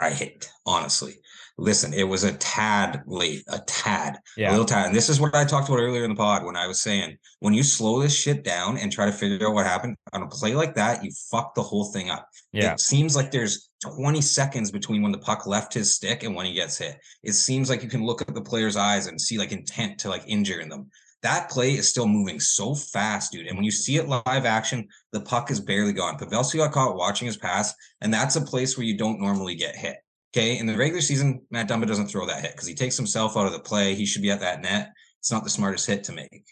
I 0.00 0.10
hate, 0.10 0.50
honestly. 0.66 1.14
Listen, 1.58 1.92
it 1.92 2.04
was 2.04 2.24
a 2.24 2.32
tad 2.32 3.02
late, 3.06 3.44
a 3.48 3.58
tad, 3.66 4.18
a 4.48 4.50
little 4.52 4.64
tad. 4.64 4.86
And 4.86 4.96
this 4.96 5.08
is 5.08 5.20
what 5.20 5.34
I 5.34 5.44
talked 5.44 5.68
about 5.68 5.80
earlier 5.80 6.02
in 6.04 6.10
the 6.10 6.16
pod 6.16 6.44
when 6.44 6.56
I 6.56 6.66
was 6.66 6.80
saying 6.80 7.18
when 7.40 7.54
you 7.54 7.62
slow 7.62 8.00
this 8.00 8.16
shit 8.16 8.42
down 8.42 8.78
and 8.78 8.90
try 8.90 9.04
to 9.06 9.12
figure 9.12 9.46
out 9.46 9.54
what 9.54 9.66
happened 9.66 9.96
on 10.12 10.22
a 10.22 10.28
play 10.28 10.54
like 10.54 10.74
that, 10.76 11.04
you 11.04 11.10
fuck 11.30 11.54
the 11.54 11.62
whole 11.62 11.92
thing 11.92 12.10
up. 12.10 12.26
yeah, 12.52 12.72
It 12.72 12.80
seems 12.80 13.14
like 13.14 13.30
there's 13.30 13.68
20 13.84 14.20
seconds 14.22 14.70
between 14.70 15.02
when 15.02 15.12
the 15.12 15.18
puck 15.18 15.46
left 15.46 15.74
his 15.74 15.94
stick 15.94 16.22
and 16.22 16.34
when 16.34 16.46
he 16.46 16.54
gets 16.54 16.78
hit. 16.78 16.98
It 17.22 17.34
seems 17.34 17.68
like 17.68 17.82
you 17.82 17.88
can 17.88 18.04
look 18.04 18.22
at 18.22 18.34
the 18.34 18.40
player's 18.42 18.76
eyes 18.76 19.06
and 19.06 19.20
see 19.20 19.38
like 19.38 19.52
intent 19.52 19.98
to 20.00 20.08
like 20.08 20.24
injure 20.26 20.60
in 20.60 20.68
them. 20.68 20.90
That 21.22 21.50
play 21.50 21.74
is 21.74 21.88
still 21.88 22.08
moving 22.08 22.40
so 22.40 22.74
fast, 22.74 23.30
dude. 23.32 23.46
And 23.46 23.56
when 23.56 23.64
you 23.64 23.70
see 23.70 23.96
it 23.96 24.08
live 24.08 24.44
action, 24.44 24.88
the 25.12 25.20
puck 25.20 25.50
is 25.50 25.60
barely 25.60 25.92
gone. 25.92 26.18
Pavelski 26.18 26.56
got 26.56 26.72
caught 26.72 26.96
watching 26.96 27.26
his 27.26 27.36
pass, 27.36 27.74
and 28.00 28.12
that's 28.12 28.34
a 28.36 28.40
place 28.40 28.76
where 28.76 28.86
you 28.86 28.96
don't 28.98 29.20
normally 29.20 29.54
get 29.54 29.76
hit. 29.76 29.96
Okay. 30.34 30.58
In 30.58 30.66
the 30.66 30.76
regular 30.76 31.00
season, 31.02 31.42
Matt 31.50 31.68
Dumba 31.68 31.86
doesn't 31.86 32.08
throw 32.08 32.26
that 32.26 32.40
hit 32.42 32.52
because 32.52 32.66
he 32.66 32.74
takes 32.74 32.96
himself 32.96 33.36
out 33.36 33.46
of 33.46 33.52
the 33.52 33.60
play. 33.60 33.94
He 33.94 34.06
should 34.06 34.22
be 34.22 34.30
at 34.30 34.40
that 34.40 34.62
net. 34.62 34.92
It's 35.20 35.30
not 35.30 35.44
the 35.44 35.50
smartest 35.50 35.86
hit 35.86 36.04
to 36.04 36.12
make. 36.12 36.44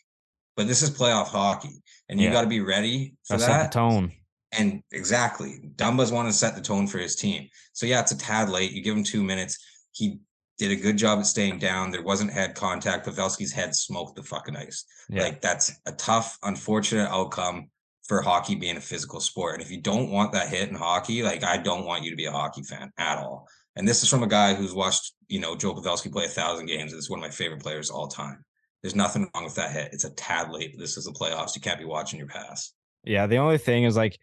But 0.57 0.69
this 0.69 0.83
is 0.83 0.91
playoff 0.91 1.29
hockey, 1.29 1.83
and 2.09 2.21
you 2.21 2.27
Yeah. 2.27 2.33
got 2.33 2.43
to 2.43 2.47
be 2.47 2.61
ready 2.61 3.15
for 3.27 3.39
that's 3.39 3.47
that. 3.47 3.73
tone. 3.73 4.13
And 4.53 4.83
exactly, 4.93 5.61
Dumba's 5.77 6.13
want 6.13 6.29
to 6.29 6.33
set 6.33 6.55
the 6.55 6.61
tone 6.61 6.87
for 6.87 6.99
his 6.99 7.17
team. 7.17 7.49
So 7.73 7.87
yeah, 7.87 8.01
it's 8.01 8.13
a 8.13 8.19
tad 8.19 8.51
late. 8.51 8.73
You 8.73 8.83
give 8.83 8.97
him 8.97 9.05
two 9.05 9.23
minutes. 9.25 9.59
He 9.93 10.21
did 10.61 10.73
a 10.73 10.77
good 10.77 10.99
job 10.99 11.19
at 11.19 11.27
staying 11.27 11.59
down. 11.59 11.91
There 11.91 12.03
wasn't 12.03 12.31
head 12.31 12.55
contact. 12.55 13.07
Pavelski's 13.07 13.51
head 13.51 13.75
smoked 13.75 14.15
the 14.15 14.23
fucking 14.23 14.57
ice. 14.57 14.85
Yeah. 15.09 15.23
Like 15.23 15.41
that's 15.41 15.73
a 15.87 15.93
tough, 15.93 16.39
unfortunate 16.43 17.09
outcome 17.09 17.71
for 18.07 18.21
hockey 18.21 18.57
being 18.57 18.77
a 18.77 18.81
physical 18.81 19.21
sport. 19.21 19.55
And 19.55 19.63
if 19.63 19.71
you 19.71 19.81
don't 19.81 20.11
want 20.11 20.33
that 20.33 20.51
hit 20.51 20.69
in 20.69 20.75
hockey, 20.75 21.23
like 21.23 21.43
I 21.45 21.57
don't 21.57 21.87
want 21.87 22.05
you 22.05 22.11
to 22.11 22.17
be 22.17 22.27
a 22.27 22.31
hockey 22.31 22.63
fan 22.63 22.93
at 22.99 23.17
all. 23.17 23.49
And 23.75 23.89
this 23.89 24.03
is 24.03 24.11
from 24.11 24.23
a 24.23 24.27
guy 24.27 24.53
who's 24.53 24.75
watched, 24.75 25.15
you 25.29 25.41
know, 25.41 25.57
Joe 25.57 25.75
Pavelski 25.75 26.13
play 26.13 26.27
a 26.27 26.29
thousand 26.29 26.67
games. 26.67 26.93
It's 26.93 27.09
one 27.09 27.21
of 27.21 27.25
my 27.25 27.31
favorite 27.31 27.63
players 27.63 27.89
of 27.89 27.97
all 27.97 28.09
time. 28.09 28.45
There's 28.83 28.95
nothing 28.95 29.31
wrong 29.35 29.45
with 29.45 29.55
that 29.55 29.73
hit. 29.73 29.95
It's 29.95 30.05
a 30.05 30.11
tad 30.11 30.51
late. 30.51 30.79
This 30.79 30.99
is 30.99 31.05
the 31.05 31.13
playoffs. 31.13 31.55
You 31.55 31.63
can't 31.63 31.79
be 31.79 31.87
watching 31.87 32.19
your 32.19 32.29
pass. 32.29 32.75
Yeah, 33.05 33.27
the 33.27 33.39
only 33.39 33.57
thing 33.57 33.85
is 33.85 33.97
like 33.97 34.19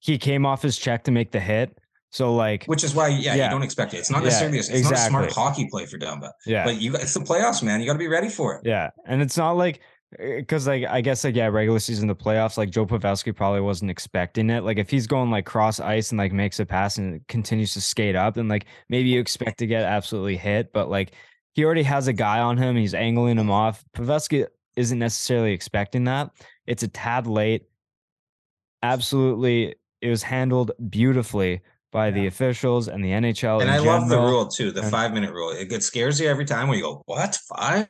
he 0.00 0.18
came 0.18 0.44
off 0.44 0.62
his 0.62 0.76
check 0.76 1.04
to 1.04 1.12
make 1.12 1.30
the 1.30 1.38
hit. 1.38 1.78
So 2.10 2.34
like 2.34 2.64
Which 2.66 2.82
is 2.82 2.94
why, 2.94 3.08
yeah, 3.08 3.34
Yeah. 3.34 3.44
you 3.44 3.50
don't 3.50 3.62
expect 3.62 3.94
it. 3.94 3.98
It's 3.98 4.10
not 4.10 4.18
Yeah, 4.18 4.24
necessarily 4.30 4.58
it's 4.58 4.82
not 4.82 4.92
a 4.92 4.96
smart 4.96 5.32
hockey 5.32 5.68
play 5.70 5.86
for 5.86 5.96
Dumba, 5.96 6.32
yeah. 6.44 6.64
but 6.64 6.80
you 6.80 6.94
it's 6.96 7.14
the 7.14 7.20
playoffs, 7.20 7.62
man. 7.62 7.80
You 7.80 7.86
got 7.86 7.92
to 7.92 7.98
be 7.98 8.08
ready 8.08 8.28
for 8.28 8.54
it. 8.56 8.62
Yeah, 8.64 8.90
and 9.06 9.22
it's 9.22 9.36
not 9.36 9.52
like 9.52 9.80
eh, 10.18 10.38
because 10.38 10.66
like 10.66 10.84
I 10.84 11.00
guess 11.02 11.22
like 11.22 11.36
yeah, 11.36 11.46
regular 11.46 11.78
season, 11.78 12.08
the 12.08 12.16
playoffs, 12.16 12.56
like 12.58 12.70
Joe 12.70 12.84
Pavelski 12.84 13.34
probably 13.34 13.60
wasn't 13.60 13.92
expecting 13.92 14.50
it. 14.50 14.64
Like 14.64 14.78
if 14.78 14.90
he's 14.90 15.06
going 15.06 15.30
like 15.30 15.46
cross 15.46 15.78
ice 15.78 16.10
and 16.10 16.18
like 16.18 16.32
makes 16.32 16.58
a 16.58 16.66
pass 16.66 16.98
and 16.98 17.24
continues 17.28 17.74
to 17.74 17.80
skate 17.80 18.16
up, 18.16 18.34
then 18.34 18.48
like 18.48 18.66
maybe 18.88 19.08
you 19.08 19.20
expect 19.20 19.58
to 19.60 19.66
get 19.68 19.84
absolutely 19.84 20.36
hit. 20.36 20.72
But 20.72 20.90
like 20.90 21.12
he 21.54 21.64
already 21.64 21.84
has 21.84 22.08
a 22.08 22.12
guy 22.12 22.40
on 22.40 22.56
him, 22.56 22.74
he's 22.74 22.94
angling 22.94 23.38
him 23.38 23.50
off. 23.52 23.84
Pavelski 23.96 24.46
isn't 24.76 24.98
necessarily 24.98 25.52
expecting 25.52 26.04
that. 26.04 26.30
It's 26.66 26.82
a 26.82 26.88
tad 26.88 27.28
late. 27.28 27.66
Absolutely, 28.82 29.76
it 30.00 30.08
was 30.08 30.22
handled 30.22 30.72
beautifully 30.88 31.60
by 31.92 32.10
the 32.10 32.26
officials 32.26 32.88
and 32.88 33.04
the 33.04 33.08
NHL. 33.10 33.60
And 33.60 33.68
in 33.68 33.74
I 33.74 33.78
love 33.78 34.08
the 34.08 34.18
rule 34.18 34.46
too, 34.48 34.70
the 34.70 34.82
and- 34.82 34.90
five 34.90 35.12
minute 35.12 35.32
rule. 35.32 35.50
It 35.50 35.68
gets 35.68 35.86
scares 35.86 36.20
you 36.20 36.28
every 36.28 36.44
time 36.44 36.68
when 36.68 36.78
you 36.78 36.84
go, 36.84 37.02
"What 37.06 37.36
five? 37.54 37.88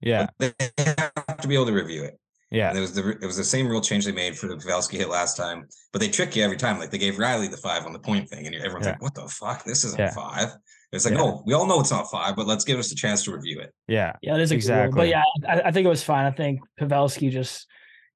Yeah. 0.00 0.26
But 0.38 0.54
They 0.58 0.84
have 0.86 1.38
to 1.40 1.48
be 1.48 1.54
able 1.54 1.66
to 1.66 1.72
review 1.72 2.04
it. 2.04 2.18
Yeah. 2.50 2.68
And 2.68 2.78
it 2.78 2.80
was 2.80 2.94
the 2.94 3.10
it 3.10 3.26
was 3.26 3.36
the 3.36 3.44
same 3.44 3.66
rule 3.66 3.80
change 3.80 4.04
they 4.04 4.12
made 4.12 4.36
for 4.38 4.46
the 4.46 4.54
Pavelski 4.56 4.94
hit 4.98 5.08
last 5.08 5.36
time, 5.36 5.66
but 5.92 6.00
they 6.00 6.08
trick 6.08 6.36
you 6.36 6.42
every 6.44 6.56
time. 6.56 6.78
Like 6.78 6.90
they 6.90 6.98
gave 6.98 7.14
Rielly 7.14 7.50
the 7.50 7.56
five 7.56 7.84
on 7.84 7.92
the 7.92 7.98
point 7.98 8.28
thing, 8.28 8.46
and 8.46 8.54
everyone's 8.54 8.86
Yeah. 8.86 8.92
like, 8.92 9.02
"What 9.02 9.14
the 9.14 9.28
fuck? 9.28 9.64
This 9.64 9.84
isn't 9.84 9.98
Yeah. 9.98 10.12
five." 10.14 10.50
It's 10.92 11.04
like, 11.04 11.14
Yeah. 11.14 11.20
"No, 11.20 11.42
we 11.44 11.54
all 11.54 11.66
know 11.66 11.80
it's 11.80 11.90
not 11.90 12.08
five, 12.10 12.36
but 12.36 12.46
let's 12.46 12.64
give 12.64 12.78
us 12.78 12.92
a 12.92 12.94
chance 12.94 13.24
to 13.24 13.32
review 13.32 13.58
it." 13.60 13.74
Yeah. 13.88 14.12
Yeah, 14.22 14.36
it 14.36 14.40
is 14.40 14.50
a 14.52 14.54
good. 14.54 14.58
Exactly. 14.58 14.96
But 15.00 15.08
yeah, 15.08 15.22
I, 15.48 15.60
I 15.68 15.70
think 15.72 15.84
it 15.86 15.88
was 15.88 16.04
fine. 16.04 16.24
I 16.24 16.30
think 16.30 16.60
Pavelski 16.80 17.30
just 17.32 17.66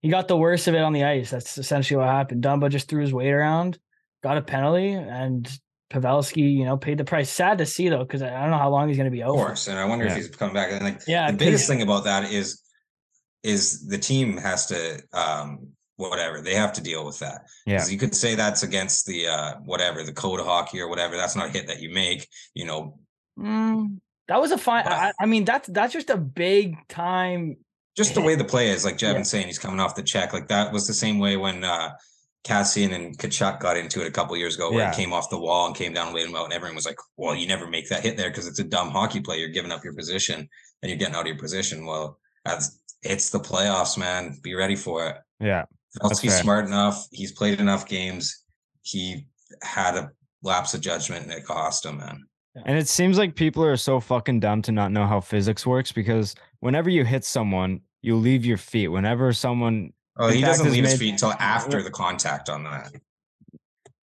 he 0.01 0.09
got 0.09 0.29
the 0.29 0.37
worst 0.37 0.69
of 0.69 0.75
it 0.75 0.81
on 0.81 0.93
the 0.93 1.05
ice. 1.05 1.31
That's 1.31 1.59
essentially 1.59 1.99
what 1.99 2.07
happened. 2.07 2.43
Dumba 2.45 2.71
just 2.71 2.89
threw 2.89 3.03
his 3.03 3.13
weight 3.13 3.33
around, 3.33 3.79
got 4.23 4.37
a 4.37 4.43
penalty, 4.43 4.93
and 4.93 5.51
Pavelski, 5.93 6.55
you 6.57 6.65
know, 6.65 6.77
paid 6.77 6.99
the 6.99 7.05
price. 7.05 7.31
Sad 7.31 7.59
to 7.59 7.67
see 7.67 7.89
though, 7.89 8.05
because 8.05 8.23
I 8.23 8.29
I 8.37 8.43
don't 8.43 8.51
know 8.51 8.59
how 8.59 8.71
long 8.71 8.89
he's 8.89 8.97
going 8.97 9.11
to 9.11 9.17
be 9.17 9.23
out. 9.23 9.31
Of 9.31 9.37
course, 9.37 9.69
and 9.69 9.79
I 9.79 9.85
wonder 9.85 10.05
Yeah. 10.05 10.13
if 10.13 10.17
he's 10.19 10.29
coming 10.29 10.55
back. 10.55 10.71
And 10.73 10.83
like 10.85 11.01
Yeah, 11.07 11.31
the 11.31 11.37
biggest 11.37 11.67
thing 11.69 11.83
about 11.83 12.05
that 12.05 12.31
is 12.31 12.63
is 13.43 13.87
the 13.89 13.99
team 13.99 14.37
has 14.37 14.67
to 14.67 15.03
um 15.13 15.69
whatever 15.97 16.41
they 16.41 16.55
have 16.55 16.73
to 16.75 16.81
deal 16.83 17.05
with 17.05 17.19
that. 17.21 17.43
Yeah, 17.67 17.87
you 17.87 17.99
could 17.99 18.15
say 18.15 18.35
that's 18.35 18.63
against 18.63 19.07
the 19.07 19.27
uh 19.27 19.55
whatever 19.65 20.03
the 20.03 20.13
code 20.13 20.41
of 20.41 20.47
hockey 20.47 20.81
or 20.81 20.89
whatever. 20.89 21.17
That's 21.17 21.37
not 21.37 21.49
a 21.49 21.51
hit 21.51 21.67
that 21.67 21.81
you 21.81 21.93
make. 21.93 22.29
You 22.55 22.67
know, 22.67 22.99
Mm, 23.39 23.99
that 24.29 24.41
was 24.41 24.51
a 24.53 24.59
fine. 24.59 24.85
But- 24.85 24.93
I, 24.93 25.13
I 25.21 25.27
mean, 25.27 25.45
that's 25.45 25.69
that's 25.69 25.93
just 25.93 26.11
a 26.11 26.17
big 26.19 26.77
time. 26.89 27.57
just 27.97 28.15
the 28.15 28.21
way 28.21 28.35
the 28.35 28.45
play 28.45 28.69
is, 28.71 28.85
like 28.85 28.97
Jevin's 28.99 29.29
Yeah. 29.29 29.39
saying, 29.39 29.47
he's 29.49 29.59
coming 29.59 29.81
off 29.81 29.95
the 29.95 30.03
check. 30.03 30.33
Like 30.33 30.49
that 30.49 30.73
was 30.73 30.87
the 30.87 30.95
same 30.95 31.19
way 31.19 31.37
when 31.37 31.65
uh 31.65 31.91
Kassian 32.45 32.95
and 32.95 33.17
Tkachuk 33.19 33.61
got 33.61 33.77
into 33.77 34.01
it 34.01 34.07
a 34.07 34.11
couple 34.11 34.37
years 34.37 34.55
ago, 34.57 34.71
where 34.71 34.81
Yeah. 34.85 34.91
he 34.95 34.97
came 35.03 35.13
off 35.13 35.29
the 35.31 35.39
wall 35.39 35.67
and 35.67 35.77
came 35.77 35.93
down 35.93 36.09
and 36.09 36.17
laid 36.17 36.27
him 36.27 36.35
out, 36.37 36.45
and 36.45 36.53
everyone 36.55 36.75
was 36.77 36.87
like, 36.87 36.99
"Well, 37.17 37.35
you 37.35 37.47
never 37.47 37.67
make 37.67 37.89
that 37.91 38.03
hit 38.03 38.17
there 38.17 38.31
because 38.31 38.47
it's 38.47 38.59
a 38.59 38.65
dumb 38.65 38.91
hockey 38.91 39.21
play. 39.21 39.39
You're 39.39 39.49
giving 39.51 39.73
up 39.73 39.85
your 39.85 39.93
position 39.95 40.49
and 40.83 40.89
you're 40.91 40.97
getting 40.99 41.15
out 41.15 41.23
of 41.23 41.27
your 41.27 41.39
position." 41.39 41.85
Well, 41.85 42.19
that's 42.45 42.79
it's 43.03 43.31
the 43.31 43.41
playoffs, 43.41 43.97
man. 43.99 44.39
Be 44.43 44.55
ready 44.55 44.77
for 44.77 45.07
it. 45.09 45.17
Yeah. 45.39 45.65
That's 46.03 46.21
He's 46.21 46.39
smart 46.39 46.67
enough. 46.67 47.07
He's 47.11 47.33
played 47.33 47.59
enough 47.61 47.87
games. 47.89 48.45
He 48.83 49.27
had 49.63 49.97
a 49.97 50.11
lapse 50.43 50.75
of 50.75 50.81
judgment 50.81 51.25
and 51.25 51.33
it 51.33 51.45
cost 51.45 51.85
him, 51.85 51.99
man. 51.99 52.27
And 52.65 52.79
it 52.79 52.89
seems 52.89 53.17
like 53.19 53.35
people 53.37 53.65
are 53.65 53.77
so 53.77 54.01
fucking 54.01 54.41
dumb 54.41 54.63
to 54.63 54.73
not 54.73 54.93
know 54.93 55.07
how 55.07 55.21
physics 55.21 55.67
works 55.67 55.93
because 55.93 56.35
whenever 56.61 56.91
you 56.91 57.05
hit 57.05 57.25
someone, 57.25 57.81
you 58.03 58.17
leave 58.17 58.45
your 58.45 58.57
feet. 58.59 58.89
Whenever 58.89 59.33
someone 59.33 59.93
Oh, 60.19 60.29
he 60.29 60.41
doesn't 60.41 60.71
leave 60.71 60.85
his 60.85 60.99
feet 60.99 61.13
until 61.13 61.33
after 61.33 61.83
the 61.83 61.91
contact 61.91 62.49
on 62.49 62.65
that. 62.65 62.93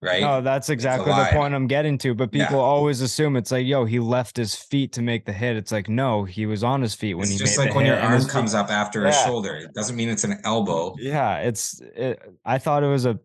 Right? 0.02 0.20
No, 0.20 0.40
that's 0.40 0.68
exactly 0.68 1.10
the 1.12 1.28
point 1.32 1.54
I'm 1.54 1.66
getting 1.66 1.96
to. 1.98 2.14
But 2.14 2.32
Yeah. 2.32 2.46
people 2.46 2.60
always 2.60 3.00
assume 3.00 3.34
it's 3.36 3.50
like, 3.50 3.66
yo, 3.66 3.86
he 3.86 3.98
left 3.98 4.36
his 4.36 4.54
feet 4.54 4.92
to 4.92 5.02
make 5.02 5.24
the 5.24 5.32
hit. 5.32 5.56
It's 5.56 5.72
like, 5.72 5.88
no, 5.88 6.24
he 6.24 6.46
was 6.46 6.62
on 6.62 6.82
his 6.82 6.94
feet 6.94 7.14
when 7.14 7.24
it's 7.24 7.32
he 7.32 7.38
just 7.38 7.58
like 7.58 7.74
when 7.74 7.86
your 7.86 7.98
arm 7.98 8.24
comes 8.26 8.54
up 8.54 8.70
after 8.70 9.04
a 9.04 9.08
Yeah. 9.10 9.24
shoulder. 9.26 9.56
It 9.56 9.74
doesn't 9.74 9.96
mean 9.96 10.08
it's 10.08 10.24
an 10.24 10.38
elbow. 10.44 10.94
Yeah, 10.98 11.38
it's. 11.38 11.80
It, 11.80 12.20
I 12.44 12.58
thought 12.58 12.82
it 12.84 12.88
was 12.88 13.06
a 13.06 13.18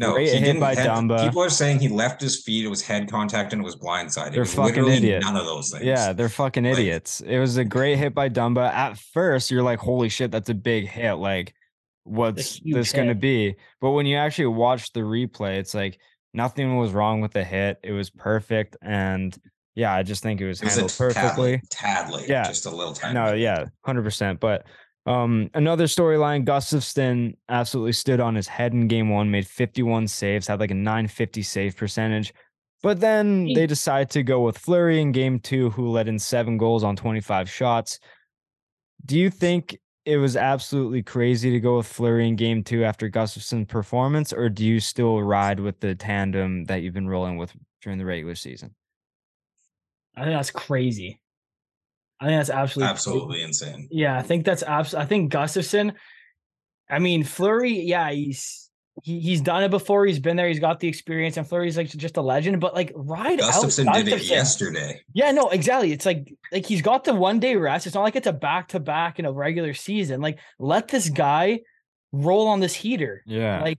No, 0.00 0.12
great 0.14 0.28
he 0.28 0.34
hit 0.34 0.44
didn't. 0.44 0.60
by 0.60 0.74
head- 0.74 0.88
Dumba. 0.88 1.24
People 1.24 1.42
are 1.42 1.48
saying 1.50 1.78
he 1.78 1.88
left 1.88 2.20
his 2.20 2.42
feet. 2.42 2.64
It 2.66 2.68
was 2.68 2.82
head 2.82 3.08
contact 3.10 3.52
and 3.52 3.62
it 3.62 3.64
was 3.64 3.76
blindsided. 3.76 4.32
They're 4.32 4.40
was 4.40 4.52
fucking 4.54 4.74
literally 4.74 4.96
idiot. 4.96 5.22
none 5.22 5.36
of 5.36 5.46
those 5.46 5.70
things. 5.70 5.84
Yeah, 5.84 6.12
they're 6.12 6.28
fucking 6.28 6.64
Like- 6.64 6.74
idiots. 6.78 7.20
It 7.20 7.38
was 7.38 7.56
a 7.56 7.64
great 7.64 7.96
hit 7.96 8.12
by 8.14 8.28
Dumba. 8.28 8.70
At 8.70 8.98
first, 8.98 9.50
you're 9.52 9.62
like, 9.62 9.78
holy 9.78 10.08
shit, 10.08 10.30
that's 10.32 10.50
a 10.50 10.54
big 10.54 10.88
hit. 10.88 11.14
Like, 11.14 11.54
what's 12.08 12.60
this 12.64 12.92
going 12.92 13.08
to 13.08 13.14
be? 13.14 13.56
But 13.80 13.90
when 13.90 14.06
you 14.06 14.16
actually 14.16 14.46
watch 14.46 14.92
the 14.92 15.00
replay, 15.00 15.58
it's 15.58 15.74
like 15.74 15.98
nothing 16.34 16.76
was 16.76 16.92
wrong 16.92 17.20
with 17.20 17.32
the 17.32 17.44
hit. 17.44 17.78
It 17.82 17.92
was 17.92 18.10
perfect. 18.10 18.76
And 18.82 19.36
yeah, 19.74 19.92
I 19.92 20.02
just 20.02 20.22
think 20.22 20.40
it 20.40 20.46
was 20.46 20.60
It 20.60 20.64
was 20.64 20.74
handled 20.74 20.90
tad 20.90 21.14
perfectly. 21.14 21.62
tad 21.70 22.10
late. 22.10 22.28
Yeah. 22.28 22.44
Just 22.46 22.66
a 22.66 22.70
little 22.70 22.92
tiny. 22.92 23.14
No, 23.14 23.34
yeah, 23.34 23.64
hundred 23.84 24.02
percent. 24.02 24.40
But 24.40 24.66
um, 25.06 25.48
another 25.54 25.84
storyline: 25.84 26.44
Gustavsson 26.44 27.36
absolutely 27.48 27.92
stood 27.92 28.20
on 28.20 28.34
his 28.34 28.48
head 28.48 28.72
in 28.72 28.88
game 28.88 29.08
one, 29.08 29.30
made 29.30 29.46
fifty-one 29.46 30.08
saves, 30.08 30.48
had 30.48 30.60
like 30.60 30.70
a 30.70 30.74
nine 30.74 31.06
fifty 31.06 31.42
save 31.42 31.76
percentage. 31.76 32.34
But 32.82 33.00
then 33.00 33.52
they 33.54 33.66
decide 33.66 34.10
to 34.10 34.22
go 34.22 34.40
with 34.42 34.58
Fleury 34.58 35.00
in 35.00 35.12
game 35.12 35.40
two, 35.40 35.70
who 35.70 35.88
led 35.90 36.08
in 36.08 36.18
seven 36.18 36.58
goals 36.58 36.84
on 36.84 36.96
twenty-five 36.96 37.48
shots. 37.48 38.00
Do 39.06 39.18
you 39.18 39.30
think 39.30 39.78
it 40.08 40.16
was 40.16 40.36
absolutely 40.36 41.02
crazy 41.02 41.50
to 41.50 41.60
go 41.60 41.76
with 41.76 41.86
Fleury 41.86 42.26
in 42.26 42.34
game 42.34 42.64
two 42.64 42.82
after 42.82 43.10
Gustavsson's 43.10 43.66
performance, 43.66 44.32
or 44.32 44.48
do 44.48 44.64
you 44.64 44.80
still 44.80 45.22
ride 45.22 45.60
with 45.60 45.80
the 45.80 45.94
tandem 45.94 46.64
that 46.64 46.80
you've 46.80 46.94
been 46.94 47.08
rolling 47.08 47.36
with 47.36 47.52
during 47.82 47.98
the 47.98 48.06
regular 48.06 48.34
season? 48.34 48.74
I 50.16 50.24
think 50.24 50.34
that's 50.34 50.50
crazy. 50.50 51.20
I 52.20 52.26
think 52.26 52.38
that's 52.38 52.48
absolutely 52.48 52.88
crazy. 52.88 52.92
Absolutely 52.92 53.42
insane. 53.42 53.88
Yeah, 53.90 54.16
I 54.16 54.22
think 54.22 54.46
that's 54.46 54.62
absolutely. 54.62 55.04
I 55.04 55.08
think 55.08 55.32
Gustavsson. 55.32 55.94
I 56.88 57.00
mean, 57.00 57.22
Fleury. 57.22 57.78
Yeah, 57.80 58.10
he's 58.10 58.67
he, 59.02 59.20
he's 59.20 59.40
done 59.40 59.62
it 59.62 59.70
before. 59.70 60.06
He's 60.06 60.18
been 60.18 60.36
there. 60.36 60.48
He's 60.48 60.60
got 60.60 60.80
the 60.80 60.88
experience, 60.88 61.36
and 61.36 61.46
Fleury's 61.48 61.76
like 61.76 61.88
just 61.88 62.16
a 62.16 62.22
legend. 62.22 62.60
But 62.60 62.74
like, 62.74 62.92
ride 62.94 63.38
Gustavsson 63.40 63.86
out 63.86 63.96
did 63.96 64.08
it 64.08 64.22
yesterday. 64.24 65.00
Yeah, 65.12 65.30
no, 65.32 65.48
exactly. 65.50 65.92
It's 65.92 66.06
like 66.06 66.32
like 66.52 66.66
he's 66.66 66.82
got 66.82 67.04
the 67.04 67.14
one 67.14 67.40
day 67.40 67.56
rest. 67.56 67.86
It's 67.86 67.94
not 67.94 68.02
like 68.02 68.16
it's 68.16 68.26
a 68.26 68.32
back 68.32 68.68
to 68.68 68.80
back 68.80 69.18
in 69.18 69.24
a 69.26 69.32
regular 69.32 69.74
season. 69.74 70.20
Like, 70.20 70.38
let 70.58 70.88
this 70.88 71.08
guy 71.08 71.60
roll 72.12 72.48
on 72.48 72.60
this 72.60 72.74
heater. 72.74 73.22
Yeah, 73.26 73.60
Like, 73.62 73.78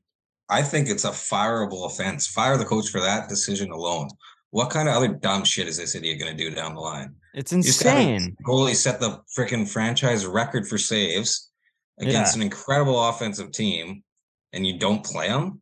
I 0.50 0.62
think 0.64 0.88
it's 0.90 1.04
a 1.06 1.10
fireable 1.12 1.86
offense. 1.86 2.28
Fire 2.28 2.58
the 2.58 2.66
coach 2.66 2.90
for 2.90 3.00
that 3.02 3.28
decision 3.30 3.72
alone. 3.72 4.08
What 4.52 4.70
kind 4.72 4.90
of 4.90 4.96
other 4.96 5.10
dumb 5.10 5.44
shit 5.44 5.68
is 5.68 5.78
this 5.78 5.94
idiot 5.96 6.20
going 6.20 6.36
to 6.36 6.38
do 6.38 6.50
down 6.54 6.74
the 6.76 6.82
line? 6.82 7.14
it's 7.36 7.52
You 7.52 7.62
just 7.62 7.84
gotta- 7.84 8.00
insane. 8.02 8.36
Goalie 8.46 8.76
set 8.76 9.00
the 9.00 9.20
freaking 9.38 9.68
franchise 9.70 10.26
record 10.26 10.68
for 10.68 10.78
saves 10.80 11.52
against 12.00 12.36
an 12.36 12.42
incredible 12.42 13.10
offensive 13.10 13.52
team, 13.52 14.02
and 14.54 14.66
you 14.66 14.78
don't 14.78 15.04
play 15.04 15.28
him. 15.28 15.62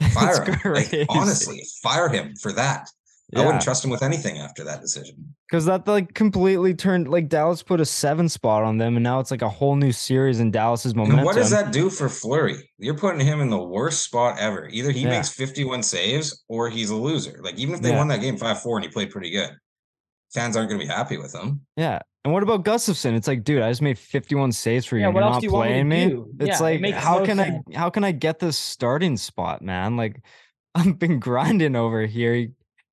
Fire 0.12 0.44
him. 0.44 0.72
Like, 0.74 0.92
honestly, 1.08 1.62
fire 1.82 2.08
him 2.08 2.34
for 2.36 2.52
that. 2.52 2.88
I 3.34 3.44
wouldn't 3.44 3.62
trust 3.62 3.84
him 3.84 3.90
with 3.90 4.02
anything 4.02 4.38
after 4.38 4.62
that 4.64 4.80
decision. 4.80 5.34
Because 5.50 5.64
that 5.64 5.86
like 5.88 6.14
completely 6.14 6.74
turned 6.74 7.08
like 7.08 7.28
Dallas 7.28 7.60
put 7.62 7.80
a 7.80 7.84
seven 7.84 8.28
spot 8.28 8.62
on 8.62 8.78
them, 8.78 8.96
and 8.96 9.02
now 9.02 9.18
it's 9.18 9.30
like 9.32 9.42
a 9.42 9.48
whole 9.48 9.74
new 9.74 9.90
series 9.90 10.38
in 10.38 10.50
Dallas's 10.52 10.94
momentum. 10.94 11.18
And 11.20 11.26
what 11.26 11.34
does 11.34 11.50
that 11.50 11.72
do 11.72 11.90
for 11.90 12.08
Fleury? 12.08 12.70
You're 12.78 12.96
putting 12.96 13.20
him 13.26 13.40
in 13.40 13.50
the 13.50 13.60
worst 13.62 14.04
spot 14.04 14.38
ever. 14.38 14.68
Either 14.68 14.92
he 14.92 15.00
Yeah. 15.00 15.10
makes 15.10 15.28
51 15.30 15.82
saves 15.82 16.44
or 16.48 16.68
he's 16.70 16.90
a 16.90 16.94
loser. 16.96 17.40
Like 17.42 17.56
even 17.56 17.74
if 17.74 17.80
they 17.82 17.90
Yeah. 17.90 17.98
won 17.98 18.08
that 18.08 18.20
game 18.20 18.36
5-4 18.36 18.76
and 18.76 18.84
he 18.84 18.90
played 18.92 19.10
pretty 19.10 19.30
good, 19.30 19.50
fans 20.32 20.56
aren't 20.56 20.68
going 20.68 20.80
to 20.80 20.86
be 20.86 20.92
happy 20.92 21.16
with 21.16 21.34
him. 21.34 21.62
Yeah. 21.76 22.00
And 22.26 22.32
what 22.32 22.42
about 22.42 22.64
Gustavsson? 22.64 23.14
It's 23.14 23.28
like, 23.28 23.44
dude, 23.44 23.62
I 23.62 23.70
just 23.70 23.82
made 23.82 23.96
51 23.96 24.50
saves 24.50 24.84
for 24.84 24.96
you. 24.96 25.02
yeah, 25.02 25.06
and 25.06 25.14
what 25.14 25.20
you're 25.20 25.28
else 25.28 25.34
not 25.36 25.40
do 25.42 25.46
you 25.46 25.52
want 25.52 25.68
me 25.70 25.74
playing 25.74 25.90
to 25.90 25.96
me. 25.96 26.08
do? 26.08 26.30
It's 26.40 26.48
Yeah, 26.48 26.56
it 26.56 26.60
like, 26.72 26.80
makes 26.80 26.98
how 26.98 27.18
no 27.20 27.24
can 27.24 27.36
sense. 27.36 27.64
I 27.72 27.78
how 27.78 27.88
can 27.88 28.02
I 28.02 28.10
get 28.10 28.40
this 28.40 28.58
starting 28.58 29.16
spot, 29.16 29.62
man? 29.62 29.96
Like 29.96 30.20
I've 30.74 30.98
been 30.98 31.20
grinding 31.20 31.76
over 31.76 32.04
here. 32.04 32.34
He 32.34 32.48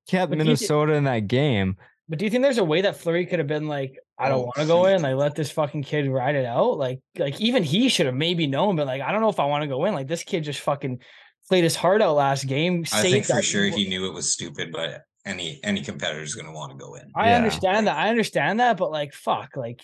kept 0.06 0.30
But 0.30 0.36
do 0.36 0.44
you 0.44 0.44
Minnesota 0.44 0.92
in 0.92 1.02
that 1.04 1.26
game. 1.26 1.76
But 2.08 2.20
do 2.20 2.26
you 2.26 2.30
think 2.30 2.44
there's 2.44 2.58
a 2.58 2.64
way 2.64 2.82
that 2.82 2.96
Fleury 2.96 3.26
could 3.26 3.40
have 3.40 3.48
been 3.48 3.66
like, 3.66 3.98
I 4.16 4.28
don't 4.28 4.38
Oh, 4.38 4.44
want 4.44 4.56
to 4.58 4.66
go 4.66 4.86
in, 4.86 5.02
like 5.02 5.16
let 5.16 5.34
this 5.34 5.50
fucking 5.50 5.82
kid 5.82 6.06
ride 6.08 6.36
it 6.36 6.44
out? 6.46 6.78
Like, 6.78 7.00
like 7.18 7.40
even 7.40 7.64
he 7.64 7.88
should 7.88 8.06
have 8.06 8.14
maybe 8.14 8.46
known, 8.46 8.76
but 8.76 8.86
like, 8.86 9.02
I 9.02 9.10
don't 9.10 9.20
know 9.20 9.30
if 9.30 9.40
I 9.40 9.46
want 9.46 9.62
to 9.62 9.68
go 9.68 9.84
in. 9.86 9.94
Like 9.94 10.06
this 10.06 10.22
kid 10.22 10.44
just 10.44 10.60
fucking 10.60 11.00
played 11.48 11.64
his 11.64 11.74
heart 11.74 12.02
out 12.02 12.14
last 12.14 12.46
game. 12.46 12.84
I 12.92 13.02
think 13.02 13.24
for 13.26 13.32
that- 13.36 13.44
sure 13.44 13.64
he 13.64 13.88
knew 13.88 14.06
it 14.06 14.14
was 14.14 14.32
stupid, 14.32 14.70
but 14.70 15.02
any 15.26 15.60
any 15.62 15.80
competitor 15.82 16.22
is 16.22 16.34
going 16.34 16.46
to 16.46 16.52
want 16.52 16.72
to 16.72 16.78
go 16.78 16.94
in. 16.94 17.10
I 17.14 17.30
Yeah. 17.30 17.36
understand 17.36 17.86
that. 17.86 17.96
I 17.96 18.08
understand 18.08 18.60
that, 18.60 18.76
but 18.76 18.90
like, 18.90 19.12
fuck, 19.14 19.56
like, 19.56 19.80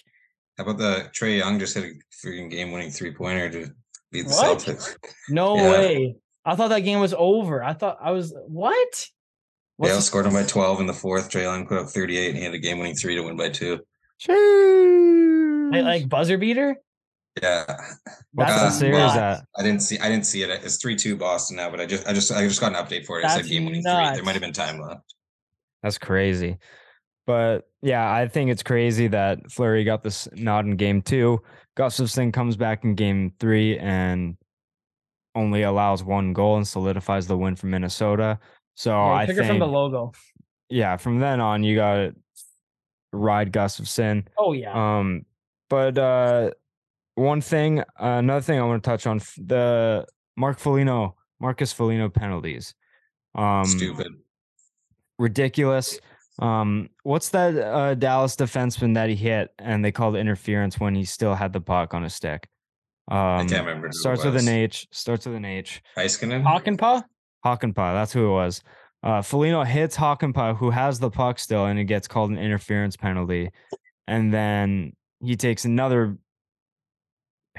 How 0.59 0.64
about 0.64 0.78
the 0.78 1.11
Trae 1.12 1.38
Young 1.38 1.59
just 1.59 1.74
hit 1.74 1.84
a 1.84 2.26
freaking 2.26 2.51
game 2.51 2.70
winning 2.72 2.91
three 2.91 3.12
pointer 3.14 3.49
to 3.51 3.72
beat 4.12 4.26
the 4.28 4.34
What? 4.34 4.59
Celtics? 4.59 4.97
no 5.28 5.57
Yeah. 5.57 5.70
way. 5.70 6.16
I 6.45 6.57
thought 6.57 6.68
that 6.68 6.80
game 6.80 7.01
was 7.01 7.14
over. 7.16 7.62
I 7.62 7.72
thought 7.74 7.99
I 8.01 8.11
was 8.11 8.34
what? 8.47 9.07
They 9.78 9.88
What's 9.88 10.11
outscored 10.11 10.26
him 10.26 10.34
by 10.34 10.43
12 10.43 10.80
in 10.80 10.86
the 10.86 10.93
fourth. 10.93 11.30
Trae 11.30 11.43
Young 11.43 11.66
put 11.66 11.78
up 11.78 11.88
38 11.88 12.28
and 12.30 12.38
he 12.38 12.45
had 12.45 12.53
a 12.55 12.59
game 12.59 12.78
winning 12.78 12.95
three 12.95 13.14
to 13.16 13.22
win 13.22 13.36
by 13.36 13.49
two. 13.49 13.80
like, 15.72 15.84
like 15.84 16.09
buzzer 16.09 16.36
beater? 16.38 16.76
Yeah. 17.41 17.64
What's 18.32 18.53
Uh, 18.53 18.64
the 18.64 18.70
series 18.70 19.14
nuts. 19.14 19.16
at? 19.16 19.45
I 19.57 19.62
didn't 19.62 19.80
see 19.80 19.99
I 19.99 20.09
didn't 20.09 20.26
see 20.26 20.43
it. 20.43 20.51
It's 20.51 20.82
3-2 20.84 21.18
Boston 21.18 21.57
now, 21.57 21.70
but 21.70 21.80
I 21.80 21.86
just 21.86 22.07
I 22.07 22.12
just 22.12 22.30
I 22.32 22.47
just 22.47 22.61
got 22.61 22.74
an 22.76 22.84
update 22.84 23.07
for 23.07 23.20
it. 23.20 23.24
It 23.24 23.30
said 23.30 23.47
game 23.47 23.64
winning 23.64 23.82
three. 23.82 23.93
There 24.14 24.22
might 24.24 24.32
have 24.32 24.43
been 24.43 24.53
time 24.53 24.78
left. 24.80 25.14
That's 25.83 25.99
crazy. 25.99 26.59
But 27.26 27.68
yeah, 27.83 28.12
I 28.12 28.26
think 28.28 28.51
it's 28.51 28.62
crazy 28.62 29.07
that 29.09 29.51
Fleury 29.51 29.85
got 29.85 30.03
this 30.03 30.28
nod 30.35 30.66
in 30.66 30.76
game 30.76 31.01
two. 31.03 31.41
Gustavsson 31.76 32.33
comes 32.33 32.57
back 32.57 32.85
in 32.85 32.95
game 32.95 33.33
three 33.39 33.78
and 33.78 34.37
only 35.35 35.62
allows 35.62 36.03
one 36.03 36.33
goal 36.33 36.57
and 36.57 36.66
solidifies 36.66 37.26
the 37.26 37.37
win 37.39 37.55
for 37.57 37.66
Minnesota. 37.66 38.39
So 38.74 38.91
Yeah, 38.91 39.12
I 39.12 39.26
took 39.26 39.37
think, 39.37 39.45
it 39.47 39.49
from 39.49 39.59
the 39.61 39.66
logo. 39.66 40.12
yeah, 40.68 40.97
from 40.97 41.20
then 41.20 41.41
on, 41.41 41.62
you 41.62 41.76
got 41.76 41.95
to 41.95 42.14
ride 43.12 43.53
Gustavsson. 43.53 44.26
Oh 44.37 44.53
yeah. 44.53 44.72
Um, 44.99 45.24
but 45.68 45.97
uh, 45.97 46.51
one 47.14 47.41
thing, 47.41 47.83
another 47.99 48.41
thing 48.41 48.59
I 48.59 48.64
want 48.64 48.83
to 48.83 48.91
touch 48.91 49.07
on 49.07 49.18
the 49.37 50.05
Mark 50.37 50.59
Foligno, 50.59 51.16
Marcus 51.39 51.72
Foligno 51.72 52.09
penalties. 52.09 52.74
Um, 53.37 53.64
Stupid. 53.64 54.09
Ridiculous. 55.21 56.01
Um, 56.41 56.89
what's 57.03 57.29
that 57.31 57.57
uh, 57.59 57.95
Dallas 57.95 58.35
defenseman 58.37 58.95
that 58.95 59.11
he 59.11 59.14
hit 59.16 59.51
and 59.59 59.85
they 59.85 59.93
called 59.93 60.16
interference 60.16 60.81
when 60.81 60.95
he 60.95 61.05
still 61.05 61.35
had 61.35 61.53
the 61.53 61.61
puck 61.61 61.93
on 61.93 62.03
his 62.03 62.14
stick? 62.14 62.49
Um, 63.11 63.18
I 63.18 63.45
can't 63.45 63.66
remember. 63.66 63.89
Starts 63.93 64.25
with 64.25 64.37
an 64.37 64.49
H. 64.49 64.87
Starts 64.93 65.27
with 65.27 65.35
an 65.37 65.45
H. 65.45 65.83
Heiskanen? 65.97 66.43
Hakanpää? 66.43 67.03
Hakanpää, 67.45 67.93
that's 67.95 68.12
who 68.12 68.27
it 68.31 68.33
was. 68.33 68.62
Uh, 69.03 69.21
Foligno 69.23 69.64
hits 69.64 69.97
Hakanpää, 69.97 70.57
who 70.57 70.71
has 70.71 70.99
the 70.99 71.11
puck 71.11 71.39
still, 71.39 71.66
and 71.66 71.79
it 71.79 71.85
gets 71.85 72.07
called 72.09 72.31
an 72.31 72.39
interference 72.39 72.97
penalty. 72.97 73.51
And 74.07 74.33
then 74.33 74.93
he 75.23 75.37
takes 75.37 75.64
another 75.64 76.16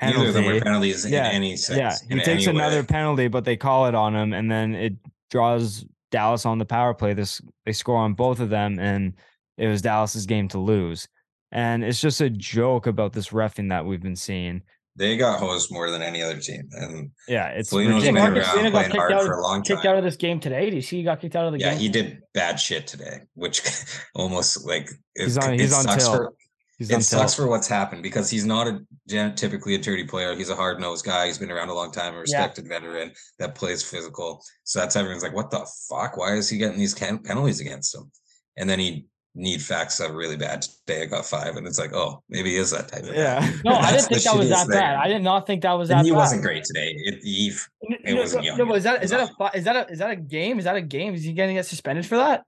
Neither 0.01 0.28
of 0.30 0.34
them 0.34 0.45
were 0.45 0.51
penalty. 0.59 0.64
penalties 0.64 1.09
Yeah, 1.09 1.30
in 1.30 1.36
any 1.36 1.57
sense. 1.57 1.78
Yeah, 2.09 2.16
he 2.18 2.24
takes 2.24 2.47
another 2.47 2.82
way. 2.82 2.86
penalty, 2.88 3.28
but 3.28 3.43
they 3.45 3.57
call 3.57 3.86
it 3.88 3.93
on 3.95 4.16
him, 4.16 4.34
and 4.34 4.49
then 4.49 4.74
it 4.74 4.93
draws 5.30 5.86
Dallas 6.12 6.45
on 6.45 6.57
the 6.59 6.66
power 6.66 6.93
play. 6.93 7.14
This 7.14 7.41
they 7.66 7.74
score 7.74 7.97
on 7.97 8.14
both 8.14 8.39
of 8.39 8.49
them, 8.49 8.78
and 8.80 9.14
it 9.57 9.68
was 9.68 9.82
Dallas's 9.82 10.26
game 10.26 10.47
to 10.49 10.59
lose. 10.59 11.07
And 11.51 11.84
it's 11.84 11.99
just 11.99 12.22
a 12.22 12.30
joke 12.30 12.88
about 12.88 13.14
this 13.14 13.30
refing 13.30 13.70
that 13.70 13.86
we've 13.86 14.01
been 14.01 14.16
seeing. 14.16 14.62
They 14.97 15.16
got 15.18 15.39
hosed 15.39 15.72
more 15.72 15.89
than 15.89 16.01
any 16.01 16.22
other 16.22 16.38
team, 16.38 16.68
and 16.74 17.12
Yeah, 17.28 17.47
it's 17.47 17.70
Foligno's 17.70 18.03
been 18.03 18.16
ridiculous. 18.16 18.45
Around 18.47 18.53
Foligno 18.55 18.72
got 18.72 18.78
playing 18.78 18.91
kicked 18.91 18.99
hard 18.99 19.12
out- 19.14 19.22
for 19.26 19.34
a 19.34 19.41
long 19.41 19.62
Kicked 19.64 19.84
time. 19.84 19.91
out 19.91 19.97
of 19.97 20.03
this 20.03 20.16
game 20.18 20.39
today. 20.41 20.70
Do 20.70 20.76
you 20.76 20.82
see 20.82 20.97
he 20.97 21.03
got 21.03 21.22
kicked 21.22 21.36
out 21.36 21.45
of 21.45 21.53
the 21.53 21.59
yeah, 21.59 21.72
game? 21.72 21.80
he 21.80 21.89
did 21.89 22.20
bad 22.34 22.59
shit 22.59 22.88
today, 22.88 23.20
which 23.34 23.62
almost 24.16 24.66
like 24.68 24.89
it, 25.16 25.24
He's 25.24 25.38
on- 25.38 25.53
it 25.53 25.59
he's 25.62 25.74
on 25.74 25.84
sucks 25.84 26.03
tilt. 26.03 26.16
for 26.18 26.34
He's 26.82 26.89
it 26.89 26.95
on 26.95 27.01
sucks 27.03 27.36
for 27.36 27.47
what's 27.47 27.67
happened 27.67 28.01
because 28.01 28.27
he's 28.29 28.43
not 28.45 28.67
a 28.67 28.79
gen- 29.07 29.36
typically 29.36 29.75
a 29.75 29.77
dirty 29.77 30.03
player. 30.03 30.36
He's 30.36 30.49
a 30.49 30.55
hard 30.55 30.79
nosed 30.79 31.05
guy. 31.05 31.27
He's 31.27 31.38
been 31.38 31.51
around 31.51 31.69
a 31.69 31.75
long 31.75 31.91
time, 31.91 32.15
a 32.15 32.17
respected 32.19 32.67
veteran 32.67 33.11
that 33.38 33.53
plays 33.53 33.84
physical. 33.84 34.43
So 34.63 34.79
that's 34.79 34.95
everyone's 34.95 35.21
like, 35.21 35.36
what 35.36 35.51
the 35.51 35.67
fuck? 35.88 36.17
Why 36.17 36.34
is 36.34 36.49
he 36.49 36.57
getting 36.57 36.79
these 36.79 36.95
can- 36.95 37.19
penalties 37.19 37.59
against 37.59 37.93
him? 37.93 38.11
And 38.57 38.67
then 38.67 38.79
he 38.79 39.05
need 39.36 39.61
facts 39.61 40.01
up 40.01 40.11
really 40.11 40.36
bad 40.36 40.61
today. 40.63 41.03
I 41.03 41.05
got 41.05 41.25
five, 41.25 41.55
and 41.55 41.65
it's 41.65 41.79
like, 41.79 41.93
oh, 41.93 42.21
maybe 42.29 42.49
he 42.49 42.57
is 42.57 42.71
that 42.71 42.88
type 42.89 43.03
of 43.03 43.09
guy. 43.09 43.15
Yeah. 43.15 43.51
No, 43.63 43.75
I 43.75 43.91
didn't 43.93 44.07
think 44.07 44.23
that 44.23 44.36
was 44.36 44.49
that 44.49 44.67
thing. 44.67 44.71
bad. 44.79 44.95
I 44.97 45.07
did 45.07 45.21
not 45.21 45.45
think 45.47 45.61
that 45.61 45.73
was 45.73 45.89
And 45.89 45.99
that 45.99 46.05
he 46.05 46.11
bad. 46.11 46.17
wasn't 46.17 46.41
great 46.41 46.63
today. 46.65 46.93
It, 46.95 47.19
he, 47.23 47.53
It 47.82 48.13
no, 48.15 48.21
wasn't 48.21 48.41
no, 48.43 48.45
young. 48.47 48.57
no, 48.57 48.65
but 48.65 48.77
is 48.77 48.84
that 48.86 48.95
It 48.95 49.03
is 49.05 49.11
was 49.13 49.29
that 49.29 49.53
a 49.53 49.57
is 49.57 49.63
that 49.65 49.75
a 49.75 49.91
is 49.91 49.99
that 49.99 50.11
a 50.11 50.15
game? 50.17 50.57
Is 50.59 50.65
that 50.65 50.75
a 50.75 50.82
game? 50.82 51.13
Is 51.13 51.23
he 51.23 51.32
going 51.34 51.47
to 51.49 51.53
get 51.53 51.65
suspended 51.65 52.05
for 52.05 52.17
that? 52.17 52.43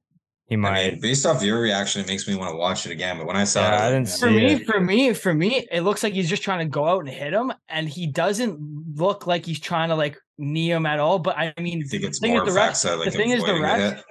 He 0.54 0.58
I 0.68 0.72
might. 0.72 0.92
mean, 0.94 1.02
based 1.02 1.26
off 1.26 1.42
your 1.44 1.60
reaction, 1.60 2.02
it 2.02 2.08
makes 2.08 2.28
me 2.28 2.36
want 2.36 2.52
to 2.52 2.56
watch 2.58 2.86
it 2.86 2.92
again. 2.92 3.18
But 3.18 3.26
when 3.26 3.36
I 3.36 3.44
saw 3.44 3.62
Yeah, 3.62 3.74
it, 3.86 3.88
I 3.88 3.92
didn't 3.92 4.08
For 4.10 4.28
See 4.28 4.36
me, 4.38 4.54
it. 4.54 4.66
for 4.68 4.80
me, 4.80 5.14
for 5.14 5.34
me, 5.34 5.68
it 5.72 5.82
looks 5.82 6.04
like 6.04 6.14
he's 6.14 6.30
just 6.30 6.44
trying 6.44 6.60
to 6.60 6.66
go 6.66 6.86
out 6.88 7.00
and 7.00 7.10
hit 7.10 7.34
him, 7.34 7.52
and 7.70 7.90
he 7.90 8.06
doesn't 8.08 8.60
look 8.96 9.26
like 9.26 9.46
he's 9.46 9.60
trying 9.60 9.90
to 9.90 9.96
like 9.96 10.18
knee 10.38 10.70
him 10.72 10.86
at 10.86 11.00
all. 11.00 11.18
But 11.20 11.38
I 11.38 11.54
mean, 11.60 11.84
I 11.84 11.88
think 11.88 12.04
it's 12.04 12.20
the 12.20 12.28
thing 12.28 12.36
is 12.36 12.38
more 12.42 12.46
the 12.46 12.52
facts 12.52 12.80
refs- 12.80 12.84
that 12.84 12.98
like 13.00 13.12
the 13.12 13.18
thing 13.18 13.32
is 13.32 13.44
the 13.44 13.52
avoiding 13.56 13.64
refs- 13.64 13.98
it. 13.98 14.04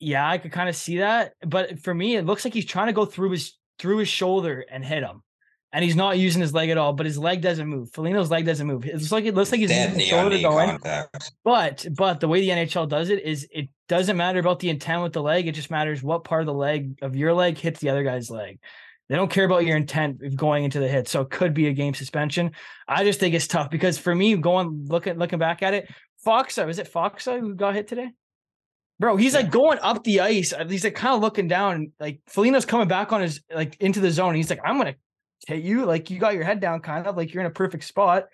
yeah, 0.00 0.28
I 0.28 0.38
could 0.38 0.50
kind 0.52 0.68
of 0.68 0.74
see 0.76 0.98
that. 0.98 1.34
But 1.46 1.78
for 1.80 1.94
me, 1.94 2.16
it 2.16 2.26
looks 2.26 2.44
like 2.44 2.52
he's 2.54 2.66
trying 2.66 2.88
to 2.88 2.92
go 2.92 3.04
through 3.04 3.30
his 3.30 3.52
through 3.78 3.98
his 3.98 4.08
shoulder 4.08 4.64
and 4.70 4.84
hit 4.84 5.02
him. 5.04 5.22
And 5.76 5.84
he's 5.84 5.94
not 5.94 6.18
using 6.18 6.40
his 6.40 6.54
leg 6.54 6.70
at 6.70 6.78
all, 6.78 6.94
but 6.94 7.04
his 7.04 7.18
leg 7.18 7.42
doesn't 7.42 7.68
move. 7.68 7.90
Foligno's 7.92 8.30
leg 8.30 8.46
doesn't 8.46 8.66
move. 8.66 8.86
It 8.86 8.94
looks 8.94 9.12
like 9.12 9.26
it 9.26 9.34
looks 9.34 9.52
like 9.52 9.60
he's 9.60 9.70
using 9.70 9.90
his 9.90 10.04
shoulder 10.04 10.38
going. 10.38 10.78
But 11.44 11.86
but 11.94 12.18
the 12.18 12.28
way 12.28 12.40
the 12.40 12.48
NHL 12.48 12.88
does 12.88 13.10
it 13.10 13.22
is 13.22 13.46
it 13.52 13.68
doesn't 13.86 14.16
matter 14.16 14.38
about 14.38 14.60
the 14.60 14.70
intent 14.70 15.02
with 15.02 15.12
the 15.12 15.20
leg. 15.20 15.46
It 15.46 15.52
just 15.52 15.70
matters 15.70 16.02
what 16.02 16.24
part 16.24 16.40
of 16.40 16.46
the 16.46 16.54
leg 16.54 16.96
of 17.02 17.14
your 17.14 17.34
leg 17.34 17.58
hits 17.58 17.80
the 17.80 17.90
other 17.90 18.04
guy's 18.04 18.30
leg. 18.30 18.58
They 19.10 19.16
don't 19.16 19.30
care 19.30 19.44
about 19.44 19.66
your 19.66 19.76
intent 19.76 20.22
of 20.22 20.34
going 20.34 20.64
into 20.64 20.80
the 20.80 20.88
hit. 20.88 21.08
So 21.08 21.20
it 21.20 21.28
could 21.28 21.52
be 21.52 21.66
a 21.66 21.74
game 21.74 21.92
suspension. 21.92 22.52
I 22.88 23.04
just 23.04 23.20
think 23.20 23.34
it's 23.34 23.46
tough 23.46 23.68
because 23.68 23.98
for 23.98 24.14
me, 24.14 24.34
going 24.38 24.86
looking 24.88 25.18
looking 25.18 25.38
back 25.38 25.62
at 25.62 25.74
it, 25.74 25.92
Faksa, 26.24 26.70
is 26.70 26.78
it 26.78 26.90
Faksa 26.90 27.38
who 27.38 27.54
got 27.54 27.74
hit 27.74 27.86
today? 27.86 28.12
Bro, 28.98 29.16
he's 29.16 29.34
like 29.34 29.50
going 29.50 29.78
up 29.82 30.04
the 30.04 30.20
ice. 30.20 30.54
He's 30.70 30.84
like 30.84 30.94
kind 30.94 31.14
of 31.14 31.20
looking 31.20 31.48
down. 31.48 31.92
Like 32.00 32.22
Foligno's 32.30 32.64
coming 32.64 32.88
back 32.88 33.12
on 33.12 33.20
his 33.20 33.42
like 33.54 33.76
into 33.78 34.00
the 34.00 34.10
zone. 34.10 34.34
He's 34.34 34.48
like, 34.48 34.60
I'm 34.64 34.78
gonna 34.78 34.94
hit 35.46 35.62
you. 35.62 35.84
Like 35.86 36.10
you 36.10 36.18
got 36.18 36.34
your 36.34 36.44
head 36.44 36.60
down, 36.60 36.80
kind 36.80 37.06
of 37.06 37.16
like 37.16 37.32
you're 37.32 37.42
in 37.42 37.46
a 37.46 37.54
perfect 37.54 37.84
spot. 37.84 38.26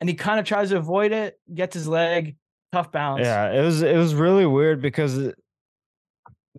And 0.00 0.10
he 0.10 0.14
kind 0.14 0.38
of 0.38 0.44
tries 0.44 0.70
to 0.70 0.76
avoid 0.76 1.12
it, 1.12 1.40
gets 1.52 1.74
his 1.74 1.88
leg, 1.88 2.36
tough 2.72 2.92
bounce. 2.92 3.22
Yeah, 3.24 3.52
it 3.52 3.62
was 3.62 3.82
it 3.82 3.96
was 3.96 4.14
really 4.14 4.44
weird 4.44 4.82
because 4.82 5.32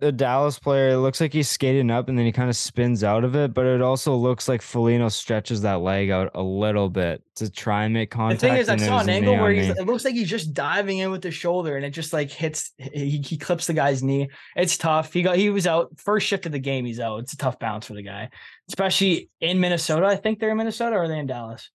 the 0.00 0.12
Dallas 0.12 0.58
player 0.58 0.90
it 0.90 0.98
looks 0.98 1.20
like 1.20 1.32
he's 1.32 1.48
skating 1.48 1.90
up 1.90 2.08
and 2.08 2.18
then 2.18 2.24
he 2.26 2.32
kind 2.32 2.48
of 2.48 2.56
spins 2.56 3.04
out 3.04 3.24
of 3.24 3.34
it, 3.36 3.54
but 3.54 3.66
it 3.66 3.82
also 3.82 4.14
looks 4.14 4.48
like 4.48 4.62
Foligno 4.62 5.08
stretches 5.08 5.62
that 5.62 5.80
leg 5.80 6.10
out 6.10 6.30
a 6.34 6.42
little 6.42 6.88
bit 6.88 7.22
to 7.36 7.50
try 7.50 7.84
and 7.84 7.94
make 7.94 8.10
contact. 8.10 8.40
The 8.40 8.48
thing 8.48 8.56
is, 8.56 8.68
I 8.68 8.76
saw 8.76 9.00
an 9.00 9.08
angle 9.08 9.34
where 9.34 9.46
on 9.46 9.54
he's, 9.54 9.68
knee. 9.68 9.74
it 9.78 9.86
looks 9.86 10.04
like 10.04 10.14
he's 10.14 10.28
just 10.28 10.54
diving 10.54 10.98
in 10.98 11.10
with 11.10 11.22
the 11.22 11.30
shoulder 11.30 11.76
and 11.76 11.84
it 11.84 11.90
just 11.90 12.12
like 12.12 12.30
hits, 12.30 12.72
he, 12.78 13.18
he 13.18 13.36
clips 13.36 13.66
the 13.66 13.74
guy's 13.74 14.02
knee. 14.02 14.28
It's 14.56 14.76
tough. 14.76 15.12
He 15.12 15.22
got, 15.22 15.36
he 15.36 15.50
was 15.50 15.66
out 15.66 15.90
first 15.98 16.26
shift 16.26 16.46
of 16.46 16.52
the 16.52 16.58
game. 16.58 16.84
He's 16.84 17.00
out. 17.00 17.18
It's 17.20 17.32
a 17.32 17.36
tough 17.36 17.58
bounce 17.58 17.86
for 17.86 17.94
the 17.94 18.02
guy, 18.02 18.30
especially 18.68 19.30
in 19.40 19.60
Minnesota. 19.60 20.06
I 20.06 20.16
think 20.16 20.38
they're 20.38 20.50
in 20.50 20.56
Minnesota 20.56 20.96
or 20.96 21.04
are 21.04 21.08
they 21.08 21.18
in 21.18 21.26
Dallas? 21.26 21.70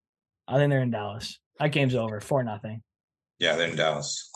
I 0.46 0.56
think 0.56 0.70
they're 0.70 0.82
in 0.82 0.90
Dallas. 0.90 1.38
That 1.58 1.72
game's 1.72 1.94
over 1.94 2.20
four 2.20 2.42
nothing. 2.44 2.82
Yeah, 3.38 3.56
they're 3.56 3.68
in 3.68 3.76
Dallas. 3.76 4.30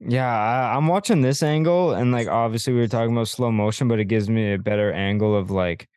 Yeah, 0.00 0.26
I, 0.28 0.76
I'm 0.76 0.88
watching 0.88 1.22
this 1.22 1.42
angle, 1.42 1.94
and 1.94 2.12
like 2.12 2.28
obviously 2.28 2.74
we 2.74 2.80
were 2.80 2.88
talking 2.88 3.12
about 3.14 3.28
slow 3.28 3.50
motion, 3.50 3.88
but 3.88 3.98
it 3.98 4.04
gives 4.06 4.28
me 4.28 4.52
a 4.52 4.58
better 4.58 4.92
angle 4.92 5.34
of 5.34 5.50
like 5.50 5.88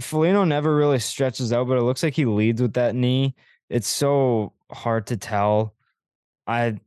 Foligno 0.00 0.44
never 0.44 0.74
really 0.74 0.98
stretches 0.98 1.52
out, 1.52 1.68
but 1.68 1.78
it 1.78 1.82
looks 1.82 2.02
like 2.02 2.14
he 2.14 2.24
leads 2.24 2.62
with 2.62 2.74
that 2.74 2.94
knee. 2.94 3.34
It's 3.68 3.88
so 3.88 4.54
hard 4.70 5.06
to 5.08 5.16
tell. 5.16 5.74
I 6.46 6.78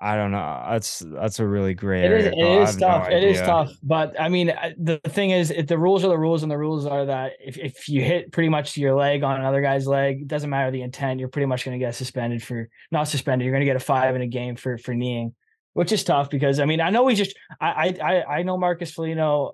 I 0.00 0.14
don't 0.14 0.30
know. 0.30 0.64
That's 0.70 1.02
that's 1.04 1.40
a 1.40 1.46
really 1.46 1.74
great. 1.74 2.04
It 2.04 2.12
is. 2.12 2.26
area. 2.26 2.36
It 2.36 2.62
is 2.62 2.70
have 2.70 2.80
no 2.80 2.86
tough. 2.86 3.10
it 3.10 3.24
is 3.24 3.40
tough. 3.40 3.72
But 3.82 4.20
I 4.20 4.28
mean, 4.28 4.52
the 4.78 5.00
thing 5.08 5.30
is, 5.30 5.50
if 5.50 5.66
the 5.66 5.76
rules 5.76 6.04
are 6.04 6.08
the 6.08 6.18
rules, 6.18 6.44
and 6.44 6.52
the 6.52 6.58
rules 6.58 6.86
are 6.86 7.06
that 7.06 7.32
if, 7.40 7.58
if 7.58 7.88
you 7.88 8.02
hit 8.02 8.30
pretty 8.30 8.48
much 8.48 8.76
your 8.76 8.94
leg 8.94 9.24
on 9.24 9.40
another 9.40 9.60
guy's 9.60 9.88
leg, 9.88 10.22
it 10.22 10.28
doesn't 10.28 10.50
matter 10.50 10.70
the 10.70 10.82
intent. 10.82 11.18
You're 11.18 11.28
pretty 11.28 11.46
much 11.46 11.64
going 11.64 11.78
to 11.78 11.84
get 11.84 11.96
suspended 11.96 12.44
for 12.44 12.68
not 12.92 13.08
suspended. 13.08 13.44
You're 13.44 13.52
going 13.52 13.62
to 13.62 13.66
get 13.66 13.74
a 13.74 13.80
five 13.80 14.14
in 14.14 14.22
a 14.22 14.28
game 14.28 14.54
for 14.54 14.78
for 14.78 14.94
kneeing, 14.94 15.34
which 15.72 15.90
is 15.90 16.04
tough 16.04 16.30
because 16.30 16.60
I 16.60 16.64
mean, 16.64 16.80
I 16.80 16.90
know 16.90 17.02
we 17.02 17.16
just 17.16 17.36
I 17.60 17.96
I 18.00 18.12
I, 18.12 18.36
I 18.38 18.42
know 18.44 18.56
Marcus 18.56 18.92
Foligno 18.92 19.52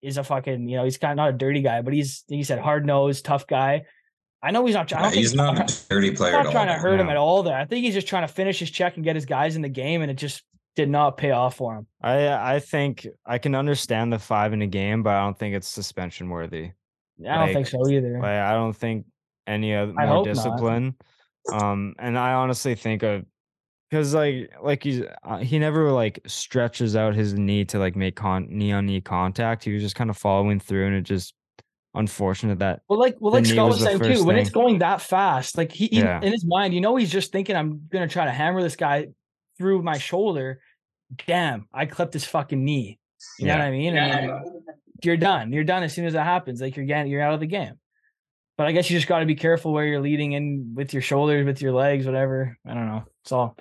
is 0.00 0.16
a 0.16 0.22
fucking 0.22 0.68
you 0.68 0.76
know 0.76 0.84
he's 0.84 0.98
kind 0.98 1.12
of 1.12 1.16
not 1.16 1.30
a 1.30 1.36
dirty 1.36 1.60
guy, 1.60 1.82
but 1.82 1.92
he's 1.92 2.22
he 2.28 2.44
said 2.44 2.60
hard 2.60 2.86
nosed, 2.86 3.24
tough 3.24 3.48
guy. 3.48 3.82
I 4.42 4.50
know 4.50 4.66
he's 4.66 4.74
not. 4.74 4.92
I 4.92 5.02
don't 5.02 5.10
think 5.10 5.20
he's 5.20 5.34
not 5.34 5.58
a 5.70 5.88
dirty 5.88 6.10
He's 6.10 6.18
player 6.18 6.32
not 6.32 6.46
at 6.46 6.52
trying 6.52 6.66
to 6.68 6.74
all. 6.74 6.80
hurt 6.80 6.98
him 7.00 7.08
at 7.08 7.16
all. 7.16 7.42
There, 7.42 7.56
I 7.56 7.64
think 7.64 7.84
he's 7.84 7.94
just 7.94 8.08
trying 8.08 8.26
to 8.26 8.32
finish 8.32 8.58
his 8.58 8.70
check 8.70 8.96
and 8.96 9.04
get 9.04 9.14
his 9.16 9.24
guys 9.24 9.54
in 9.56 9.62
the 9.62 9.68
game, 9.68 10.02
and 10.02 10.10
it 10.10 10.14
just 10.14 10.42
did 10.74 10.88
not 10.88 11.16
pay 11.16 11.30
off 11.30 11.56
for 11.56 11.76
him. 11.76 11.86
I 12.02 12.54
I 12.56 12.58
think 12.58 13.06
I 13.24 13.38
can 13.38 13.54
understand 13.54 14.12
the 14.12 14.18
five 14.18 14.52
in 14.52 14.62
a 14.62 14.66
game, 14.66 15.02
but 15.02 15.14
I 15.14 15.20
don't 15.22 15.38
think 15.38 15.54
it's 15.54 15.68
suspension 15.68 16.28
worthy. 16.28 16.72
I 17.20 17.34
don't 17.36 17.38
Like- 17.40 17.54
think 17.54 17.66
so 17.68 17.88
either. 17.88 18.14
Like 18.18 18.24
I 18.30 18.52
don't 18.54 18.72
think 18.74 19.06
any 19.46 19.72
of 19.74 19.90
I 19.96 20.06
more 20.06 20.16
hope 20.16 20.26
not. 20.26 20.34
discipline. 20.34 20.94
Um, 21.52 21.94
and 21.98 22.18
I 22.18 22.32
honestly 22.34 22.74
think 22.74 23.02
of 23.02 23.24
because 23.90 24.14
like 24.14 24.50
like 24.62 24.82
he's 24.82 25.02
uh, 25.24 25.38
he 25.38 25.58
never 25.58 25.90
like 25.92 26.20
stretches 26.26 26.96
out 26.96 27.14
his 27.14 27.34
knee 27.34 27.64
to 27.66 27.78
like 27.78 27.94
make 27.96 28.16
con 28.16 28.46
knee 28.48 28.72
on 28.72 28.86
knee 28.86 29.00
contact. 29.00 29.62
He 29.64 29.72
was 29.72 29.82
just 29.82 29.94
kind 29.94 30.08
of 30.10 30.16
following 30.16 30.58
through, 30.58 30.86
and 30.86 30.96
it 30.96 31.02
just 31.02 31.34
unfortunate 31.94 32.58
that 32.60 32.80
Well, 32.88 32.98
like 32.98 33.16
well, 33.20 33.32
like 33.32 33.46
Scott 33.46 33.66
was 33.68 33.76
was 33.76 33.84
saying 33.84 33.98
too, 33.98 34.04
first 34.08 34.24
when 34.24 34.36
it's 34.36 34.50
going 34.50 34.78
that 34.78 35.00
fast, 35.02 35.56
like 35.58 35.72
he, 35.72 35.86
he- 35.88 35.98
Yeah. 36.00 36.20
in 36.22 36.32
his 36.32 36.44
mind, 36.44 36.74
you 36.74 36.80
know, 36.80 36.96
he's 36.96 37.10
just 37.12 37.32
thinking, 37.32 37.54
I'm 37.56 37.88
gonna 37.92 38.08
try 38.08 38.24
to 38.24 38.30
hammer 38.30 38.62
this 38.62 38.76
guy 38.76 39.08
through 39.58 39.82
my 39.82 39.98
shoulder. 39.98 40.60
Damn, 41.26 41.68
I 41.72 41.86
clipped 41.86 42.14
his 42.14 42.24
fucking 42.24 42.64
knee. 42.64 42.98
You 43.38 43.46
know 43.46 43.52
what 43.58 43.62
I 43.64 43.70
mean? 43.70 43.96
And 43.96 44.12
then 44.12 44.62
you're 45.04 45.16
done. 45.16 45.52
You're 45.52 45.64
done 45.64 45.82
as 45.82 45.92
soon 45.94 46.06
as 46.06 46.14
that 46.14 46.24
happens. 46.24 46.60
Like 46.60 46.76
you're 46.76 46.86
getting, 46.86 47.10
you're 47.12 47.20
out 47.22 47.34
of 47.34 47.40
the 47.40 47.46
game. 47.46 47.74
But 48.56 48.66
I 48.66 48.72
guess 48.72 48.90
you 48.90 48.96
just 48.96 49.08
got 49.08 49.20
to 49.20 49.26
be 49.26 49.34
careful 49.34 49.72
where 49.72 49.84
you're 49.84 50.00
leading 50.00 50.32
in 50.32 50.72
with 50.74 50.92
your 50.92 51.02
shoulders, 51.02 51.44
with 51.46 51.60
your 51.62 51.72
legs, 51.72 52.04
whatever. 52.06 52.56
I 52.66 52.74
don't 52.74 52.86
know. 52.86 53.04
It's 53.22 53.32
all, 53.32 53.56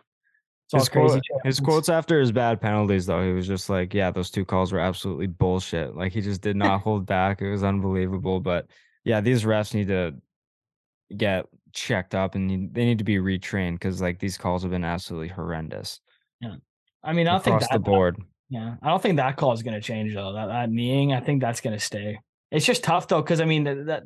it's 0.73 0.73
all 0.73 0.79
his, 0.79 0.89
quote, 0.89 1.21
his 1.43 1.59
quotes 1.59 1.89
after 1.89 2.19
his 2.19 2.31
bad 2.31 2.61
penalties 2.61 3.05
though 3.05 3.23
he 3.23 3.33
was 3.33 3.47
just 3.47 3.69
like 3.69 3.93
yeah 3.93 4.11
those 4.11 4.29
two 4.29 4.45
calls 4.45 4.71
were 4.71 4.79
absolutely 4.79 5.27
bullshit. 5.27 5.95
Like 5.95 6.13
he 6.13 6.21
just 6.21 6.41
did 6.41 6.55
not 6.55 6.81
hold 6.83 7.05
back. 7.05 7.41
It 7.41 7.51
was 7.51 7.63
unbelievable 7.63 8.39
but 8.39 8.67
yeah 9.03 9.21
these 9.21 9.43
refs 9.43 9.73
need 9.73 9.87
to 9.87 10.13
get 11.15 11.45
checked 11.73 12.15
up 12.15 12.35
and 12.35 12.47
need, 12.47 12.73
they 12.73 12.85
need 12.85 12.97
to 12.97 13.03
be 13.03 13.17
retrained 13.17 13.73
because 13.73 14.01
like 14.01 14.19
these 14.19 14.37
calls 14.37 14.61
have 14.61 14.71
been 14.71 14.83
absolutely 14.83 15.29
horrendous 15.29 15.99
Yeah, 16.39 16.55
I 17.03 17.13
mean, 17.13 17.27
I 17.27 17.33
don't 17.33 17.43
think 17.43 17.61
that, 17.61 17.71
the 17.71 17.79
board. 17.79 18.17
Yeah, 18.49 18.75
I 18.81 18.89
don't 18.89 19.01
think 19.01 19.17
that 19.17 19.37
call 19.37 19.53
is 19.53 19.63
going 19.63 19.75
to 19.75 19.81
change 19.81 20.13
though. 20.13 20.33
That, 20.33 20.47
that 20.47 20.69
kneeing, 20.69 21.13
I 21.13 21.21
think 21.21 21.41
that's 21.41 21.61
going 21.61 21.77
to 21.77 21.83
stay. 21.83 22.19
It's 22.51 22.65
just 22.65 22.83
tough 22.83 23.07
though, 23.07 23.21
because 23.21 23.39
I 23.39 23.45
mean 23.45 23.63
that, 23.63 23.85
that 23.85 24.03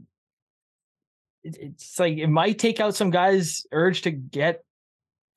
it's 1.44 2.00
like 2.00 2.18
it 2.18 2.28
might 2.28 2.58
take 2.58 2.80
out 2.80 2.96
some 2.96 3.12
guys' 3.12 3.66
urge 3.72 4.04
to 4.04 4.12
get 4.12 4.64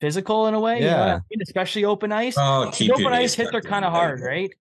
physical 0.01 0.47
in 0.47 0.53
a 0.53 0.59
way. 0.59 0.79
you 0.79 0.85
know 0.85 0.95
I 0.97 1.05
Yeah. 1.07 1.19
mean? 1.29 1.41
especially 1.41 1.85
open 1.85 2.11
ice. 2.11 2.35
Oh, 2.37 2.69
keep 2.73 2.91
open 2.91 3.07
ice 3.13 3.33
hits 3.33 3.51
are 3.53 3.61
kind 3.61 3.85
of 3.85 3.91
hard, 3.91 4.21
right? 4.21 4.51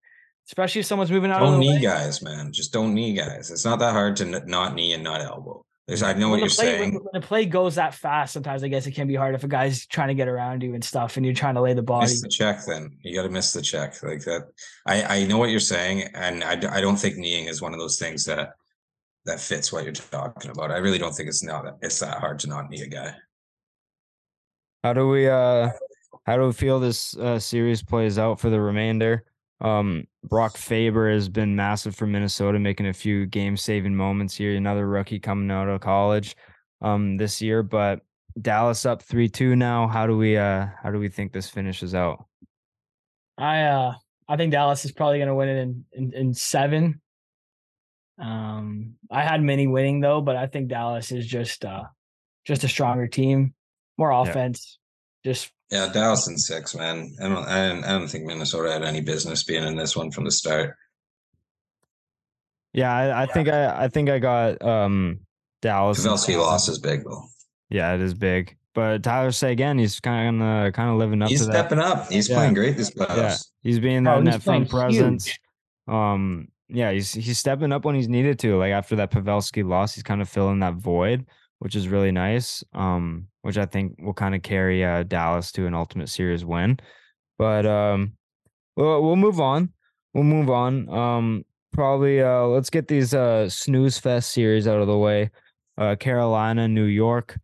Especially 0.47 0.81
if 0.81 0.87
someone's 0.87 1.11
moving 1.11 1.31
out 1.31 1.41
Don't 1.41 1.53
the 1.55 1.59
knee 1.59 1.75
way. 1.77 1.81
guys, 1.83 2.23
man. 2.23 2.53
Just 2.53 2.73
don't 2.73 2.95
knee 2.95 3.13
guys. 3.15 3.51
It's 3.51 3.65
not 3.65 3.79
that 3.81 3.93
hard 3.93 4.17
to 4.17 4.25
not 4.47 4.75
knee 4.75 4.95
and 4.95 5.05
not 5.05 5.21
elbow. 5.21 5.65
There's, 5.87 6.03
I 6.03 6.13
know 6.13 6.29
when 6.29 6.41
what 6.41 6.41
you're 6.41 6.49
play, 6.55 6.79
saying. 6.79 6.95
when 6.95 7.09
the 7.15 7.27
play 7.27 7.47
goes 7.47 7.77
that 7.77 7.95
fast, 7.95 8.35
sometimes 8.35 8.63
I 8.63 8.69
guess 8.69 8.87
it 8.87 8.93
can 8.93 9.07
be 9.09 9.15
hard 9.15 9.35
if 9.35 9.43
a 9.45 9.49
guy's 9.49 9.87
trying 9.87 10.09
to 10.09 10.15
get 10.15 10.29
around 10.29 10.63
you 10.63 10.75
and 10.75 10.85
stuff, 10.85 11.17
and 11.17 11.25
you're 11.25 11.35
trying 11.35 11.55
to 11.55 11.63
lay 11.63 11.73
the 11.73 11.83
body. 11.83 12.05
Miss 12.05 12.21
the 12.21 12.29
check, 12.29 12.61
then 12.67 12.91
you 13.03 13.15
got 13.15 13.23
to 13.23 13.31
miss 13.31 13.55
the 13.55 13.63
check 13.63 14.03
like 14.03 14.21
that. 14.25 14.49
I 14.87 15.21
I 15.21 15.27
know 15.27 15.39
what 15.39 15.49
you're 15.49 15.61
saying, 15.61 16.03
and 16.15 16.45
I 16.45 16.53
I 16.77 16.83
don't 16.83 16.97
think 16.99 17.17
kneeing 17.17 17.47
is 17.47 17.63
one 17.63 17.73
of 17.73 17.79
those 17.81 17.99
things 17.99 18.27
that 18.27 18.51
that 19.25 19.41
fits 19.41 19.73
what 19.73 19.85
you're 19.85 19.93
talking 19.95 20.51
about. 20.51 20.71
I 20.71 20.77
really 20.77 20.99
don't 20.99 21.15
think 21.15 21.29
it's 21.31 21.43
not 21.43 21.65
it's 21.81 21.99
that 22.01 22.19
hard 22.19 22.39
to 22.41 22.49
not 22.49 22.69
knee 22.69 22.83
a 22.83 22.87
guy. 22.87 23.15
How 24.89 24.95
do 24.95 25.07
we 25.07 25.29
uh 25.29 25.69
how 26.25 26.39
do 26.39 26.47
we 26.47 26.53
feel 26.53 26.81
this 26.81 27.15
uh, 27.19 27.39
series 27.39 27.83
plays 27.83 28.19
out 28.19 28.41
for 28.41 28.49
the 28.49 28.59
remainder? 28.59 29.27
Um 29.61 30.05
Brock 30.25 30.57
Faber 30.57 31.13
has 31.13 31.29
been 31.29 31.55
massive 31.55 31.95
for 31.95 32.07
Minnesota, 32.07 32.59
making 32.59 32.87
a 32.87 32.95
few 32.95 33.27
game 33.27 33.59
saving 33.59 33.95
moments 33.95 34.35
here. 34.35 34.57
Another 34.57 34.89
rookie 34.89 35.19
coming 35.19 35.51
out 35.51 35.69
of 35.69 35.83
college 35.83 36.37
um 36.81 37.19
this 37.19 37.43
year, 37.43 37.63
but 37.63 38.01
Dallas 38.41 38.87
up 38.87 39.03
3-2 39.03 39.59
now. 39.59 39.89
How 39.89 40.07
do 40.07 40.17
we 40.17 40.39
uh 40.39 40.69
how 40.83 40.91
do 40.91 40.99
we 40.99 41.11
think 41.11 41.35
this 41.35 41.51
finishes 41.51 41.95
out? 41.95 42.25
I 43.37 43.65
uh 43.65 43.95
I 44.27 44.39
think 44.39 44.53
Dallas 44.53 44.87
is 44.87 44.93
probably 44.93 45.19
gonna 45.19 45.35
win 45.35 45.51
it 45.51 45.61
in, 45.61 45.85
in 45.93 46.15
in 46.15 46.33
seven. 46.33 47.03
Um 48.19 48.95
I 49.11 49.23
had 49.23 49.43
many 49.43 49.67
winning 49.67 50.01
though, 50.01 50.23
but 50.23 50.37
I 50.37 50.47
think 50.47 50.69
Dallas 50.69 51.13
is 51.13 51.27
just 51.27 51.67
uh 51.67 51.83
just 52.47 52.65
a 52.65 52.69
stronger 52.69 53.07
team, 53.07 53.53
more 53.99 54.13
offense. 54.13 54.78
Just 55.29 55.53
Yeah, 55.71 55.91
Dallas 55.93 56.27
in 56.27 56.39
six, 56.39 56.75
man. 56.75 57.15
I 57.23 57.29
don't 57.29 57.37
I 57.47 57.69
don't, 57.69 57.85
I 57.85 57.89
don't 57.99 58.09
think 58.09 58.25
Minnesota 58.25 58.73
had 58.73 58.83
any 58.83 59.03
business 59.03 59.43
being 59.45 59.63
in 59.65 59.77
this 59.77 59.95
one 59.95 60.11
from 60.11 60.25
the 60.25 60.31
start. 60.31 60.75
Yeah, 62.73 62.95
I, 62.95 63.23
I 63.23 63.27
think 63.27 63.49
I 63.49 63.85
I 63.85 63.89
think 63.89 64.09
I 64.11 64.19
got 64.19 64.63
um 64.63 65.21
Dallas. 65.63 66.05
in 66.05 66.11
Pavelski 66.11 66.19
seven. 66.27 66.41
loss 66.41 66.69
is 66.69 66.79
big 66.79 67.05
though. 67.05 67.25
Yeah, 67.71 67.95
it 67.95 68.01
is 68.01 68.15
big. 68.15 68.57
But 68.75 69.03
Tyler 69.03 69.33
Seguin, 69.33 69.79
he's 69.79 69.99
kind 70.01 70.43
of 70.43 70.73
kind 70.73 70.91
of 70.91 70.97
living 70.97 71.21
up 71.23 71.29
He's 71.31 71.41
to 71.41 71.47
that. 71.47 71.53
stepping 71.53 71.79
up. 71.81 72.11
He's 72.11 72.29
Yeah. 72.29 72.37
playing 72.37 72.55
great 72.55 72.77
this 72.77 72.91
playoffs. 72.91 73.17
Yeah, 73.17 73.37
he's 73.63 73.81
being 73.81 74.07
Oh, 74.07 74.17
that 74.17 74.25
he's 74.25 74.33
net 74.35 74.43
front 74.43 74.71
presence. 74.71 75.27
huge. 75.27 75.41
Um, 75.89 76.49
yeah, 76.69 76.93
he's 76.93 77.13
he's 77.13 77.39
stepping 77.39 77.73
up 77.73 77.85
when 77.85 77.95
he's 77.97 78.09
needed 78.09 78.39
to. 78.41 78.57
Like 78.57 78.73
after 78.73 78.97
that 78.97 79.11
Pavelski 79.11 79.67
loss, 79.67 79.95
he's 79.95 80.05
kind 80.05 80.23
of 80.23 80.29
filling 80.29 80.61
that 80.61 80.75
void, 80.75 81.27
which 81.59 81.77
is 81.77 81.89
really 81.89 82.13
nice. 82.13 82.63
Um, 82.73 83.29
which 83.43 83.59
I 83.59 83.67
think 83.67 83.97
will 84.01 84.15
kind 84.15 84.35
of 84.35 84.43
carry 84.43 84.85
uh, 84.85 85.05
Dallas 85.05 85.53
to 85.53 85.67
an 85.67 85.75
ultimate 85.75 86.09
series 86.09 86.45
win. 86.45 86.79
But 87.39 87.67
um, 87.67 88.13
we'll 88.77 89.03
we'll 89.03 89.17
move 89.17 89.41
on. 89.41 89.73
We'll 90.15 90.25
move 90.25 90.51
on. 90.51 90.89
Um, 90.89 91.45
probably 91.73 92.23
uh, 92.23 92.43
let's 92.43 92.71
get 92.71 92.89
these 92.89 93.15
uh 93.15 93.49
snooze 93.49 93.99
fest 93.99 94.31
series 94.31 94.67
out 94.69 94.81
of 94.81 94.87
the 94.87 94.99
way. 94.99 95.31
Uh, 95.77 95.97
Carolina, 95.97 96.69
New 96.69 96.85
York. 96.85 97.39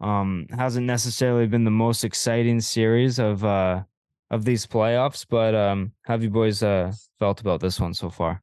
Um, 0.00 0.46
hasn't 0.56 0.86
necessarily 0.86 1.46
been 1.46 1.64
the 1.64 1.70
most 1.70 2.04
exciting 2.04 2.60
series 2.60 3.18
of 3.18 3.44
uh 3.44 3.82
of 4.30 4.44
these 4.44 4.66
playoffs, 4.66 5.26
but 5.28 5.54
um, 5.54 5.92
have 6.04 6.22
you 6.22 6.30
boys 6.30 6.62
uh 6.62 6.92
felt 7.18 7.40
about 7.40 7.60
this 7.60 7.80
one 7.80 7.94
so 7.94 8.08
far? 8.08 8.42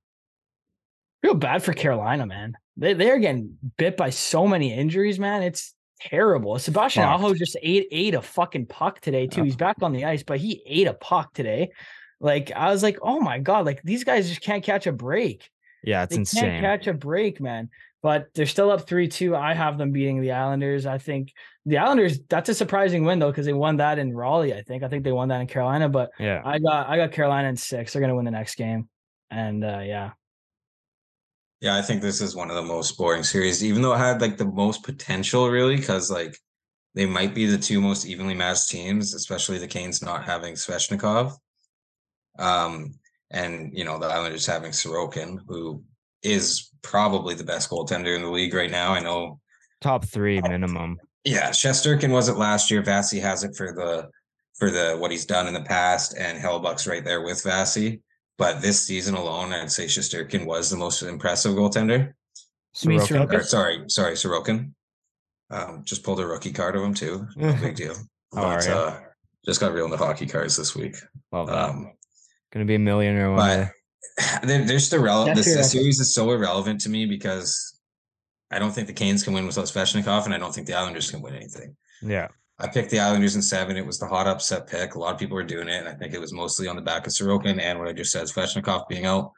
feel 1.23 1.33
bad 1.33 1.63
for 1.63 1.73
Carolina, 1.73 2.25
man. 2.25 2.55
They 2.77 2.93
they're 2.93 3.19
getting 3.19 3.57
bit 3.77 3.97
by 3.97 4.11
so 4.11 4.47
many 4.47 4.73
injuries, 4.73 5.19
man. 5.19 5.43
It's 5.43 5.73
terrible. 5.99 6.57
Sebastian 6.59 7.03
Fucked. 7.03 7.23
Aho 7.23 7.33
just 7.33 7.57
ate 7.61 7.87
ate 7.91 8.13
a 8.13 8.21
fucking 8.21 8.67
puck 8.67 9.01
today 9.01 9.27
too. 9.27 9.43
He's 9.43 9.55
back 9.55 9.77
on 9.81 9.93
the 9.93 10.05
ice, 10.05 10.23
but 10.23 10.39
he 10.39 10.61
ate 10.65 10.87
a 10.87 10.93
puck 10.93 11.33
today. 11.33 11.71
Like 12.19 12.51
I 12.55 12.71
was 12.71 12.83
like, 12.83 12.99
oh 13.01 13.19
my 13.19 13.39
god, 13.39 13.65
like 13.65 13.81
these 13.83 14.03
guys 14.03 14.29
just 14.29 14.41
can't 14.41 14.63
catch 14.63 14.87
a 14.87 14.91
break. 14.91 15.49
Yeah, 15.83 16.03
it's 16.03 16.11
they 16.13 16.19
insane. 16.19 16.43
can't 16.43 16.63
catch 16.63 16.87
a 16.87 16.93
break, 16.93 17.39
man. 17.41 17.69
But 18.03 18.27
they're 18.35 18.45
still 18.45 18.71
up 18.71 18.87
three 18.87 19.07
two. 19.07 19.35
I 19.35 19.53
have 19.53 19.77
them 19.77 19.91
beating 19.91 20.21
the 20.21 20.31
Islanders. 20.31 20.85
I 20.85 20.97
think 20.99 21.33
the 21.65 21.79
Islanders. 21.79 22.19
That's 22.29 22.49
a 22.49 22.53
surprising 22.53 23.05
win 23.05 23.19
though, 23.19 23.31
because 23.31 23.45
they 23.45 23.53
won 23.53 23.77
that 23.77 23.99
in 23.99 24.15
Raleigh. 24.15 24.53
I 24.53 24.61
think. 24.61 24.83
I 24.83 24.87
think 24.87 25.03
they 25.03 25.11
won 25.11 25.29
that 25.29 25.41
in 25.41 25.47
Carolina, 25.47 25.89
but 25.89 26.11
yeah, 26.19 26.41
I 26.45 26.59
got 26.59 26.87
I 26.87 26.97
got 26.97 27.11
Carolina 27.11 27.49
in 27.49 27.57
six. 27.57 27.93
They're 27.93 28.01
gonna 28.01 28.15
win 28.15 28.25
the 28.25 28.31
next 28.31 28.55
game, 28.55 28.87
and 29.31 29.63
uh, 29.63 29.81
yeah, 29.83 30.11
Yeah, 31.61 31.75
I 31.75 31.81
think 31.81 32.01
this 32.01 32.21
is 32.21 32.35
one 32.35 32.49
of 32.49 32.55
the 32.55 32.61
most 32.61 32.97
boring 32.97 33.23
series, 33.23 33.63
even 33.63 33.81
though 33.81 33.93
it 33.93 33.97
had 33.97 34.21
like 34.21 34.37
the 34.37 34.45
most 34.45 34.83
potential, 34.83 35.49
really, 35.49 35.75
because 35.75 36.11
like 36.11 36.37
they 36.93 37.05
might 37.05 37.33
be 37.33 37.45
the 37.45 37.57
two 37.57 37.81
most 37.81 38.05
evenly 38.05 38.35
matched 38.35 38.69
teams, 38.69 39.13
especially 39.13 39.57
the 39.57 39.67
Canes 39.67 40.01
not 40.01 40.23
having 40.23 40.53
Svechnikov. 40.53 41.33
Um, 42.37 42.93
and 43.31 43.71
you 43.75 43.83
know, 43.83 43.97
the 43.97 44.07
Islanders 44.07 44.45
having 44.45 44.71
Sorokin, 44.71 45.39
who 45.47 45.83
is 46.23 46.71
probably 46.81 47.35
the 47.35 47.43
best 47.43 47.69
goaltender 47.69 48.15
in 48.15 48.21
the 48.21 48.29
league 48.29 48.53
right 48.53 48.71
now. 48.71 48.93
I 48.93 48.99
know 48.99 49.39
top 49.81 50.05
three 50.05 50.41
minimum. 50.41 50.97
yeah, 51.23 51.49
Shesterkin 51.49 52.11
was 52.11 52.29
it 52.29 52.37
last 52.37 52.71
year. 52.71 52.81
Vassy 52.81 53.19
has 53.19 53.43
it 53.43 53.55
for 53.55 53.73
the 53.73 54.09
for 54.55 54.71
the 54.71 54.95
what 54.97 55.11
he's 55.11 55.25
done 55.25 55.47
in 55.47 55.53
the 55.53 55.61
past, 55.61 56.15
and 56.17 56.39
Hellebuyck's 56.39 56.87
right 56.87 57.03
there 57.03 57.21
with 57.21 57.43
Vassy. 57.43 58.01
But 58.37 58.61
this 58.61 58.81
season 58.81 59.15
alone, 59.15 59.51
I'd 59.51 59.71
say 59.71 59.85
Shesterkin 59.85 60.45
was 60.45 60.69
the 60.69 60.77
most 60.77 61.01
impressive 61.01 61.53
goaltender. 61.53 62.13
Sorokin? 62.75 63.07
Sorokin? 63.07 63.33
Or, 63.33 63.43
sorry, 63.43 63.83
sorry, 63.87 64.13
Sorokin. 64.13 64.73
Um, 65.49 65.83
just 65.83 66.03
pulled 66.03 66.19
a 66.19 66.27
rookie 66.27 66.51
card 66.51 66.75
of 66.75 66.83
him 66.83 66.93
too. 66.93 67.27
No 67.35 67.53
big 67.53 67.75
deal. 67.75 67.95
How 68.35 68.43
are 68.43 68.57
But 68.57 68.67
uh, 68.67 68.99
just 69.45 69.59
got 69.59 69.73
real 69.73 69.85
into 69.85 69.97
hockey 69.97 70.27
cards 70.27 70.55
this 70.55 70.75
week. 70.75 70.95
Love 71.31 71.47
that. 71.47 71.69
Um, 71.69 71.93
Gonna 72.53 72.65
be 72.65 72.75
a 72.75 72.79
millionaire 72.79 73.31
one 73.31 73.47
day. 73.47 73.69
but 74.39 74.47
they're, 74.47 74.65
they're 74.65 74.77
just 74.77 74.93
irrelevant. 74.93 75.35
This, 75.35 75.45
true. 75.45 75.55
this 75.55 75.71
series 75.71 75.99
is 75.99 76.13
so 76.13 76.31
irrelevant 76.31 76.81
to 76.81 76.89
me 76.89 77.05
because 77.05 77.79
I 78.51 78.59
don't 78.59 78.71
think 78.71 78.87
the 78.87 78.93
Canes 78.93 79.23
can 79.23 79.33
win 79.33 79.45
without 79.45 79.65
Svechnikov, 79.65 80.25
and 80.25 80.33
I 80.33 80.37
don't 80.37 80.53
think 80.53 80.67
the 80.67 80.73
Islanders 80.73 81.09
can 81.11 81.21
win 81.21 81.35
anything. 81.35 81.75
Yeah, 82.01 82.27
I 82.59 82.67
picked 82.67 82.89
the 82.89 82.99
Islanders 82.99 83.35
in 83.35 83.41
seven. 83.41 83.77
It 83.77 83.85
was 83.85 83.99
the 83.99 84.07
hot 84.07 84.25
upset 84.27 84.67
pick. 84.67 84.95
A 84.95 84.99
lot 84.99 85.13
of 85.13 85.19
people 85.19 85.35
were 85.35 85.43
doing 85.43 85.67
it, 85.69 85.75
and 85.79 85.87
I 85.87 85.93
think 85.93 86.13
it 86.13 86.19
was 86.21 86.33
mostly 86.33 86.67
on 86.67 86.75
the 86.75 86.81
back 86.81 87.05
of 87.05 87.13
Sorokin 87.13 87.59
and 87.61 87.77
what 87.77 87.87
I 87.87 87.93
just 87.93 88.11
said, 88.11 88.23
Svechnikov 88.25 88.87
being 88.87 89.05
out. 89.05 89.31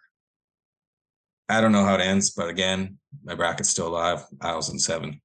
I 1.49 1.59
don't 1.61 1.71
know 1.71 1.83
how 1.83 1.95
it 1.95 2.01
ends, 2.01 2.29
but 2.31 2.47
again, 2.47 2.97
my 3.23 3.35
bracket's 3.35 3.69
still 3.69 3.87
alive. 3.87 4.23
Isles 4.39 4.69
in 4.71 4.79
seven. 4.79 5.19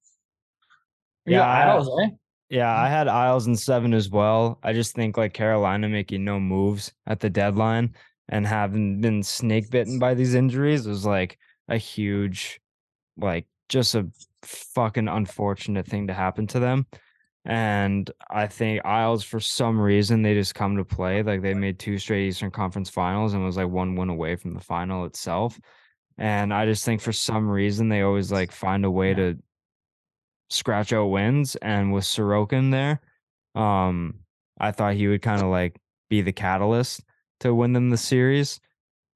You 1.27 1.37
got 1.37 1.37
Yeah, 1.37 1.47
I- 1.47 1.75
Isles, 1.75 1.91
eh? 2.03 2.09
yeah. 2.49 2.75
I 2.75 2.89
had 2.89 3.07
Isles 3.09 3.47
in 3.47 3.55
seven 3.57 3.95
as 3.95 4.11
well. 4.11 4.59
I 4.63 4.73
just 4.73 4.95
think 4.95 5.17
like 5.17 5.33
Carolina 5.35 5.89
making 5.89 6.25
no 6.25 6.41
moves 6.41 6.93
at 7.07 7.21
the 7.21 7.31
deadline 7.31 7.95
and 8.31 8.47
having 8.47 9.01
been 9.03 9.23
snake 9.23 9.71
bitten 9.71 9.99
by 9.99 10.15
these 10.15 10.35
injuries 10.35 10.89
was 10.89 11.05
like 11.05 11.39
a 11.69 11.77
huge, 11.77 12.61
like 13.19 13.47
just 13.69 13.95
a 13.95 14.09
fucking 14.43 15.09
unfortunate 15.09 15.87
thing 15.87 16.07
to 16.09 16.15
happen 16.15 16.47
to 16.49 16.59
them. 16.59 16.87
And 17.45 18.11
I 18.31 18.47
think 18.47 18.85
Isles, 18.87 19.23
for 19.23 19.39
some 19.39 19.79
reason, 19.79 20.23
they 20.23 20.35
just 20.35 20.55
come 20.55 20.77
to 20.79 20.85
play. 20.85 21.23
Like 21.23 21.43
they 21.43 21.53
made 21.53 21.79
two 21.79 21.99
straight 21.99 22.29
Eastern 22.29 22.51
Conference 22.51 22.89
finals 22.89 23.35
and 23.35 23.45
was 23.45 23.59
like 23.59 23.69
one 23.69 23.97
win 23.97 24.09
away 24.09 24.37
from 24.37 24.55
the 24.55 24.61
final 24.61 25.05
itself. 25.05 25.61
And 26.17 26.55
I 26.55 26.65
just 26.65 26.85
think 26.85 27.01
for 27.01 27.13
some 27.13 27.49
reason 27.49 27.89
they 27.89 28.03
always 28.03 28.33
like 28.33 28.51
find 28.51 28.85
a 28.85 28.91
way 28.91 29.13
to 29.15 29.37
scratch 30.49 30.93
out 30.93 31.07
wins. 31.07 31.57
And 31.57 31.93
with 31.93 32.05
Sorokin 32.05 32.71
there, 32.71 33.01
um, 33.55 34.21
I 34.59 34.71
thought 34.71 34.95
he 34.95 35.09
would 35.09 35.23
kind 35.23 35.43
of 35.43 35.49
like 35.49 35.79
be 36.09 36.23
the 36.23 36.33
catalyst 36.33 37.03
to 37.41 37.55
win 37.55 37.75
them 37.75 37.91
the 37.91 37.99
series. 37.99 38.59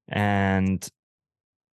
And 0.09 0.87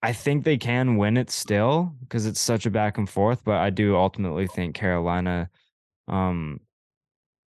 I 0.02 0.12
think 0.14 0.44
they 0.44 0.56
can 0.56 0.96
win 0.96 1.16
it 1.16 1.30
still 1.30 1.94
because 2.00 2.26
it's 2.26 2.40
such 2.40 2.66
a 2.66 2.70
back 2.70 2.98
and 2.98 3.08
forth. 3.08 3.44
But 3.44 3.58
I 3.58 3.70
do 3.70 3.96
ultimately 3.96 4.48
think 4.48 4.74
Carolina 4.74 5.48
um 6.10 6.60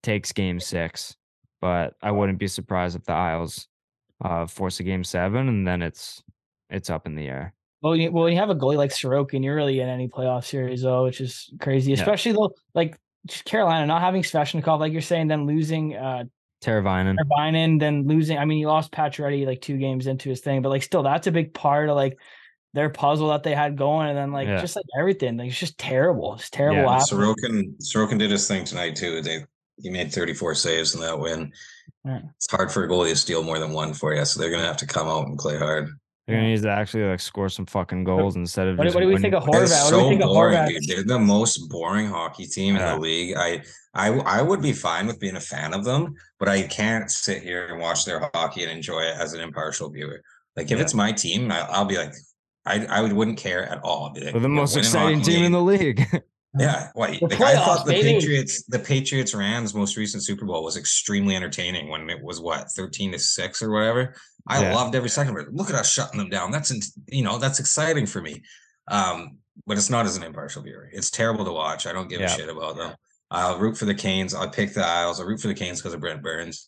takes 0.04 0.32
game 0.32 0.60
six. 0.60 1.16
But 1.60 1.96
I 2.02 2.12
wouldn't 2.12 2.40
be 2.40 2.48
surprised 2.48 2.96
if 2.96 3.04
the 3.04 3.14
Isles 3.14 3.68
uh 4.24 4.46
force 4.46 4.80
a 4.80 4.84
game 4.84 5.04
seven 5.04 5.50
and 5.50 5.68
then 5.68 5.82
it's 5.82 6.24
it's 6.70 6.90
up 6.90 7.06
in 7.06 7.16
the 7.16 7.28
air. 7.28 7.54
Well, 7.82 7.96
you, 7.96 8.12
well, 8.12 8.30
you 8.30 8.38
have 8.38 8.52
a 8.52 8.56
goalie 8.56 8.78
like 8.78 8.92
Sorokin, 8.92 9.44
you're 9.44 9.56
really 9.56 9.80
in 9.80 9.90
any 9.90 10.08
playoff 10.08 10.46
series 10.46 10.84
though, 10.84 11.04
which 11.04 11.20
is 11.20 11.52
crazy. 11.60 11.92
Yeah. 11.92 11.98
Especially 11.98 12.32
though, 12.32 12.54
like 12.76 12.98
just 13.26 13.46
Carolina 13.46 13.86
not 13.86 14.02
having 14.02 14.24
Svechnikov, 14.24 14.80
like 14.80 14.94
you're 14.94 15.02
saying, 15.02 15.28
then 15.28 15.46
losing 15.46 15.96
uh 15.96 16.26
Teravainen. 16.64 17.18
Binen, 17.38 17.80
then 17.80 18.08
losing. 18.08 18.38
I 18.38 18.46
mean, 18.46 18.60
you 18.60 18.68
lost 18.68 18.92
Pacioretty 18.92 19.46
like 19.48 19.62
two 19.62 19.78
games 19.78 20.06
into 20.06 20.30
his 20.30 20.42
thing, 20.42 20.62
but 20.62 20.70
like 20.70 20.84
still, 20.84 21.02
that's 21.02 21.28
a 21.28 21.32
big 21.32 21.54
part 21.54 21.90
of 21.90 21.96
like 21.96 22.20
their 22.74 22.90
puzzle 22.90 23.30
that 23.30 23.44
they 23.44 23.54
had 23.56 23.78
going, 23.78 24.08
and 24.10 24.18
then 24.18 24.32
like 24.32 24.48
Yeah. 24.48 24.62
just 24.62 24.76
like 24.76 24.86
everything, 24.98 25.38
like 25.38 25.50
it's 25.50 25.60
just 25.60 25.78
terrible. 25.78 26.36
It's 26.36 26.50
terrible. 26.50 26.82
Yeah, 26.84 27.00
happening. 27.00 27.36
Sorokin 27.36 27.82
Sorokin 27.82 28.20
did 28.20 28.32
his 28.32 28.48
thing 28.48 28.64
tonight 28.66 28.96
too. 28.96 29.22
They 29.22 29.46
he 29.82 29.90
made 29.90 30.12
34 30.14 30.54
saves 30.56 30.94
in 30.96 31.02
that 31.02 31.18
win. 31.20 31.52
Right. 32.06 32.22
It's 32.36 32.50
hard 32.52 32.72
for 32.72 32.84
a 32.84 32.88
goalie 32.88 33.10
to 33.10 33.16
steal 33.16 33.44
more 33.44 33.58
than 33.60 33.74
one 33.74 33.94
for 33.94 34.14
you, 34.14 34.24
so 34.26 34.40
they're 34.40 34.52
gonna 34.52 34.64
have 34.66 34.78
to 34.78 34.88
come 34.88 35.08
out 35.08 35.28
and 35.28 35.38
play 35.38 35.58
hard. 35.58 35.90
They're 36.28 36.38
gonna 36.38 36.50
need 36.50 36.62
to 36.62 36.70
actually 36.70 37.04
like 37.04 37.20
score 37.20 37.50
some 37.50 37.66
fucking 37.66 38.04
goals 38.04 38.36
instead 38.36 38.68
of 38.68 38.78
What, 38.78 38.84
do- 38.84 38.88
just 38.88 38.96
what 38.96 39.02
do 39.02 39.08
we 39.08 39.16
winning. 39.16 39.32
think 39.32 39.44
of 39.44 39.52
They're 39.52 39.62
Horvat? 39.64 39.84
What 39.84 39.90
do 39.90 39.96
so 39.98 40.04
we 40.04 40.10
think 40.10 40.22
of 40.24 40.30
boring, 40.30 40.58
Horvat? 40.60 40.68
dude. 40.68 40.88
They're 40.88 41.04
the 41.04 41.20
most 41.20 41.68
boring 41.70 42.08
hockey 42.08 42.46
team 42.46 42.76
in 42.78 42.82
the 42.86 42.98
league. 42.98 43.36
I, 43.36 43.62
I, 43.94 44.08
I 44.20 44.42
would 44.42 44.62
be 44.62 44.72
fine 44.72 45.08
with 45.08 45.20
being 45.20 45.36
a 45.36 45.42
fan 45.42 45.74
of 45.74 45.84
them, 45.84 46.14
but 46.40 46.48
I 46.48 46.62
can't 46.62 47.12
sit 47.12 47.44
here 47.44 47.66
and 47.68 47.82
watch 47.82 48.06
their 48.06 48.30
hockey 48.34 48.64
and 48.64 48.72
enjoy 48.72 49.02
it 49.02 49.16
as 49.18 49.34
an 49.34 49.42
impartial 49.42 49.90
viewer. 49.90 50.22
Like 50.56 50.72
if 50.72 50.78
Yeah. 50.78 50.84
it's 50.84 50.94
my 50.94 51.12
team, 51.12 51.52
I, 51.52 51.62
I'll 51.70 51.86
be 51.86 51.98
like, 51.98 52.14
I, 52.66 52.86
I 52.86 53.02
would, 53.02 53.14
wouldn't 53.14 53.38
care 53.38 53.66
at 53.68 53.82
all. 53.84 54.08
I'd 54.08 54.14
like, 54.24 54.32
They're 54.34 54.42
the 54.42 54.48
"We're 54.48 54.56
most 54.56 54.78
exciting 54.78 55.20
hockey 55.20 55.32
team 55.34 55.44
in 55.46 55.52
the 55.52 55.62
league. 55.62 56.06
Yeah, 56.60 56.90
wait. 56.96 57.22
The 57.22 57.28
Like, 57.28 57.42
I 57.42 57.56
thought 57.56 57.86
the 57.86 57.94
baby. 57.94 58.12
Patriots, 58.20 58.66
the 58.66 58.78
Patriots 58.78 59.34
Rams 59.34 59.74
most 59.74 59.96
recent 59.96 60.22
Super 60.22 60.44
Bowl 60.44 60.66
was 60.66 60.76
extremely 60.76 61.34
entertaining 61.34 61.88
when 61.88 62.10
it 62.10 62.22
was 62.22 62.42
what 62.42 62.70
thirteen 62.72 63.14
to 63.14 63.20
six 63.20 63.62
or 63.62 63.72
whatever. 63.72 64.14
I 64.50 64.62
Yeah. 64.62 64.76
loved 64.76 64.94
every 64.94 65.08
second 65.08 65.38
of 65.38 65.48
it. 65.48 65.54
Look 65.54 65.70
at 65.70 65.78
us 65.78 65.90
shutting 65.90 66.18
them 66.18 66.28
down. 66.28 66.52
That's 66.52 66.70
in- 66.70 66.82
you 67.08 67.24
know 67.24 67.38
that's 67.38 67.62
exciting 67.62 68.06
for 68.06 68.22
me. 68.22 68.42
Um, 68.90 69.38
but 69.66 69.78
it's 69.78 69.90
not 69.90 70.06
as 70.06 70.18
an 70.18 70.24
impartial 70.24 70.62
viewer. 70.62 70.90
It's 70.92 71.10
terrible 71.10 71.46
to 71.46 71.54
watch. 71.54 71.88
I 71.88 71.94
don't 71.94 72.10
give 72.10 72.20
Yeah. 72.20 72.26
a 72.34 72.36
shit 72.38 72.50
about 72.50 72.76
them. 72.76 72.96
I'll 73.30 73.58
root 73.58 73.78
for 73.78 73.86
the 73.86 73.96
Canes. 73.96 74.34
I'll 74.34 74.50
pick 74.50 74.74
the 74.74 74.86
Isles. 74.86 75.22
I'll 75.22 75.28
root 75.28 75.40
for 75.40 75.48
the 75.48 75.54
Canes 75.54 75.80
because 75.80 75.94
of 75.94 76.02
Brent 76.02 76.22
Burns. 76.22 76.68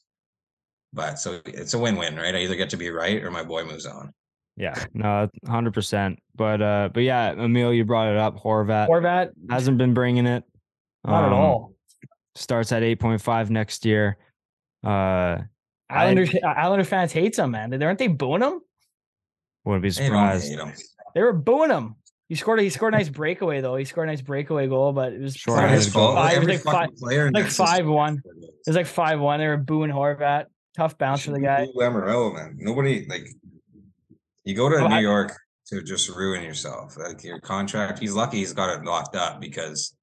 But 0.93 1.19
so 1.19 1.41
it's 1.43 1.73
a 1.73 1.77
win-win, 1.79 2.15
right? 2.15 2.33
I 2.33 2.37
either 2.39 2.55
get 2.55 2.69
to 2.69 2.77
be 2.77 2.89
right 2.89 3.21
or 3.21 3.31
my 3.31 3.43
boy 3.43 3.65
moves 3.65 3.85
on. 3.85 4.13
Yeah, 4.55 4.85
no, 4.93 5.29
hundred 5.47 5.73
percent. 5.73 6.19
But 6.35 6.61
uh, 6.61 6.89
but 6.93 7.01
yeah, 7.03 7.31
Emile, 7.31 7.73
you 7.73 7.85
brought 7.85 8.07
it 8.11 8.17
up. 8.17 8.37
Horvat 8.37 8.87
Horvat, 8.87 9.29
hasn't 9.49 9.77
been 9.77 9.93
bringing 9.93 10.27
it. 10.27 10.43
not 11.05 11.25
at 11.25 11.31
Um, 11.31 11.33
all. 11.33 11.73
Starts 12.35 12.71
at 12.71 12.83
eight 12.83 12.99
point 12.99 13.21
five 13.21 13.49
next 13.49 13.83
year. 13.85 14.17
Uh, 14.85 14.89
I- 15.89 16.05
Islanders, 16.05 16.33
Islander 16.43 16.83
fans 16.85 17.11
hates 17.11 17.37
him, 17.39 17.51
man. 17.51 17.81
Aren't 17.81 17.99
they 17.99 18.07
booing 18.07 18.41
him? 18.41 18.59
wouldn't 19.65 19.81
be 19.83 19.89
They 19.89 20.01
don't 20.01 20.05
surprised. 20.07 20.49
hate 20.49 20.59
'em. 20.59 20.73
They 21.15 21.21
were 21.21 21.33
booing 21.33 21.69
him. 21.69 21.95
He 22.29 22.35
scored. 22.35 22.59
He 22.61 22.69
scored 22.69 22.93
a 22.93 22.97
nice 22.97 23.09
breakaway 23.09 23.61
though. 23.61 23.75
He 23.75 23.85
scored 23.85 24.07
a 24.07 24.11
nice 24.11 24.21
breakaway 24.21 24.67
goal, 24.67 24.91
but 24.93 25.13
it 25.13 25.21
was 25.21 25.35
Sure, 25.35 25.57
not 25.57 25.69
his 25.71 25.87
to 25.87 25.91
go. 25.93 25.99
fault. 25.99 26.15
Five- 26.15 26.37
Every 26.37 26.53
like 26.53 26.61
five- 26.63 26.89
like 27.01 27.45
5-1. 27.47 28.17
It 28.25 28.43
was 28.67 28.75
like 28.75 28.85
five 28.87 29.19
one. 29.19 29.39
They 29.39 29.47
were 29.47 29.57
booing 29.57 29.91
Horvat. 29.91 30.45
Tough 30.75 30.97
bounce 30.97 31.23
for 31.25 31.31
the 31.31 31.39
guy. 31.39 31.67
Lou 31.73 32.33
man. 32.33 32.55
Nobody 32.57 33.05
like 33.07 33.27
you 34.43 34.55
go 34.55 34.69
to 34.69 34.77
Oh, 34.77 34.87
New 34.87 34.95
I- 34.95 34.99
York 35.01 35.33
to 35.67 35.81
just 35.81 36.09
ruin 36.09 36.43
yourself. 36.43 36.97
Like 36.97 37.23
your 37.23 37.39
contract, 37.39 37.99
he's 37.99 38.13
lucky 38.13 38.37
he's 38.37 38.53
got 38.53 38.75
it 38.77 38.83
locked 38.83 39.15
up 39.15 39.39
because 39.39 39.95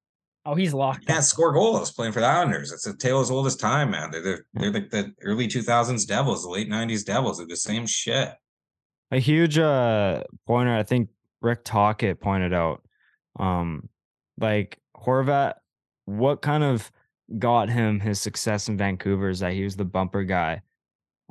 Oh, 0.46 0.54
he's 0.54 0.72
locked. 0.72 1.06
can't 1.06 1.18
Up. 1.18 1.24
score 1.24 1.52
goals 1.52 1.92
playing 1.92 2.12
for 2.12 2.20
the 2.20 2.26
Islanders. 2.26 2.72
It's 2.72 2.86
a 2.86 2.96
tale 2.96 3.20
as 3.20 3.30
old 3.30 3.46
as 3.46 3.56
time, 3.56 3.90
man. 3.90 4.10
They're 4.10 4.22
they're, 4.22 4.44
they're 4.54 4.72
like 4.72 4.90
the 4.90 5.12
early 5.22 5.46
two 5.48 5.60
thousands 5.62 6.06
Devils, 6.06 6.44
the 6.44 6.48
late 6.48 6.68
nineties 6.68 7.04
Devils. 7.04 7.38
They're 7.38 7.46
the 7.46 7.56
same 7.56 7.86
shit. 7.86 8.30
A 9.10 9.18
huge 9.18 9.58
uh 9.58 10.22
pointer, 10.46 10.74
I 10.74 10.82
think 10.82 11.10
Rick 11.42 11.64
Tocchet 11.64 12.20
pointed 12.20 12.54
out. 12.54 12.82
Um, 13.38 13.88
like 14.38 14.78
Horvat, 14.96 15.54
what 16.06 16.40
kind 16.40 16.64
of 16.64 16.90
got 17.38 17.68
him 17.68 18.00
his 18.00 18.18
success 18.20 18.68
in 18.68 18.76
Vancouver 18.78 19.28
is 19.28 19.40
that 19.40 19.52
he 19.52 19.62
was 19.64 19.76
the 19.76 19.84
bumper 19.84 20.24
guy 20.24 20.62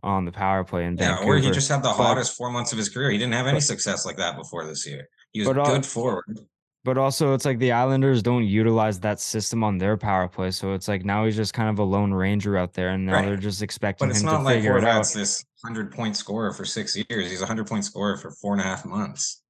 on 0.04 0.26
the 0.26 0.32
power 0.32 0.64
play 0.64 0.86
in 0.86 0.96
Vancouver. 0.98 1.24
Yeah, 1.24 1.30
or 1.30 1.38
he 1.38 1.52
just 1.52 1.70
had 1.70 1.78
the 1.84 1.90
But- 1.90 1.96
hottest 1.98 2.36
four 2.38 2.50
months 2.52 2.72
of 2.72 2.78
his 2.78 2.90
career. 2.90 3.10
He 3.12 3.18
didn't 3.18 3.34
have 3.34 3.48
any 3.48 3.60
success 3.60 4.06
like 4.06 4.18
that 4.18 4.38
before 4.38 4.66
this 4.66 4.86
year. 4.88 5.08
He 5.32 5.40
was 5.42 5.48
But, 5.50 5.60
uh, 5.60 5.66
good 5.66 5.86
forward. 5.86 6.40
But 6.86 6.98
also, 6.98 7.34
it's 7.34 7.44
like 7.44 7.60
the 7.60 7.74
Islanders 7.74 8.24
don't 8.24 8.46
utilize 8.46 9.02
that 9.02 9.20
system 9.20 9.64
on 9.66 9.78
their 9.78 9.98
power 9.98 10.30
play, 10.30 10.50
so 10.52 10.74
it's 10.74 10.88
like 10.88 11.04
now 11.04 11.26
he's 11.26 11.36
just 11.36 11.54
kind 11.54 11.70
of 11.70 11.78
a 11.78 11.84
lone 11.84 12.14
ranger 12.14 12.58
out 12.58 12.74
there, 12.74 12.90
and 12.90 13.06
now 13.06 13.14
Right. 13.14 13.26
they're 13.26 13.36
just 13.38 13.62
expecting 13.62 14.08
But 14.08 14.12
it's 14.12 14.22
him 14.22 14.28
not 14.28 14.38
to 14.40 14.44
like 14.44 14.56
figure 14.56 14.78
it 14.78 14.86
out. 14.86 15.02
Horvat's 15.02 15.14
this 15.14 15.44
hundred 15.64 15.92
point 15.92 16.16
scorer 16.16 16.54
for 16.54 16.64
six 16.64 16.96
years. 16.96 17.30
He's 17.30 17.42
a 17.42 17.46
hundred 17.46 17.68
point 17.68 17.84
scorer 17.84 18.16
for 18.16 18.32
four 18.32 18.54
and 18.54 18.62
a 18.62 18.64
half 18.64 18.86
months. 18.86 19.42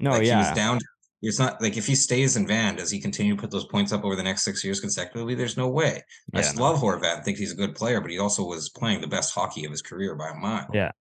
No, 0.00 0.12
like 0.12 0.22
he 0.22 0.28
yeah, 0.28 0.48
was 0.48 0.56
down. 0.56 0.78
It's 1.20 1.38
not 1.38 1.60
like 1.60 1.76
if 1.76 1.86
he 1.86 1.94
stays 1.96 2.36
in 2.36 2.46
Van, 2.46 2.76
does 2.76 2.90
he 2.90 3.00
continue 3.00 3.34
to 3.34 3.40
put 3.40 3.50
those 3.50 3.66
points 3.66 3.92
up 3.92 4.04
over 4.04 4.14
the 4.14 4.22
next 4.22 4.42
six 4.44 4.62
years 4.64 4.78
consecutively? 4.80 5.34
There's 5.34 5.56
no 5.56 5.68
way. 5.68 6.02
I 6.32 6.38
Yeah, 6.38 6.42
just 6.42 6.56
no. 6.56 6.62
love 6.62 6.80
Horvat 6.80 7.16
and 7.16 7.24
think 7.24 7.38
he's 7.38 7.52
a 7.52 7.56
good 7.56 7.74
player, 7.74 8.00
but 8.00 8.10
he 8.10 8.18
also 8.18 8.44
was 8.44 8.68
playing 8.68 9.00
the 9.00 9.08
best 9.08 9.34
hockey 9.34 9.64
of 9.64 9.70
his 9.72 9.82
career 9.82 10.14
by 10.14 10.28
a 10.28 10.34
mile. 10.34 10.68
Yeah, 10.72 10.92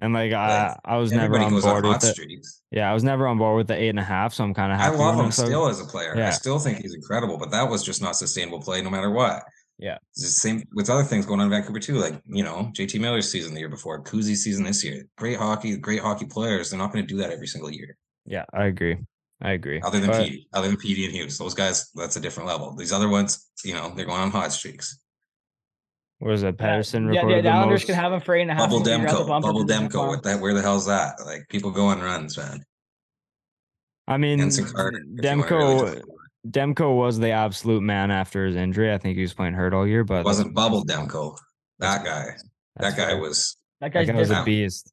and 0.00 0.14
like 0.14 0.32
I, 0.32 0.76
I 0.84 0.96
was 0.96 1.12
never 1.12 1.38
on 1.38 1.50
goes 1.50 1.64
on 1.66 1.82
board 1.82 1.84
with 1.84 2.04
it. 2.04 2.14
streaks. 2.14 2.62
Yeah, 2.70 2.90
I 2.90 2.94
was 2.94 3.04
never 3.04 3.26
on 3.26 3.36
board 3.36 3.58
with 3.58 3.66
the 3.66 3.76
eight 3.76 3.90
and 3.90 3.98
a 4.00 4.04
half, 4.04 4.32
so 4.32 4.44
I'm 4.44 4.54
kind 4.54 4.72
of 4.72 4.80
I 4.80 4.88
love 4.88 5.22
him 5.22 5.30
so- 5.30 5.44
still 5.44 5.68
as 5.68 5.80
a 5.80 5.84
player. 5.84 6.16
I 6.16 6.30
still 6.30 6.58
think 6.58 6.78
he's 6.78 6.94
incredible, 6.94 7.36
but 7.36 7.50
that 7.50 7.68
was 7.68 7.82
just 7.82 8.00
not 8.00 8.16
sustainable 8.16 8.60
play 8.62 8.80
no 8.80 8.88
matter 8.90 9.10
what. 9.10 9.42
Yeah. 9.78 9.98
It's 10.12 10.22
the 10.22 10.28
same 10.28 10.62
with 10.74 10.88
other 10.88 11.02
things 11.04 11.26
going 11.26 11.40
on 11.40 11.46
in 11.46 11.50
Vancouver 11.50 11.78
too. 11.80 11.96
Like, 11.96 12.14
you 12.26 12.42
know, 12.42 12.70
JT 12.72 12.98
Miller's 12.98 13.30
season 13.30 13.52
the 13.52 13.60
year 13.60 13.68
before, 13.68 14.02
Kuzi's 14.02 14.42
season 14.42 14.64
this 14.64 14.82
year. 14.82 15.04
Great 15.18 15.36
hockey, 15.36 15.76
great 15.76 16.00
hockey 16.00 16.24
players. 16.24 16.70
They're 16.70 16.78
not 16.78 16.94
going 16.94 17.06
to 17.06 17.14
do 17.14 17.20
that 17.20 17.30
every 17.30 17.46
single 17.46 17.70
year. 17.70 17.98
Yeah, 18.24 18.44
I 18.54 18.64
agree. 18.64 18.96
I 19.42 19.52
agree. 19.52 19.80
Other 19.82 20.00
than 20.00 20.10
But- 20.10 20.24
Petey, 20.24 20.48
other 20.52 20.68
than 20.68 20.76
Petey 20.78 21.04
and 21.04 21.14
Hughes. 21.14 21.36
Those 21.38 21.54
guys, 21.54 21.90
that's 21.94 22.16
a 22.16 22.20
different 22.20 22.48
level. 22.48 22.74
These 22.74 22.92
other 22.92 23.08
ones, 23.08 23.50
you 23.64 23.74
know, 23.74 23.92
they're 23.94 24.06
going 24.06 24.20
on 24.20 24.30
hot 24.30 24.52
streaks. 24.52 24.98
What 26.18 26.32
is 26.32 26.42
it? 26.42 26.56
Patterson 26.56 27.04
Yeah, 27.08 27.12
yeah, 27.12 27.16
recorded 27.20 27.38
the 27.44 27.48
the 27.50 27.54
Islanders 27.54 27.84
can 27.84 27.94
have 27.94 28.12
him 28.12 28.20
for 28.20 28.34
eight 28.34 28.42
and 28.42 28.50
a 28.50 28.54
half. 28.54 28.62
Bubble 28.70 28.76
and 28.78 28.86
the 29.06 29.08
Demko, 29.12 29.28
Bubble 29.28 29.64
position 29.66 29.88
Demko. 29.90 30.08
What 30.08 30.22
that? 30.22 30.40
Where 30.40 30.54
the 30.54 30.62
hell's 30.62 30.86
that? 30.86 31.16
Like 31.26 31.46
people 31.50 31.70
go 31.70 31.86
on 31.88 32.00
runs, 32.00 32.38
man. 32.38 32.64
I 34.08 34.16
mean, 34.16 34.40
Ensign 34.40 34.66
Carter. 34.66 34.98
if 34.98 35.04
you 35.04 35.10
really 35.16 35.42
Demko. 35.42 35.48
talk 35.48 35.82
about 35.88 35.96
it. 35.98 36.04
Demko 36.48 36.96
was 36.96 37.18
the 37.18 37.30
absolute 37.30 37.82
man 37.82 38.10
after 38.10 38.46
his 38.46 38.56
injury. 38.56 38.92
I 38.94 38.98
think 38.98 39.16
he 39.16 39.22
was 39.22 39.34
playing 39.34 39.54
hurt 39.54 39.74
all 39.74 39.86
year, 39.86 40.04
but 40.04 40.20
It 40.20 40.24
wasn't 40.24 40.54
Bubble 40.54 40.84
Demko. 40.84 41.36
That 41.80 42.04
guy. 42.04 42.36
That 42.76 42.96
guy 42.96 43.08
fair. 43.08 43.18
was. 43.20 43.56
That 43.80 43.92
That 43.92 44.06
guy 44.06 44.14
was 44.14 44.30
a 44.30 44.42
beast. 44.44 44.90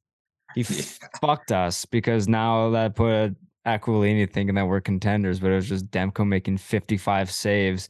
He 0.54 0.60
f- 0.62 0.98
fucked 1.22 1.52
us 1.52 1.86
because 1.86 2.28
now 2.28 2.70
that 2.70 2.94
put 2.96 3.34
Aquilini 3.66 4.30
thinking 4.30 4.54
that 4.56 4.66
we're 4.66 4.80
contenders, 4.80 5.40
but 5.40 5.50
it 5.50 5.54
was 5.54 5.68
just 5.68 5.90
Demko 5.90 6.26
making 6.26 6.58
55 6.58 7.30
saves 7.30 7.88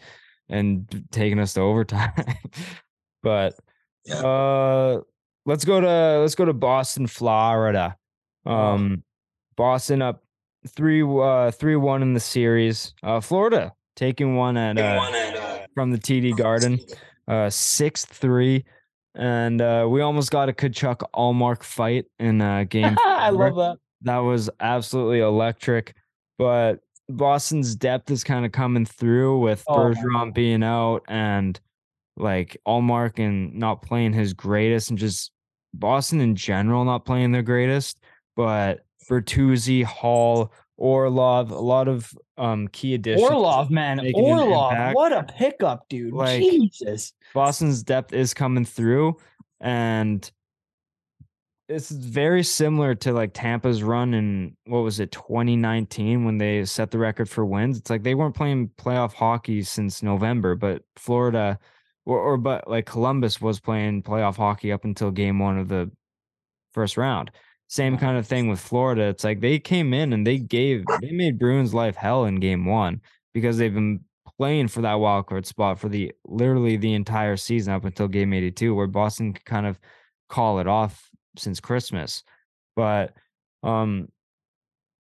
and 0.48 1.04
taking 1.10 1.38
us 1.38 1.54
to 1.54 1.60
overtime. 1.60 2.12
but 3.22 3.54
Yeah. 4.04 4.16
uh 4.20 5.00
let's 5.46 5.64
go 5.64 5.80
to 5.80 6.18
let's 6.20 6.34
go 6.34 6.44
to 6.44 6.52
Boston, 6.52 7.06
Florida. 7.06 7.96
Um 8.46 9.02
Boston 9.56 10.02
up 10.02 10.22
three 10.68 11.02
uh 11.02 11.50
three 11.50 11.76
one 11.76 12.02
in 12.02 12.12
the 12.14 12.20
series. 12.20 12.94
Uh 13.02 13.20
Florida 13.20 13.72
taking 13.96 14.36
one 14.36 14.56
at 14.56 14.78
uh, 14.78 15.66
from 15.74 15.90
the 15.90 15.98
TD 15.98 16.36
Garden, 16.36 16.78
uh 17.28 17.48
six 17.50 18.04
three. 18.04 18.64
And 19.16 19.62
uh, 19.62 19.86
we 19.88 20.00
almost 20.00 20.32
got 20.32 20.48
a 20.48 20.52
Tkachuk 20.52 21.02
Ullmark 21.14 21.62
fight 21.62 22.06
in 22.18 22.40
uh, 22.40 22.64
game. 22.68 22.96
I 22.98 23.30
love 23.30 23.54
that. 23.54 23.76
That 24.04 24.18
was 24.18 24.48
absolutely 24.60 25.20
electric. 25.20 25.94
But 26.38 26.80
Boston's 27.08 27.74
depth 27.76 28.10
is 28.10 28.24
kind 28.24 28.44
of 28.46 28.52
coming 28.52 28.84
through 28.86 29.40
with 29.40 29.62
Oh 29.66 29.76
Bergeron 29.76 30.32
being 30.32 30.62
out 30.62 31.02
and 31.08 31.58
like 32.16 32.56
Ullmark 32.66 33.18
and 33.18 33.54
not 33.54 33.82
playing 33.82 34.12
his 34.12 34.32
greatest, 34.32 34.90
and 34.90 34.98
just 34.98 35.32
Boston 35.74 36.20
in 36.20 36.36
general 36.36 36.84
not 36.84 37.04
playing 37.04 37.32
their 37.32 37.42
greatest. 37.42 37.98
But 38.36 38.80
Bertuzzi, 39.10 39.84
Hall, 39.84 40.52
Orlov, 40.76 41.50
a 41.50 41.58
lot 41.58 41.88
of 41.88 42.12
um 42.36 42.68
key 42.68 42.94
additions. 42.94 43.30
Orlov, 43.30 43.70
man, 43.70 44.00
Orlov, 44.14 44.94
what 44.94 45.12
a 45.12 45.22
pickup, 45.24 45.88
dude! 45.88 46.12
Like- 46.12 46.40
Jesus, 46.40 47.12
Boston's 47.32 47.82
depth 47.82 48.12
is 48.12 48.34
coming 48.34 48.64
through, 48.64 49.16
and 49.60 50.30
it's 51.68 51.90
very 51.90 52.42
similar 52.42 52.94
to 52.94 53.12
like 53.12 53.32
Tampa's 53.32 53.82
run 53.82 54.12
in 54.12 54.56
what 54.66 54.80
was 54.80 55.00
it 55.00 55.12
2019 55.12 56.24
when 56.24 56.36
they 56.38 56.64
set 56.64 56.90
the 56.90 56.98
record 56.98 57.28
for 57.28 57.44
wins. 57.44 57.78
It's 57.78 57.90
like 57.90 58.02
they 58.02 58.14
weren't 58.14 58.34
playing 58.34 58.70
playoff 58.76 59.14
hockey 59.14 59.62
since 59.62 60.02
November, 60.02 60.54
but 60.56 60.82
Florida 60.96 61.58
or, 62.04 62.18
or 62.18 62.36
but 62.36 62.68
like 62.68 62.84
Columbus 62.86 63.40
was 63.40 63.60
playing 63.60 64.02
playoff 64.02 64.36
hockey 64.36 64.72
up 64.72 64.84
until 64.84 65.10
game 65.10 65.38
one 65.38 65.58
of 65.58 65.68
the 65.68 65.90
first 66.72 66.96
round. 66.98 67.30
Same 67.66 67.96
kind 67.96 68.18
of 68.18 68.26
thing 68.26 68.48
with 68.48 68.60
Florida. 68.60 69.04
It's 69.04 69.24
like 69.24 69.40
they 69.40 69.58
came 69.58 69.94
in 69.94 70.12
and 70.12 70.26
they 70.26 70.38
gave 70.38 70.84
they 71.00 71.12
made 71.12 71.38
Bruins 71.38 71.72
life 71.72 71.96
hell 71.96 72.26
in 72.26 72.40
game 72.40 72.66
one 72.66 73.00
because 73.32 73.56
they've 73.56 73.72
been 73.72 74.00
playing 74.36 74.68
for 74.68 74.82
that 74.82 74.94
wild 74.94 75.26
card 75.26 75.46
spot 75.46 75.78
for 75.78 75.88
the 75.88 76.12
literally 76.26 76.76
the 76.76 76.92
entire 76.92 77.38
season 77.38 77.72
up 77.72 77.84
until 77.84 78.06
game 78.06 78.34
82, 78.34 78.74
where 78.74 78.86
Boston 78.86 79.32
could 79.32 79.46
kind 79.46 79.66
of 79.66 79.78
call 80.28 80.58
it 80.58 80.66
off 80.66 81.10
since 81.36 81.60
Christmas. 81.60 82.22
But 82.76 83.14
um 83.62 84.08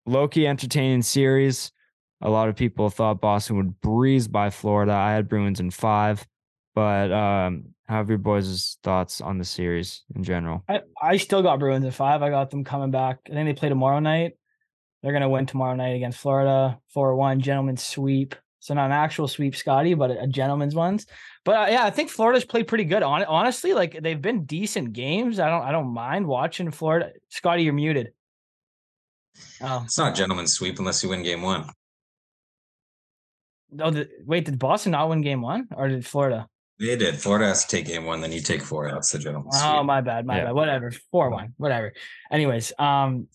Loki 0.07 0.47
entertaining 0.47 1.03
series. 1.03 1.73
A 2.21 2.31
lot 2.31 2.49
of 2.49 2.57
people 2.57 2.89
thought 2.91 3.21
Boston 3.21 3.57
would 3.57 3.81
breeze 3.81 4.29
by 4.29 4.51
Florida. 4.51 4.93
I 4.93 5.13
had 5.13 5.29
Bruins 5.29 5.61
in 5.61 5.71
five. 5.71 6.27
But 6.75 7.13
um 7.13 7.75
how 7.87 7.97
have 7.99 8.09
your 8.09 8.19
boys' 8.19 8.79
thoughts 8.83 9.21
on 9.21 9.39
the 9.39 9.45
series 9.45 10.03
in 10.15 10.25
general? 10.25 10.65
I, 10.69 10.81
I 11.01 11.17
still 11.19 11.43
got 11.43 11.59
Bruins 11.59 11.85
in 11.85 11.91
five. 11.91 12.23
I 12.23 12.31
got 12.31 12.51
them 12.51 12.65
coming 12.65 12.91
back. 12.91 13.19
I 13.27 13.35
think 13.35 13.47
they 13.47 13.59
play 13.59 13.69
tomorrow 13.69 13.99
night. 13.99 14.33
They're 15.03 15.13
gonna 15.13 15.29
win 15.29 15.47
tomorrow 15.47 15.75
night 15.75 15.97
against 15.97 16.19
Florida, 16.19 16.79
four 16.89 17.15
one, 17.17 17.41
gentlemen 17.41 17.77
sweep. 17.77 18.35
So 18.63 18.75
not 18.75 18.87
an 18.87 18.93
actual 18.93 19.27
sweep, 19.27 19.57
Scotty, 19.57 19.95
but 19.95 20.13
a, 20.13 20.21
a 20.23 20.27
gentleman's 20.29 20.77
ones. 20.77 21.07
But 21.45 21.57
uh, 21.57 21.67
yeah, 21.73 21.85
I 21.85 21.91
think 21.91 22.11
Florida's 22.11 22.45
played 22.45 22.69
pretty 22.69 22.85
good. 22.85 23.03
Hon- 23.03 23.25
honestly, 23.25 23.73
like 23.75 24.01
they've 24.01 24.23
been 24.23 24.45
decent 24.45 24.93
games. 24.93 25.41
I 25.41 25.49
don't 25.51 25.63
I 25.63 25.73
don't 25.73 25.93
mind 25.93 26.29
watching 26.29 26.71
Florida. 26.71 27.11
Scotty, 27.29 27.65
you're 27.65 27.73
muted. 27.73 28.13
Oh, 29.61 29.83
It's 29.85 29.99
not 29.99 30.13
a 30.13 30.15
gentleman's 30.15 30.53
sweep 30.53 30.79
unless 30.79 31.03
you 31.03 31.09
win 31.09 31.25
game 31.25 31.43
one. 31.43 31.69
oh 33.81 33.91
the, 33.91 34.09
wait, 34.25 34.45
did 34.45 34.61
Boston 34.61 34.93
not 34.93 35.09
win 35.09 35.23
game 35.23 35.41
one 35.43 35.67
or 35.75 35.89
did 35.89 36.07
Florida? 36.07 36.47
They 36.79 36.97
did. 36.97 37.17
Florida 37.17 37.47
has 37.47 37.65
to 37.65 37.77
take 37.77 37.87
game 37.87 38.05
one, 38.05 38.21
then 38.21 38.31
you 38.31 38.41
take 38.41 38.63
four. 38.63 38.89
That's 38.93 39.11
the 39.11 39.19
gentleman's 39.19 39.57
Oh, 39.59 39.79
sweep. 39.79 39.87
my 39.87 40.01
bad, 40.03 40.25
my 40.25 40.37
Yeah. 40.39 40.45
bad. 40.45 40.53
Whatever, 40.55 40.93
four 41.11 41.31
one, 41.31 41.55
whatever. 41.57 41.93
Anyways, 42.31 42.73
um, 42.79 43.27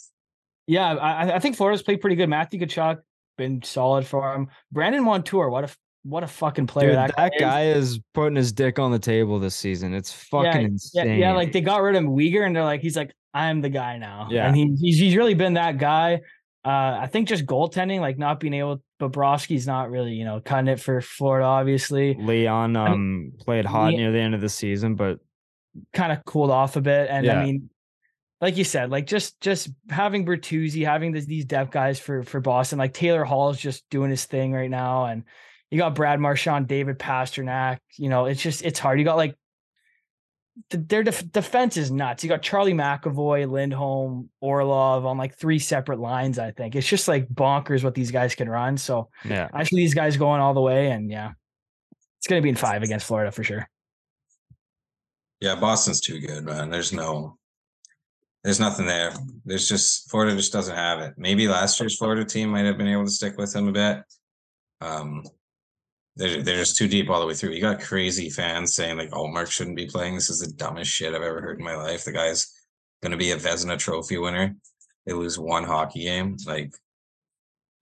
yeah, 0.67 0.95
I, 0.95 1.35
I 1.35 1.39
think 1.39 1.55
Florida's 1.57 1.81
played 1.83 1.99
pretty 1.99 2.15
good. 2.15 2.29
Matthew 2.29 2.59
Tkachuk, 2.59 2.99
been 3.37 3.61
solid 3.63 4.05
for 4.05 4.33
him. 4.33 4.47
Brandon 4.71 5.03
Montour, 5.03 5.49
what 5.49 5.63
a 5.65 5.75
what 6.03 6.23
a 6.23 6.27
fucking 6.27 6.67
player 6.67 6.89
Dude, 6.89 6.97
that, 6.97 7.15
that, 7.17 7.33
is. 7.35 7.41
guy 7.41 7.65
is 7.65 7.99
putting 8.13 8.35
his 8.35 8.51
dick 8.53 8.79
on 8.79 8.91
the 8.91 8.99
table 8.99 9.39
this 9.39 9.55
season. 9.55 9.93
It's 9.93 10.11
fucking 10.11 10.61
yeah, 10.61 10.67
insane. 10.67 11.19
yeah, 11.19 11.33
like 11.33 11.51
they 11.51 11.61
got 11.61 11.81
rid 11.81 11.95
of 11.95 12.03
Weegar 12.03 12.45
and 12.45 12.55
they're 12.55 12.63
like, 12.63 12.81
he's 12.81 12.95
like, 12.95 13.13
I'm 13.33 13.61
the 13.61 13.69
guy 13.69 13.97
now. 13.97 14.27
Yeah. 14.31 14.47
And 14.47 14.55
he, 14.55 14.73
he's 14.79 14.99
he's 14.99 15.15
really 15.15 15.33
been 15.33 15.55
that 15.55 15.77
guy. 15.77 16.21
Uh, 16.65 16.99
I 17.01 17.07
think 17.07 17.27
just 17.27 17.45
goaltending, 17.45 17.99
like 17.99 18.17
not 18.17 18.39
being 18.39 18.53
able 18.53 18.81
Bobrovsky's 18.99 19.67
not 19.67 19.91
really, 19.91 20.13
you 20.13 20.25
know, 20.25 20.39
cutting 20.39 20.67
it 20.67 20.79
for 20.79 21.01
Florida, 21.01 21.45
obviously. 21.45 22.15
Lyon 22.15 22.75
I 22.75 22.89
um 22.89 23.33
played 23.39 23.65
hot 23.65 23.93
near 23.93 24.11
the 24.11 24.19
end 24.19 24.33
of 24.33 24.41
the 24.41 24.49
season, 24.49 24.95
but 24.95 25.19
kind 25.93 26.11
of 26.11 26.25
cooled 26.25 26.51
off 26.51 26.75
a 26.75 26.81
bit. 26.81 27.09
And 27.09 27.25
Yeah. 27.25 27.39
I 27.39 27.45
mean, 27.45 27.69
like 28.39 28.57
you 28.57 28.63
said, 28.63 28.91
like 28.91 29.07
just 29.07 29.39
just 29.41 29.69
having 29.89 30.25
Bertuzzi, 30.25 30.85
having 30.85 31.11
this, 31.11 31.25
these 31.25 31.45
depth 31.45 31.71
guys 31.71 31.99
for 31.99 32.23
for 32.23 32.39
Boston, 32.39 32.77
like 32.77 32.93
Taylor 32.93 33.23
Hall 33.23 33.49
is 33.49 33.59
just 33.59 33.89
doing 33.89 34.09
his 34.09 34.25
thing 34.25 34.53
right 34.53 34.69
now, 34.69 35.05
and 35.05 35.23
you 35.71 35.77
got 35.77 35.95
Brad 35.95 36.19
Marchand, 36.19 36.67
David 36.67 36.99
Pastrnak. 36.99 37.79
You 37.95 38.09
know, 38.09 38.25
it's 38.25 38.41
just 38.41 38.63
it's 38.63 38.79
hard. 38.79 38.99
You 38.99 39.05
got 39.05 39.17
like 39.17 39.35
th- 40.69 40.87
their 40.87 41.03
def- 41.03 41.31
defense 41.31 41.77
is 41.77 41.91
nuts. 41.91 42.23
You 42.23 42.29
got 42.29 42.41
Charlie 42.41 42.73
McAvoy, 42.73 43.49
Lindholm, 43.49 44.29
Orlov 44.39 45.05
on 45.05 45.17
like 45.17 45.35
three 45.35 45.59
separate 45.59 45.99
lines. 45.99 46.37
I 46.37 46.51
think 46.51 46.75
it's 46.75 46.87
just 46.87 47.07
like 47.07 47.27
bonkers 47.29 47.83
what 47.83 47.95
these 47.95 48.11
guys 48.11 48.35
can 48.35 48.49
run. 48.49 48.77
So 48.77 49.09
yeah. 49.25 49.49
I 49.53 49.63
see 49.63 49.75
these 49.77 49.93
guys 49.93 50.15
going 50.15 50.41
all 50.41 50.53
the 50.53 50.61
way, 50.61 50.91
and 50.91 51.09
yeah, 51.09 51.31
it's 52.19 52.27
gonna 52.27 52.41
be 52.41 52.49
in 52.49 52.55
five 52.55 52.83
against 52.83 53.07
Florida 53.07 53.31
for 53.31 53.43
sure. 53.43 53.67
Yeah, 55.39 55.55
Boston's 55.55 56.01
too 56.01 56.19
good, 56.19 56.45
man. 56.45 56.69
There's 56.69 56.91
no, 56.91 57.37
there's 58.47 58.61
nothing 58.61 58.85
there. 58.85 59.11
There's 59.43 59.67
just 59.67 60.09
Florida 60.09 60.33
just 60.33 60.53
doesn't 60.53 60.73
have 60.73 61.01
it. 61.01 61.15
Maybe 61.17 61.49
last 61.49 61.81
year's 61.81 61.97
Florida 61.97 62.23
team 62.23 62.47
might 62.47 62.63
have 62.63 62.77
been 62.77 62.87
able 62.87 63.03
to 63.03 63.11
stick 63.11 63.37
with 63.37 63.53
him 63.53 63.67
a 63.67 63.73
bit. 63.73 64.03
Um, 64.79 65.25
they're 66.15 66.41
they're 66.41 66.55
just 66.55 66.77
too 66.77 66.87
deep 66.87 67.09
all 67.09 67.19
the 67.19 67.27
way 67.27 67.33
through. 67.33 67.49
You 67.49 67.59
got 67.59 67.81
crazy 67.81 68.29
fans 68.29 68.73
saying 68.73 68.97
like, 68.97 69.09
"Oh, 69.11 69.27
Mark 69.27 69.51
shouldn't 69.51 69.75
be 69.75 69.87
playing. 69.87 70.15
This 70.15 70.29
is 70.29 70.39
the 70.39 70.53
dumbest 70.53 70.89
shit 70.89 71.13
I've 71.13 71.23
ever 71.23 71.41
heard 71.41 71.59
in 71.59 71.65
my 71.65 71.75
life." 71.75 72.05
The 72.05 72.13
guy's 72.13 72.49
gonna 73.03 73.17
be 73.17 73.31
a 73.31 73.35
Vezina 73.35 73.77
Trophy 73.77 74.17
winner. 74.17 74.55
They 75.05 75.11
lose 75.11 75.37
one 75.37 75.65
hockey 75.65 76.03
game, 76.03 76.37
like 76.45 76.73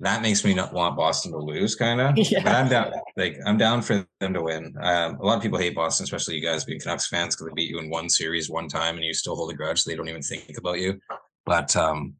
that 0.01 0.21
makes 0.21 0.43
me 0.43 0.53
not 0.53 0.73
want 0.73 0.97
Boston 0.97 1.31
to 1.31 1.37
lose, 1.37 1.75
kind 1.75 2.01
of. 2.01 2.17
Yeah. 2.17 2.43
But 2.43 2.53
I'm 2.55 2.67
down, 2.69 2.91
like 3.15 3.37
I'm 3.45 3.57
down 3.57 3.81
for 3.81 4.05
them 4.19 4.33
to 4.33 4.41
win. 4.41 4.73
Um, 4.81 5.15
a 5.19 5.25
lot 5.25 5.37
of 5.37 5.41
people 5.43 5.57
hate 5.59 5.75
Boston, 5.75 6.03
especially 6.03 6.35
you 6.35 6.41
guys 6.41 6.65
being 6.65 6.79
Canucks 6.79 7.07
fans, 7.07 7.35
because 7.35 7.47
they 7.47 7.53
beat 7.55 7.69
you 7.69 7.79
in 7.79 7.89
one 7.89 8.09
series 8.09 8.49
one 8.49 8.67
time, 8.67 8.95
and 8.95 9.05
you 9.05 9.13
still 9.13 9.35
hold 9.35 9.51
a 9.51 9.55
grudge. 9.55 9.81
So 9.81 9.89
they 9.89 9.95
don't 9.95 10.09
even 10.09 10.21
think 10.21 10.57
about 10.57 10.79
you. 10.79 10.99
But 11.45 11.75
um, 11.75 12.15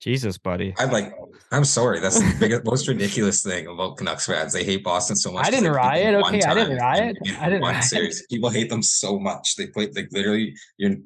Jesus, 0.00 0.38
buddy. 0.38 0.74
I'm 0.78 0.90
like, 0.90 1.12
I'm 1.52 1.64
sorry. 1.64 2.00
That's 2.00 2.18
the 2.18 2.36
biggest, 2.40 2.64
most 2.64 2.88
ridiculous 2.88 3.42
thing 3.42 3.66
about 3.66 3.96
Canucks 3.96 4.26
fans. 4.26 4.52
They 4.52 4.64
hate 4.64 4.82
Boston 4.84 5.16
so 5.16 5.32
much. 5.32 5.42
I 5.46 5.50
'cause 5.50 5.60
didn't 5.60 5.64
they 5.64 5.68
beat 5.70 6.04
them 6.04 6.14
riot, 6.14 6.14
okay, 6.26 6.42
I 6.42 6.54
didn't 6.54 6.76
riot, 6.78 7.16
I 7.40 7.44
didn't 7.48 7.62
one 7.62 7.72
riot. 7.74 7.84
series. 7.84 8.26
People 8.30 8.48
hate 8.50 8.70
them 8.70 8.82
so 8.82 9.18
much. 9.18 9.56
They 9.56 9.66
play 9.66 9.88
like 9.94 10.08
literally. 10.12 10.54
You're 10.78 10.96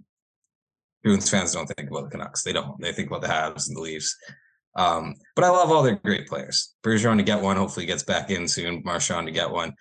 Bruins 1.03 1.29
fans 1.29 1.53
don't 1.53 1.67
think 1.67 1.91
about 1.91 2.05
the 2.05 2.11
Canucks. 2.11 2.45
They 2.45 2.53
don't. 2.53 2.81
They 2.81 2.93
think 2.93 3.09
about 3.09 3.23
the 3.23 3.27
Habs 3.29 3.67
and 3.67 3.77
the 3.77 3.81
Leafs. 3.81 4.17
Um, 4.75 5.17
but 5.37 5.45
I 5.45 5.51
love 5.51 5.71
all 5.71 5.83
their 5.83 5.97
great 5.97 6.27
players. 6.27 6.75
Bergeron 6.83 7.19
to 7.19 7.23
get 7.23 7.43
one. 7.43 7.57
Hopefully, 7.57 7.87
gets 7.87 8.03
back 8.03 8.31
in 8.31 8.49
soon. 8.49 8.83
Marchand 8.85 9.27
to 9.27 9.33
get 9.33 9.51
one. 9.51 9.75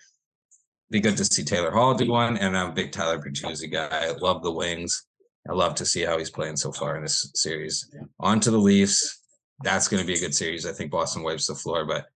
Be 0.90 1.00
good 1.00 1.16
to 1.16 1.24
see 1.24 1.44
Taylor 1.44 1.70
Hall 1.70 1.94
do 1.94 2.10
one. 2.10 2.36
And 2.36 2.56
I'm 2.56 2.70
a 2.70 2.74
big 2.74 2.92
Tyler 2.92 3.18
Bertuzzi 3.18 3.70
guy. 3.72 3.88
I 3.90 4.10
love 4.10 4.42
the 4.42 4.52
wings. 4.52 5.06
I 5.48 5.52
love 5.52 5.74
to 5.76 5.86
see 5.86 6.02
how 6.02 6.18
he's 6.18 6.30
playing 6.30 6.56
so 6.56 6.70
far 6.70 6.96
in 6.96 7.02
this 7.02 7.30
series. 7.34 7.90
On 8.20 8.38
to 8.40 8.50
the 8.50 8.58
Leafs. 8.58 9.20
That's 9.62 9.88
going 9.88 10.02
to 10.02 10.06
be 10.06 10.14
a 10.14 10.20
good 10.20 10.34
series. 10.34 10.66
I 10.66 10.72
think 10.72 10.90
Boston 10.90 11.22
wipes 11.22 11.46
the 11.46 11.54
floor, 11.54 11.84
but 11.86 12.06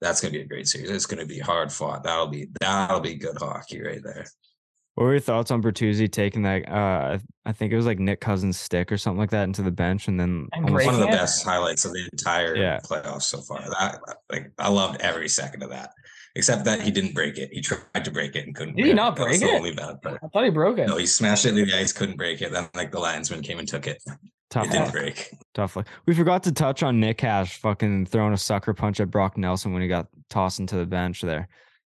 that's 0.00 0.20
going 0.20 0.32
to 0.32 0.38
be 0.38 0.44
a 0.44 0.48
great 0.48 0.68
series. 0.68 0.90
It's 0.90 1.06
going 1.06 1.20
to 1.20 1.26
be 1.26 1.38
hard 1.38 1.72
fought. 1.72 2.02
That'll 2.02 2.26
be 2.26 2.48
that'll 2.60 3.00
be 3.00 3.14
good 3.14 3.38
hockey 3.38 3.82
right 3.82 4.02
there. 4.02 4.26
What 4.96 5.04
were 5.04 5.12
your 5.12 5.20
thoughts 5.20 5.50
on 5.50 5.62
Bertuzzi 5.62 6.10
taking 6.10 6.42
that? 6.42 6.68
Uh, 6.68 7.18
I 7.46 7.52
think 7.52 7.72
it 7.72 7.76
was 7.76 7.86
like 7.86 7.98
Nick 7.98 8.20
Cousins' 8.20 8.58
stick 8.60 8.90
or 8.92 8.98
something 8.98 9.18
like 9.18 9.30
that 9.30 9.44
into 9.44 9.62
the 9.62 9.70
bench, 9.70 10.08
and 10.08 10.18
then 10.20 10.48
And 10.52 10.66
almost- 10.66 10.84
One 10.86 10.94
of 10.94 11.00
the 11.00 11.08
it? 11.08 11.12
best 11.12 11.44
highlights 11.44 11.84
of 11.84 11.92
the 11.92 12.08
entire 12.12 12.56
Yeah. 12.56 12.78
playoffs 12.84 13.22
so 13.22 13.40
far. 13.40 13.60
That 13.78 14.00
like 14.30 14.50
I 14.58 14.68
loved 14.68 15.00
every 15.00 15.28
second 15.28 15.62
of 15.62 15.70
that. 15.70 15.90
Except 16.36 16.64
that 16.64 16.80
he 16.80 16.90
didn't 16.92 17.12
break 17.14 17.38
it. 17.38 17.50
He 17.52 17.60
tried 17.60 18.04
to 18.04 18.10
break 18.10 18.36
it 18.36 18.46
and 18.46 18.54
couldn't. 18.54 18.76
Did 18.76 18.84
he 18.86 18.90
break 18.92 18.96
not 18.96 19.16
That 19.16 19.26
was 19.28 19.38
break 19.38 19.50
the 19.50 19.54
it? 19.56 19.58
Only 19.58 19.74
bad 19.74 20.00
part. 20.02 20.20
I 20.22 20.28
thought 20.28 20.44
he 20.44 20.50
broke 20.50 20.78
it. 20.78 20.86
No, 20.86 20.96
he 20.96 21.06
smashed 21.06 21.44
it 21.44 21.50
into 21.56 21.64
the 21.64 21.76
ice, 21.76 21.92
couldn't 21.92 22.16
break 22.16 22.40
it. 22.40 22.52
Then 22.52 22.68
like 22.74 22.92
the 22.92 23.00
linesman 23.00 23.42
came 23.42 23.58
and 23.58 23.66
took 23.66 23.86
it. 23.88 24.00
tough 24.48 24.66
It 24.66 24.72
didn't 24.72 24.92
break. 24.92 25.30
Tough 25.54 25.74
luck. 25.76 25.88
We 26.06 26.14
forgot 26.14 26.42
to 26.44 26.52
touch 26.52 26.82
on 26.84 27.00
Nick 27.00 27.18
Cash 27.18 27.58
fucking 27.60 28.06
throwing 28.06 28.32
a 28.32 28.36
sucker 28.38 28.74
punch 28.74 29.00
at 29.00 29.10
Brock 29.10 29.36
Nelson 29.38 29.72
when 29.72 29.82
he 29.82 29.88
got 29.88 30.06
tossed 30.28 30.60
into 30.60 30.76
the 30.76 30.86
bench 30.86 31.20
there. 31.22 31.48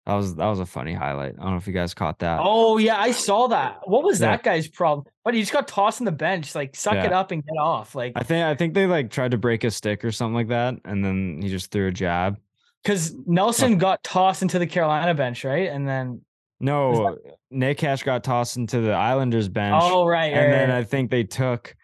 That 0.06 0.14
was 0.14 0.34
that 0.36 0.46
was 0.46 0.60
a 0.60 0.66
funny 0.66 0.92
highlight. 0.92 1.34
I 1.38 1.42
don't 1.42 1.52
know 1.52 1.56
if 1.56 1.66
you 1.66 1.72
guys 1.72 1.94
caught 1.94 2.18
that. 2.18 2.40
Oh 2.42 2.76
yeah, 2.76 2.98
I 3.00 3.12
saw 3.12 3.46
that. 3.48 3.80
What 3.88 4.04
was 4.04 4.20
Yeah. 4.20 4.32
that 4.32 4.42
guy's 4.42 4.68
problem? 4.68 5.06
But 5.24 5.32
he 5.34 5.40
just 5.40 5.52
got 5.52 5.66
tossed 5.66 6.00
in 6.00 6.04
the 6.04 6.12
bench. 6.12 6.54
Like 6.54 6.76
suck 6.76 6.96
it 6.96 7.12
up 7.12 7.30
and 7.30 7.42
get 7.42 7.56
off. 7.58 7.94
Like 7.94 8.12
I 8.16 8.22
think 8.22 8.44
I 8.44 8.54
think 8.54 8.74
they 8.74 8.86
like 8.86 9.10
tried 9.10 9.30
to 9.30 9.38
break 9.38 9.64
a 9.64 9.70
stick 9.70 10.04
or 10.04 10.12
something 10.12 10.34
like 10.34 10.48
that, 10.48 10.74
and 10.84 11.02
then 11.04 11.38
he 11.42 11.48
just 11.48 11.70
threw 11.70 11.86
a 11.88 11.90
jab. 11.90 12.38
because 12.82 13.14
Nelson 13.26 13.78
got 13.78 14.04
tossed 14.04 14.42
into 14.42 14.58
the 14.58 14.66
Carolina 14.66 15.14
bench, 15.14 15.42
right? 15.42 15.70
And 15.70 15.88
then 15.88 16.20
No, 16.60 17.16
Nick 17.50 17.78
Cash 17.78 18.02
got 18.02 18.22
tossed 18.24 18.58
into 18.58 18.80
the 18.82 18.92
Islanders 18.92 19.48
bench. 19.48 19.80
oh 19.82 20.04
right, 20.06 20.34
and 20.34 20.52
then 20.52 20.68
right, 20.68 20.78
I 20.80 20.84
think 20.84 21.10
they 21.10 21.24
took 21.24 21.74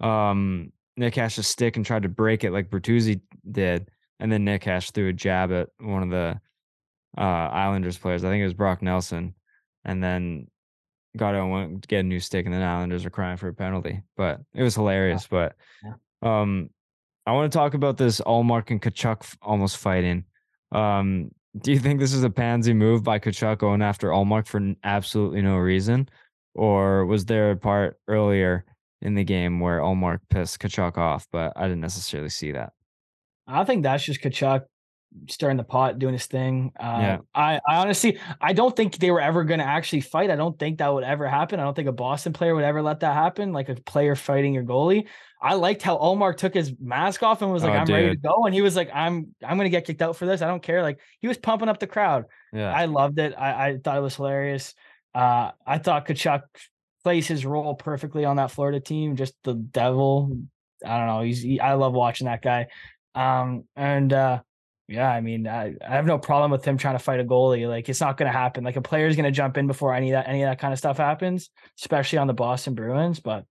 um 0.00 0.72
Nick 0.96 1.12
Cash's 1.12 1.46
stick 1.46 1.76
and 1.76 1.84
tried 1.84 2.04
to 2.04 2.08
break 2.08 2.42
it 2.42 2.52
like 2.52 2.70
Bertuzzi 2.70 3.20
did, 3.50 3.90
and 4.18 4.32
then 4.32 4.44
Nick 4.44 4.62
Cash 4.62 4.92
threw 4.92 5.08
a 5.08 5.12
jab 5.12 5.52
at 5.52 5.68
one 5.78 6.02
of 6.02 6.08
the 6.08 6.40
uh 7.16 7.20
Islanders 7.20 7.98
players. 7.98 8.24
I 8.24 8.28
think 8.30 8.40
it 8.40 8.44
was 8.44 8.54
Brock 8.54 8.82
Nelson, 8.82 9.34
and 9.84 10.02
then 10.02 10.48
got 11.16 11.48
went 11.48 11.82
to 11.82 11.88
get 11.88 12.00
a 12.00 12.02
new 12.02 12.20
stick, 12.20 12.44
and 12.44 12.54
then 12.54 12.62
Islanders 12.62 13.04
are 13.04 13.10
crying 13.10 13.36
for 13.36 13.48
a 13.48 13.54
penalty. 13.54 14.02
But 14.16 14.40
it 14.54 14.62
was 14.62 14.74
hilarious. 14.74 15.26
But 15.26 15.56
um, 16.22 16.70
I 17.26 17.32
want 17.32 17.50
to 17.50 17.58
talk 17.58 17.74
about 17.74 17.96
this 17.96 18.20
Ullmark 18.20 18.70
and 18.70 18.80
Tkachuk 18.80 19.36
almost 19.42 19.78
fighting. 19.78 20.24
Um, 20.72 21.30
do 21.60 21.72
you 21.72 21.78
think 21.78 22.00
this 22.00 22.12
is 22.12 22.22
a 22.22 22.30
pansy 22.30 22.74
move 22.74 23.02
by 23.02 23.18
Tkachuk 23.18 23.58
going 23.58 23.82
after 23.82 24.08
Ullmark 24.08 24.46
for 24.46 24.60
absolutely 24.84 25.42
no 25.42 25.56
reason? 25.56 26.08
Or 26.54 27.06
was 27.06 27.24
there 27.24 27.50
a 27.50 27.56
part 27.56 27.98
earlier 28.08 28.64
in 29.02 29.14
the 29.14 29.24
game 29.24 29.60
where 29.60 29.80
Ullmark 29.80 30.20
pissed 30.30 30.60
Tkachuk 30.60 30.98
off? 30.98 31.26
But 31.32 31.52
I 31.56 31.62
didn't 31.62 31.80
necessarily 31.80 32.30
see 32.30 32.52
that. 32.52 32.72
I 33.46 33.64
think 33.64 33.82
that's 33.82 34.04
just 34.04 34.20
Tkachuk 34.20 34.62
stirring 35.28 35.56
the 35.56 35.64
pot, 35.64 35.98
doing 35.98 36.12
his 36.12 36.26
thing. 36.26 36.72
Uh, 36.78 36.98
Yeah. 37.00 37.18
I, 37.34 37.60
I 37.68 37.76
honestly, 37.76 38.18
I 38.40 38.52
don't 38.52 38.74
think 38.74 38.98
they 38.98 39.10
were 39.10 39.20
ever 39.20 39.44
going 39.44 39.60
to 39.60 39.66
actually 39.66 40.00
fight. 40.02 40.30
I 40.30 40.36
don't 40.36 40.58
think 40.58 40.78
that 40.78 40.92
would 40.92 41.04
ever 41.04 41.28
happen. 41.28 41.60
I 41.60 41.64
don't 41.64 41.74
think 41.74 41.88
a 41.88 41.92
Boston 41.92 42.32
player 42.32 42.54
would 42.54 42.64
ever 42.64 42.82
let 42.82 43.00
that 43.00 43.14
happen, 43.14 43.52
like 43.52 43.68
a 43.68 43.74
player 43.74 44.14
fighting 44.14 44.54
your 44.54 44.64
goalie. 44.64 45.06
I 45.40 45.54
liked 45.54 45.82
how 45.82 45.98
Ullmark 45.98 46.36
took 46.38 46.54
his 46.54 46.72
mask 46.80 47.22
off 47.22 47.42
and 47.42 47.52
was 47.52 47.62
like, 47.62 47.72
Oh, 47.72 47.76
"I'm 47.76 47.86
ready 47.86 48.08
to 48.10 48.16
go," 48.16 48.46
and 48.46 48.54
he 48.54 48.62
was 48.62 48.74
like, 48.74 48.88
"I'm, 48.94 49.34
I'm 49.44 49.56
going 49.58 49.66
to 49.66 49.70
get 49.70 49.84
kicked 49.84 50.00
out 50.00 50.16
for 50.16 50.24
this. 50.24 50.40
I 50.40 50.46
don't 50.46 50.62
care." 50.62 50.82
Like 50.82 50.98
he 51.20 51.28
was 51.28 51.36
pumping 51.36 51.68
up 51.68 51.78
the 51.78 51.86
crowd. 51.86 52.24
Yeah. 52.52 52.72
I 52.72 52.86
loved 52.86 53.18
it. 53.18 53.34
I, 53.36 53.68
I 53.68 53.78
thought 53.78 53.98
it 53.98 54.00
was 54.00 54.16
hilarious. 54.16 54.74
Uh, 55.14 55.50
I 55.66 55.78
thought 55.78 56.06
Tkachuk 56.06 56.40
plays 57.04 57.26
his 57.28 57.44
role 57.44 57.74
perfectly 57.74 58.24
on 58.24 58.36
that 58.36 58.50
Florida 58.50 58.80
team. 58.80 59.14
Just 59.16 59.34
the 59.44 59.54
devil. 59.54 60.38
I 60.84 60.98
don't 60.98 61.06
know. 61.06 61.20
He's. 61.20 61.42
He, 61.42 61.60
I 61.60 61.74
love 61.74 61.92
watching 61.92 62.26
that 62.26 62.42
guy. 62.42 62.68
Um, 63.14 63.64
and 63.76 64.12
uh, 64.12 64.40
yeah, 64.88 65.10
I 65.10 65.20
mean, 65.20 65.46
I, 65.48 65.74
I 65.86 65.90
have 65.94 66.06
no 66.06 66.18
problem 66.18 66.50
with 66.50 66.64
him 66.64 66.78
trying 66.78 66.94
to 66.96 67.02
fight 67.02 67.20
a 67.20 67.24
goalie. 67.24 67.68
Like 67.68 67.88
it's 67.88 68.00
not 68.00 68.16
going 68.16 68.30
to 68.30 68.36
happen. 68.38 68.64
Like 68.64 68.76
a 68.76 68.82
player's 68.82 69.16
going 69.16 69.24
to 69.24 69.30
jump 69.32 69.56
in 69.56 69.66
before 69.66 69.94
any 69.94 70.10
of 70.12 70.14
that 70.14 70.28
any 70.28 70.42
of 70.42 70.48
that 70.50 70.58
kind 70.58 70.72
of 70.72 70.78
stuff 70.78 70.96
happens, 70.98 71.50
especially 71.80 72.18
on 72.18 72.26
the 72.26 72.34
Boston 72.34 72.74
Bruins. 72.74 73.20
But 73.20 73.44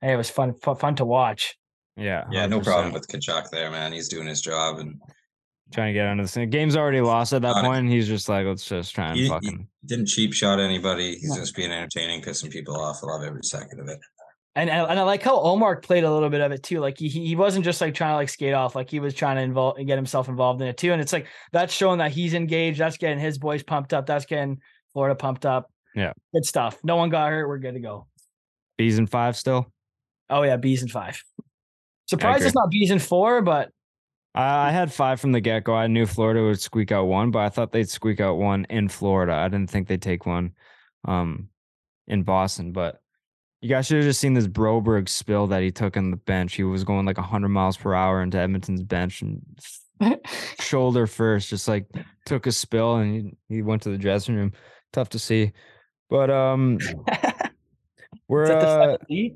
hey, 0.00 0.12
it 0.12 0.16
was 0.16 0.28
fun 0.30 0.54
fun, 0.54 0.76
fun 0.76 0.94
to 0.96 1.04
watch. 1.04 1.56
yeah. 1.96 2.24
Yeah, 2.30 2.46
no 2.46 2.60
100%. 2.60 2.64
problem 2.64 2.92
with 2.92 3.06
Tkachuk 3.08 3.50
there, 3.50 3.70
man. 3.70 3.92
He's 3.92 4.08
doing 4.08 4.26
his 4.26 4.40
job 4.40 4.78
and 4.78 5.00
trying 5.72 5.88
to 5.88 5.92
get 5.92 6.06
under 6.06 6.24
the 6.24 6.28
same. 6.28 6.50
Game's 6.50 6.76
already 6.76 7.00
lost 7.00 7.32
at 7.32 7.42
that 7.42 7.54
Got 7.54 7.64
point. 7.64 7.78
And 7.80 7.90
he's 7.90 8.08
just 8.08 8.28
like, 8.28 8.44
let's 8.44 8.64
just 8.68 8.94
try 8.94 9.08
and 9.10 9.16
He- 9.16 9.22
he- 9.24 9.28
fucking. 9.28 9.68
didn't 9.86 10.06
cheap 10.06 10.32
shot 10.34 10.58
anybody. 10.60 11.12
He's 11.16 11.30
No. 11.30 11.36
just 11.36 11.54
being 11.54 11.70
entertaining, 11.70 12.22
pissing 12.22 12.50
people 12.50 12.76
off. 12.76 12.98
I 13.02 13.06
love 13.06 13.22
every 13.22 13.42
second 13.44 13.80
of 13.80 13.88
it. 13.88 13.98
And, 14.56 14.68
and 14.68 14.98
I 14.98 15.02
like 15.02 15.22
how 15.22 15.38
Ullmark 15.38 15.82
played 15.82 16.02
a 16.02 16.12
little 16.12 16.28
bit 16.28 16.40
of 16.40 16.50
it 16.50 16.64
too. 16.64 16.80
Like 16.80 16.98
he 16.98 17.08
he 17.08 17.36
wasn't 17.36 17.64
just 17.64 17.80
like 17.80 17.94
trying 17.94 18.12
to 18.12 18.16
like 18.16 18.28
skate 18.28 18.52
off. 18.52 18.74
Like 18.74 18.90
he 18.90 18.98
was 18.98 19.14
trying 19.14 19.36
to 19.36 19.42
involve 19.42 19.78
and 19.78 19.86
get 19.86 19.96
himself 19.96 20.28
involved 20.28 20.60
in 20.60 20.66
it 20.66 20.76
too. 20.76 20.92
And 20.92 21.00
it's 21.00 21.12
like 21.12 21.28
that's 21.52 21.72
showing 21.72 21.98
that 21.98 22.10
he's 22.10 22.34
engaged. 22.34 22.80
That's 22.80 22.96
getting 22.96 23.20
his 23.20 23.38
boys 23.38 23.62
pumped 23.62 23.94
up. 23.94 24.06
That's 24.06 24.26
getting 24.26 24.60
Florida 24.92 25.14
pumped 25.14 25.46
up. 25.46 25.70
Yeah. 25.94 26.12
good 26.34 26.44
stuff. 26.44 26.78
No 26.82 26.96
one 26.96 27.10
got 27.10 27.30
hurt. 27.30 27.48
We're 27.48 27.58
good 27.58 27.74
to 27.74 27.80
go. 27.80 28.06
Bees 28.76 28.98
and 28.98 29.08
five 29.08 29.36
still. 29.36 29.72
Oh 30.28 30.42
yeah, 30.42 30.56
bees 30.56 30.82
and 30.82 30.90
five. 30.90 31.22
Surprised 32.06 32.44
it's 32.44 32.54
not 32.54 32.70
bees 32.70 32.90
and 32.90 33.00
four, 33.00 33.42
but 33.42 33.70
I 34.34 34.68
I 34.68 34.70
had 34.72 34.92
five 34.92 35.20
from 35.20 35.32
the 35.32 35.40
get 35.40 35.64
go. 35.64 35.74
I 35.74 35.86
knew 35.86 36.06
Florida 36.06 36.42
would 36.42 36.60
squeak 36.60 36.90
out 36.90 37.04
one, 37.04 37.30
but 37.30 37.40
I 37.40 37.48
thought 37.50 37.72
they'd 37.72 37.88
squeak 37.88 38.20
out 38.20 38.36
one 38.36 38.66
in 38.68 38.88
Florida. 38.88 39.32
I 39.32 39.48
didn't 39.48 39.70
think 39.70 39.86
they'd 39.86 40.02
take 40.02 40.26
one 40.26 40.52
um, 41.06 41.48
in 42.08 42.22
Boston. 42.22 42.72
But 42.72 43.00
you 43.60 43.68
guys 43.68 43.86
should 43.86 43.96
have 43.98 44.06
just 44.06 44.20
seen 44.20 44.34
this 44.34 44.46
Broberg 44.46 45.08
spill 45.08 45.46
that 45.48 45.62
he 45.62 45.70
took 45.70 45.96
on 45.96 46.10
the 46.10 46.16
bench. 46.16 46.54
He 46.54 46.64
was 46.64 46.84
going 46.84 47.04
like 47.04 47.18
100 47.18 47.48
miles 47.48 47.76
per 47.76 47.94
hour 47.94 48.22
into 48.22 48.38
Edmonton's 48.38 48.82
bench 48.82 49.22
and 49.22 49.42
shoulder 50.60 51.06
first, 51.06 51.50
just 51.50 51.68
like 51.68 51.86
took 52.24 52.46
a 52.46 52.52
spill 52.52 52.96
and 52.96 53.36
he, 53.48 53.56
he 53.56 53.62
went 53.62 53.82
to 53.82 53.90
the 53.90 53.98
dressing 53.98 54.34
room. 54.34 54.52
Tough 54.92 55.10
to 55.10 55.18
see. 55.18 55.52
But 56.08 56.30
um 56.30 56.78
we're 58.28 58.48
that 58.48 59.00
the 59.08 59.30
uh, 59.30 59.34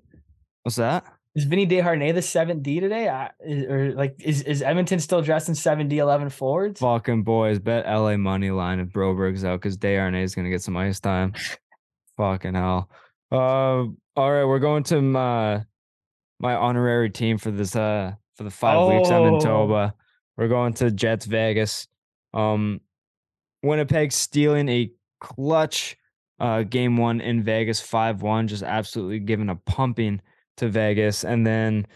what's 0.63 0.77
that? 0.77 1.05
Is 1.35 1.45
Vinny 1.45 1.67
Desharnais 1.67 2.15
the 2.15 2.23
seventh 2.23 2.63
D 2.63 2.79
today? 2.79 3.09
I, 3.09 3.31
is, 3.45 3.65
or 3.65 3.93
like 3.93 4.15
is, 4.23 4.43
is 4.43 4.63
Edmonton 4.63 5.01
still 5.01 5.21
dressed 5.21 5.49
in 5.49 5.55
seven 5.55 5.89
D 5.89 5.99
eleven 5.99 6.31
forwards? 6.31 6.81
Fucking 6.81 7.25
boys, 7.25 7.59
bet 7.59 7.87
LA 7.87 8.17
money 8.17 8.51
line 8.51 8.79
if 8.79 8.89
Broberg's 8.89 9.45
out 9.45 9.61
because 9.61 9.77
Desharnais 9.77 10.23
is 10.23 10.35
gonna 10.35 10.51
get 10.51 10.63
some 10.63 10.77
ice 10.77 11.01
time. 11.01 11.35
Fucking 12.17 12.55
hell. 12.55 12.89
Uh, 13.35 13.87
all 14.17 14.33
right, 14.33 14.45
we're 14.45 14.61
going 14.61 14.85
to 14.85 15.03
my 15.03 15.65
my 16.39 16.55
honorary 16.55 17.11
team 17.11 17.39
for 17.39 17.51
this 17.51 17.75
uh 17.75 18.13
for 18.37 18.45
the 18.45 18.51
five 18.51 18.89
weeks 18.89 19.11
I'm 19.11 19.25
in 19.25 19.35
Oh. 19.35 19.41
Toba. 19.41 19.95
We're 20.37 20.49
going 20.49 20.75
to 20.75 20.91
Jets 20.91 21.27
Vegas. 21.27 21.87
Um, 22.33 22.81
Winnipeg 23.63 24.13
stealing 24.13 24.69
a 24.69 24.91
clutch 25.21 25.97
uh 26.41 26.63
game 26.63 26.97
one 26.97 27.21
in 27.21 27.43
Vegas 27.43 27.81
five 27.81 28.23
one, 28.23 28.47
just 28.47 28.63
absolutely 28.63 29.21
giving 29.21 29.49
a 29.49 29.57
pumping 29.57 30.21
to 30.59 30.69
Vegas, 30.69 31.25
and 31.25 31.45
then 31.47 31.87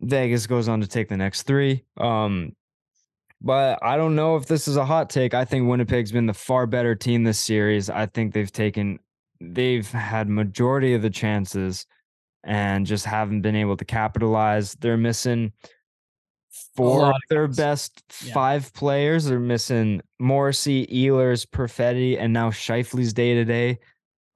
Vegas 0.00 0.46
goes 0.46 0.68
on 0.68 0.80
to 0.80 0.86
take 0.86 1.08
the 1.08 1.16
next 1.16 1.42
three. 1.42 1.84
Um, 1.96 2.52
but 3.40 3.78
I 3.82 3.96
don't 3.96 4.14
know 4.14 4.36
if 4.36 4.46
this 4.46 4.68
is 4.68 4.76
a 4.76 4.84
hot 4.84 5.10
take. 5.10 5.34
I 5.34 5.44
think 5.44 5.68
Winnipeg's 5.68 6.12
been 6.12 6.26
the 6.26 6.34
far 6.34 6.66
better 6.66 6.94
team 6.94 7.24
this 7.24 7.38
series. 7.40 7.88
I 7.90 8.06
think 8.06 8.32
they've 8.34 8.50
taken, 8.50 8.98
they've 9.40 9.88
had 9.90 10.28
majority 10.28 10.94
of 10.94 11.02
the 11.02 11.10
chances, 11.10 11.86
and 12.44 12.86
just 12.86 13.04
haven't 13.04 13.42
been 13.42 13.56
able 13.56 13.76
to 13.76 13.84
capitalize. 13.84 14.74
They're 14.74 14.96
missing 14.96 15.52
four 16.76 17.02
of 17.06 17.08
of 17.10 17.20
their 17.28 17.46
guys. 17.46 17.56
best 17.56 18.02
Yeah. 18.24 18.32
five 18.34 18.72
players. 18.74 19.24
They're 19.26 19.38
missing 19.40 20.00
Morrissey, 20.18 20.86
Ehlers, 20.86 21.46
Perfetti, 21.46 22.18
and 22.18 22.32
now 22.32 22.50
Scheifele's 22.50 23.12
day 23.12 23.34
to 23.34 23.44
day. 23.44 23.78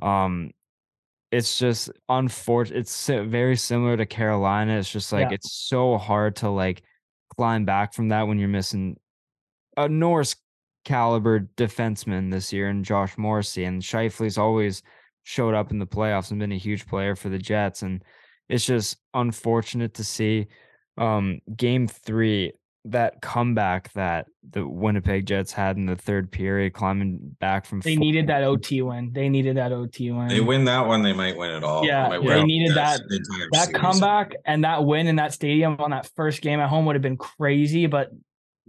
Um, 0.00 0.50
it's 1.30 1.58
just 1.58 1.90
unfortunate. 2.08 2.78
It's 2.80 3.06
very 3.06 3.56
similar 3.56 3.96
to 3.96 4.04
Carolina. 4.06 4.78
It's 4.78 4.90
just 4.90 5.12
like 5.12 5.30
Yeah. 5.30 5.34
it's 5.36 5.52
so 5.52 5.96
hard 5.96 6.36
to 6.36 6.50
like 6.50 6.82
climb 7.36 7.64
back 7.64 7.94
from 7.94 8.08
that 8.08 8.26
when 8.28 8.38
you're 8.38 8.48
missing 8.48 8.98
a 9.76 9.88
Norris 9.88 10.36
caliber 10.84 11.40
defenseman 11.56 12.30
this 12.30 12.52
year 12.52 12.68
and 12.68 12.84
Josh 12.84 13.16
Morrissey 13.16 13.64
and 13.64 13.80
Scheifele's 13.82 14.38
always 14.38 14.82
showed 15.24 15.54
up 15.54 15.70
in 15.70 15.78
the 15.78 15.86
playoffs 15.86 16.30
and 16.30 16.40
been 16.40 16.52
a 16.52 16.58
huge 16.58 16.86
player 16.86 17.14
for 17.14 17.28
the 17.28 17.38
Jets 17.38 17.82
and 17.82 18.02
it's 18.48 18.66
just 18.66 18.96
unfortunate 19.14 19.94
to 19.94 20.04
see 20.04 20.46
um 20.98 21.38
game 21.56 21.86
3 21.86 22.52
that 22.86 23.22
comeback 23.22 23.92
that 23.92 24.26
the 24.50 24.66
Winnipeg 24.66 25.24
Jets 25.24 25.52
had 25.52 25.76
in 25.76 25.86
the 25.86 25.94
third 25.94 26.32
period 26.32 26.72
climbing 26.72 27.20
back 27.38 27.64
from 27.64 27.78
They 27.78 27.94
four- 27.94 28.00
needed 28.04 28.26
that 28.26 28.42
OT 28.42 28.82
win. 28.82 29.12
They 29.12 29.28
needed 29.28 29.56
that 29.56 29.70
OT 29.70 30.10
win. 30.10 30.26
They 30.26 30.40
win 30.40 30.64
that 30.64 30.84
one, 30.88 31.02
they 31.02 31.12
might 31.12 31.36
win 31.36 31.50
it 31.50 31.62
all. 31.62 31.86
Yeah, 31.86 32.08
might 32.08 32.24
they 32.26 32.42
needed 32.42 32.74
that- 32.76 33.00
the 33.08 33.20
that 33.52 33.66
series. 33.66 33.80
comeback 33.80 34.32
and 34.44 34.64
that 34.64 34.84
win 34.84 35.06
in 35.06 35.14
that 35.16 35.32
stadium 35.32 35.76
on 35.78 35.92
that 35.92 36.10
first 36.16 36.42
game 36.42 36.58
at 36.58 36.68
home 36.68 36.84
would 36.86 36.96
have 36.96 37.02
been 37.02 37.16
crazy. 37.16 37.86
But 37.86 38.10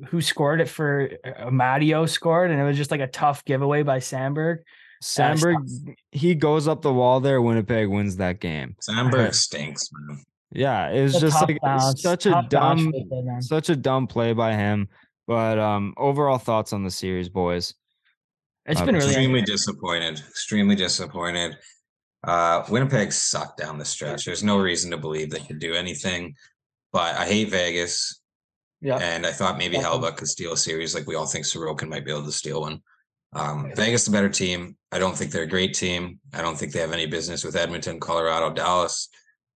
who 0.07 0.21
scored 0.21 0.61
it 0.61 0.69
for 0.69 1.09
uh, 1.23 1.49
Amadio 1.49 2.07
scored, 2.07 2.51
and 2.51 2.59
it 2.59 2.63
was 2.63 2.77
just 2.77 2.91
like 2.91 3.01
a 3.01 3.07
tough 3.07 3.45
giveaway 3.45 3.83
by 3.83 3.99
Samberg. 3.99 4.59
Samberg 5.03 5.95
he 6.11 6.33
goes 6.33 6.67
up 6.67 6.81
the 6.81 6.93
wall 6.93 7.19
there 7.19 7.41
Winnipeg 7.41 7.89
wins 7.89 8.17
that 8.17 8.39
game. 8.39 8.75
Samberg 8.87 9.33
stinks, 9.33 9.89
man. 9.91 10.23
Yeah, 10.51 10.89
it 10.89 11.01
was 11.01 11.15
A 11.15 11.19
just 11.19 11.41
like 11.41 11.59
bounce, 11.61 12.01
such 12.01 12.25
a 12.25 12.31
tough 12.31 12.49
bounce 12.49 12.83
dumb 12.83 12.93
there, 13.09 13.41
such 13.41 13.69
a 13.69 13.75
dumb 13.75 14.07
play 14.07 14.33
by 14.33 14.53
him. 14.53 14.87
But 15.27 15.59
um 15.59 15.93
overall 15.97 16.37
thoughts 16.37 16.73
on 16.73 16.83
the 16.83 16.91
series, 16.91 17.27
boys. 17.27 17.73
It's 18.65 18.79
uh, 18.79 18.85
been 18.85 18.95
really 18.95 19.07
extremely 19.07 19.41
disappointed. 19.41 20.19
Extremely 20.19 20.75
disappointed. 20.75 21.57
Uh, 22.25 22.63
Winnipeg 22.69 23.11
sucked 23.11 23.57
down 23.57 23.77
the 23.77 23.83
stretch. 23.83 24.23
There's 24.23 24.43
no 24.43 24.57
reason 24.57 24.91
to 24.91 24.97
believe 24.97 25.29
they 25.29 25.41
could 25.41 25.59
do 25.59 25.73
anything. 25.73 26.35
But 26.93 27.15
I 27.15 27.25
hate 27.25 27.49
Vegas, 27.49 28.21
yeah. 28.83 28.97
and 28.97 29.25
I 29.25 29.31
thought 29.31 29.57
maybe 29.57 29.77
Definitely. 29.77 30.09
Helba 30.09 30.17
could 30.17 30.27
steal 30.27 30.53
a 30.53 30.57
series 30.57 30.93
like 30.93 31.07
we 31.07 31.15
all 31.15 31.25
think 31.25 31.45
Sorokin 31.45 31.89
might 31.89 32.05
be 32.05 32.11
able 32.11 32.25
to 32.25 32.31
steal 32.31 32.61
one. 32.61 32.81
Um, 33.35 33.71
Vegas, 33.75 34.05
the 34.05 34.11
better 34.11 34.29
team. 34.29 34.77
I 34.91 34.99
don't 34.99 35.17
think 35.17 35.31
they're 35.31 35.43
a 35.43 35.47
great 35.47 35.73
team. 35.73 36.19
I 36.33 36.41
don't 36.41 36.55
think 36.55 36.71
they 36.71 36.81
have 36.81 36.91
any 36.91 37.07
business 37.07 37.43
with 37.43 37.55
Edmonton, 37.55 37.99
Colorado, 37.99 38.53
Dallas, 38.53 39.09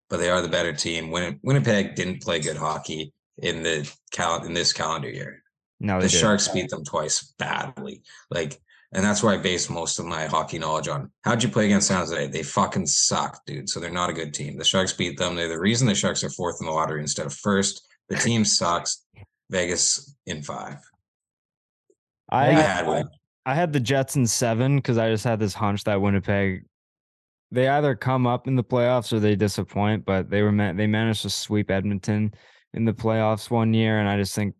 but 0.08 0.18
they 0.18 0.30
are 0.30 0.40
the 0.40 0.48
better 0.48 0.72
team. 0.72 1.10
Win- 1.10 1.40
Winnipeg 1.42 1.96
didn't 1.96 2.22
play 2.22 2.38
good 2.38 2.56
hockey 2.56 3.12
in 3.38 3.62
the 3.64 3.90
cal- 4.12 4.44
in 4.44 4.52
this 4.52 4.72
calendar 4.72 5.10
year 5.10 5.42
No, 5.80 5.96
the 5.98 6.06
they 6.06 6.12
did. 6.12 6.20
Sharks 6.20 6.46
beat 6.48 6.70
them 6.70 6.84
twice 6.84 7.34
badly. 7.38 8.02
Like, 8.30 8.60
and 8.92 9.04
that's 9.04 9.24
where 9.24 9.34
I 9.34 9.38
base 9.38 9.68
most 9.68 9.98
of 9.98 10.06
my 10.06 10.26
hockey 10.26 10.60
knowledge 10.60 10.86
on. 10.86 11.10
How'd 11.24 11.42
you 11.42 11.48
play 11.48 11.64
against 11.64 11.88
San 11.88 11.98
Jose? 11.98 12.28
They 12.28 12.44
fucking 12.44 12.86
suck, 12.86 13.44
dude. 13.44 13.68
So 13.68 13.80
they're 13.80 13.90
not 13.90 14.10
a 14.10 14.12
good 14.12 14.32
team. 14.32 14.56
The 14.56 14.64
Sharks 14.64 14.92
beat 14.92 15.18
them. 15.18 15.34
They're 15.34 15.48
the 15.48 15.58
reason 15.58 15.88
the 15.88 15.96
Sharks 15.96 16.22
are 16.22 16.30
fourth 16.30 16.58
in 16.60 16.66
the 16.66 16.72
lottery 16.72 17.00
instead 17.00 17.26
of 17.26 17.34
first. 17.34 17.88
The 18.08 18.16
team 18.16 18.44
sucks. 18.44 19.04
Vegas 19.50 20.16
in 20.26 20.42
five. 20.42 20.78
I 22.30 22.48
I 22.48 22.52
had 22.52 22.86
one. 22.86 23.08
I 23.46 23.54
had 23.54 23.72
the 23.72 23.80
Jets 23.80 24.16
in 24.16 24.26
seven 24.26 24.76
because 24.76 24.98
I 24.98 25.10
just 25.10 25.24
had 25.24 25.38
this 25.38 25.54
hunch 25.54 25.84
that 25.84 26.00
Winnipeg 26.00 26.64
they 27.54 27.68
either 27.68 27.94
come 27.94 28.26
up 28.26 28.48
in 28.48 28.56
the 28.56 28.64
playoffs 28.64 29.12
or 29.12 29.20
they 29.20 29.36
disappoint, 29.36 30.04
but 30.04 30.28
they 30.28 30.42
were 30.42 30.50
they 30.74 30.86
managed 30.86 31.22
to 31.22 31.30
sweep 31.30 31.70
Edmonton 31.70 32.34
in 32.72 32.84
the 32.84 32.92
playoffs 32.92 33.50
one 33.50 33.72
year, 33.72 34.00
and 34.00 34.08
I 34.08 34.16
just 34.16 34.34
think 34.34 34.54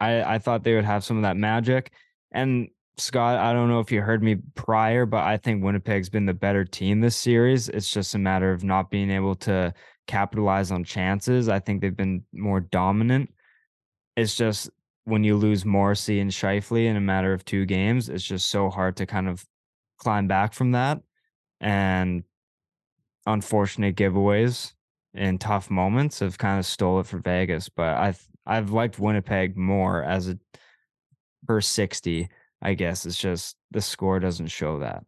I 0.00 0.22
I 0.22 0.38
thought 0.38 0.64
they 0.64 0.74
would 0.74 0.84
have 0.84 1.04
some 1.04 1.16
of 1.16 1.22
that 1.22 1.36
magic. 1.36 1.92
And 2.32 2.68
Scott, 2.96 3.38
I 3.38 3.52
don't 3.52 3.68
know 3.68 3.80
if 3.80 3.92
you 3.92 4.02
heard 4.02 4.22
me 4.22 4.36
prior, 4.54 5.06
but 5.06 5.22
I 5.24 5.36
think 5.36 5.62
Winnipeg's 5.62 6.08
been 6.08 6.26
the 6.26 6.34
better 6.34 6.64
team 6.64 7.00
this 7.00 7.16
series. 7.16 7.68
It's 7.68 7.90
just 7.90 8.14
a 8.14 8.18
matter 8.18 8.52
of 8.52 8.64
not 8.64 8.90
being 8.90 9.10
able 9.10 9.36
to 9.36 9.72
capitalize 10.10 10.72
on 10.72 10.82
chances. 10.82 11.48
I 11.48 11.60
think 11.60 11.80
they've 11.80 11.96
been 11.96 12.24
more 12.32 12.58
dominant. 12.58 13.32
It's 14.16 14.34
just 14.34 14.68
when 15.04 15.22
you 15.22 15.36
lose 15.36 15.64
Morrissey 15.64 16.18
and 16.18 16.32
Scheifele 16.32 16.86
in 16.86 16.96
a 16.96 17.00
matter 17.00 17.32
of 17.32 17.44
two 17.44 17.64
games, 17.64 18.08
it's 18.08 18.24
just 18.24 18.50
so 18.50 18.70
hard 18.70 18.96
to 18.96 19.06
kind 19.06 19.28
of 19.28 19.46
climb 19.98 20.26
back 20.26 20.52
from 20.52 20.72
that. 20.72 21.00
And 21.60 22.24
unfortunate 23.26 23.94
giveaways 23.94 24.72
in 25.14 25.38
tough 25.38 25.70
moments 25.70 26.18
have 26.18 26.38
kind 26.38 26.58
of 26.58 26.66
stole 26.66 26.98
it 27.00 27.06
for 27.06 27.18
Vegas. 27.18 27.68
But 27.68 27.96
I've 27.96 28.26
I've 28.46 28.70
liked 28.70 28.98
Winnipeg 28.98 29.56
more 29.56 30.02
as 30.02 30.28
a 30.28 30.38
per 31.46 31.60
60, 31.60 32.28
I 32.62 32.74
guess. 32.74 33.06
It's 33.06 33.16
just 33.16 33.56
the 33.70 33.80
score 33.80 34.18
doesn't 34.18 34.48
show 34.48 34.80
that. 34.80 35.04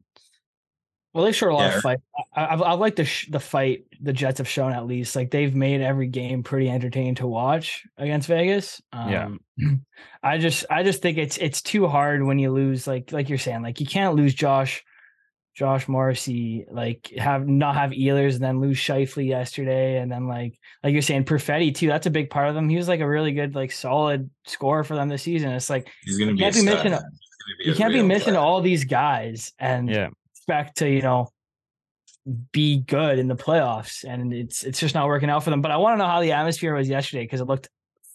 Well, 1.15 1.25
they 1.25 1.33
showed 1.33 1.51
a 1.51 1.55
lot 1.55 1.71
Yeah. 1.71 1.77
of 1.77 1.83
fight. 1.83 1.99
I, 2.35 2.47
I've, 2.55 2.63
I've 2.63 2.79
liked 2.79 2.97
the 2.97 3.05
sh- 3.05 3.29
the 3.31 3.39
fight 3.41 3.85
the 4.01 4.13
Jets 4.15 4.39
have 4.39 4.49
shown 4.49 4.73
at 4.73 4.87
least. 4.87 5.15
Like 5.15 5.31
they've 5.31 5.55
made 5.55 5.81
every 5.83 6.07
game 6.09 6.43
pretty 6.43 6.71
entertaining 6.71 7.17
to 7.17 7.27
watch 7.27 7.85
against 7.99 8.29
Vegas. 8.29 8.81
Yeah. 8.95 9.27
Um, 9.27 9.41
I 10.23 10.39
just 10.39 10.65
I 10.71 10.83
just 10.83 11.03
think 11.03 11.19
it's 11.19 11.37
it's 11.37 11.61
too 11.61 11.87
hard 11.87 12.23
when 12.23 12.39
you 12.39 12.51
lose 12.51 12.87
like 12.87 13.13
like 13.13 13.29
you're 13.29 13.37
saying 13.39 13.63
like 13.63 13.79
you 13.81 13.87
can't 13.87 14.15
lose 14.15 14.33
Josh 14.35 14.83
Josh 15.55 15.87
Morrissey 15.87 16.65
like 16.71 17.13
have 17.19 17.47
not 17.47 17.75
have 17.75 17.91
Ehlers 17.91 18.33
and 18.37 18.43
then 18.43 18.61
lose 18.61 18.79
Scheifele 18.79 19.27
yesterday 19.27 19.99
and 19.99 20.11
then 20.11 20.27
like 20.27 20.59
like 20.83 20.95
you're 20.95 21.03
saying 21.03 21.25
Perfetti 21.25 21.75
too. 21.75 21.89
That's 21.89 22.07
a 22.07 22.11
big 22.11 22.31
part 22.31 22.49
of 22.49 22.55
them. 22.55 22.71
He 22.71 22.77
was 22.77 22.89
like 22.89 23.01
a 23.01 23.09
really 23.09 23.33
good 23.33 23.55
like 23.55 23.71
solid 23.71 24.31
scorer 24.47 24.83
for 24.83 24.95
them 24.95 25.11
this 25.11 25.23
season. 25.25 25.51
It's 25.53 25.69
like 25.69 25.91
He's 26.05 26.17
gonna 26.19 26.33
be. 26.33 26.39
can't 26.39 26.55
be 26.55 26.63
missing 26.65 26.93
He's 26.93 26.93
gonna 26.93 27.03
be 27.59 27.65
you 27.67 27.73
a 27.73 27.77
can't 27.77 27.93
be 27.93 28.03
missing 28.03 28.35
all 28.37 28.63
these 28.63 28.85
guys 28.85 29.53
and 29.59 29.91
Yeah. 29.91 30.09
Expect 30.43 30.79
to 30.79 30.91
you 30.91 31.03
know 31.03 31.29
be 32.53 32.79
good 32.79 33.19
in 33.19 33.29
the 33.29 33.35
playoffs 33.37 34.05
and 34.05 34.33
it's 34.33 34.63
it's 34.65 34.79
just 34.79 34.95
not 34.95 35.07
working 35.07 35.29
out 35.31 35.43
for 35.43 35.51
them 35.51 35.61
but 35.61 35.71
i 35.71 35.77
want 35.77 35.95
to 35.95 35.99
know 35.99 36.09
how 36.09 36.21
the 36.21 36.33
atmosphere 36.33 36.75
was 36.75 36.89
yesterday 36.89 37.25
because 37.25 37.41
it 37.41 37.47
looked 37.47 37.69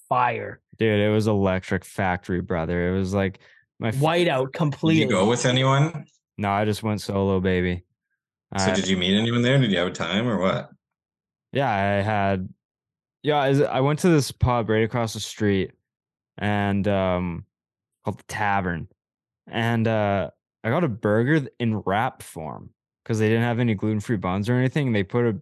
fire 0.07 0.61
Dude, 0.77 0.99
it 0.99 1.09
was 1.09 1.25
electric 1.25 1.83
factory, 1.83 2.39
brother. 2.39 2.89
It 2.89 2.99
was 2.99 3.11
like 3.11 3.39
my 3.79 3.87
f- 3.87 3.99
white 3.99 4.27
out 4.27 4.51
Did 4.51 4.59
completely 4.59 5.03
you 5.05 5.09
go 5.09 5.27
with 5.27 5.43
anyone? 5.47 6.05
No, 6.37 6.51
I 6.51 6.65
just 6.65 6.83
went 6.83 7.01
solo, 7.01 7.39
baby. 7.39 7.83
So 8.55 8.71
I- 8.71 8.75
did 8.75 8.87
you 8.87 8.95
meet 8.95 9.17
anyone 9.17 9.41
there? 9.41 9.57
Did 9.57 9.71
you 9.71 9.79
have 9.79 9.87
a 9.87 9.91
time 9.91 10.27
or 10.27 10.37
what? 10.37 10.69
Yeah, 11.51 11.67
I 11.67 12.01
had. 12.03 12.49
Yeah, 13.23 13.39
I 13.39 13.81
went 13.81 13.99
to 13.99 14.09
this 14.09 14.31
pub 14.31 14.69
right 14.69 14.83
across 14.83 15.13
the 15.13 15.19
street, 15.19 15.71
and 16.37 16.87
um, 16.87 17.45
called 18.05 18.19
the 18.19 18.23
Tavern, 18.27 18.87
and 19.47 19.87
uh, 19.87 20.29
I 20.67 20.69
got 20.69 20.83
a 20.83 20.89
burger 20.89 21.47
in 21.59 21.77
wrap 21.85 22.21
form 22.21 22.71
because 23.03 23.19
they 23.19 23.29
didn't 23.29 23.43
have 23.43 23.59
any 23.59 23.73
gluten 23.73 24.01
free 24.01 24.17
buns 24.17 24.49
or 24.49 24.55
anything. 24.55 24.91
They 24.91 25.03
put 25.03 25.25
a 25.25 25.39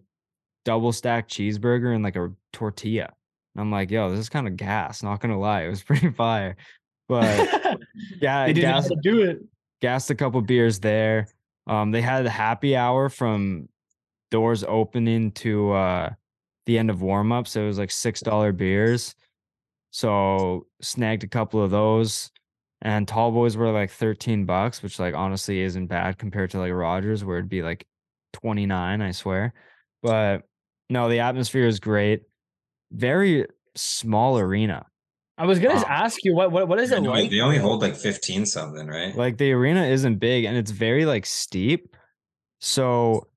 double 0.64 0.92
stacked 0.92 1.30
cheeseburger 1.30 1.94
in 1.94 2.02
like 2.02 2.16
a 2.16 2.32
tortilla. 2.52 3.12
And 3.54 3.60
I'm 3.60 3.70
like, 3.72 3.90
yo, 3.90 4.10
this 4.10 4.20
is 4.20 4.28
kind 4.28 4.46
of 4.46 4.56
gas. 4.56 5.02
Not 5.02 5.20
gonna 5.20 5.38
lie, 5.38 5.62
it 5.62 5.70
was 5.70 5.82
pretty 5.84 6.10
fire. 6.10 6.56
But 7.08 7.24
yeah, 8.20 8.46
they 8.46 8.52
didn't 8.52 8.70
know 8.70 8.74
how 8.76 8.80
gas, 8.80 8.88
to 8.88 8.96
do 9.02 9.22
it 9.22 9.40
gassed 9.80 10.10
a 10.10 10.14
couple 10.14 10.40
beers 10.40 10.78
there. 10.78 11.28
Um, 11.66 11.90
they 11.90 12.02
had 12.02 12.26
a 12.26 12.30
happy 12.30 12.76
hour 12.76 13.08
from 13.08 13.68
doors 14.30 14.64
opening 14.66 15.30
to 15.30 15.72
uh 15.72 16.10
the 16.66 16.78
end 16.78 16.90
of 16.90 17.00
warm 17.02 17.30
up, 17.32 17.46
so 17.46 17.62
it 17.62 17.66
was 17.66 17.78
like 17.78 17.90
six 17.90 18.20
dollar 18.20 18.52
beers. 18.52 19.14
So 19.90 20.66
snagged 20.80 21.24
a 21.24 21.28
couple 21.28 21.62
of 21.62 21.70
those. 21.70 22.30
And 22.82 23.08
tall 23.08 23.32
boys 23.32 23.56
were 23.56 23.70
like 23.70 23.90
13 23.90 24.44
bucks, 24.46 24.82
which 24.82 24.98
like 24.98 25.14
honestly 25.14 25.60
isn't 25.60 25.86
bad 25.86 26.18
compared 26.18 26.50
to 26.50 26.58
like 26.58 26.72
Rogers, 26.72 27.24
where 27.24 27.38
it'd 27.38 27.48
be 27.48 27.62
like 27.62 27.86
29, 28.32 29.00
I 29.02 29.10
swear. 29.12 29.54
But 30.02 30.42
no, 30.90 31.08
the 31.08 31.20
atmosphere 31.20 31.66
is 31.66 31.80
great. 31.80 32.22
Very 32.92 33.46
small 33.76 34.38
arena. 34.38 34.86
I 35.38 35.46
was 35.46 35.58
gonna 35.58 35.74
Wow. 35.74 35.84
ask 35.88 36.18
you 36.24 36.34
what 36.34 36.50
what 36.52 36.68
what 36.68 36.78
is 36.80 36.90
They 36.90 36.96
it 36.96 37.00
only, 37.00 37.22
like? 37.22 37.30
they 37.30 37.40
only 37.40 37.58
hold 37.58 37.82
like 37.82 37.96
15 37.96 38.46
something, 38.46 38.86
right? 38.86 39.14
Like 39.14 39.38
the 39.38 39.52
arena 39.52 39.84
isn't 39.84 40.18
big 40.18 40.44
and 40.44 40.56
it's 40.56 40.70
very 40.70 41.04
like 41.06 41.26
steep. 41.26 41.96
So 42.60 43.28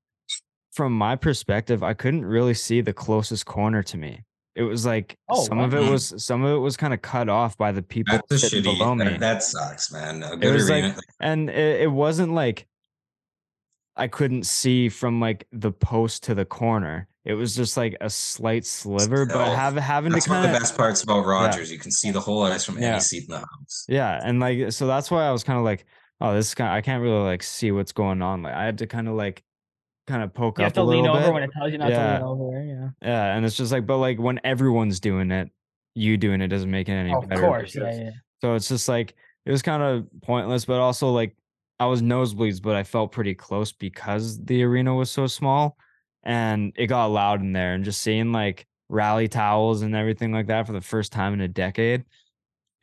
from 0.73 0.93
my 0.93 1.15
perspective, 1.15 1.83
I 1.83 1.93
couldn't 1.93 2.25
really 2.25 2.53
see 2.53 2.81
the 2.81 2.93
closest 2.93 3.45
corner 3.45 3.83
to 3.83 3.97
me. 3.97 4.23
It 4.59 4.63
was 4.63 4.85
like 4.85 5.17
Oh, 5.29 5.43
some 5.45 5.59
of 5.59 5.73
it 5.73 5.89
was 5.89 6.13
some 6.23 6.43
of 6.43 6.51
it 6.53 6.59
was 6.59 6.75
kind 6.75 6.93
of 6.93 7.01
cut 7.01 7.29
off 7.29 7.57
by 7.57 7.71
the 7.71 7.81
people 7.81 8.19
That's 8.29 8.41
sitting 8.41 8.61
shitty. 8.61 8.77
below 8.77 8.93
me. 8.93 9.05
That, 9.05 9.19
that 9.21 9.43
sucks, 9.43 9.91
man. 9.91 10.21
A 10.21 10.35
good 10.35 10.53
was 10.53 10.69
like- 10.69 10.95
and 11.21 11.49
it, 11.49 11.81
it 11.83 11.91
wasn't 11.91 12.33
like 12.33 12.67
I 13.95 14.07
couldn't 14.07 14.45
see 14.45 14.89
from 14.89 15.19
like 15.19 15.45
the 15.51 15.71
post 15.71 16.23
to 16.23 16.35
the 16.35 16.45
corner. 16.45 17.07
It 17.25 17.33
was 17.33 17.55
just 17.55 17.75
like 17.77 17.97
a 18.01 18.09
slight 18.09 18.65
sliver, 18.65 19.25
but 19.25 19.55
have, 19.55 19.75
having 19.75 20.11
to 20.11 20.15
that's 20.15 20.27
one 20.27 20.37
kind 20.41 20.47
of 20.47 20.53
the 20.53 20.59
best 20.59 20.75
parts 20.77 21.03
about 21.03 21.25
Rogers. 21.25 21.71
You 21.71 21.77
can 21.77 21.91
see 21.91 22.09
the 22.11 22.19
whole 22.21 22.43
ice 22.43 22.63
from 22.65 22.77
Yeah. 22.79 22.91
any 22.93 22.99
seat 23.01 23.23
in 23.23 23.29
the 23.35 23.39
house. 23.39 23.85
yeah, 23.89 24.19
and 24.23 24.39
like 24.39 24.71
so 24.71 24.87
that's 24.87 25.11
why 25.11 25.25
I 25.25 25.31
was 25.31 25.43
kind 25.43 25.59
of 25.59 25.65
like, 25.65 25.85
oh, 26.21 26.33
this 26.33 26.55
kind 26.55 26.71
I 26.71 26.81
can't 26.81 27.01
really 27.03 27.23
like 27.23 27.43
see 27.43 27.71
what's 27.71 27.91
going 27.91 28.21
on. 28.21 28.41
Like 28.41 28.53
I 28.55 28.63
had 28.65 28.77
to 28.79 28.87
kind 28.87 29.07
of 29.07 29.15
like 29.15 29.43
kind 30.09 30.23
of 30.23 30.33
poke 30.33 30.57
You 30.57 30.63
have 30.63 30.71
up 30.71 30.75
to 30.75 30.81
a 30.81 30.83
lean 30.83 31.03
little 31.03 31.15
over 31.17 31.27
bit. 31.27 31.33
when 31.33 31.43
it 31.43 31.51
tells 31.53 31.71
you 31.71 31.77
not 31.77 31.89
Yeah. 31.89 32.19
to 32.19 32.29
lean 32.31 32.41
over. 32.41 32.63
Yeah. 32.63 32.89
Yeah, 33.01 33.35
and 33.35 33.45
it's 33.45 33.55
just 33.55 33.71
like, 33.71 33.85
but 33.85 33.97
like 33.97 34.19
when 34.19 34.39
everyone's 34.43 34.99
doing 34.99 35.31
it, 35.31 35.49
you 35.95 36.17
doing 36.17 36.41
it 36.41 36.47
doesn't 36.49 36.69
make 36.71 36.89
it 36.89 36.93
any 36.93 37.13
of 37.13 37.27
better. 37.29 37.41
course. 37.41 37.75
Yeah, 37.75 37.93
yeah. 37.95 38.09
So 38.41 38.55
it's 38.55 38.67
just 38.67 38.89
like 38.89 39.15
it 39.45 39.51
was 39.51 39.61
kind 39.61 39.81
of 39.83 40.07
pointless, 40.21 40.65
but 40.65 40.79
also 40.79 41.09
like 41.11 41.35
I 41.79 41.85
was 41.85 42.01
nosebleeds, 42.01 42.61
but 42.61 42.75
I 42.75 42.83
felt 42.83 43.11
pretty 43.13 43.33
close 43.35 43.71
because 43.71 44.43
the 44.43 44.63
arena 44.63 44.93
was 44.93 45.09
so 45.09 45.27
small 45.27 45.77
and 46.23 46.73
it 46.75 46.87
got 46.87 47.05
loud 47.07 47.41
in 47.41 47.53
there. 47.53 47.73
And 47.73 47.83
just 47.85 48.01
seeing 48.01 48.31
like 48.33 48.67
rally 48.89 49.27
towels 49.29 49.81
and 49.83 49.95
everything 49.95 50.31
like 50.33 50.47
that 50.47 50.67
for 50.67 50.73
the 50.73 50.81
first 50.81 51.11
time 51.13 51.33
in 51.33 51.41
a 51.41 51.47
decade, 51.47 52.03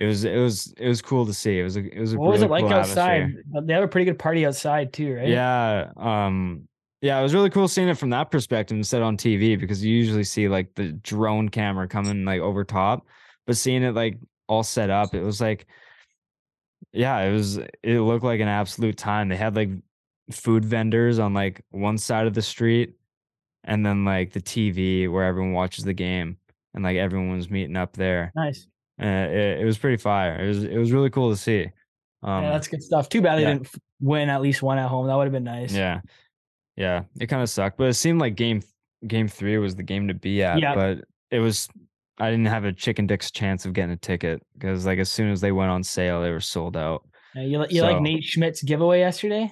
it 0.00 0.06
was 0.06 0.24
it 0.24 0.36
was 0.36 0.74
it 0.78 0.88
was 0.88 1.00
cool 1.02 1.24
to 1.26 1.32
see. 1.34 1.58
It 1.58 1.62
was 1.62 1.76
a 1.76 1.80
it 1.94 2.00
was 2.00 2.12
a 2.14 2.18
What 2.18 2.32
was 2.32 2.42
it 2.42 2.50
like 2.50 2.62
cool 2.64 2.72
outside? 2.74 3.22
atmosphere. 3.22 3.62
They 3.64 3.72
have 3.74 3.82
a 3.84 3.88
pretty 3.88 4.04
good 4.04 4.18
party 4.18 4.44
outside 4.46 4.92
too, 4.92 5.14
right? 5.14 5.28
Yeah. 5.28 5.90
Um 5.96 6.68
yeah, 7.06 7.20
it 7.20 7.22
was 7.22 7.34
really 7.34 7.50
cool 7.50 7.68
seeing 7.68 7.88
it 7.88 7.96
from 7.96 8.10
that 8.10 8.32
perspective 8.32 8.76
instead 8.76 9.00
on 9.00 9.16
TV 9.16 9.58
because 9.58 9.84
you 9.84 9.94
usually 9.94 10.24
see 10.24 10.48
like 10.48 10.74
the 10.74 10.90
drone 10.92 11.48
camera 11.48 11.86
coming 11.86 12.24
like 12.24 12.40
over 12.40 12.64
top, 12.64 13.06
but 13.46 13.56
seeing 13.56 13.84
it 13.84 13.94
like 13.94 14.18
all 14.48 14.64
set 14.64 14.90
up, 14.90 15.14
it 15.14 15.22
was 15.22 15.40
like 15.40 15.66
yeah, 16.92 17.20
it 17.20 17.32
was 17.32 17.58
it 17.84 18.00
looked 18.00 18.24
like 18.24 18.40
an 18.40 18.48
absolute 18.48 18.96
time. 18.96 19.28
They 19.28 19.36
had 19.36 19.54
like 19.54 19.70
food 20.32 20.64
vendors 20.64 21.20
on 21.20 21.32
like 21.32 21.62
one 21.70 21.96
side 21.96 22.26
of 22.26 22.34
the 22.34 22.42
street 22.42 22.94
and 23.62 23.86
then 23.86 24.04
like 24.04 24.32
the 24.32 24.40
TV 24.40 25.08
where 25.08 25.24
everyone 25.24 25.52
watches 25.52 25.84
the 25.84 25.94
game 25.94 26.36
and 26.74 26.82
like 26.82 26.96
everyone 26.96 27.36
was 27.36 27.48
meeting 27.48 27.76
up 27.76 27.92
there. 27.92 28.32
Nice. 28.34 28.66
Uh, 29.00 29.06
it, 29.06 29.60
it 29.60 29.64
was 29.64 29.78
pretty 29.78 29.96
fire. 29.96 30.42
It 30.42 30.48
was 30.48 30.64
it 30.64 30.76
was 30.76 30.90
really 30.90 31.10
cool 31.10 31.30
to 31.30 31.36
see. 31.36 31.70
Um 32.24 32.42
yeah, 32.42 32.50
that's 32.50 32.66
good 32.66 32.82
stuff. 32.82 33.08
Too 33.08 33.20
bad 33.20 33.38
they 33.38 33.42
yeah. 33.42 33.52
didn't 33.52 33.68
win 34.00 34.28
at 34.28 34.42
least 34.42 34.60
one 34.60 34.78
at 34.78 34.88
home. 34.88 35.06
That 35.06 35.14
would 35.14 35.24
have 35.24 35.32
been 35.32 35.44
nice. 35.44 35.72
Yeah. 35.72 36.00
Yeah. 36.76 37.04
It 37.18 37.26
kind 37.26 37.42
of 37.42 37.48
sucked, 37.48 37.78
but 37.78 37.88
it 37.88 37.94
seemed 37.94 38.20
like 38.20 38.34
game 38.36 38.62
game 39.06 39.28
three 39.28 39.56
was 39.58 39.74
the 39.76 39.82
game 39.82 40.08
to 40.08 40.14
be 40.14 40.42
at. 40.42 40.60
Yeah. 40.60 40.74
But 40.74 41.04
it 41.30 41.40
was 41.40 41.68
I 42.18 42.30
didn't 42.30 42.46
have 42.46 42.64
a 42.64 42.72
chicken 42.72 43.06
dick's 43.06 43.30
chance 43.30 43.64
of 43.66 43.72
getting 43.72 43.92
a 43.92 43.96
ticket 43.96 44.42
because 44.54 44.86
like 44.86 44.98
as 44.98 45.10
soon 45.10 45.30
as 45.30 45.40
they 45.40 45.52
went 45.52 45.70
on 45.70 45.82
sale, 45.82 46.22
they 46.22 46.30
were 46.30 46.40
sold 46.40 46.76
out. 46.76 47.06
Yeah, 47.34 47.42
you 47.42 47.66
you 47.70 47.82
like 47.82 48.00
Nate 48.00 48.24
Schmidt's 48.24 48.62
giveaway 48.62 49.00
yesterday? 49.00 49.50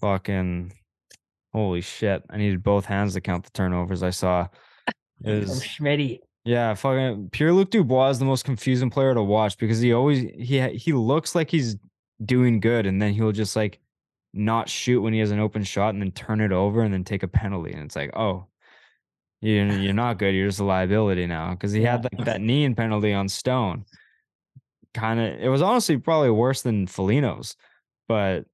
Fucking 0.00 0.72
holy 1.52 1.80
shit. 1.80 2.22
I 2.30 2.36
needed 2.36 2.62
both 2.62 2.84
hands 2.84 3.14
to 3.14 3.20
count 3.20 3.44
the 3.44 3.50
turnovers 3.50 4.02
I 4.02 4.10
saw. 4.10 4.48
Oh, 5.24 5.30
it 5.30 5.44
From 5.44 5.54
Schmitty. 5.54 6.18
yeah, 6.44 6.74
fucking 6.74 7.28
Pierre 7.30 7.52
Luc 7.52 7.70
Dubois 7.70 8.08
is 8.10 8.18
the 8.18 8.24
most 8.24 8.44
confusing 8.44 8.90
player 8.90 9.14
to 9.14 9.22
watch 9.22 9.56
because 9.56 9.78
he 9.78 9.92
always 9.92 10.18
he 10.36 10.60
he 10.70 10.92
looks 10.92 11.36
like 11.36 11.48
he's 11.48 11.76
doing 12.24 12.58
good 12.58 12.86
and 12.86 13.00
then 13.00 13.12
he'll 13.12 13.30
just 13.30 13.54
like 13.54 13.78
not 14.34 14.68
shoot 14.68 15.00
when 15.02 15.12
he 15.12 15.20
has 15.20 15.30
an 15.30 15.38
open 15.40 15.62
shot 15.64 15.94
and 15.94 16.02
then 16.02 16.10
turn 16.12 16.40
it 16.40 16.52
over 16.52 16.82
and 16.82 16.92
then 16.92 17.04
take 17.04 17.22
a 17.22 17.28
penalty. 17.28 17.72
And 17.72 17.82
it's 17.82 17.96
like 17.96 18.10
oh 18.16 18.46
you're 19.40 19.66
you're 19.66 19.92
not 19.92 20.18
good. 20.18 20.34
You're 20.34 20.48
just 20.48 20.60
a 20.60 20.64
liability 20.64 21.26
now. 21.26 21.50
Because 21.50 21.72
he 21.72 21.82
had 21.82 22.04
like 22.04 22.24
that 22.24 22.40
knee 22.40 22.64
in 22.64 22.74
penalty 22.74 23.12
on 23.12 23.28
Stone. 23.28 23.84
Kind 24.94 25.20
of 25.20 25.40
it 25.40 25.48
was 25.48 25.62
honestly 25.62 25.96
probably 25.96 26.30
worse 26.30 26.62
than 26.62 26.86
Foligno's 26.86 27.56
but 28.08 28.44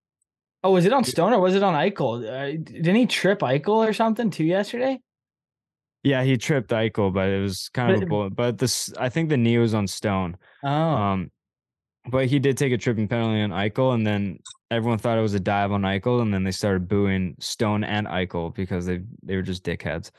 Oh, 0.65 0.73
was 0.73 0.85
it 0.87 0.93
on 0.93 1.05
Stone 1.05 1.33
or 1.33 1.41
was 1.41 1.55
it 1.55 1.63
on 1.63 1.75
Eichel? 1.75 2.25
Uh, 2.29 2.51
didn't 2.63 2.97
he 2.97 3.07
trip 3.07 3.41
Eichel 3.41 3.87
or 3.89 3.93
something 3.93 4.31
too 4.31 4.45
yesterday? 4.45 5.01
yeah 6.05 6.23
he 6.23 6.37
tripped 6.37 6.71
Eichel 6.71 7.13
but 7.13 7.29
it 7.29 7.41
was 7.43 7.69
kind 7.75 7.91
of 7.91 7.97
a 7.97 8.01
But- 8.01 8.09
bullet 8.09 8.31
but 8.37 8.59
this 8.59 8.93
I 8.99 9.09
think 9.09 9.29
the 9.29 9.37
knee 9.37 9.59
was 9.59 9.75
on 9.75 9.87
Stone. 9.89 10.37
Oh, 10.63 10.69
Um, 10.71 11.31
but 12.07 12.27
he 12.27 12.39
did 12.39 12.57
take 12.57 12.73
a 12.73 12.79
tripping 12.79 13.09
penalty 13.09 13.41
on 13.43 13.51
Eichel, 13.51 13.95
and 13.95 14.07
then 14.07 14.39
everyone 14.71 14.99
thought 14.99 15.19
it 15.19 15.23
was 15.23 15.35
a 15.35 15.41
dive 15.41 15.73
on 15.73 15.83
Eichel, 15.83 16.23
and 16.23 16.33
then 16.33 16.45
they 16.45 16.51
started 16.53 16.89
booing 16.89 17.35
Stone 17.41 17.85
and 17.85 18.07
Eichel 18.07 18.55
because 18.55 18.87
they 18.87 19.01
they 19.23 19.37
were 19.37 19.43
just 19.43 19.65
dickheads. 19.65 20.11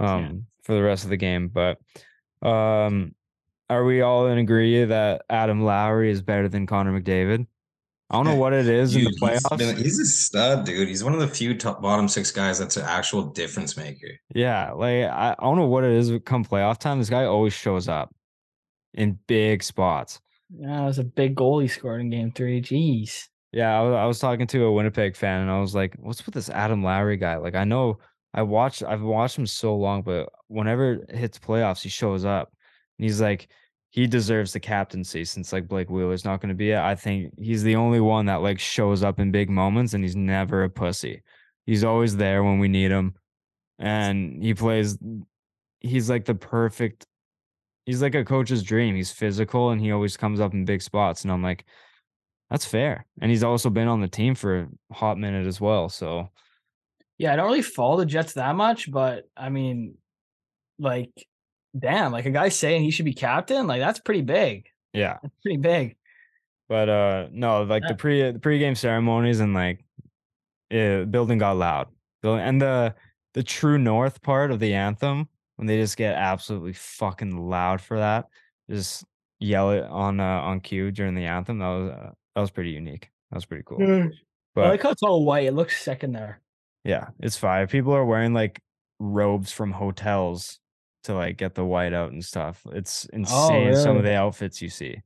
Um, 0.00 0.46
for 0.64 0.74
the 0.74 0.82
rest 0.82 1.04
of 1.04 1.10
the 1.10 1.16
game, 1.16 1.48
but 1.48 1.78
um, 2.46 3.14
are 3.70 3.84
we 3.84 4.00
all 4.00 4.26
in 4.26 4.38
agree 4.38 4.84
that 4.84 5.22
Adam 5.30 5.62
Lowry 5.62 6.10
is 6.10 6.22
better 6.22 6.48
than 6.48 6.66
Connor 6.66 7.00
McDavid? 7.00 7.46
I 8.10 8.16
don't 8.16 8.26
know 8.26 8.34
what 8.34 8.52
it 8.52 8.66
is 8.66 8.94
in 8.94 9.04
the 9.04 9.10
Dude, 9.10 9.18
he's 9.30 9.42
playoffs. 9.42 9.58
been- 9.58 9.76
he's 9.76 9.98
a 9.98 10.04
stud, 10.04 10.66
dude. 10.66 10.88
He's 10.88 11.02
one 11.02 11.14
of 11.14 11.20
the 11.20 11.28
few 11.28 11.56
top 11.56 11.80
bottom 11.80 12.08
six 12.08 12.30
guys 12.30 12.58
that's 12.58 12.76
an 12.76 12.84
actual 12.84 13.22
difference 13.22 13.76
maker. 13.76 14.08
Yeah, 14.34 14.72
like 14.72 15.04
I, 15.04 15.34
I 15.38 15.42
don't 15.42 15.56
know 15.56 15.66
what 15.66 15.84
it 15.84 15.92
is 15.92 16.12
come 16.24 16.44
playoff 16.44 16.78
time. 16.78 16.98
This 16.98 17.08
guy 17.08 17.24
always 17.24 17.52
shows 17.54 17.88
up 17.88 18.14
in 18.94 19.18
big 19.28 19.62
spots. 19.62 20.20
Yeah, 20.58 20.82
it 20.82 20.86
was 20.86 20.98
a 20.98 21.04
big 21.04 21.34
goal 21.34 21.60
he 21.60 21.68
scored 21.68 22.00
in 22.00 22.10
game 22.10 22.32
three. 22.32 22.60
Jeez. 22.60 23.28
Yeah, 23.52 23.78
I 23.78 23.82
was, 23.82 23.94
I 23.94 24.04
was 24.06 24.18
talking 24.18 24.46
to 24.46 24.64
a 24.64 24.72
Winnipeg 24.72 25.16
fan, 25.16 25.42
and 25.42 25.50
I 25.50 25.60
was 25.60 25.74
like, 25.74 25.94
"What's 25.98 26.24
with 26.24 26.34
this 26.34 26.48
Adam 26.48 26.82
Lowry 26.82 27.16
guy? 27.18 27.36
Like, 27.36 27.54
I 27.54 27.64
know 27.64 27.98
I 28.32 28.42
watched, 28.42 28.82
I've 28.82 29.02
watched 29.02 29.36
him 29.36 29.46
so 29.46 29.76
long, 29.76 30.02
but 30.02 30.28
whenever 30.48 30.94
it 30.94 31.14
hits 31.14 31.38
playoffs, 31.38 31.82
he 31.82 31.88
shows 31.90 32.24
up, 32.24 32.50
and 32.98 33.04
he's 33.04 33.20
like, 33.20 33.48
he 33.90 34.06
deserves 34.06 34.54
the 34.54 34.60
captaincy 34.60 35.22
since 35.24 35.52
like 35.52 35.68
Blake 35.68 35.90
Wheeler's 35.90 36.24
not 36.24 36.40
going 36.40 36.48
to 36.48 36.54
be 36.54 36.70
it. 36.70 36.78
I 36.78 36.94
think 36.94 37.34
he's 37.38 37.62
the 37.62 37.76
only 37.76 38.00
one 38.00 38.24
that 38.26 38.40
like 38.40 38.58
shows 38.58 39.02
up 39.02 39.20
in 39.20 39.30
big 39.32 39.50
moments, 39.50 39.92
and 39.92 40.02
he's 40.02 40.16
never 40.16 40.64
a 40.64 40.70
pussy. 40.70 41.22
He's 41.66 41.84
always 41.84 42.16
there 42.16 42.42
when 42.42 42.58
we 42.58 42.68
need 42.68 42.90
him, 42.90 43.14
and 43.78 44.42
he 44.42 44.54
plays. 44.54 44.96
He's 45.80 46.08
like 46.08 46.24
the 46.24 46.34
perfect. 46.34 47.06
He's 47.86 48.00
like 48.02 48.14
a 48.14 48.24
coach's 48.24 48.62
dream. 48.62 48.94
He's 48.94 49.10
physical, 49.12 49.70
and 49.70 49.80
he 49.80 49.90
always 49.92 50.16
comes 50.16 50.40
up 50.40 50.52
in 50.54 50.64
big 50.64 50.82
spots, 50.82 51.22
and 51.22 51.32
I'm 51.32 51.42
like. 51.42 51.64
That's 52.50 52.66
fair. 52.66 53.06
And 53.22 53.30
he's 53.30 53.42
also 53.44 53.70
been 53.70 53.88
on 53.88 54.02
the 54.02 54.08
team 54.08 54.34
for 54.34 54.58
a 54.58 54.68
hot 54.94 55.16
minute 55.16 55.46
as 55.46 55.58
well. 55.58 55.88
So 55.88 56.28
Yeah, 57.16 57.32
I 57.32 57.36
don't 57.36 57.46
really 57.46 57.62
follow 57.62 57.96
the 57.96 58.04
Jets 58.04 58.34
that 58.34 58.54
much, 58.56 58.90
but 58.92 59.24
I 59.34 59.48
mean, 59.48 59.94
like, 60.78 61.08
damn, 61.78 62.12
like 62.12 62.26
a 62.26 62.30
guy 62.30 62.50
saying 62.50 62.82
he 62.82 62.90
should 62.90 63.06
be 63.06 63.14
captain, 63.14 63.66
like 63.66 63.80
that's 63.80 64.00
pretty 64.00 64.20
big. 64.20 64.66
yeah. 64.92 65.16
That's 65.22 65.34
pretty 65.42 65.56
big. 65.56 65.96
But 66.68 66.90
uh 66.90 67.28
no, 67.32 67.62
like 67.62 67.84
Yeah. 67.84 67.92
the 67.92 67.94
pre 67.94 68.32
the 68.32 68.38
pregame 68.38 68.76
ceremonies 68.76 69.40
and 69.40 69.54
like 69.54 69.82
uh, 70.70 71.04
building 71.04 71.38
got 71.38 71.56
loud. 71.56 71.88
And 72.22 72.60
the 72.60 72.94
the 73.32 73.42
true 73.42 73.78
north 73.78 74.20
part 74.20 74.50
of 74.50 74.60
the 74.60 74.74
anthem, 74.74 75.26
when 75.62 75.68
they 75.68 75.76
just 75.78 75.96
get 75.96 76.16
absolutely 76.16 76.72
fucking 76.72 77.36
loud 77.48 77.80
for 77.80 77.98
that, 78.00 78.24
just 78.68 79.04
yell 79.38 79.70
it 79.70 79.84
on 79.84 80.18
uh, 80.18 80.24
on 80.24 80.58
cue 80.58 80.90
during 80.90 81.14
the 81.14 81.24
anthem. 81.26 81.60
That 81.60 81.68
was 81.68 81.90
uh, 81.92 82.10
that 82.34 82.40
was 82.40 82.50
pretty 82.50 82.70
unique. 82.70 83.10
That 83.30 83.36
was 83.36 83.44
pretty 83.44 83.62
cool. 83.64 83.78
I 83.80 84.10
But 84.56 84.70
like 84.70 84.82
how 84.82 84.90
it's 84.90 85.04
all 85.04 85.24
white. 85.24 85.44
It 85.46 85.54
looks 85.54 85.80
sick 85.80 86.02
in 86.02 86.10
there. 86.10 86.40
Yeah, 86.82 87.10
it's 87.20 87.36
fine. 87.36 87.68
People 87.68 87.92
are 87.94 88.04
wearing 88.04 88.32
like 88.34 88.60
robes 88.98 89.52
from 89.52 89.70
hotels 89.70 90.58
to 91.04 91.14
like 91.14 91.36
get 91.36 91.54
the 91.54 91.64
white 91.64 91.92
out 91.92 92.10
and 92.10 92.24
stuff. 92.24 92.66
It's 92.72 93.04
insane. 93.12 93.76
Some 93.76 93.96
of 93.98 94.02
Oh, 94.02 94.02
the 94.02 94.16
outfits 94.16 94.60
you 94.60 94.68
see. 94.68 94.96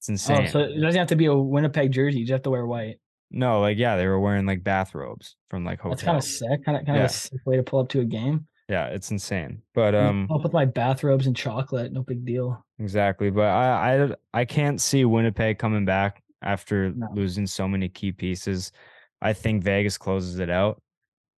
It's 0.00 0.08
Oh, 0.08 0.14
insane. 0.14 0.48
so 0.48 0.58
it 0.62 0.80
doesn't 0.80 0.98
have 0.98 1.08
to 1.10 1.16
be 1.16 1.26
a 1.26 1.34
Winnipeg 1.36 1.92
jersey. 1.92 2.18
You 2.18 2.24
just 2.26 2.32
have 2.32 2.42
to 2.42 2.50
wear 2.50 2.66
white. 2.66 2.96
no, 3.30 3.60
like 3.60 3.78
yeah, 3.78 3.96
they 3.96 4.08
were 4.08 4.18
wearing 4.18 4.46
like 4.46 4.64
bathrobes 4.64 5.36
from 5.48 5.64
like 5.64 5.78
hotels. 5.80 6.00
That's 6.00 6.04
kind 6.04 6.18
of 6.18 6.24
sick. 6.24 6.64
Kind 6.64 6.76
of 6.78 6.86
kind 6.86 6.96
Yeah. 6.98 7.04
of 7.04 7.10
a 7.10 7.14
sick 7.14 7.40
way 7.46 7.56
to 7.56 7.62
pull 7.62 7.78
up 7.78 7.88
to 7.90 8.00
a 8.00 8.04
game. 8.04 8.48
Yeah, 8.72 8.86
it's 8.86 9.10
insane. 9.10 9.60
But 9.74 9.94
I'm 9.94 10.22
um 10.22 10.28
up 10.32 10.42
with 10.44 10.54
my 10.54 10.64
bathrobes 10.64 11.26
and 11.26 11.36
chocolate. 11.36 11.92
No 11.92 12.02
big 12.02 12.24
deal. 12.24 12.64
exactly. 12.78 13.28
But 13.30 13.48
I 13.48 14.02
I 14.04 14.14
I 14.32 14.44
can't 14.46 14.80
see 14.80 15.04
Winnipeg 15.04 15.58
coming 15.58 15.84
back 15.84 16.22
after 16.40 16.90
No. 16.90 17.08
losing 17.12 17.46
so 17.46 17.68
many 17.68 17.90
key 17.90 18.12
pieces. 18.12 18.72
I 19.20 19.34
think 19.34 19.62
Vegas 19.62 19.98
closes 19.98 20.38
it 20.38 20.48
out. 20.48 20.80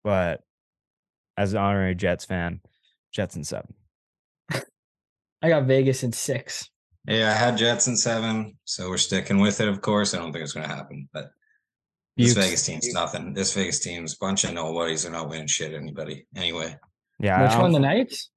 But 0.05 0.43
as 1.37 1.53
an 1.55 1.59
honorary 1.59 1.97
Jets 1.97 2.25
fan, 2.25 2.61
Jets 3.11 3.35
in 3.35 3.43
seven. 3.43 3.75
I 5.43 5.49
got 5.49 5.65
Vegas 5.65 6.05
in 6.05 6.13
six. 6.13 6.71
Yeah, 7.09 7.31
I 7.31 7.35
had 7.35 7.59
Jets 7.59 7.87
in 7.89 7.97
seven, 7.97 8.57
so 8.65 8.89
we're 8.89 8.97
sticking 8.97 9.41
with 9.41 9.61
it. 9.61 9.69
Of 9.69 9.81
course, 9.83 10.15
I 10.15 10.19
don't 10.19 10.33
think 10.33 10.43
it's 10.45 10.53
going 10.55 10.69
to 10.69 10.75
happen, 10.75 11.09
but 11.13 11.33
this 12.17 12.33
Bukes- 12.35 12.47
Vegas 12.47 12.67
team's 12.67 12.93
nothing. 12.95 13.35
This 13.35 13.53
Vegas 13.55 13.81
team's 13.81 14.15
a 14.15 14.19
bunch 14.21 14.45
of 14.45 14.55
nobodies. 14.55 15.03
They're 15.03 15.13
not 15.13 15.29
winning 15.29 15.47
shit. 15.49 15.75
Anybody 15.75 16.27
anyway? 16.37 16.77
Yeah, 17.25 17.43
Which 17.49 17.57
one? 17.59 17.73
The 17.73 17.79
Knights? 17.81 18.31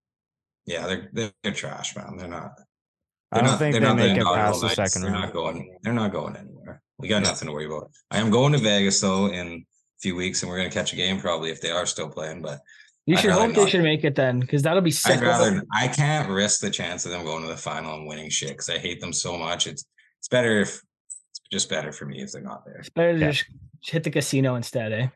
Yeah, 0.66 0.88
they're 0.88 1.10
they're, 1.14 1.32
they're 1.44 1.54
trash, 1.54 1.96
man. 1.96 2.16
They're 2.18 2.28
not. 2.28 2.54
I 3.32 3.40
They're 3.40 3.42
don't 3.42 3.52
not, 3.52 3.60
think 3.60 3.72
they're 3.74 3.82
they 3.82 3.88
not 3.88 3.96
make 3.98 4.16
the 4.16 4.22
it 4.22 4.36
past 4.36 4.62
the 4.62 4.68
Knights. 4.68 4.76
second 4.76 5.02
They're 5.02 5.12
round. 5.12 5.26
not 5.26 5.34
going. 5.34 5.78
They're 5.84 5.94
not 5.94 6.12
going 6.14 6.36
anywhere. 6.38 6.82
We 6.98 7.08
got 7.10 7.24
nothing 7.24 7.48
to 7.48 7.54
worry 7.54 7.66
about. 7.66 7.92
I 8.12 8.20
am 8.20 8.30
going 8.30 8.54
to 8.54 8.60
Vegas 8.60 9.02
though 9.02 9.28
in 9.28 9.48
a 9.48 9.66
few 10.02 10.16
weeks, 10.16 10.42
and 10.42 10.50
we're 10.50 10.58
going 10.58 10.70
to 10.70 10.74
catch 10.74 10.94
a 10.94 10.96
game 10.96 11.20
probably 11.20 11.50
if 11.52 11.60
they 11.62 11.72
are 11.72 11.86
still 11.86 12.10
playing. 12.10 12.42
But 12.42 12.60
You 13.06 13.16
I'd 13.16 13.22
should 13.22 13.28
rather 13.30 13.42
hope 13.48 13.56
they 13.56 13.62
not. 13.62 13.70
should 13.70 13.84
make 13.84 14.04
it 14.06 14.16
then, 14.16 14.40
because 14.40 14.62
that'll 14.64 14.82
be 14.82 14.92
sick. 14.92 15.18
I'd 15.18 15.22
rather. 15.24 15.62
I 15.74 15.88
can't 15.90 16.30
risk 16.30 16.62
the 16.62 16.70
chance 16.70 17.06
of 17.06 17.12
them 17.12 17.26
going 17.26 17.44
to 17.44 17.50
the 17.50 17.58
final 17.58 17.96
and 17.96 18.08
winning 18.08 18.30
shit 18.30 18.50
because 18.50 18.70
I 18.70 18.78
hate 18.78 19.02
them 19.02 19.12
so 19.14 19.38
much. 19.38 19.68
It's 19.68 19.86
it's 20.20 20.30
better 20.30 20.62
if 20.62 20.70
it's 21.32 21.42
just 21.52 21.70
better 21.70 21.92
for 21.92 22.06
me 22.06 22.22
if 22.24 22.32
they're 22.32 22.42
not 22.42 22.66
there. 22.66 22.78
It's 22.78 22.90
better 22.90 23.14
to 23.14 23.20
Yeah. 23.20 23.32
just 23.32 23.46
hit 23.84 24.04
the 24.04 24.10
casino 24.12 24.56
instead, 24.56 24.94
eh? 24.94 25.08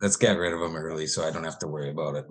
Let's 0.00 0.16
get 0.16 0.32
rid 0.38 0.52
of 0.52 0.60
them 0.60 0.76
early 0.76 1.06
so 1.06 1.26
I 1.26 1.30
don't 1.32 1.44
have 1.44 1.58
to 1.60 1.66
worry 1.68 1.90
about 1.90 2.14
it. 2.16 2.26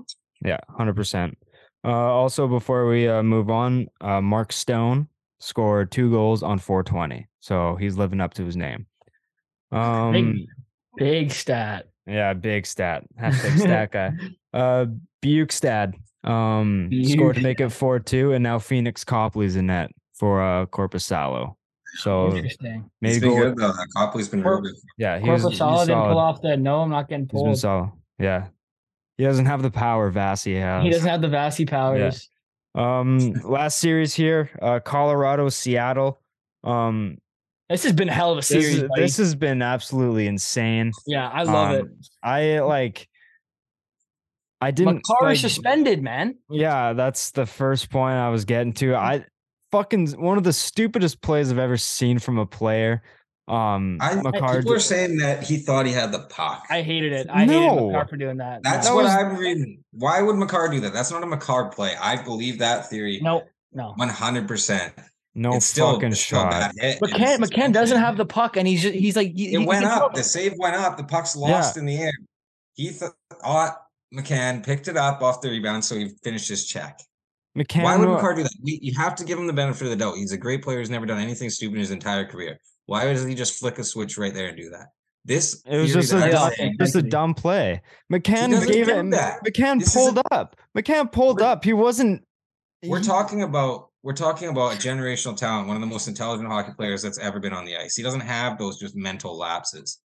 Yeah, 0.45 0.59
hundred 0.69 0.95
percent. 0.95 1.37
Uh, 1.83 1.89
also, 1.91 2.47
before 2.47 2.87
we 2.87 3.07
uh, 3.07 3.21
move 3.23 3.49
on, 3.49 3.87
uh, 4.01 4.21
Mark 4.21 4.51
Stone 4.53 5.07
scored 5.39 5.91
two 5.91 6.09
goals 6.09 6.41
on 6.43 6.57
420, 6.59 7.27
so 7.41 7.75
he's 7.75 7.97
living 7.97 8.21
up 8.21 8.33
to 8.35 8.45
his 8.45 8.55
name. 8.55 8.85
Um, 9.71 10.11
Big, 10.13 10.45
big 10.97 11.31
stat. 11.31 11.87
yeah, 12.07 12.33
big 12.33 12.65
stat. 12.65 13.03
Hashtag 13.19 13.59
stat 13.59 13.91
guy. 13.91 14.11
Uh, 14.53 14.85
Bukestad 15.23 15.93
um 16.23 16.89
scored 17.03 17.35
to 17.35 17.41
make 17.41 17.59
it 17.59 17.69
four 17.69 17.99
two, 17.99 18.33
and 18.33 18.41
now 18.43 18.57
Phoenix 18.59 19.03
Copley's 19.03 19.55
in 19.55 19.67
net 19.67 19.91
for 20.13 20.41
uh 20.41 20.65
Korpisalo. 20.67 21.55
So 21.97 22.33
Interesting. 22.35 22.89
maybe 23.01 23.13
He's 23.13 23.21
been 23.21 23.31
go. 23.35 23.43
good 23.53 23.57
though. 23.57 23.73
Copley's 23.95 24.29
been 24.29 24.41
real 24.41 24.53
Cor- 24.53 24.61
good. 24.61 24.73
Yeah, 24.97 25.19
he 25.19 25.29
was 25.29 25.41
Corpus 25.43 25.53
he's 25.53 25.57
solid 25.59 25.85
didn't 25.87 26.01
pull 26.03 26.17
off 26.19 26.41
the 26.41 26.57
no, 26.57 26.81
I'm 26.81 26.89
not 26.89 27.09
getting 27.09 27.25
He's 27.25 27.31
been 27.41 27.45
pulled. 27.45 27.57
solid. 27.59 27.91
Yeah, 28.19 28.47
he 29.17 29.23
doesn't 29.23 29.45
have 29.45 29.61
the 29.61 29.71
power 29.71 30.11
Vasi 30.11 30.59
has. 30.59 30.83
He 30.83 30.89
doesn't 30.89 31.07
have 31.09 31.21
the 31.21 31.27
Vasi 31.29 31.67
powers. 31.69 32.29
Um, 32.73 33.31
last 33.45 33.79
series 33.79 34.13
here, 34.13 34.49
uh, 34.61 34.79
Colorado, 34.81 35.47
Seattle. 35.49 36.19
Um, 36.63 37.17
This 37.69 37.83
has 37.83 37.93
been 37.93 38.09
a 38.09 38.13
hell 38.13 38.31
of 38.31 38.37
a 38.37 38.41
this, 38.41 38.47
series. 38.49 38.83
is- 38.83 38.89
this 38.95 39.17
has 39.17 39.33
been 39.35 39.61
absolutely 39.61 40.27
insane. 40.27 40.91
yeah, 41.07 41.29
I 41.29 41.43
love 41.43 41.71
it. 41.71 41.81
Um, 41.83 41.99
I 42.21 42.59
like. 42.59 43.07
I 44.61 44.71
didn't. 44.71 44.95
Makar 44.95 45.29
like- 45.29 45.37
suspended, 45.37 46.01
man. 46.01 46.35
Yeah, 46.49 46.93
that's 46.93 47.31
the 47.31 47.45
first 47.45 47.89
point 47.89 48.15
I 48.15 48.29
was 48.29 48.45
getting 48.45 48.73
to. 48.73 48.95
I 48.95 49.25
fucking 49.71 50.07
one 50.21 50.37
of 50.37 50.43
the 50.43 50.53
stupidest 50.53 51.21
plays 51.21 51.51
I've 51.51 51.57
ever 51.59 51.77
seen 51.77 52.19
from 52.19 52.37
a 52.37 52.45
player. 52.45 53.03
Um, 53.47 53.99
I, 54.01 54.15
Makar 54.15 54.57
people 54.57 54.73
are 54.73 54.79
saying 54.79 55.17
that 55.17 55.43
he 55.43 55.57
thought 55.57 55.85
he 55.85 55.91
had 55.93 56.11
the 56.11 56.21
puck. 56.21 56.65
I 56.69 56.81
hated 56.81 57.13
it. 57.13 57.27
I 57.29 57.41
hated 57.41 57.51
No. 57.53 57.87
Makar 57.91 58.07
for 58.07 58.17
doing 58.17 58.37
that. 58.37 58.63
That's 58.63 58.87
That 58.87 58.95
what 58.95 59.03
was- 59.03 59.13
I'm 59.13 59.35
reading. 59.37 59.83
Why 59.91 60.21
would 60.21 60.35
Makar 60.35 60.69
do 60.69 60.79
that? 60.79 60.93
That's 60.93 61.11
not 61.11 61.21
a 61.21 61.27
Makar 61.27 61.69
play. 61.69 61.93
I 62.01 62.21
believe 62.23 62.57
that 62.59 62.89
theory 62.89 63.19
no, 63.21 63.43
no. 63.71 63.93
100%. 63.99 64.91
no 65.35 65.53
it's 65.53 65.65
still, 65.67 65.93
fucking 65.93 66.09
it's 66.13 66.21
still 66.21 66.39
a 66.39 66.51
shot. 66.51 66.73
bad 66.75 66.99
McCann, 66.99 67.37
McCann 67.37 67.71
doesn't 67.71 67.99
have 67.99 68.17
the 68.17 68.25
puck, 68.25 68.57
and 68.57 68.67
he's 68.67 68.81
just, 68.81 68.95
he's 68.95 69.15
like 69.15 69.33
he, 69.35 69.53
It 69.53 69.59
he 69.59 69.65
went 69.65 69.83
can 69.83 69.91
up. 69.91 70.15
The 70.15 70.23
save 70.23 70.53
went 70.57 70.75
up. 70.75 70.97
The 70.97 71.03
puck's 71.03 71.35
lost 71.35 71.77
in 71.77 71.85
the 71.85 71.97
air. 71.97 72.13
He 72.73 72.89
thought 72.89 73.77
McCann 74.13 74.65
picked 74.65 74.87
it 74.87 74.97
up 74.97 75.21
off 75.21 75.41
the 75.41 75.49
rebound, 75.49 75.85
so 75.85 75.95
he 75.95 76.09
finished 76.23 76.49
his 76.49 76.65
check. 76.65 76.99
McCann. 77.55 77.83
Why 77.83 77.95
would 77.95 78.07
wa- 78.09 78.15
Makar 78.15 78.33
do 78.33 78.43
that? 78.43 78.55
We, 78.63 78.79
you 78.81 78.93
have 78.97 79.13
to 79.15 79.23
give 79.23 79.37
him 79.37 79.45
the 79.47 79.53
benefit 79.53 79.83
of 79.83 79.89
the 79.91 79.95
doubt. 79.95 80.15
He's 80.15 80.31
a 80.31 80.37
great 80.37 80.63
player. 80.63 80.79
He's 80.79 80.89
never 80.89 81.05
done 81.05 81.19
anything 81.19 81.49
stupid 81.51 81.75
in 81.75 81.79
his 81.81 81.91
entire 81.91 82.25
career. 82.25 82.59
Why 82.87 83.05
does 83.05 83.23
he 83.25 83.35
just 83.35 83.59
flick 83.59 83.79
a 83.79 83.83
switch 83.83 84.17
right 84.17 84.33
there 84.33 84.47
and 84.47 84.57
do 84.57 84.69
that? 84.71 84.87
This 85.23 85.61
It 85.65 85.77
was 85.77 85.91
just 85.93 86.11
that 86.11 86.21
a 86.21 86.25
I'm 86.25 86.31
dumb- 86.31 86.51
saying- 86.55 86.75
just 86.79 86.95
a 86.95 87.01
dumb 87.01 87.33
play. 87.33 87.81
McCann 88.13 88.51
gave 88.67 88.85
do 88.87 88.99
it. 88.99 89.11
that. 89.11 89.39
McCann 89.43 89.79
This 89.79 89.93
pulled 89.93 90.13
isn't- 90.17 90.27
up. 90.31 90.55
McCann 90.77 91.11
pulled 91.11 91.41
up. 91.41 91.63
He 91.63 91.73
wasn't. 91.73 92.23
We're 92.85 92.99
he- 92.99 93.05
talking 93.05 93.41
about 93.41 93.89
we're 94.03 94.13
talking 94.13 94.49
about 94.49 94.75
a 94.75 94.77
generational 94.77 95.35
talent, 95.35 95.67
one 95.67 95.75
of 95.75 95.81
the 95.81 95.87
most 95.87 96.07
intelligent 96.07 96.47
hockey 96.47 96.73
players 96.77 97.01
that's 97.01 97.17
ever 97.17 97.39
been 97.39 97.53
on 97.53 97.65
the 97.65 97.75
ice. 97.75 97.95
He 97.95 98.03
doesn't 98.03 98.19
have 98.21 98.59
those 98.59 98.77
just 98.77 98.95
mental 98.95 99.35
lapses. 99.35 99.99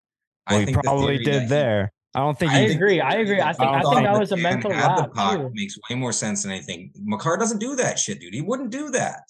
Well, 0.49 0.61
he 0.61 0.65
the 0.65 0.73
probably 0.73 1.19
theory 1.19 1.25
that 1.27 1.31
did 1.33 1.43
he- 1.43 1.49
there. 1.49 1.93
I 2.15 2.21
don't 2.21 2.39
think 2.39 2.51
I 2.51 2.61
he. 2.67 2.73
agree, 2.73 2.97
the 2.97 3.05
I 3.05 3.11
agree. 3.17 3.43
I 3.43 3.53
think- 3.53 3.69
I 3.71 3.83
think 3.83 4.03
that 4.05 4.19
was 4.19 4.33
a 4.33 4.39
mental 4.39 4.73
had 4.73 4.97
the 4.97 5.09
lap. 5.15 5.51
Makes 5.53 5.77
way 5.91 5.97
more 5.97 6.13
sense 6.15 6.43
than 6.45 6.51
anything. 6.53 6.91
Makar 7.05 7.37
doesn't 7.37 7.59
do 7.59 7.77
that 7.77 7.99
shit, 7.99 8.21
dude. 8.21 8.33
He 8.33 8.41
wouldn't 8.41 8.71
do 8.71 8.91
that. 8.93 9.21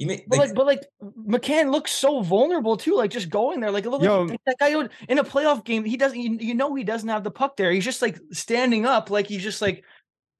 He 0.00 0.06
made 0.06 0.22
But 0.26 0.38
like, 0.38 0.48
like, 0.48 0.54
but 0.56 0.66
like, 0.66 0.86
McCann 1.28 1.70
looks 1.70 1.92
so 1.92 2.22
vulnerable 2.22 2.76
too. 2.78 2.96
Like 2.96 3.10
just 3.10 3.28
going 3.28 3.60
there, 3.60 3.70
like 3.70 3.84
look, 3.84 4.02
Yo. 4.02 4.22
like, 4.22 4.40
that 4.46 4.56
guy 4.58 4.74
would 4.74 4.90
in 5.10 5.18
a 5.18 5.24
playoff 5.24 5.62
game. 5.62 5.84
He 5.84 5.98
doesn't. 5.98 6.18
You, 6.18 6.38
you 6.40 6.54
know, 6.54 6.74
he 6.74 6.84
doesn't 6.84 7.08
have 7.10 7.22
the 7.22 7.30
puck 7.30 7.56
there. 7.58 7.70
He's 7.70 7.84
just 7.84 8.00
like 8.00 8.18
standing 8.32 8.86
up, 8.86 9.10
like 9.10 9.26
he's 9.26 9.42
just 9.42 9.60
like 9.60 9.84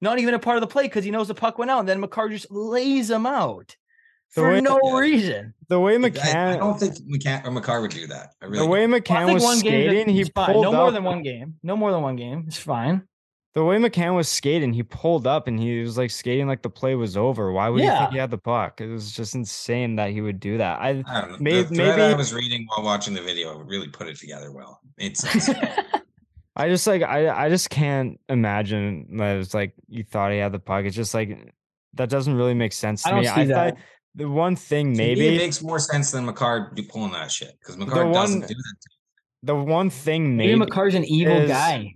not 0.01 0.17
even 0.17 0.33
a 0.33 0.39
part 0.39 0.57
of 0.57 0.61
the 0.61 0.67
play 0.67 0.83
because 0.83 1.05
he 1.05 1.11
knows 1.11 1.27
the 1.27 1.35
puck 1.35 1.59
went 1.59 1.69
out. 1.69 1.79
And 1.79 1.87
then 1.87 1.99
Makar 1.99 2.29
just 2.29 2.49
lays 2.49 3.11
him 3.11 3.27
out 3.27 3.75
for 4.29 4.49
way- 4.49 4.61
no 4.61 4.79
Yeah. 4.83 4.97
reason. 4.97 5.53
The 5.67 5.79
way 5.79 5.95
McCann. 5.97 6.35
I 6.55 6.57
don't 6.57 6.79
think 6.79 6.95
McCann 7.07 7.45
or 7.45 7.51
Makar 7.51 7.81
would 7.81 7.91
do 7.91 8.07
that. 8.07 8.29
I 8.41 8.45
really 8.45 8.57
the 8.57 8.65
way 8.65 8.81
don't. 8.81 8.89
Well, 8.91 8.97
I 8.97 9.01
McCann 9.01 9.25
think 9.27 9.33
was 9.35 9.43
one 9.43 9.59
game 9.59 9.89
skating, 9.91 10.09
he 10.15 10.21
is 10.21 10.31
fine. 10.33 10.53
pulled 10.53 10.63
No 10.63 10.71
more 10.71 10.87
up. 10.87 10.93
than 10.95 11.03
one 11.03 11.21
game. 11.21 11.53
No 11.61 11.77
more 11.77 11.91
than 11.91 12.01
one 12.01 12.15
game. 12.15 12.45
It's 12.47 12.57
fine. 12.57 13.03
The 13.53 13.65
way 13.65 13.75
McCann 13.77 14.15
was 14.15 14.29
skating, 14.29 14.71
he 14.71 14.81
pulled 14.81 15.27
up 15.27 15.47
and 15.49 15.59
he 15.59 15.81
was 15.81 15.97
like 15.97 16.09
skating 16.09 16.47
like 16.47 16.61
the 16.61 16.69
play 16.69 16.95
was 16.95 17.17
over. 17.17 17.51
Why 17.51 17.67
would 17.67 17.81
he 17.81 17.85
Yeah. 17.85 17.99
think 17.99 18.11
he 18.13 18.17
had 18.17 18.31
the 18.31 18.37
puck? 18.37 18.79
It 18.79 18.87
was 18.87 19.11
just 19.11 19.35
insane 19.35 19.97
that 19.97 20.11
he 20.11 20.21
would 20.21 20.39
do 20.39 20.57
that. 20.57 20.79
I 20.79 21.03
I 21.05 21.21
don't 21.21 21.31
know. 21.31 21.37
May- 21.39 21.63
the 21.63 21.75
thread 21.75 21.99
I 21.99 22.13
was 22.15 22.33
reading 22.33 22.65
while 22.69 22.85
watching 22.85 23.13
the 23.13 23.21
video 23.21 23.57
really 23.59 23.89
put 23.89 24.07
it 24.07 24.15
together 24.17 24.53
well. 24.53 24.79
It's, 24.97 25.23
it's 25.35 25.49
I 26.55 26.69
just 26.69 26.87
like 26.87 27.01
I 27.03 27.27
I 27.45 27.49
just 27.49 27.69
can't 27.69 28.19
imagine 28.29 29.17
that 29.17 29.35
it's 29.37 29.53
like 29.53 29.73
you 29.89 30.03
thought 30.03 30.31
he 30.31 30.37
had 30.37 30.53
the 30.53 30.59
puck. 30.59 30.85
It's 30.85 30.95
just 30.95 31.13
like 31.13 31.53
that 31.95 32.09
doesn't 32.09 32.33
really 32.33 32.53
make 32.53 32.71
sense 32.71 33.03
to 33.03 33.09
I 33.09 33.11
don't 33.11 33.19
me. 33.21 33.25
see 33.27 33.31
I 33.33 33.45
that. 33.47 33.73
thought 33.75 33.83
the 34.15 34.29
one 34.29 34.55
thing 34.55 34.93
to 34.93 34.97
me, 34.97 35.07
maybe 35.15 35.27
it 35.35 35.37
makes 35.39 35.61
more 35.61 35.79
sense 35.79 36.11
than 36.11 36.25
Makar 36.25 36.71
do 36.73 36.83
pulling 36.83 37.11
that 37.11 37.29
shit 37.31 37.57
because 37.59 37.75
Makar 37.77 38.11
doesn't 38.13 38.39
one- 38.41 38.47
do 38.47 38.53
that. 38.53 38.75
the 39.43 39.55
one 39.55 39.89
thing 39.89 40.37
Maybe 40.37 40.51
maybe 40.57 40.59
Makar's 40.71 40.95
an 40.95 41.03
evil 41.03 41.35
is- 41.35 41.49
guy. 41.49 41.95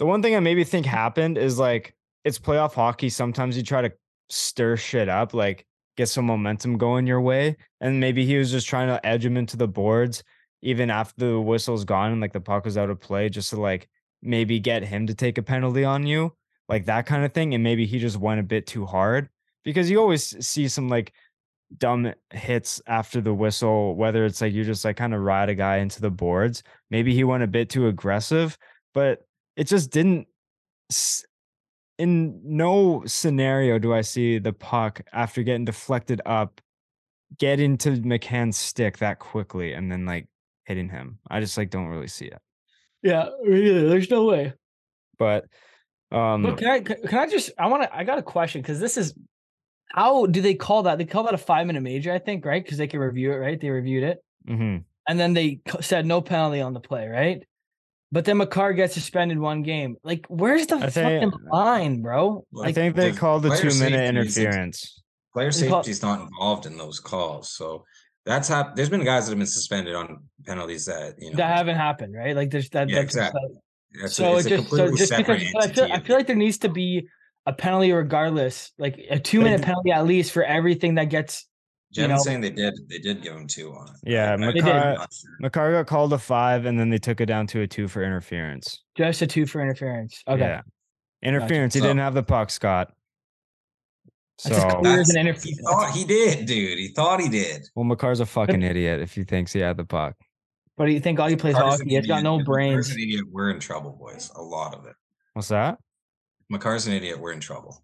The 0.00 0.06
one 0.06 0.22
thing 0.22 0.34
I 0.34 0.40
maybe 0.40 0.64
think 0.64 0.86
happened 0.86 1.36
is 1.36 1.58
like 1.58 1.94
it's 2.24 2.38
playoff 2.38 2.72
hockey. 2.72 3.10
Sometimes 3.10 3.54
you 3.54 3.62
try 3.62 3.82
to 3.82 3.92
stir 4.30 4.78
shit 4.78 5.10
up, 5.10 5.34
like 5.34 5.66
get 5.98 6.08
some 6.08 6.24
momentum 6.24 6.78
going 6.78 7.06
your 7.06 7.20
way. 7.20 7.58
And 7.82 8.00
maybe 8.00 8.24
he 8.24 8.38
was 8.38 8.50
just 8.50 8.66
trying 8.66 8.88
to 8.88 9.06
edge 9.06 9.26
him 9.26 9.36
into 9.36 9.58
the 9.58 9.68
boards 9.68 10.24
even 10.62 10.88
after 10.88 11.26
the 11.26 11.40
whistle's 11.40 11.84
gone 11.84 12.12
and 12.12 12.20
like 12.20 12.32
the 12.32 12.40
puck 12.40 12.64
was 12.64 12.78
out 12.78 12.88
of 12.88 12.98
play, 12.98 13.28
just 13.28 13.50
to 13.50 13.60
like 13.60 13.90
maybe 14.22 14.58
get 14.58 14.82
him 14.82 15.06
to 15.06 15.14
take 15.14 15.36
a 15.36 15.42
penalty 15.42 15.84
on 15.84 16.06
you, 16.06 16.32
like 16.66 16.86
that 16.86 17.04
kind 17.04 17.22
of 17.22 17.34
thing. 17.34 17.52
And 17.52 17.62
maybe 17.62 17.84
he 17.84 17.98
just 17.98 18.16
went 18.16 18.40
a 18.40 18.42
bit 18.42 18.66
too 18.66 18.86
hard 18.86 19.28
because 19.64 19.90
you 19.90 20.00
always 20.00 20.34
see 20.46 20.66
some 20.68 20.88
like 20.88 21.12
dumb 21.76 22.10
hits 22.30 22.80
after 22.86 23.20
the 23.20 23.34
whistle, 23.34 23.94
whether 23.96 24.24
it's 24.24 24.40
like 24.40 24.54
you 24.54 24.64
just 24.64 24.82
like 24.82 24.96
kind 24.96 25.12
of 25.12 25.20
ride 25.20 25.50
a 25.50 25.54
guy 25.54 25.76
into 25.76 26.00
the 26.00 26.10
boards. 26.10 26.62
Maybe 26.88 27.14
he 27.14 27.22
went 27.22 27.42
a 27.42 27.46
bit 27.46 27.68
too 27.68 27.86
aggressive, 27.86 28.56
but 28.94 29.26
it 29.60 29.66
just 29.66 29.90
didn't. 29.90 30.26
In 31.98 32.40
no 32.42 33.02
scenario 33.04 33.78
do 33.78 33.92
I 33.92 34.00
see 34.00 34.38
the 34.38 34.54
puck 34.54 35.02
after 35.12 35.42
getting 35.42 35.66
deflected 35.66 36.22
up 36.24 36.62
get 37.38 37.60
into 37.60 37.90
McCann's 37.90 38.56
stick 38.56 38.96
that 38.98 39.18
quickly 39.18 39.74
and 39.74 39.92
then 39.92 40.06
like 40.06 40.26
hitting 40.64 40.88
him. 40.88 41.18
I 41.30 41.40
just 41.40 41.58
like 41.58 41.68
don't 41.68 41.88
really 41.88 42.08
see 42.08 42.24
it. 42.24 42.40
Yeah, 43.02 43.28
really. 43.44 43.86
there's 43.86 44.10
no 44.10 44.24
way. 44.24 44.54
But 45.18 45.44
um 46.10 46.42
But 46.42 46.56
can 46.56 46.68
I 46.68 46.80
can 46.80 47.18
I 47.18 47.28
just 47.28 47.50
I 47.58 47.66
want 47.66 47.82
to 47.82 47.94
I 47.94 48.04
got 48.04 48.18
a 48.18 48.22
question 48.22 48.62
because 48.62 48.80
this 48.80 48.96
is 48.96 49.12
how 49.90 50.24
do 50.24 50.40
they 50.40 50.54
call 50.54 50.84
that? 50.84 50.96
They 50.96 51.04
call 51.04 51.24
that 51.24 51.34
a 51.34 51.38
five 51.38 51.66
minute 51.66 51.82
major, 51.82 52.14
I 52.14 52.18
think, 52.18 52.46
right? 52.46 52.64
Because 52.64 52.78
they 52.78 52.86
can 52.86 53.00
review 53.00 53.30
it, 53.30 53.36
right? 53.36 53.60
They 53.60 53.68
reviewed 53.68 54.04
it, 54.04 54.24
mhm. 54.48 54.84
and 55.06 55.20
then 55.20 55.34
they 55.34 55.60
said 55.82 56.06
no 56.06 56.22
penalty 56.22 56.62
on 56.62 56.72
the 56.72 56.80
play, 56.80 57.08
right? 57.08 57.42
But 58.12 58.24
then 58.24 58.38
Makar 58.38 58.72
gets 58.72 58.94
suspended 58.94 59.38
one 59.38 59.62
game. 59.62 59.96
Like, 60.02 60.26
where's 60.28 60.66
the 60.66 60.76
I 60.76 60.90
think- 60.90 61.22
fucking 61.32 61.46
line, 61.52 62.02
bro? 62.02 62.44
Well, 62.50 62.66
I 62.66 62.72
think 62.72 62.96
they 62.96 63.12
the 63.12 63.16
called 63.18 63.44
the 63.44 63.50
two 63.56 63.68
minute 63.78 63.78
safety 63.78 64.18
is- 64.18 64.36
interference. 64.38 65.02
Player 65.32 65.50
They 65.52 65.68
call- 65.68 65.82
safety 65.84 65.92
is 65.92 66.02
not 66.02 66.20
involved 66.20 66.66
in 66.66 66.76
those 66.76 66.98
calls, 66.98 67.50
so 67.50 67.84
that's 68.26 68.48
hap- 68.48 68.74
There's 68.74 68.88
been 68.90 69.04
guys 69.04 69.26
that 69.26 69.30
have 69.30 69.38
been 69.38 69.46
suspended 69.46 69.94
on 69.94 70.24
penalties 70.44 70.86
that 70.86 71.14
you 71.18 71.30
know. 71.30 71.36
that 71.36 71.56
haven't 71.56 71.76
happened, 71.76 72.14
right? 72.16 72.34
Like, 72.34 72.50
there's 72.50 72.68
that. 72.70 72.88
Yeah, 72.88 72.96
that's 72.96 73.04
exactly. 73.14 73.40
that's 74.00 74.12
a- 74.12 74.14
so 74.16 74.36
it's 74.38 74.46
it 74.46 74.52
a 74.52 74.56
just 74.58 74.70
so 74.70 74.96
just 74.96 75.16
because 75.16 75.42
I 75.60 75.68
feel, 75.68 75.84
I 75.92 76.00
feel 76.00 76.16
like 76.16 76.26
there 76.26 76.34
needs 76.36 76.58
to 76.58 76.68
be 76.68 77.08
a 77.46 77.52
penalty 77.52 77.92
regardless, 77.92 78.72
like 78.76 78.98
a 79.08 79.20
two 79.20 79.40
minute 79.40 79.62
penalty 79.62 79.92
at 79.92 80.04
least 80.04 80.32
for 80.32 80.42
everything 80.42 80.96
that 80.96 81.04
gets. 81.10 81.46
You 81.92 82.02
Jevin's 82.02 82.18
know- 82.20 82.22
saying 82.24 82.40
they 82.40 82.50
did. 82.50 82.74
They 82.88 82.98
did 82.98 83.20
give 83.22 83.34
him 83.34 83.46
two 83.46 83.72
on 83.72 83.88
it. 83.88 83.94
Yeah, 84.04 84.30
I- 84.30 84.34
I- 84.34 84.36
They 84.46 84.52
did. 84.52 84.64
I'm 84.64 84.94
not 84.94 85.12
sure. 85.12 85.30
Makar 85.40 85.72
got 85.72 85.86
called 85.86 86.12
a 86.12 86.18
five 86.18 86.64
and 86.66 86.78
then 86.78 86.88
they 86.90 86.98
took 86.98 87.20
it 87.20 87.26
down 87.26 87.46
to 87.48 87.62
a 87.62 87.66
two 87.66 87.88
for 87.88 88.02
interference. 88.04 88.82
Just 88.96 89.22
a 89.22 89.26
two 89.26 89.44
for 89.46 89.60
interference. 89.60 90.22
Okay. 90.28 90.40
Yeah. 90.40 90.62
Interference. 91.22 91.74
He 91.74 91.80
So- 91.80 91.86
didn't 91.86 91.98
have 92.00 92.14
the 92.14 92.22
puck, 92.22 92.50
Scott. 92.50 92.92
So, 94.38 94.50
clear 94.54 95.00
as 95.00 95.10
an 95.10 95.16
That's- 95.16 95.44
interview. 95.44 95.54
He 95.56 95.62
thought 95.62 95.90
he 95.92 96.04
did, 96.04 96.46
dude. 96.46 96.78
He 96.78 96.88
thought 96.88 97.20
he 97.20 97.28
did. 97.28 97.68
well, 97.74 97.84
Makar's 97.84 98.20
a 98.20 98.26
fucking 98.26 98.62
idiot 98.62 99.00
if 99.00 99.14
he 99.14 99.22
thinks 99.24 99.52
he 99.52 99.60
had 99.60 99.76
the 99.76 99.84
puck. 99.84 100.14
But 100.78 100.86
do 100.86 100.92
you 100.92 101.00
think 101.00 101.20
all 101.20 101.28
he 101.28 101.36
plays 101.36 101.54
Makar's 101.56 101.80
hockey? 101.80 101.90
He's 101.96 102.06
got 102.06 102.22
no 102.22 102.36
If 102.36 102.46
Makar's 102.46 102.46
brains. 102.46 102.90
an 102.90 103.00
idiot. 103.00 103.24
We're 103.30 103.50
in 103.50 103.60
trouble, 103.60 103.90
boys. 103.92 104.30
A 104.36 104.40
lot 104.42 104.74
of 104.74 104.86
it. 104.86 104.94
What's 105.34 105.48
that? 105.48 105.78
Makar's 106.50 106.86
an 106.86 106.94
idiot. 106.94 107.20
We're 107.20 107.32
in 107.32 107.40
trouble. 107.40 107.82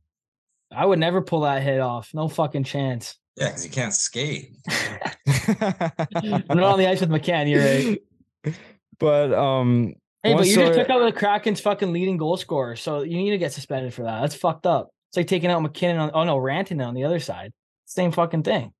I 0.72 0.86
would 0.86 0.98
never 0.98 1.20
pull 1.20 1.40
that 1.40 1.62
hit 1.62 1.78
off. 1.80 2.10
No 2.14 2.26
fucking 2.26 2.64
chance. 2.64 3.16
Yeah, 3.36 3.48
because 3.48 3.64
you 3.64 3.70
can't 3.70 3.92
skate. 3.94 4.52
I'm 5.28 6.56
not 6.56 6.72
on 6.72 6.78
the 6.78 6.86
ice 6.88 7.00
with 7.00 7.10
McCann. 7.10 7.50
You're 7.50 7.64
right. 7.64 8.54
but 8.98 9.32
um, 9.34 9.94
Hey, 10.22 10.34
but 10.34 10.46
you 10.46 10.56
just 10.56 10.78
took 10.78 10.90
out 10.90 11.04
the 11.04 11.12
Kraken's 11.12 11.60
fucking 11.60 11.92
leading 11.92 12.16
goal 12.16 12.36
scorer, 12.36 12.74
so 12.74 13.02
you 13.02 13.16
need 13.16 13.30
to 13.30 13.38
get 13.38 13.52
suspended 13.52 13.94
for 13.94 14.02
that. 14.02 14.22
That's 14.22 14.34
fucked 14.34 14.66
up. 14.66 14.90
It's 15.10 15.16
like 15.16 15.28
taking 15.28 15.50
out 15.50 15.62
MacKinnon 15.62 15.98
on 15.98 16.10
oh 16.14 16.24
no, 16.24 16.36
Rantanen 16.36 16.86
on 16.86 16.94
the 16.94 17.04
other 17.04 17.20
side. 17.20 17.52
Same 17.84 18.10
fucking 18.10 18.42
thing. 18.42 18.72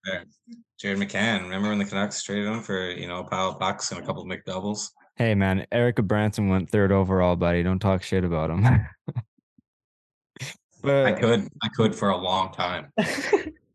Jared 0.81 0.99
McCann. 0.99 1.43
Remember 1.43 1.69
when 1.69 1.79
the 1.79 1.85
Canucks 1.85 2.23
traded 2.23 2.49
him 2.49 2.63
for 2.63 2.91
you 2.91 3.07
know 3.07 3.21
a 3.21 3.25
pile 3.25 3.51
of 3.51 3.59
bucks 3.61 3.93
and 3.93 4.03
a 4.03 4.05
couple 4.05 4.23
of 4.23 4.29
McDoubles? 4.29 4.91
hey 5.17 5.35
man, 5.35 5.67
Erik 5.73 5.97
Gudbranson 5.97 6.49
went 6.49 6.71
third 6.71 6.93
overall, 6.93 7.37
buddy. 7.37 7.63
Don't 7.63 7.79
talk 7.79 8.03
shit 8.03 8.25
about 8.25 8.51
him. 8.51 8.65
I 10.85 11.13
could, 11.13 11.49
I 11.63 11.69
could 11.75 11.97
for 11.97 12.11
a 12.11 12.17
long 12.17 12.53
time. 12.53 12.93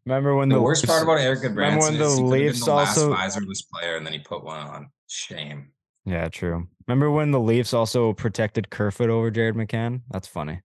Remember 0.05 0.35
when 0.35 0.49
The, 0.49 0.55
the 0.55 0.61
worst 0.61 0.85
part 0.87 1.03
about 1.03 1.19
Eric 1.19 1.39
remember 1.39 1.61
Branson 1.61 1.93
when 1.93 1.93
is 1.93 1.99
the 1.99 2.03
he 2.05 2.09
could've 2.09 2.31
been 2.31 2.47
Leafs 2.47 2.65
the 2.65 2.73
last 2.73 2.97
also- 2.97 3.13
visorless 3.13 3.63
player, 3.71 3.95
and 3.97 4.05
then 4.05 4.13
he 4.13 4.19
put 4.19 4.43
one 4.43 4.59
on. 4.59 4.89
Shame. 5.07 5.71
Yeah, 6.05 6.29
true. 6.29 6.67
Remember 6.87 7.11
when 7.11 7.31
the 7.31 7.39
Leafs 7.39 7.73
also 7.73 8.13
protected 8.13 8.69
Kerfoot 8.69 9.09
over 9.09 9.29
Jared 9.29 9.55
McCann? 9.55 10.01
That's 10.09 10.27
funny. 10.27 10.59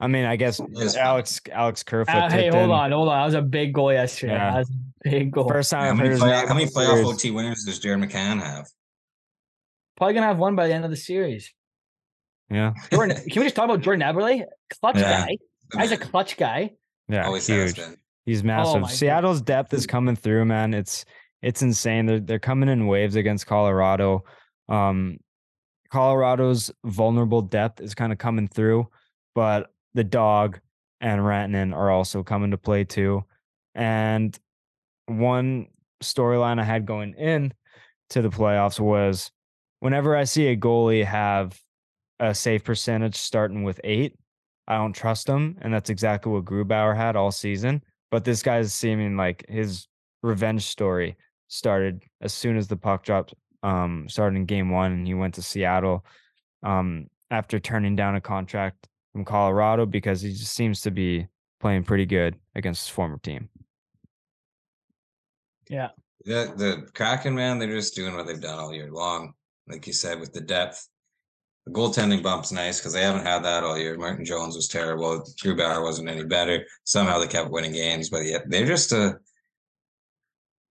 I 0.00 0.08
mean, 0.08 0.24
I 0.24 0.34
guess 0.36 0.60
is. 0.74 0.96
Alex 0.96 1.40
Alex 1.52 1.82
Kerfoot. 1.84 2.14
Uh, 2.14 2.28
hey, 2.28 2.48
hold 2.48 2.64
in. 2.64 2.70
on, 2.70 2.90
hold 2.90 3.08
on. 3.08 3.20
That 3.20 3.24
was 3.24 3.34
a 3.34 3.42
big 3.42 3.72
goal 3.72 3.92
yesterday. 3.92 4.32
Yeah. 4.32 4.50
That 4.50 4.58
was 4.58 4.70
a 4.70 5.08
big 5.10 5.30
goal. 5.30 5.48
First 5.48 5.70
time 5.70 5.96
how 5.96 6.02
many, 6.02 6.16
play, 6.18 6.30
how 6.46 6.54
many 6.54 6.66
playoff 6.66 6.86
series. 6.94 7.06
OT 7.06 7.30
winners 7.30 7.64
does 7.64 7.78
Jared 7.78 8.00
McCann 8.00 8.42
have? 8.42 8.66
Probably 9.96 10.14
gonna 10.14 10.26
have 10.26 10.38
one 10.38 10.56
by 10.56 10.66
the 10.66 10.74
end 10.74 10.84
of 10.84 10.90
the 10.90 10.96
series. 10.96 11.54
Yeah, 12.50 12.74
Jordan, 12.92 13.16
can 13.16 13.40
we 13.40 13.46
just 13.46 13.54
talk 13.54 13.66
about 13.66 13.80
Jordan 13.80 14.02
Eberle? 14.02 14.42
Clutch 14.80 14.96
Yeah. 14.96 15.26
guy. 15.26 15.36
Guy's 15.70 15.92
a 15.92 15.96
clutch 15.96 16.36
guy. 16.36 16.72
yeah, 17.08 17.24
Always 17.24 17.46
has 17.46 17.74
huge. 17.74 17.76
been. 17.76 17.96
He's 18.24 18.44
massive. 18.44 18.84
Oh 18.84 18.86
Seattle's 18.86 19.40
depth 19.40 19.74
is 19.74 19.86
coming 19.86 20.16
through, 20.16 20.44
man. 20.44 20.74
It's 20.74 21.04
it's 21.42 21.62
insane. 21.62 22.06
They're 22.06 22.20
they're 22.20 22.38
coming 22.38 22.68
in 22.68 22.86
waves 22.86 23.16
against 23.16 23.46
Colorado. 23.46 24.24
Um, 24.68 25.18
Colorado's 25.90 26.70
vulnerable 26.84 27.42
depth 27.42 27.80
is 27.80 27.94
kind 27.94 28.12
of 28.12 28.18
coming 28.18 28.48
through, 28.48 28.88
but 29.34 29.70
the 29.94 30.04
dog 30.04 30.60
and 31.00 31.20
Rantanen 31.20 31.74
are 31.74 31.90
also 31.90 32.22
coming 32.22 32.52
to 32.52 32.58
play 32.58 32.84
too. 32.84 33.24
And 33.74 34.38
one 35.06 35.66
storyline 36.02 36.60
I 36.60 36.64
had 36.64 36.86
going 36.86 37.14
in 37.14 37.52
to 38.10 38.22
the 38.22 38.30
playoffs 38.30 38.78
was 38.80 39.30
whenever 39.80 40.16
I 40.16 40.24
see 40.24 40.46
a 40.46 40.56
goalie 40.56 41.04
have 41.04 41.58
a 42.20 42.34
save 42.34 42.64
percentage 42.64 43.16
starting 43.16 43.64
with 43.64 43.80
eight, 43.82 44.14
I 44.68 44.76
don't 44.76 44.92
trust 44.92 45.28
him. 45.28 45.58
And 45.60 45.74
that's 45.74 45.90
exactly 45.90 46.32
what 46.32 46.44
Grubauer 46.44 46.96
had 46.96 47.16
all 47.16 47.32
season. 47.32 47.82
But 48.12 48.24
this 48.24 48.42
guy's 48.42 48.74
seeming 48.74 49.16
like 49.16 49.44
his 49.48 49.88
revenge 50.22 50.66
story 50.66 51.16
started 51.48 52.02
as 52.20 52.34
soon 52.34 52.58
as 52.58 52.68
the 52.68 52.76
puck 52.76 53.04
dropped, 53.04 53.34
um, 53.62 54.06
started 54.06 54.36
in 54.36 54.44
game 54.44 54.68
one, 54.68 54.92
and 54.92 55.06
he 55.06 55.14
went 55.14 55.34
to 55.34 55.42
Seattle 55.42 56.04
um, 56.62 57.06
after 57.30 57.58
turning 57.58 57.96
down 57.96 58.14
a 58.14 58.20
contract 58.20 58.86
from 59.12 59.24
Colorado 59.24 59.86
because 59.86 60.20
he 60.20 60.30
just 60.30 60.52
seems 60.52 60.82
to 60.82 60.90
be 60.90 61.26
playing 61.58 61.84
pretty 61.84 62.04
good 62.04 62.36
against 62.54 62.82
his 62.82 62.94
former 62.94 63.16
team. 63.16 63.48
Yeah. 65.70 65.88
The 66.26 66.52
the 66.54 66.88
Kraken 66.94 67.34
man, 67.34 67.58
they're 67.58 67.74
just 67.74 67.94
doing 67.94 68.14
what 68.14 68.26
they've 68.26 68.38
done 68.38 68.58
all 68.58 68.74
year 68.74 68.90
long. 68.92 69.32
Like 69.66 69.86
you 69.86 69.94
said, 69.94 70.20
with 70.20 70.34
the 70.34 70.42
depth. 70.42 70.86
The 71.66 71.72
goaltending 71.72 72.22
bump's 72.24 72.50
nice 72.50 72.78
because 72.80 72.92
they 72.92 73.02
haven't 73.02 73.24
had 73.24 73.44
that 73.44 73.62
all 73.62 73.78
year. 73.78 73.96
Martin 73.96 74.24
Jones 74.24 74.56
was 74.56 74.66
terrible. 74.66 75.22
Grubauer 75.42 75.82
wasn't 75.82 76.08
any 76.08 76.24
better. 76.24 76.64
Somehow 76.84 77.20
they 77.20 77.28
kept 77.28 77.50
winning 77.50 77.72
games, 77.72 78.10
but 78.10 78.24
yet 78.24 78.42
they're 78.48 78.66
just 78.66 78.90
a 78.92 79.18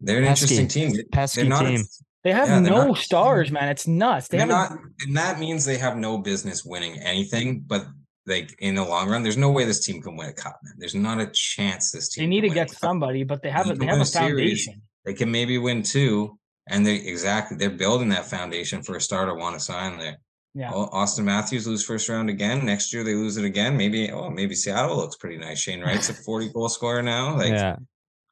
they're 0.01 0.17
an 0.17 0.25
Pesky. 0.25 0.55
interesting 0.55 0.67
team. 0.67 0.95
They- 0.97 1.03
Pesky 1.03 1.41
They're 1.41 1.49
not, 1.49 1.65
team. 1.65 1.83
They 2.23 2.33
have 2.33 2.49
Yeah, 2.49 2.59
no 2.59 2.87
not- 2.87 2.97
stars, 2.97 3.51
man. 3.51 3.69
It's 3.69 3.87
nuts. 3.87 4.27
They 4.27 4.37
they're 4.37 4.47
have 4.47 4.71
not, 4.71 4.79
and 5.05 5.15
that 5.15 5.39
means 5.39 5.63
they 5.63 5.77
have 5.77 5.95
no 5.97 6.17
business 6.17 6.65
winning 6.65 6.99
anything. 6.99 7.61
But 7.65 7.85
like 8.27 8.53
in 8.59 8.75
the 8.75 8.83
long 8.83 9.09
run, 9.09 9.23
there's 9.23 9.37
no 9.37 9.49
way 9.51 9.63
this 9.63 9.85
team 9.85 10.01
can 10.01 10.17
win 10.17 10.29
a 10.29 10.33
cup. 10.33 10.59
Man, 10.63 10.73
there's 10.77 10.93
not 10.95 11.19
a 11.21 11.29
chance 11.33 11.91
this 11.91 12.09
team. 12.09 12.23
they 12.23 12.27
need 12.27 12.41
can 12.41 12.49
to 12.51 12.55
win 12.59 12.67
get 12.67 12.77
somebody, 12.77 13.23
but 13.23 13.41
they 13.41 13.49
have 13.49 13.69
a, 13.69 13.75
they 13.75 13.85
have 13.85 13.93
win 13.93 13.99
a 13.99 14.03
a 14.03 14.05
series. 14.05 14.65
foundation. 14.65 14.81
They 15.05 15.13
can 15.13 15.31
maybe 15.31 15.57
win 15.57 15.83
two, 15.83 16.37
and 16.69 16.85
they 16.85 16.95
exactly 16.97 17.55
they're 17.57 17.69
building 17.69 18.09
that 18.09 18.25
foundation 18.25 18.83
for 18.83 18.95
a 18.97 19.01
starter. 19.01 19.33
Want 19.35 19.57
to 19.57 19.63
sign 19.63 19.97
there? 19.97 20.17
Yeah. 20.53 20.71
Oh, 20.73 20.89
Auston 20.89 21.23
Matthews 21.23 21.65
lose 21.65 21.85
first 21.85 22.09
round 22.09 22.29
again. 22.29 22.65
Next 22.65 22.93
year 22.93 23.03
they 23.03 23.13
lose 23.13 23.37
it 23.37 23.45
again. 23.45 23.77
Maybe 23.77 24.11
oh 24.11 24.29
maybe 24.29 24.53
Seattle 24.53 24.97
looks 24.97 25.15
pretty 25.15 25.37
nice. 25.37 25.59
Shane 25.59 25.81
Wright's 25.85 26.09
a 26.09 26.13
40 26.13 26.49
goal 26.49 26.69
scorer 26.69 27.01
now. 27.01 27.37
Like 27.37 27.53
yeah. 27.53 27.75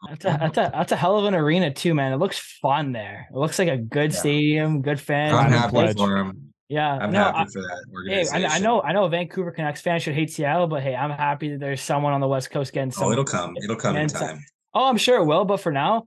That's 0.07 0.25
a, 0.25 0.37
that's 0.39 0.57
a 0.57 0.71
that's 0.73 0.91
a 0.93 0.95
hell 0.95 1.17
of 1.17 1.25
an 1.25 1.35
arena 1.35 1.73
too, 1.73 1.93
man. 1.93 2.13
It 2.13 2.17
looks 2.17 2.39
fun 2.61 2.93
there. 2.93 3.27
It 3.33 3.37
looks 3.37 3.59
like 3.59 3.67
a 3.67 3.77
good 3.77 4.13
Yeah. 4.13 4.19
stadium, 4.19 4.81
good 4.81 4.99
fans. 4.99 5.33
I'm 5.33 5.51
happy 5.51 5.71
Pledge. 5.71 5.97
for 5.97 6.17
him. 6.17 6.53
Yeah, 6.69 6.87
I'm 6.87 7.11
no, 7.11 7.23
happy 7.23 7.37
I, 7.37 7.45
for 7.51 7.61
that 7.61 8.05
hey. 8.07 8.45
I, 8.45 8.55
I 8.55 8.59
know 8.59 8.81
I 8.81 8.93
know 8.93 9.07
Vancouver 9.07 9.51
Canucks 9.51 9.81
fan 9.81 9.99
should 9.99 10.13
hate 10.13 10.31
Seattle, 10.31 10.67
but 10.67 10.83
hey, 10.83 10.95
I'm 10.95 11.09
happy 11.09 11.49
that 11.49 11.59
there's 11.59 11.81
someone 11.81 12.13
on 12.13 12.21
the 12.21 12.27
West 12.27 12.51
Coast 12.51 12.71
getting 12.73 12.89
oh, 12.89 12.99
some. 12.99 13.07
Oh, 13.07 13.11
it'll 13.11 13.25
come. 13.25 13.55
It'll 13.61 13.75
come 13.75 13.95
in 13.95 14.03
and 14.03 14.11
so- 14.11 14.19
time. 14.19 14.39
Oh, 14.73 14.85
I'm 14.87 14.97
sure 14.97 15.19
it 15.19 15.25
will, 15.25 15.45
but 15.45 15.57
for 15.57 15.71
now, 15.71 16.03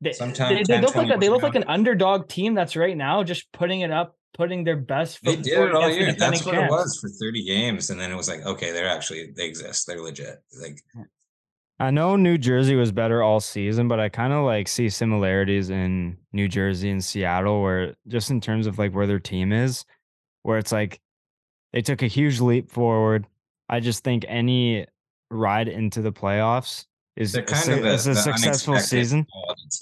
they, 0.00 0.12
Sometime 0.12 0.54
they, 0.54 0.62
they 0.62 0.74
10, 0.74 0.82
look 0.82 0.94
like 0.94 1.10
a, 1.10 1.18
they 1.18 1.28
look 1.28 1.42
years 1.42 1.54
like 1.54 1.62
an 1.62 1.68
underdog 1.68 2.28
team 2.28 2.54
that's 2.54 2.76
right 2.76 2.96
now 2.96 3.22
just 3.22 3.50
putting 3.52 3.80
it 3.80 3.90
up, 3.90 4.16
putting 4.34 4.62
their 4.64 4.76
best. 4.76 5.24
They 5.24 5.36
foot 5.36 5.44
did 5.44 5.54
forward 5.54 5.70
it 5.70 5.74
all 5.74 5.90
year. 5.90 6.06
That's 6.12 6.40
defending 6.40 6.44
what 6.44 6.64
it 6.64 6.70
was 6.70 6.98
for 7.00 7.08
30 7.08 7.44
games, 7.44 7.90
and 7.90 7.98
then 7.98 8.12
it 8.12 8.14
was 8.14 8.28
like, 8.28 8.44
okay, 8.44 8.72
they're 8.72 8.88
actually 8.88 9.32
they 9.36 9.46
exist. 9.46 9.86
They're 9.86 10.02
legit. 10.02 10.42
Like 10.60 10.78
I 11.78 11.90
know 11.90 12.16
New 12.16 12.38
Jersey 12.38 12.76
was 12.76 12.92
better 12.92 13.22
all 13.22 13.40
season, 13.40 13.88
but 13.88 14.00
I 14.00 14.08
kind 14.08 14.32
of 14.32 14.44
like 14.44 14.68
see 14.68 14.88
similarities 14.88 15.70
in 15.70 16.18
New 16.32 16.48
Jersey 16.48 16.90
and 16.90 17.04
Seattle 17.04 17.62
where 17.62 17.96
just 18.08 18.30
in 18.30 18.40
terms 18.40 18.66
of 18.66 18.78
like 18.78 18.94
where 18.94 19.06
their 19.06 19.18
team 19.18 19.52
is, 19.52 19.84
where 20.42 20.58
it's 20.58 20.72
like 20.72 21.00
they 21.72 21.82
took 21.82 22.02
a 22.02 22.06
huge 22.06 22.40
leap 22.40 22.70
forward. 22.70 23.26
I 23.68 23.80
just 23.80 24.04
think 24.04 24.24
any 24.28 24.86
ride 25.30 25.68
into 25.68 26.02
the 26.02 26.12
playoffs 26.12 26.86
is 27.16 27.32
they're 27.32 27.42
a, 27.42 27.46
kind 27.46 27.64
su- 27.64 27.72
of 27.72 27.84
a, 27.84 27.92
is 27.92 28.06
a 28.06 28.14
successful 28.14 28.78
season. 28.78 29.26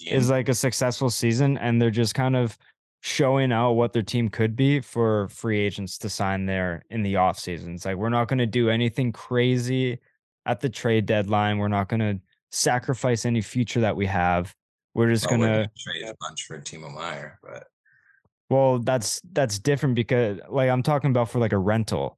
Is 0.06 0.30
like 0.30 0.48
a 0.48 0.54
successful 0.54 1.10
season, 1.10 1.58
and 1.58 1.80
they're 1.80 1.90
just 1.90 2.14
kind 2.14 2.36
of 2.36 2.56
showing 3.00 3.52
out 3.52 3.72
what 3.72 3.92
their 3.92 4.02
team 4.02 4.28
could 4.28 4.56
be 4.56 4.80
for 4.80 5.28
free 5.28 5.60
agents 5.60 5.98
to 5.98 6.08
sign 6.08 6.46
there 6.46 6.84
in 6.90 7.02
the 7.02 7.16
off 7.16 7.38
season. 7.38 7.74
It's 7.74 7.84
like 7.84 7.96
we're 7.96 8.08
not 8.08 8.28
going 8.28 8.38
to 8.38 8.46
do 8.46 8.70
anything 8.70 9.12
crazy 9.12 9.98
at 10.46 10.60
the 10.60 10.68
trade 10.68 11.06
deadline. 11.06 11.58
We're 11.58 11.68
not 11.68 11.88
going 11.88 12.00
to 12.00 12.20
sacrifice 12.50 13.26
any 13.26 13.42
future 13.42 13.80
that 13.80 13.96
we 13.96 14.06
have. 14.06 14.54
We're 14.94 15.10
just 15.10 15.28
Well, 15.28 15.38
gonna 15.38 15.68
trade 15.76 16.04
a 16.04 16.14
bunch 16.20 16.44
for 16.44 16.58
Timo 16.60 16.94
Meier, 16.94 17.40
but 17.42 17.66
well, 18.48 18.78
that's 18.78 19.20
that's 19.32 19.58
different 19.58 19.96
because 19.96 20.38
like 20.48 20.70
I'm 20.70 20.84
talking 20.84 21.10
about 21.10 21.28
for 21.30 21.40
like 21.40 21.52
a 21.52 21.58
rental. 21.58 22.16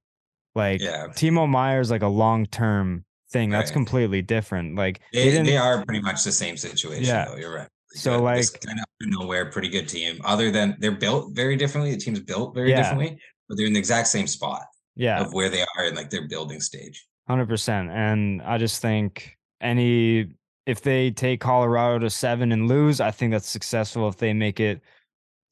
Like 0.54 0.82
yeah, 0.82 1.06
Timo 1.08 1.48
Meier's 1.48 1.90
like 1.90 2.02
a 2.02 2.08
long 2.08 2.44
term 2.44 3.06
thing. 3.36 3.50
That's 3.50 3.70
Right. 3.70 3.74
completely 3.74 4.22
different. 4.22 4.76
Like 4.76 5.00
they 5.12 5.30
they, 5.30 5.42
they 5.42 5.56
are 5.56 5.84
pretty 5.84 6.00
much 6.02 6.24
the 6.24 6.32
same 6.32 6.56
situation. 6.56 7.04
Yeah. 7.04 7.26
though. 7.26 7.36
You're 7.36 7.54
right. 7.54 7.68
So. 7.90 8.10
This 8.34 8.52
like- 8.52 8.60
kind 8.62 8.78
of 8.80 8.86
nowhere, 9.00 9.50
pretty 9.50 9.68
good 9.68 9.88
team. 9.88 10.20
Other 10.24 10.50
than 10.50 10.76
they're 10.80 10.92
built 10.92 11.34
very 11.34 11.56
differently. 11.56 11.90
The 11.92 11.98
team's 11.98 12.20
built 12.20 12.54
very 12.54 12.70
Yeah. 12.70 12.82
differently, 12.82 13.18
but 13.48 13.56
they're 13.56 13.66
in 13.66 13.72
the 13.72 13.78
exact 13.78 14.08
same 14.08 14.26
spot 14.26 14.62
yeah. 14.96 15.20
of 15.20 15.32
where 15.32 15.48
they 15.48 15.62
are 15.76 15.84
in 15.84 15.94
like 15.94 16.10
their 16.10 16.26
building 16.28 16.60
stage. 16.60 17.06
Hundred 17.28 17.48
percent, 17.48 17.90
and 17.90 18.40
I 18.42 18.56
just 18.58 18.80
think 18.80 19.36
any 19.60 20.28
if 20.66 20.80
they 20.82 21.10
take 21.12 21.40
Colorado 21.40 21.98
to 22.00 22.10
seven 22.10 22.52
and 22.52 22.68
lose, 22.68 23.00
I 23.00 23.10
think 23.12 23.32
that's 23.32 23.48
successful. 23.48 24.08
If 24.08 24.16
they 24.16 24.32
make 24.32 24.60
it 24.60 24.80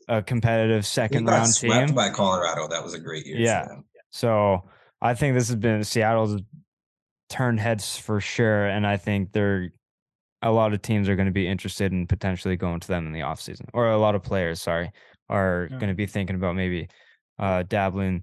a 0.08 0.22
competitive 0.22 0.84
second 0.86 1.26
round 1.26 1.48
swept 1.48 1.88
team, 1.88 1.94
by 1.96 2.10
Colorado. 2.10 2.68
That 2.68 2.82
was 2.84 2.94
a 2.94 2.98
great 2.98 3.26
year. 3.26 3.38
Yeah. 3.38 3.66
so 4.10 4.68
I 5.00 5.14
think 5.14 5.34
this 5.34 5.48
has 5.48 5.56
been 5.56 5.82
Seattle's 5.82 6.40
turned 7.34 7.60
heads 7.60 7.96
for 7.96 8.20
sure, 8.20 8.66
and 8.66 8.86
I 8.86 8.96
think 8.96 9.32
they're 9.32 9.70
a 10.42 10.50
lot 10.50 10.72
of 10.74 10.82
teams 10.82 11.08
are 11.08 11.16
going 11.16 11.26
to 11.26 11.32
be 11.32 11.48
interested 11.48 11.90
in 11.92 12.06
potentially 12.06 12.54
going 12.56 12.78
to 12.80 12.88
them 12.88 13.06
in 13.06 13.12
the 13.12 13.20
offseason. 13.20 13.66
or 13.72 13.90
a 13.90 13.98
lot 13.98 14.14
of 14.14 14.22
players, 14.22 14.60
sorry, 14.60 14.90
are 15.28 15.68
Yeah. 15.70 15.78
going 15.78 15.88
to 15.88 15.94
be 15.94 16.06
thinking 16.06 16.36
about 16.36 16.54
maybe 16.54 16.88
uh 17.38 17.62
dabbling 17.64 18.22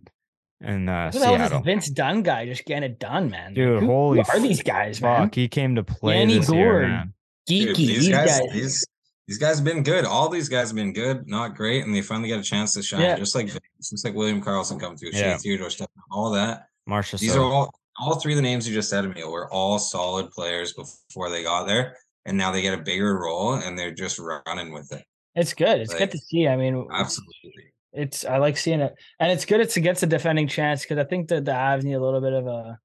in 0.62 0.88
uh, 0.88 1.12
Who 1.12 1.18
the 1.20 1.26
hell 1.26 1.36
Seattle. 1.38 1.60
this 1.60 1.66
Vince 1.66 1.90
Dunn 1.90 2.22
guy 2.22 2.46
just 2.46 2.64
getting 2.66 2.84
it 2.84 3.00
done, 3.00 3.30
man? 3.32 3.54
Dude, 3.56 3.80
who, 3.82 3.88
holy 3.88 4.20
who 4.22 4.32
are 4.32 4.40
these 4.40 4.62
guys, 4.62 5.02
man? 5.02 5.24
Fuck, 5.28 5.36
he 5.36 5.48
came 5.48 5.76
to 5.76 5.84
play 5.84 6.20
Yanni 6.20 6.38
this 6.38 6.50
year, 6.52 6.88
man. 6.88 7.14
Geeky. 7.50 7.66
Dude, 7.76 7.76
these 7.78 8.10
guys. 8.10 8.40
these 8.54 8.86
these 9.28 9.38
guys 9.40 9.56
have 9.58 9.66
been 9.66 9.82
good. 9.82 10.06
All 10.06 10.30
these 10.30 10.48
guys 10.50 10.70
have 10.70 10.76
been 10.76 10.94
good, 10.94 11.28
not 11.28 11.56
great, 11.56 11.84
and 11.86 11.96
they 11.96 12.02
finally 12.04 12.30
got 12.30 12.40
a 12.40 12.44
chance 12.44 12.74
to 12.76 12.84
shine. 12.84 13.02
Yeah. 13.02 13.16
Just 13.18 13.34
like 13.36 13.48
just 13.80 14.06
like 14.06 14.14
William 14.14 14.42
Karlsson 14.44 14.80
coming 14.80 14.98
through, 14.98 15.10
Yeah. 15.14 15.34
Shea 15.34 15.38
Theodore, 15.40 15.70
Steph, 15.72 15.88
all 16.12 16.30
that. 16.32 16.68
Marsha. 16.88 17.18
These 17.20 17.34
so- 17.34 17.42
are 17.48 17.52
all 17.52 17.74
all 18.00 18.16
three 18.16 18.34
of 18.34 18.38
the 18.38 18.42
names 18.42 18.68
you 18.68 18.74
just 18.74 18.90
said 18.90 19.02
to 19.02 19.10
me 19.10 19.24
were 19.24 19.52
all 19.52 19.80
solid 19.80 20.32
players 20.32 20.74
before 20.74 21.30
they 21.30 21.44
got 21.44 21.66
there, 21.66 21.98
and 22.26 22.38
now 22.38 22.52
they 22.52 22.62
get 22.62 22.78
a 22.78 22.82
bigger 22.82 23.18
role 23.20 23.54
and 23.54 23.78
they're 23.78 23.92
just 23.92 24.20
running 24.20 24.72
with 24.72 24.92
it. 24.92 25.04
It's 25.36 25.54
good. 25.54 25.80
It's 25.80 25.92
Like, 25.92 26.00
good 26.00 26.12
to 26.12 26.18
see. 26.18 26.48
I 26.48 26.56
mean, 26.58 26.88
Absolutely. 26.92 27.74
it's 27.94 28.26
I 28.26 28.38
like 28.38 28.58
seeing 28.58 28.82
it, 28.82 28.94
and 29.20 29.32
it's 29.32 29.46
good. 29.46 29.62
It's 29.62 29.78
against 29.78 30.04
a 30.04 30.08
defending 30.08 30.48
chance 30.48 30.82
because 30.82 30.98
I 30.98 31.04
think 31.06 31.30
that 31.30 31.46
the 31.46 31.52
Avs 31.52 31.84
need 31.84 31.94
a 31.94 32.04
little 32.04 32.22
bit 32.22 32.34
of 32.34 32.48
a, 32.48 32.80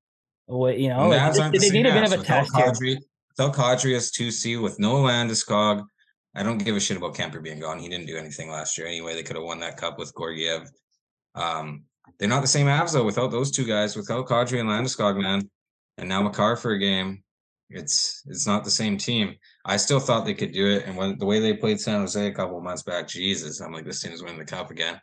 a 0.48 0.56
way. 0.56 0.78
You 0.78 0.90
know, 0.90 1.08
like, 1.08 1.52
they, 1.52 1.58
they 1.58 1.70
need 1.70 1.86
a 1.86 1.92
bit 1.92 2.12
of 2.12 2.20
a 2.20 2.24
test. 2.24 2.52
Kadri, 2.52 2.98
without 3.36 3.54
Kadri 3.54 3.96
as 3.96 4.10
two 4.10 4.30
C 4.30 4.56
with 4.56 4.78
no 4.78 4.94
Landeskog, 4.96 5.84
I 6.34 6.42
don't 6.42 6.58
give 6.58 6.76
a 6.76 6.80
shit 6.80 6.96
about 6.96 7.14
Kuemper 7.14 7.42
being 7.42 7.60
gone. 7.60 7.78
He 7.78 7.88
didn't 7.88 8.06
do 8.06 8.16
anything 8.16 8.50
last 8.50 8.78
year 8.78 8.86
anyway. 8.86 9.14
They 9.14 9.22
could 9.22 9.36
have 9.36 9.44
won 9.44 9.58
that 9.60 9.76
cup 9.76 9.98
with 9.98 10.12
Georgiev. 10.16 10.68
Um, 11.34 11.84
they're 12.18 12.28
not 12.28 12.42
the 12.42 12.48
same 12.48 12.66
Avs 12.66 12.92
though 12.92 13.04
without 13.04 13.30
those 13.30 13.50
two 13.50 13.64
guys. 13.64 13.96
Without 13.96 14.26
Kadri 14.26 14.60
and 14.60 14.68
Landeskog, 14.68 15.20
man, 15.20 15.48
and 15.98 16.08
now 16.08 16.22
Makar 16.22 16.56
for 16.56 16.72
a 16.72 16.78
game. 16.78 17.22
It's 17.68 18.22
it's 18.26 18.46
not 18.46 18.62
the 18.64 18.70
same 18.70 18.96
team. 18.96 19.34
I 19.64 19.76
still 19.76 19.98
thought 19.98 20.24
they 20.24 20.34
could 20.34 20.52
do 20.52 20.68
it, 20.68 20.84
and 20.86 20.96
when 20.96 21.18
the 21.18 21.26
way 21.26 21.40
they 21.40 21.54
played 21.54 21.80
San 21.80 22.00
Jose 22.00 22.26
a 22.26 22.32
couple 22.32 22.60
months 22.60 22.82
back, 22.82 23.08
Jesus, 23.08 23.60
I'm 23.60 23.72
like 23.72 23.84
this 23.84 24.00
team 24.00 24.12
is 24.12 24.22
winning 24.22 24.38
the 24.38 24.44
cup 24.44 24.70
again. 24.70 25.00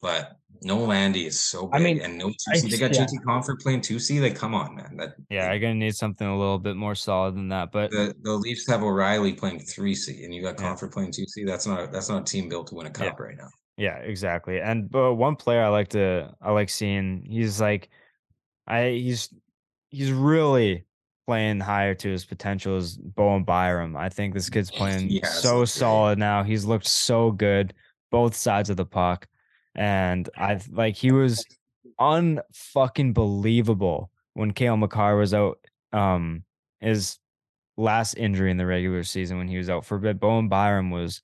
But 0.00 0.36
no 0.62 0.78
Landy 0.78 1.26
is 1.26 1.40
so 1.40 1.68
I 1.72 1.80
mean, 1.80 2.00
and 2.00 2.16
no 2.18 2.28
two 2.28 2.34
I 2.52 2.58
C. 2.58 2.68
They 2.68 2.78
got 2.78 2.94
yeah. 2.94 3.04
JT 3.04 3.24
Compher 3.26 3.58
playing 3.60 3.80
two 3.80 3.98
C. 3.98 4.20
Like, 4.20 4.36
come 4.36 4.54
on, 4.54 4.76
man. 4.76 4.96
That 4.96 5.14
Yeah, 5.28 5.50
you're 5.50 5.58
gonna 5.58 5.74
need 5.74 5.96
something 5.96 6.26
a 6.26 6.38
little 6.38 6.58
bit 6.58 6.76
more 6.76 6.94
solid 6.94 7.34
than 7.34 7.48
that. 7.48 7.72
But 7.72 7.90
the 7.90 8.14
the 8.22 8.32
Leafs 8.32 8.68
have 8.68 8.84
O'Reilly 8.84 9.32
playing 9.32 9.60
three 9.60 9.94
C, 9.96 10.22
and 10.24 10.32
you 10.32 10.42
got 10.42 10.60
Yeah. 10.60 10.72
Compher 10.72 10.92
playing 10.92 11.10
two 11.10 11.26
C. 11.26 11.44
That's 11.44 11.66
not 11.66 11.90
that's 11.90 12.08
not 12.08 12.22
a 12.22 12.24
team 12.24 12.48
built 12.48 12.68
to 12.68 12.76
win 12.76 12.86
a 12.86 12.90
Yeah. 12.90 13.10
cup 13.10 13.18
right 13.18 13.36
now. 13.36 13.48
Yeah, 13.76 13.96
exactly. 13.98 14.60
And 14.60 14.90
but 14.90 15.14
one 15.14 15.36
player 15.36 15.62
I 15.62 15.68
like 15.68 15.88
to 15.88 16.34
I 16.40 16.52
like 16.52 16.70
seeing 16.70 17.26
he's 17.28 17.60
like 17.60 17.90
I 18.66 18.88
he's 18.88 19.32
he's 19.90 20.12
really 20.12 20.84
playing 21.26 21.60
higher 21.60 21.94
to 21.94 22.08
his 22.10 22.24
potential 22.24 22.76
is 22.76 22.96
Bowen 22.96 23.44
Byram. 23.44 23.96
I 23.96 24.08
think 24.08 24.32
this 24.32 24.48
kid's 24.48 24.70
playing 24.72 25.20
has 25.22 25.42
so 25.42 25.64
solid 25.64 26.18
now. 26.18 26.42
He's 26.42 26.64
looked 26.64 26.86
so 26.86 27.30
good 27.32 27.74
both 28.10 28.34
sides 28.34 28.70
of 28.70 28.76
the 28.76 28.86
puck. 28.86 29.26
And 29.74 30.28
I 30.36 30.58
like 30.70 30.96
he 30.96 31.12
was 31.12 31.44
unfucking 32.00 33.12
believable 33.12 34.10
when 34.34 34.52
Cale 34.52 34.76
Makar 34.76 35.16
was 35.16 35.34
out 35.34 35.58
um 35.92 36.44
his 36.80 37.18
last 37.76 38.14
injury 38.14 38.50
in 38.50 38.56
the 38.56 38.64
regular 38.64 39.02
season 39.02 39.36
when 39.36 39.48
he 39.48 39.58
was 39.58 39.68
out 39.68 39.84
for 39.84 39.96
a 39.96 40.00
bit. 40.00 40.18
Bowen 40.18 40.48
Byram 40.48 40.90
was 40.90 41.20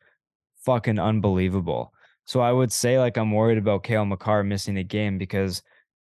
fucking 0.64 0.98
unbelievable. 0.98 1.94
So 2.24 2.40
I 2.40 2.52
would 2.52 2.72
say 2.72 2.98
like 2.98 3.16
I'm 3.16 3.32
worried 3.32 3.58
about 3.58 3.82
Cale 3.84 4.04
Makar 4.04 4.44
missing 4.44 4.78
a 4.78 4.84
game 4.84 5.18
because 5.18 5.62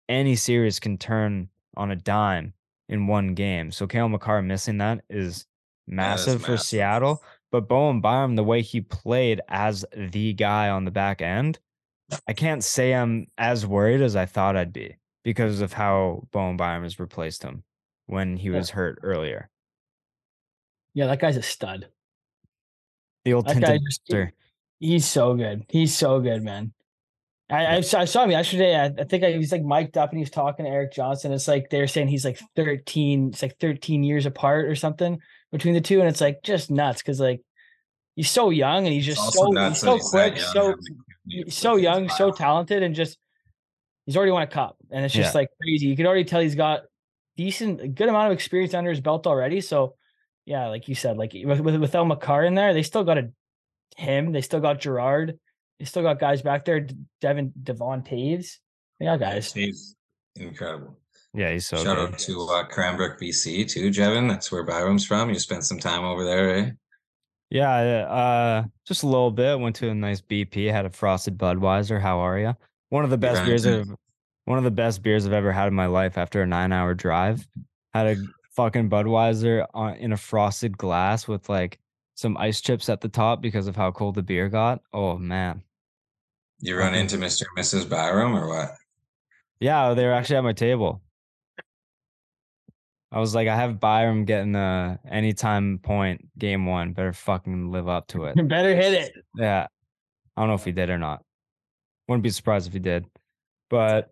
any 0.09 0.37
series 0.37 0.81
can 0.81 0.99
turn 0.99 1.49
on 1.77 1.91
a 1.91 1.97
dime 1.97 2.55
in 2.89 3.07
one 3.07 3.35
game. 3.35 3.71
So 3.71 3.87
Cale 3.87 4.09
Makar 4.09 4.43
missing 4.43 4.79
that 4.79 5.03
is 5.11 5.47
massive 5.87 6.43
for 6.43 6.53
massive. 6.53 6.67
Seattle. 6.67 7.23
But 7.53 7.69
Bowen 7.69 8.01
Byram, 8.01 8.35
the 8.37 8.45
way 8.45 8.61
he 8.63 8.81
played 8.81 9.41
as 9.49 9.85
the 9.97 10.33
guy 10.33 10.69
on 10.69 10.85
the 10.85 10.91
back 10.91 11.23
end, 11.23 11.59
I 12.29 12.33
can't 12.33 12.63
say 12.63 12.93
I'm 12.95 13.27
as 13.39 13.67
worried 13.67 14.01
as 14.03 14.17
I 14.17 14.27
thought 14.27 14.57
I'd 14.57 14.73
be 14.73 14.97
because 15.23 15.61
of 15.61 15.73
how 15.73 16.27
Bowen 16.33 16.57
Byram 16.57 16.83
has 16.83 16.99
replaced 16.99 17.43
him 17.43 17.63
when 18.07 18.37
he 18.37 18.49
Yeah. 18.49 18.57
was 18.57 18.71
hurt 18.71 18.99
earlier. 19.03 19.49
Yeah, 20.95 21.07
that 21.07 21.21
guy's 21.21 21.37
a 21.37 21.43
stud. 21.43 21.89
The 23.25 23.35
old 23.35 23.47
That 23.47 23.61
guy 23.61 23.67
tinted 23.79 23.83
just-. 23.87 24.13
He's 24.79 25.07
so 25.07 25.35
good. 25.35 25.65
He's 25.69 25.97
so 25.97 26.21
good, 26.21 26.43
man. 26.43 26.73
I, 27.49 27.77
I, 27.77 27.81
saw, 27.81 28.01
I 28.01 28.05
saw 28.07 28.25
him 28.25 28.33
yesterday. 28.33 28.75
I, 28.77 28.87
I 28.87 29.05
think 29.05 29.23
I, 29.23 29.31
he 29.31 29.39
was 29.39 29.53
like 29.53 29.63
mic'd 29.63 29.97
up 29.97 30.11
and 30.11 30.19
he 30.19 30.23
was 30.23 30.31
talking 30.31 30.65
to 30.65 30.71
Erik 30.71 30.93
Johnson. 30.93 31.33
It's 31.33 31.47
like 31.47 31.71
they're 31.71 31.87
saying 31.87 32.09
he's 32.09 32.25
like 32.25 32.41
13, 32.57 33.29
it's 33.29 33.43
like 33.43 33.57
13 33.61 34.03
years 34.03 34.27
apart 34.27 34.67
or 34.67 34.75
something 34.75 35.21
between 35.53 35.75
the 35.75 35.81
two. 35.81 36.01
And 36.01 36.09
it's 36.09 36.21
like 36.21 36.43
just 36.43 36.71
nuts 36.73 37.03
because 37.03 37.21
like 37.21 37.41
he's 38.17 38.31
so 38.31 38.51
young 38.51 38.85
and 38.85 38.93
he's 38.93 39.07
just 39.07 39.33
so 39.33 39.53
he's 39.53 39.79
so 39.79 39.99
quick, 39.99 40.37
young, 40.37 40.45
so 40.45 40.61
having 40.61 40.77
the 40.77 40.93
quickness 41.05 41.45
he's 41.45 41.55
so 41.55 41.77
young, 41.77 42.09
so 42.09 42.31
talented, 42.33 42.83
and 42.83 42.95
just 42.97 43.17
he's 44.07 44.17
already 44.17 44.33
won 44.33 44.43
a 44.43 44.47
cup. 44.49 44.77
And 44.91 45.05
it's 45.05 45.15
just 45.15 45.33
Yeah. 45.33 45.41
like 45.41 45.49
crazy. 45.63 45.87
You 45.87 45.97
can 45.97 46.07
already 46.07 46.25
tell 46.25 46.41
he's 46.41 46.57
got 46.57 46.83
decent, 47.37 47.81
a 47.81 47.89
good 47.89 48.09
amount 48.09 48.27
of 48.27 48.33
experience 48.33 48.75
under 48.75 48.91
his 48.91 49.01
belt 49.01 49.27
already. 49.27 49.61
So 49.61 49.95
yeah, 50.47 50.67
like 50.67 50.89
you 50.89 50.95
said, 50.97 51.17
like 51.17 51.33
with, 51.45 51.61
with 51.61 51.95
Makar 51.95 52.45
in 52.45 52.55
there, 52.55 52.75
they 52.75 52.83
still 52.83 53.05
got 53.05 53.19
a 53.19 53.31
him. 53.97 54.33
They 54.33 54.41
still 54.41 54.61
got 54.61 54.81
Girard. 54.81 55.39
They 55.79 55.85
still 55.85 56.03
got 56.03 56.19
guys 56.19 56.43
back 56.43 56.65
there. 56.65 56.81
D- 56.81 56.97
Devin 57.21 57.53
Devon 57.63 58.03
Toews. 58.03 58.57
They 58.99 59.07
got 59.07 59.21
guys. 59.21 59.53
He's 59.53 59.97
incredible. 60.37 60.99
Yeah, 61.35 61.53
he's 61.53 61.67
so 61.67 61.77
Shout 61.77 61.97
good. 61.97 62.13
out 62.15 62.19
to 62.21 62.49
uh, 62.51 62.65
Cranbrook, 62.65 63.21
BC, 63.21 63.69
too, 63.69 63.91
Jevin. 63.91 64.27
That's 64.27 64.51
where 64.51 64.63
Byram's 64.63 65.05
from. 65.05 65.29
You 65.29 65.39
spent 65.39 65.65
some 65.65 65.79
time 65.79 66.03
over 66.03 66.25
there, 66.25 66.57
eh? 66.57 66.71
Yeah, 67.51 67.75
uh, 67.75 68.65
just 68.87 69.03
a 69.03 69.07
little 69.07 69.31
bit. 69.31 69.61
Went 69.61 69.77
to 69.77 69.91
a 69.91 69.95
nice 69.95 70.21
BP. 70.23 70.71
Had 70.71 70.87
a 70.87 70.91
frosted 70.91 71.37
Budweiser. 71.37 72.01
How 72.01 72.21
are 72.21 72.39
you? 72.39 72.57
One 72.89 73.05
of 73.05 73.11
the 73.11 73.19
best 73.19 73.39
ran 73.39 73.47
beers 73.47 73.67
of 73.67 73.89
one 74.47 74.59
of 74.59 74.65
the 74.65 74.71
best 74.71 75.03
beers 75.03 75.27
I've 75.27 75.33
ever 75.33 75.53
had 75.53 75.69
in 75.69 75.75
my 75.75 75.87
life. 75.87 76.17
After 76.17 76.43
a 76.43 76.47
nine-hour 76.47 76.95
drive, 76.95 77.47
had 77.93 78.07
a 78.07 78.17
fucking 78.53 78.89
Budweiser 78.89 79.67
on, 79.75 79.95
in 79.97 80.13
a 80.13 80.17
frosted 80.17 80.77
glass 80.79 81.29
with 81.29 81.49
like 81.49 81.79
some 82.17 82.37
ice 82.39 82.61
chips 82.61 82.89
at 82.89 83.01
the 83.01 83.09
top 83.09 83.41
because 83.41 83.69
of 83.69 83.77
how 83.77 83.93
cold 83.93 84.17
the 84.17 84.23
beer 84.23 84.49
got. 84.49 84.81
Oh 84.93 85.17
man, 85.17 85.63
You 86.59 86.77
run 86.77 86.95
into 86.95 87.17
Mr. 87.17 87.45
and 87.55 87.65
Mrs. 87.65 87.89
Byram 87.89 88.35
or 88.35 88.49
what? 88.49 88.71
yeah, 89.61 89.95
they 89.95 90.05
were 90.05 90.13
actually 90.13 90.37
at 90.37 90.45
my 90.45 90.53
table. 90.53 91.01
I 93.13 93.21
was 93.21 93.35
like, 93.35 93.49
I 93.49 93.55
have 93.57 93.79
Byram 93.81 94.25
getting 94.25 94.53
the 94.53 94.99
anytime 95.09 95.79
point 95.79 96.29
game 96.39 96.67
one. 96.67 96.93
Better 96.93 97.13
fucking 97.13 97.71
live 97.71 97.89
up 97.89 98.09
to 98.09 98.25
it. 98.25 98.37
You 98.37 98.43
better 98.57 98.75
hit 98.75 98.93
it. 98.95 99.13
Yeah. 99.37 99.69
I 100.37 100.41
don't 100.43 100.49
know 100.49 100.55
if 100.55 100.65
he 100.65 100.73
did 100.73 100.91
or 100.91 100.99
not. 100.99 101.23
Wouldn't 102.09 102.25
be 102.25 102.31
surprised 102.31 102.67
if 102.67 102.73
he 102.73 102.79
did. 102.81 103.07
But 103.71 104.11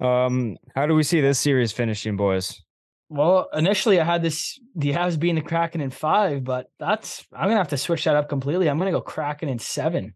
um 0.00 0.56
how 0.76 0.86
do 0.86 0.94
we 0.94 1.02
see 1.02 1.20
this 1.20 1.40
series 1.40 1.72
finishing, 1.72 2.16
boys? 2.16 2.62
Well, 3.10 3.48
initially 3.54 4.00
I 4.00 4.04
had 4.04 4.22
this 4.22 4.58
the 4.76 4.92
Avs 4.92 5.18
being 5.18 5.34
the 5.36 5.40
Kraken 5.40 5.80
in 5.80 5.90
five, 5.90 6.44
but 6.44 6.70
that's 6.78 7.26
I'm 7.32 7.44
gonna 7.48 7.56
have 7.56 7.68
to 7.68 7.78
switch 7.78 8.04
that 8.04 8.16
up 8.16 8.28
completely. 8.28 8.68
I'm 8.68 8.78
gonna 8.78 8.90
go 8.90 9.00
Kraken 9.00 9.48
in 9.48 9.58
seven. 9.58 10.14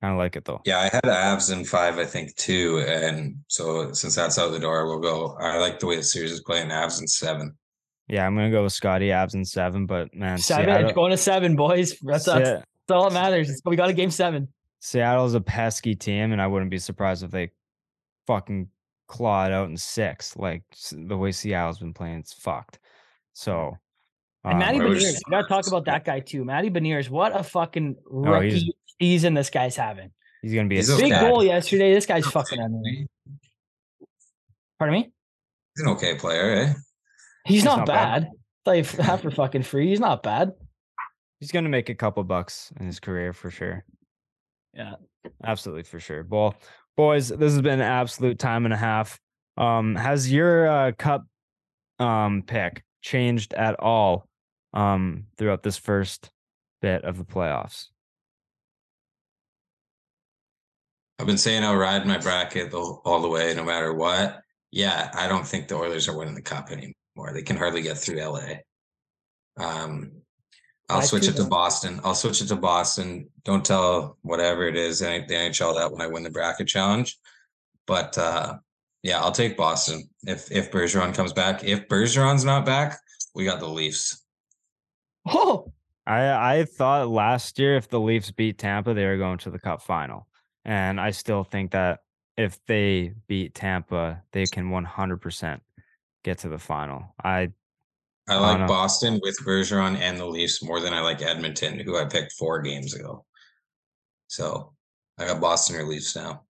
Kind 0.00 0.12
of 0.12 0.18
like 0.18 0.36
it 0.36 0.44
though. 0.44 0.60
Yeah, 0.64 0.78
I 0.80 0.84
had 0.84 1.04
Avs 1.04 1.50
in 1.52 1.64
five, 1.64 1.98
I 1.98 2.04
think, 2.04 2.34
too. 2.36 2.84
And 2.86 3.36
so 3.48 3.92
since 3.92 4.14
that's 4.14 4.38
out 4.38 4.52
the 4.52 4.58
door, 4.58 4.86
we'll 4.86 5.00
go. 5.00 5.36
I 5.40 5.56
like 5.58 5.78
the 5.80 5.86
way 5.86 5.96
the 5.96 6.02
series 6.02 6.30
is 6.32 6.42
playing 6.42 6.68
Avs 6.68 7.00
in 7.00 7.06
seven. 7.06 7.56
Yeah, 8.06 8.26
I'm 8.26 8.34
gonna 8.36 8.50
go 8.50 8.64
with 8.64 8.72
Scotty 8.74 9.10
Abs 9.12 9.34
in 9.34 9.44
seven, 9.46 9.86
but 9.86 10.14
man, 10.14 10.36
seven. 10.38 10.66
Seattle, 10.66 10.92
going 10.92 11.10
to 11.10 11.16
seven, 11.16 11.56
boys. 11.56 11.98
That's, 12.02 12.26
that's, 12.26 12.48
that's 12.50 12.64
all 12.90 13.08
that 13.08 13.14
matters. 13.14 13.48
It's- 13.48 13.62
We 13.64 13.76
got 13.76 13.88
a 13.88 13.94
game 13.94 14.10
seven. 14.10 14.48
Seattle's 14.80 15.32
a 15.32 15.40
pesky 15.40 15.94
team, 15.94 16.32
and 16.32 16.42
I 16.42 16.46
wouldn't 16.46 16.70
be 16.70 16.76
surprised 16.78 17.22
if 17.24 17.30
they 17.30 17.50
fucking 18.26 18.68
claw 19.08 19.46
it 19.46 19.52
out 19.52 19.68
in 19.68 19.76
six. 19.76 20.36
Like 20.36 20.62
the 20.92 21.16
way 21.16 21.32
Seattle's 21.32 21.78
been 21.78 21.94
playing, 21.94 22.18
it's 22.18 22.32
fucked. 22.32 22.78
So 23.34 23.76
And 24.44 24.54
um, 24.54 24.58
Matty 24.60 24.78
where 24.78 24.88
was 24.88 25.04
Beniers, 25.04 25.18
we 25.26 25.30
gotta 25.30 25.48
talk 25.48 25.66
about 25.66 25.84
that 25.86 26.04
guy 26.04 26.20
too. 26.20 26.44
Matty 26.44 26.70
Beniers, 26.70 27.10
what 27.10 27.38
a 27.38 27.42
fucking 27.42 27.96
Oh, 28.12 28.40
he's- 28.40 28.54
rookie 28.54 28.76
season 29.00 29.34
this 29.34 29.50
guy's 29.50 29.74
having. 29.76 30.10
he's 30.42 30.54
gonna 30.54 30.68
be 30.68 30.78
a 30.78 30.82
Big 30.82 31.12
okay. 31.12 31.20
goal 31.28 31.42
yesterday. 31.44 31.92
This 31.92 32.06
guy's 32.06 32.24
He's 32.24 32.32
fucking 32.32 32.58
okay. 32.60 32.64
unreal. 32.64 33.06
Pardon 34.78 35.00
me? 35.00 35.12
He's 35.76 35.86
an 35.86 35.92
okay 35.92 36.14
player, 36.14 36.52
eh? 36.54 36.66
He's, 37.46 37.56
He's 37.56 37.64
not, 37.64 37.78
not 37.78 37.86
bad. 37.86 38.22
bad. 38.22 38.30
Like 38.66 38.86
half 38.86 39.22
for 39.22 39.30
fucking 39.30 39.62
free. 39.64 39.88
He's 39.88 40.00
not 40.00 40.22
bad. 40.22 40.52
He's 41.40 41.50
gonna 41.52 41.68
make 41.68 41.88
a 41.90 41.94
couple 41.94 42.22
bucks 42.24 42.72
in 42.80 42.86
his 42.86 43.00
career 43.00 43.32
for 43.32 43.50
sure. 43.50 43.84
Yeah. 44.72 44.94
absolutely 45.44 45.82
for 45.84 46.00
sure. 46.00 46.26
Well, 46.28 46.54
boys, 46.96 47.28
this 47.28 47.52
has 47.52 47.62
been 47.62 47.80
an 47.80 47.82
absolute 47.82 48.38
time 48.38 48.64
and 48.64 48.74
a 48.74 48.76
half. 48.76 49.18
Um, 49.56 49.94
has 49.94 50.30
your 50.30 50.66
uh, 50.68 50.92
cup 50.92 51.26
um 52.00 52.42
pick 52.42 52.82
changed 53.02 53.54
at 53.54 53.78
all 53.78 54.26
um 54.72 55.26
throughout 55.38 55.62
this 55.62 55.76
first 55.76 56.30
bit 56.82 57.04
of 57.04 57.18
the 57.18 57.24
playoffs? 57.24 57.86
I've 61.18 61.26
been 61.26 61.38
saying 61.38 61.62
I'll 61.62 61.76
ride 61.76 62.06
my 62.06 62.18
bracket 62.18 62.74
all 62.74 63.22
the 63.22 63.28
way, 63.28 63.54
no 63.54 63.62
matter 63.62 63.94
what. 63.94 64.40
Yeah, 64.72 65.10
I 65.14 65.28
don't 65.28 65.46
think 65.46 65.68
the 65.68 65.76
Oilers 65.76 66.08
are 66.08 66.16
winning 66.16 66.34
the 66.34 66.42
cup 66.42 66.70
anymore. 66.70 67.32
They 67.32 67.42
can 67.42 67.56
hardly 67.56 67.82
get 67.82 67.96
through 67.96 68.20
LA. 68.20 68.54
Um, 69.56 70.23
I'll 70.88 70.98
I 70.98 71.04
switch 71.04 71.28
it 71.28 71.36
too. 71.36 71.44
to 71.44 71.48
Boston. 71.48 72.00
I'll 72.04 72.14
switch 72.14 72.42
it 72.42 72.48
to 72.48 72.56
Boston. 72.56 73.28
Don't 73.44 73.64
tell 73.64 74.18
whatever 74.22 74.66
it 74.66 74.76
is 74.76 75.00
in 75.00 75.26
the 75.26 75.34
NHL 75.34 75.76
that 75.76 75.90
when 75.90 76.02
I 76.02 76.06
win 76.06 76.22
the 76.22 76.30
bracket 76.30 76.68
challenge. 76.68 77.18
But 77.86 78.16
uh, 78.18 78.58
yeah, 79.02 79.20
I'll 79.20 79.32
take 79.32 79.56
Boston 79.56 80.08
if 80.24 80.50
if 80.52 80.70
Bergeron 80.70 81.14
comes 81.14 81.32
back. 81.32 81.64
If 81.64 81.88
Bergeron's 81.88 82.44
not 82.44 82.66
back, 82.66 82.98
we 83.34 83.44
got 83.44 83.60
the 83.60 83.68
Leafs. 83.68 84.22
Oh, 85.26 85.72
I 86.06 86.58
I 86.58 86.64
thought 86.64 87.08
last 87.08 87.58
year 87.58 87.76
if 87.76 87.88
the 87.88 88.00
Leafs 88.00 88.30
beat 88.30 88.58
Tampa, 88.58 88.92
they 88.92 89.06
were 89.06 89.16
going 89.18 89.38
to 89.38 89.50
the 89.50 89.58
cup 89.58 89.82
final. 89.82 90.26
And 90.64 91.00
I 91.00 91.10
still 91.10 91.44
think 91.44 91.72
that 91.72 92.00
if 92.36 92.58
they 92.66 93.12
beat 93.26 93.54
Tampa, 93.54 94.22
they 94.32 94.46
can 94.46 94.70
100% 94.70 95.60
get 96.24 96.38
to 96.38 96.48
the 96.48 96.58
final. 96.58 97.14
I 97.22 97.52
I 98.28 98.34
I 98.34 98.38
like 98.38 98.58
don't. 98.58 98.66
Boston 98.66 99.20
with 99.22 99.36
Bergeron 99.44 99.96
and 99.96 100.18
the 100.18 100.26
Leafs 100.26 100.62
more 100.62 100.80
than 100.80 100.94
I 100.94 101.00
like 101.00 101.22
Edmonton, 101.22 101.78
who 101.78 101.98
I 101.98 102.06
picked 102.06 102.32
four 102.32 102.62
games 102.62 102.94
ago. 102.94 103.24
So 104.28 104.72
I 105.18 105.26
got 105.26 105.40
Boston 105.40 105.76
or 105.76 105.84
Leafs 105.84 106.16
now. 106.16 106.42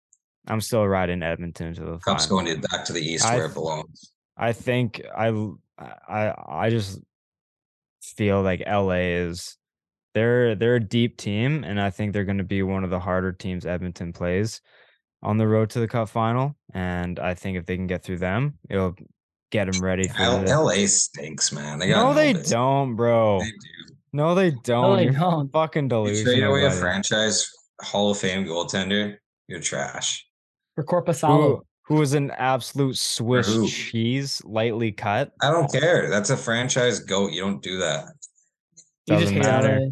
I'm 0.47 0.61
still 0.61 0.87
riding 0.87 1.23
Edmonton 1.23 1.75
to 1.75 1.85
the 1.85 1.99
Cup's 1.99 2.27
final. 2.27 2.45
going 2.45 2.61
to 2.61 2.69
back 2.69 2.85
to 2.87 2.93
the 2.93 3.01
east 3.01 3.25
I 3.27 3.37
where 3.37 3.47
it 3.47 3.55
belongs. 3.55 4.13
I 4.37 4.53
think 4.53 5.03
I 5.17 5.29
I 5.79 6.35
I 6.47 6.71
just 6.71 7.01
feel 8.03 8.43
like 8.43 8.63
LA 8.67 9.19
is 9.23 9.57
they're 10.13 10.55
they're 10.55 10.77
a 10.77 10.81
deep 10.81 11.17
team 11.17 11.65
and 11.65 11.81
I 11.81 11.91
think 11.91 12.13
they're 12.13 12.25
going 12.25 12.39
to 12.39 12.45
be 12.45 12.63
one 12.63 12.85
of 12.85 12.91
the 12.91 13.01
harder 13.01 13.33
teams 13.33 13.67
Edmonton 13.67 14.13
plays 14.13 14.61
on 15.23 15.39
the 15.39 15.49
road 15.49 15.71
to 15.71 15.81
the 15.81 15.89
cup 15.89 16.09
final 16.09 16.55
and 16.73 17.19
I 17.19 17.35
think 17.35 17.57
if 17.57 17.67
they 17.67 17.77
can 17.77 17.87
get 17.87 18.05
through 18.05 18.19
them 18.19 18.59
it'll 18.69 18.95
get 19.55 19.71
them 19.73 19.81
ready 19.83 20.09
for 20.09 20.21
L- 20.21 20.43
the 20.43 20.59
LA 20.59 20.87
stinks, 20.87 21.53
man. 21.53 21.79
They 21.79 21.89
got 21.89 22.03
No 22.09 22.13
they 22.13 22.33
business. 22.33 22.51
don't, 22.51 22.97
bro. 22.97 23.39
They 23.41 23.47
do. 23.47 23.95
No 24.13 24.35
they 24.35 24.51
don't. 24.51 24.67
No, 24.91 24.97
they 24.97 25.05
You're 25.05 25.13
don't. 25.13 25.53
fucking 25.53 25.85
You 25.85 25.89
delusional. 25.89 26.33
trade 26.35 26.43
away 26.45 26.65
a 26.67 26.71
franchise 26.71 27.49
Hall 27.81 28.11
of 28.11 28.19
Fame 28.19 28.45
goaltender, 28.45 29.17
you're 29.49 29.61
trash. 29.61 30.27
For 30.75 30.85
Korpisalo. 30.85 31.41
who, 31.41 31.63
who 31.97 32.03
is 32.03 32.15
an 32.15 32.31
absolute 32.33 32.97
Swiss 32.99 33.53
who? 33.53 33.69
cheese, 33.69 34.43
lightly 34.45 34.91
cut. 34.93 35.33
I 35.43 35.51
don't 35.51 35.71
care. 35.73 36.09
That's 36.11 36.31
a 36.31 36.37
franchise 36.37 36.99
goat. 37.01 37.33
You 37.33 37.41
don't 37.43 37.63
do 37.63 37.79
that. 37.79 38.07
You 39.07 39.15
just 39.19 39.21
Doesn't 39.33 39.37
hate 39.37 39.43
matter. 39.43 39.91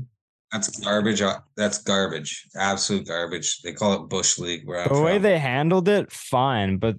That's 0.53 0.79
garbage. 0.81 1.23
uh, 1.23 1.39
That's 1.57 1.79
garbage. 1.79 2.47
Absolute 2.57 3.07
garbage. 3.07 3.61
They 3.63 3.73
call 3.73 3.95
it 3.95 4.09
Bush 4.09 4.39
League. 4.39 4.63
Where 4.67 4.81
I'm 4.83 4.89
The 4.95 5.01
way 5.01 5.15
from. 5.15 5.23
they 5.23 5.39
handled 5.39 5.89
it, 5.89 6.13
fine, 6.13 6.77
but 6.79 6.97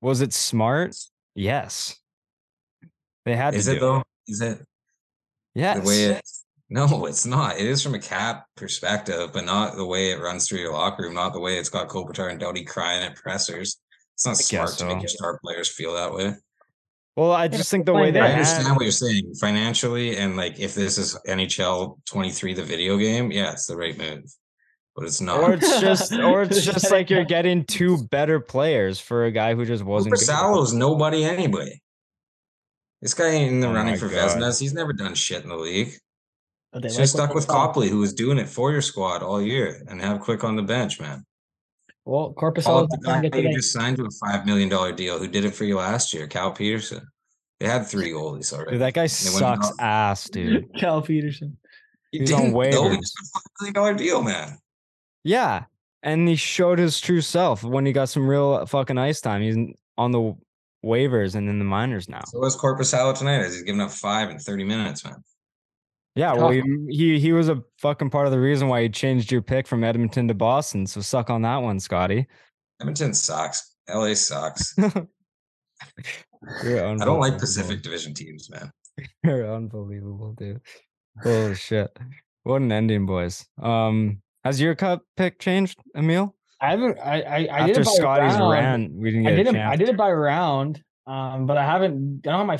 was 0.00 0.20
it 0.20 0.32
smart? 0.32 0.94
Yes. 1.38 1.96
They 3.24 3.36
had 3.36 3.54
is 3.54 3.66
to 3.66 3.72
it 3.72 3.74
do 3.74 3.80
though? 3.80 4.02
Is 4.26 4.40
it 4.40 4.58
Yes. 5.54 5.80
the 5.80 5.86
way 5.86 6.04
it? 6.04 6.22
No, 6.70 7.06
it's 7.06 7.24
not. 7.24 7.56
It 7.58 7.64
is 7.64 7.82
from 7.82 7.94
a 7.94 7.98
cap 7.98 8.44
perspective, 8.54 9.30
but 9.32 9.46
not 9.46 9.76
the 9.76 9.86
way 9.86 10.10
it 10.10 10.20
runs 10.20 10.46
through 10.46 10.58
your 10.58 10.74
locker 10.74 11.04
room. 11.04 11.14
Not 11.14 11.32
the 11.32 11.40
way 11.40 11.56
it's 11.56 11.70
got 11.70 11.88
Kopitar 11.88 12.30
and 12.30 12.38
Doughty 12.38 12.62
crying 12.62 13.02
at 13.02 13.16
pressers. 13.16 13.80
It's 14.14 14.26
not 14.26 14.32
I 14.32 14.34
smart 14.34 14.68
guess 14.68 14.76
to 14.76 14.84
make 14.84 14.98
your 15.00 15.08
star 15.08 15.38
players 15.42 15.70
feel 15.72 15.94
that 15.94 16.12
way. 16.12 16.34
well, 17.16 17.32
I 17.32 17.48
just 17.48 17.70
think 17.70 17.86
the 17.86 17.94
way 17.94 18.08
fine, 18.08 18.12
they 18.12 18.18
yeah. 18.20 18.26
I 18.26 18.32
understand 18.32 18.64
hand- 18.66 18.76
what 18.76 18.82
you're 18.82 18.92
saying 18.92 19.32
financially, 19.40 20.18
and 20.18 20.36
like 20.36 20.60
if 20.60 20.74
this 20.74 20.98
is 20.98 21.16
NHL 21.26 21.96
23, 22.04 22.52
the 22.52 22.64
video 22.64 22.98
game, 22.98 23.32
yeah, 23.32 23.52
it's 23.52 23.64
the 23.64 23.76
right 23.76 23.96
move, 23.96 24.24
but 24.98 25.06
it's 25.06 25.20
not. 25.20 25.38
or 25.40 25.52
it's 25.52 25.80
just 25.80 26.12
or 26.18 26.42
it's 26.42 26.64
just 26.64 26.90
like 26.90 27.08
you're 27.08 27.24
getting 27.24 27.64
two 27.64 28.02
better 28.08 28.40
players 28.40 28.98
for 28.98 29.26
a 29.26 29.30
guy 29.30 29.54
who 29.54 29.64
just 29.64 29.84
wasn't 29.84 30.12
Cooper 30.12 30.18
good. 30.18 30.26
Salo's 30.26 30.72
nobody 30.72 31.22
anyway. 31.24 31.80
This 33.00 33.14
guy 33.14 33.28
ain't 33.28 33.52
in 33.52 33.60
the 33.60 33.68
Oh 33.68 33.72
running 33.74 33.96
for 33.96 34.08
God. 34.08 34.30
Vezinas. 34.30 34.58
He's 34.58 34.74
never 34.74 34.92
done 34.92 35.14
shit 35.14 35.44
in 35.44 35.50
the 35.50 35.56
league. 35.56 35.92
But 36.72 36.82
they 36.82 36.88
Should 36.88 36.98
like 36.98 37.08
stuck 37.08 37.34
with 37.34 37.44
saw. 37.44 37.52
Copley, 37.52 37.88
who 37.88 37.98
was 37.98 38.12
doing 38.12 38.38
it 38.38 38.48
for 38.48 38.72
your 38.72 38.82
squad 38.82 39.22
all 39.22 39.40
year, 39.40 39.84
and 39.88 40.00
have 40.00 40.18
Quick 40.20 40.42
on 40.42 40.56
the 40.56 40.62
bench, 40.64 41.00
man. 41.00 41.24
Well, 42.04 42.32
Call 42.32 42.50
Korpisalo 42.52 42.82
up 42.82 42.90
the 42.90 42.98
guy 42.98 43.20
not 43.20 43.34
you 43.40 43.54
just 43.54 43.72
signed 43.72 43.98
to 43.98 44.04
a 44.04 44.10
five 44.26 44.46
million 44.46 44.68
dollar 44.68 44.90
deal. 44.90 45.16
Who 45.20 45.28
did 45.28 45.44
it 45.44 45.54
for 45.54 45.62
you 45.62 45.76
last 45.76 46.12
year? 46.12 46.26
Cal 46.26 46.50
Petersen. 46.50 47.06
They 47.60 47.68
had 47.68 47.86
three 47.86 48.10
goalies 48.10 48.52
already. 48.52 48.72
Dude, 48.72 48.80
that 48.80 48.94
guy 48.94 49.06
sucks 49.06 49.70
ass, 49.78 50.28
dude. 50.28 50.74
Cal 50.76 51.02
Petersen. 51.02 51.56
He 52.10 52.18
he's 52.18 52.32
on 52.32 52.52
didn't, 52.52 52.54
though. 52.54 52.90
He 52.90 52.96
waivers. 52.96 52.98
was 52.98 53.14
a 53.22 53.38
five 53.38 53.42
million 53.60 53.74
dollar 53.74 53.94
deal, 53.94 54.22
man. 54.22 54.58
Yeah. 55.24 55.64
And 56.02 56.28
he 56.28 56.36
showed 56.36 56.78
his 56.78 57.00
true 57.00 57.20
self 57.20 57.64
when 57.64 57.84
he 57.84 57.92
got 57.92 58.08
some 58.08 58.28
real 58.28 58.64
fucking 58.66 58.98
ice 58.98 59.20
time. 59.20 59.42
He's 59.42 59.56
on 59.96 60.12
the 60.12 60.34
waivers 60.84 61.34
and 61.34 61.48
in 61.48 61.58
the 61.58 61.64
minors 61.64 62.08
now. 62.08 62.22
So 62.26 62.38
was 62.38 62.56
Korpisalo 62.56 63.16
tonight. 63.16 63.40
As 63.40 63.54
he's 63.54 63.62
giving 63.64 63.80
up 63.80 63.90
five 63.90 64.30
in 64.30 64.38
thirty 64.38 64.64
minutes, 64.64 65.04
man. 65.04 65.16
Yeah, 66.14 66.34
well, 66.34 66.50
he, 66.50 66.62
he 66.88 67.20
he 67.20 67.32
was 67.32 67.48
a 67.48 67.62
fucking 67.78 68.10
part 68.10 68.26
of 68.26 68.32
the 68.32 68.40
reason 68.40 68.68
why 68.68 68.80
you 68.80 68.88
changed 68.88 69.30
your 69.30 69.42
pick 69.42 69.68
from 69.68 69.84
Edmonton 69.84 70.26
to 70.28 70.34
Boston. 70.34 70.86
So 70.86 71.00
suck 71.00 71.30
on 71.30 71.42
that 71.42 71.58
one, 71.58 71.78
Scotty. 71.78 72.26
Edmonton 72.80 73.14
sucks. 73.14 73.74
LA 73.88 74.14
sucks. 74.14 74.74
You're 76.64 76.86
I 76.86 77.04
don't 77.04 77.20
like. 77.20 77.38
Pacific 77.38 77.82
Division 77.82 78.14
teams, 78.14 78.50
man. 78.50 78.70
You're 79.24 79.54
unbelievable, 79.54 80.34
dude. 80.36 80.60
Holy 81.22 81.54
shit! 81.54 81.96
What 82.44 82.62
an 82.62 82.72
ending, 82.72 83.06
boys. 83.06 83.46
Um, 83.60 84.20
has 84.44 84.60
your 84.60 84.74
cup 84.74 85.02
pick 85.16 85.38
changed, 85.38 85.78
Emile? 85.96 86.34
I 86.60 86.70
haven't. 86.70 86.98
I 86.98 87.20
I, 87.22 87.36
I 87.36 87.66
did 87.66 87.78
After 87.78 87.80
it 87.80 87.84
by 87.84 87.90
Scotty's 87.92 88.38
round. 88.38 88.90
we 88.96 89.10
didn't 89.10 89.26
I 89.26 89.30
get 89.30 89.36
did 89.36 89.46
a 89.46 89.50
it. 89.50 89.52
chance. 89.52 89.72
I 89.72 89.76
did 89.76 89.88
it 89.90 89.96
by 89.96 90.12
round. 90.12 90.82
Um, 91.06 91.46
but 91.46 91.56
I 91.56 91.64
haven't. 91.64 92.22
I 92.26 92.30
don't 92.30 92.38
have 92.38 92.46
my 92.46 92.58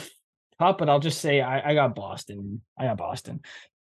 cup, 0.59 0.79
but 0.79 0.89
I'll 0.89 1.01
just 1.01 1.21
say 1.21 1.41
I, 1.41 1.71
I 1.71 1.75
got 1.75 1.95
Boston. 1.95 2.63
I 2.79 2.85
got 2.85 2.97
Boston. 2.97 3.41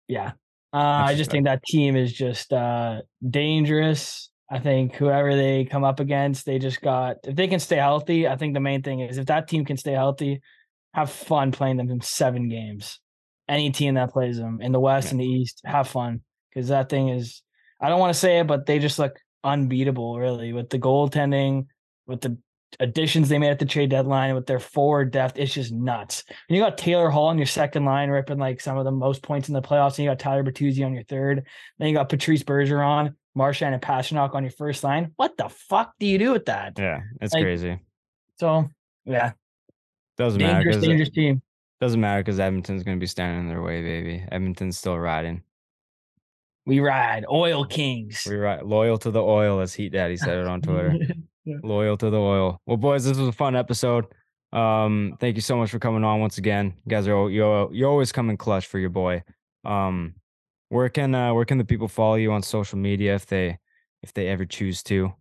Yeah. 0.09 0.33
Uh, 0.73 0.77
I 1.07 1.15
just 1.15 1.31
think 1.31 1.45
that 1.45 1.63
team 1.65 1.97
is 1.97 2.13
just 2.13 2.53
uh 2.53 3.01
dangerous. 3.29 4.31
I 4.51 4.59
think 4.61 4.95
whoever 4.97 5.37
they 5.37 5.67
come 5.67 5.85
up 5.85 6.01
against, 6.01 6.47
they 6.47 6.59
just 6.59 6.81
got 6.81 7.17
if 7.25 7.37
they 7.37 7.49
can 7.49 7.61
stay 7.61 7.77
healthy. 7.77 8.27
I 8.27 8.37
think 8.37 8.55
the 8.55 8.61
main 8.61 8.83
thing 8.83 9.01
is 9.01 9.19
if 9.19 9.27
that 9.27 9.47
team 9.49 9.65
can 9.65 9.77
stay 9.77 9.93
healthy, 9.93 10.41
have 10.95 11.11
fun 11.11 11.53
playing 11.53 11.77
them 11.77 11.91
in 11.91 12.01
seven 12.01 12.49
games. 12.49 12.99
Any 13.49 13.71
team 13.71 13.95
that 13.95 14.11
plays 14.13 14.37
them 14.39 14.61
in 14.61 14.73
the 14.73 14.81
West 14.81 15.07
Yeah. 15.07 15.11
and 15.13 15.21
the 15.21 15.27
East, 15.27 15.61
have 15.65 15.89
fun 15.89 16.21
because 16.53 16.69
that 16.69 16.89
thing 16.89 17.09
is. 17.11 17.43
I 17.81 17.89
don't 17.89 18.01
want 18.01 18.13
to 18.13 18.19
say 18.19 18.41
it, 18.41 18.47
but 18.47 18.67
they 18.67 18.79
just 18.79 18.99
look 18.99 19.19
unbeatable, 19.45 20.19
really, 20.19 20.53
with 20.53 20.71
the 20.71 20.79
goaltending, 20.79 21.67
with 22.07 22.21
the 22.21 22.37
additions 22.81 23.29
they 23.29 23.39
made 23.39 23.51
at 23.51 23.59
the 23.59 23.65
trade 23.65 23.91
deadline, 23.91 24.35
with 24.35 24.47
their 24.47 24.59
forward 24.61 25.11
depth. 25.11 25.39
It's 25.39 25.55
just 25.55 25.73
nuts. 25.73 26.25
And 26.49 26.57
you 26.57 26.63
got 26.63 26.77
Taylor 26.77 27.09
Hall 27.09 27.29
on 27.29 27.39
your 27.39 27.47
second 27.47 27.85
line, 27.85 28.11
ripping 28.11 28.39
like 28.39 28.61
some 28.61 28.77
of 28.77 28.85
the 28.85 28.91
most 28.91 29.23
points 29.23 29.49
in 29.49 29.55
the 29.55 29.63
playoffs. 29.63 29.97
And 29.97 30.01
you 30.05 30.11
got 30.11 30.19
Tyler 30.19 30.45
Bertuzzi 30.45 30.85
on 30.85 30.93
your 30.93 31.05
third. 31.05 31.47
Then 31.79 31.89
you 31.89 31.95
got 31.95 32.09
Patrice 32.09 32.43
Bergeron, 32.43 33.15
Marchand, 33.35 33.75
and 33.75 33.83
Pastrnak 33.83 34.35
on 34.35 34.43
your 34.43 34.51
first 34.53 34.85
line. 34.85 35.13
What 35.17 35.37
the 35.37 35.49
fuck 35.49 35.93
do 35.99 36.07
you 36.07 36.19
do 36.19 36.33
with 36.33 36.47
that? 36.47 36.75
Yeah, 36.79 37.01
it's 37.21 37.33
Like, 37.33 37.43
crazy. 37.43 37.79
So, 38.39 38.69
yeah, 39.05 39.33
Doesn't 40.17 40.41
matter 40.41 40.55
dangerous, 40.57 40.77
because 40.77 40.89
dangerous 40.89 41.11
team. 41.11 41.43
doesn't 41.81 42.01
matter 42.01 42.21
because 42.23 42.39
Edmonton's 42.39 42.83
gonna 42.83 42.99
be 42.99 43.07
standing 43.07 43.43
in 43.43 43.49
their 43.49 43.63
way, 43.63 43.83
baby. 43.83 44.25
Edmonton's 44.31 44.77
still 44.79 44.99
riding. 44.99 45.43
We 46.69 46.81
ride 46.81 47.25
Oil 47.31 47.65
Kings. 47.65 48.27
We 48.29 48.37
ride 48.37 48.63
loyal 48.63 48.99
to 48.99 49.11
the 49.11 49.23
oil, 49.23 49.61
as 49.61 49.73
Heat 49.73 49.93
Daddy 49.93 50.19
said 50.19 50.37
it 50.37 50.47
on 50.47 50.61
Twitter. 50.61 50.95
loyal 51.63 51.97
to 51.97 52.11
the 52.11 52.19
oil. 52.19 52.61
Well, 52.67 52.77
boys, 52.77 53.05
this 53.05 53.17
was 53.17 53.29
a 53.29 53.33
fun 53.33 53.57
episode. 53.57 54.05
Um, 54.53 55.17
thank 55.19 55.37
you 55.37 55.41
so 55.41 55.57
much 55.57 55.71
for 55.71 55.79
coming 55.79 56.05
on 56.05 56.21
once 56.21 56.37
again. 56.37 56.75
You 56.85 56.91
guys 56.91 57.09
are 57.09 57.31
you 57.31 57.73
you 57.73 57.87
always 57.87 58.13
come 58.13 58.29
in 58.29 58.37
clutch 58.37 58.67
for 58.67 58.79
your 58.79 58.91
boy. 58.91 59.23
Um, 59.65 60.17
where 60.69 60.91
can 60.91 61.15
uh, 61.15 61.33
where 61.33 61.47
can 61.47 61.57
the 61.57 61.65
people 61.65 61.89
follow 61.89 62.17
you 62.17 62.33
on 62.33 62.43
social 62.43 62.79
media 62.79 63.15
if 63.15 63.25
they 63.25 63.59
if 64.03 64.13
they 64.13 64.29
ever 64.29 64.45
choose 64.45 64.83
to? 64.83 65.15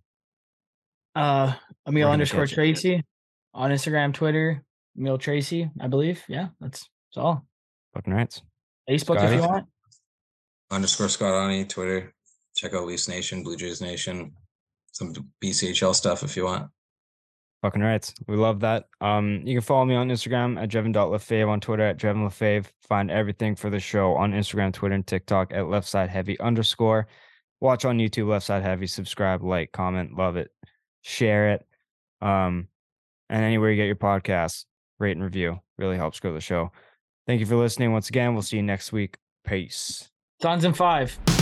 uh, 1.16 1.54
Emile 1.88 2.12
underscore. 2.12 2.46
Tracy 2.46 3.06
on 3.54 3.72
Instagram, 3.72 4.14
Twitter, 4.14 4.66
Emile 4.98 5.18
Tracy, 5.18 5.70
I 5.80 5.88
believe. 5.88 6.22
Yeah, 6.28 6.50
that's, 6.60 6.80
that's 6.82 7.24
all. 7.24 7.46
Fucking 7.94 8.14
rights. 8.14 8.42
Facebook 8.90 9.24
if 9.24 9.34
you 9.34 9.48
want. 9.48 9.68
Underscore 10.72 11.10
Scott 11.10 11.34
Ony, 11.34 11.66
Twitter. 11.66 12.14
Check 12.56 12.74
out 12.74 12.86
Leafs 12.86 13.08
Nation, 13.08 13.44
Blue 13.44 13.56
Jays 13.56 13.82
Nation, 13.82 14.34
some 14.92 15.14
BCHL 15.44 15.94
stuff 15.94 16.24
if 16.24 16.36
you 16.36 16.46
want. 16.46 16.70
Fucking 17.62 17.82
rights. 17.82 18.14
We 18.28 18.36
love 18.36 18.60
that. 18.60 18.86
Um, 19.02 19.42
you 19.44 19.56
can 19.56 19.62
follow 19.62 19.86
me 19.86 19.96
on 19.96 20.10
Instagram 20.10 20.62
at 20.62 20.70
Jevon.lefave, 20.70 21.48
on 21.48 21.60
Twitter 21.60 21.84
at 21.84 21.98
JevinLefave. 21.98 22.68
Find 22.88 23.10
everything 23.10 23.56
for 23.56 23.70
the 23.70 23.80
show 23.80 24.14
on 24.14 24.32
Instagram, 24.32 24.74
Twitter, 24.74 24.96
and 24.96 25.06
TikTok 25.06 25.54
at 25.54 25.68
left 25.68 25.88
side 25.88 26.10
heavy 26.10 26.40
underscore. 26.40 27.08
Watch 27.60 27.86
on 27.86 27.98
YouTube, 27.98 28.28
left 28.28 28.46
side 28.46 28.62
heavy. 28.62 28.86
Subscribe, 28.86 29.44
like, 29.44 29.72
comment, 29.72 30.16
love 30.16 30.38
it, 30.38 30.52
share 31.02 31.54
it. 31.54 31.66
Um, 32.22 32.68
and 33.30 33.44
anywhere 33.44 33.72
you 33.72 33.76
get 33.76 33.86
your 33.86 33.96
podcasts, 33.96 34.66
rate 35.00 35.18
and 35.18 35.24
review. 35.24 35.60
Really 35.78 35.98
helps 35.98 36.20
grow 36.20 36.34
the 36.34 36.42
show. 36.42 36.72
Thank 37.26 37.40
you 37.40 37.46
for 37.46 37.56
listening. 37.56 37.92
Once 37.92 38.10
again, 38.10 38.34
we'll 38.34 38.44
see 38.44 38.58
you 38.58 38.64
next 38.64 38.92
week. 38.92 39.18
Peace. 39.46 40.10
Suns 40.40 40.66
in 40.66 40.74
five. 40.74 41.37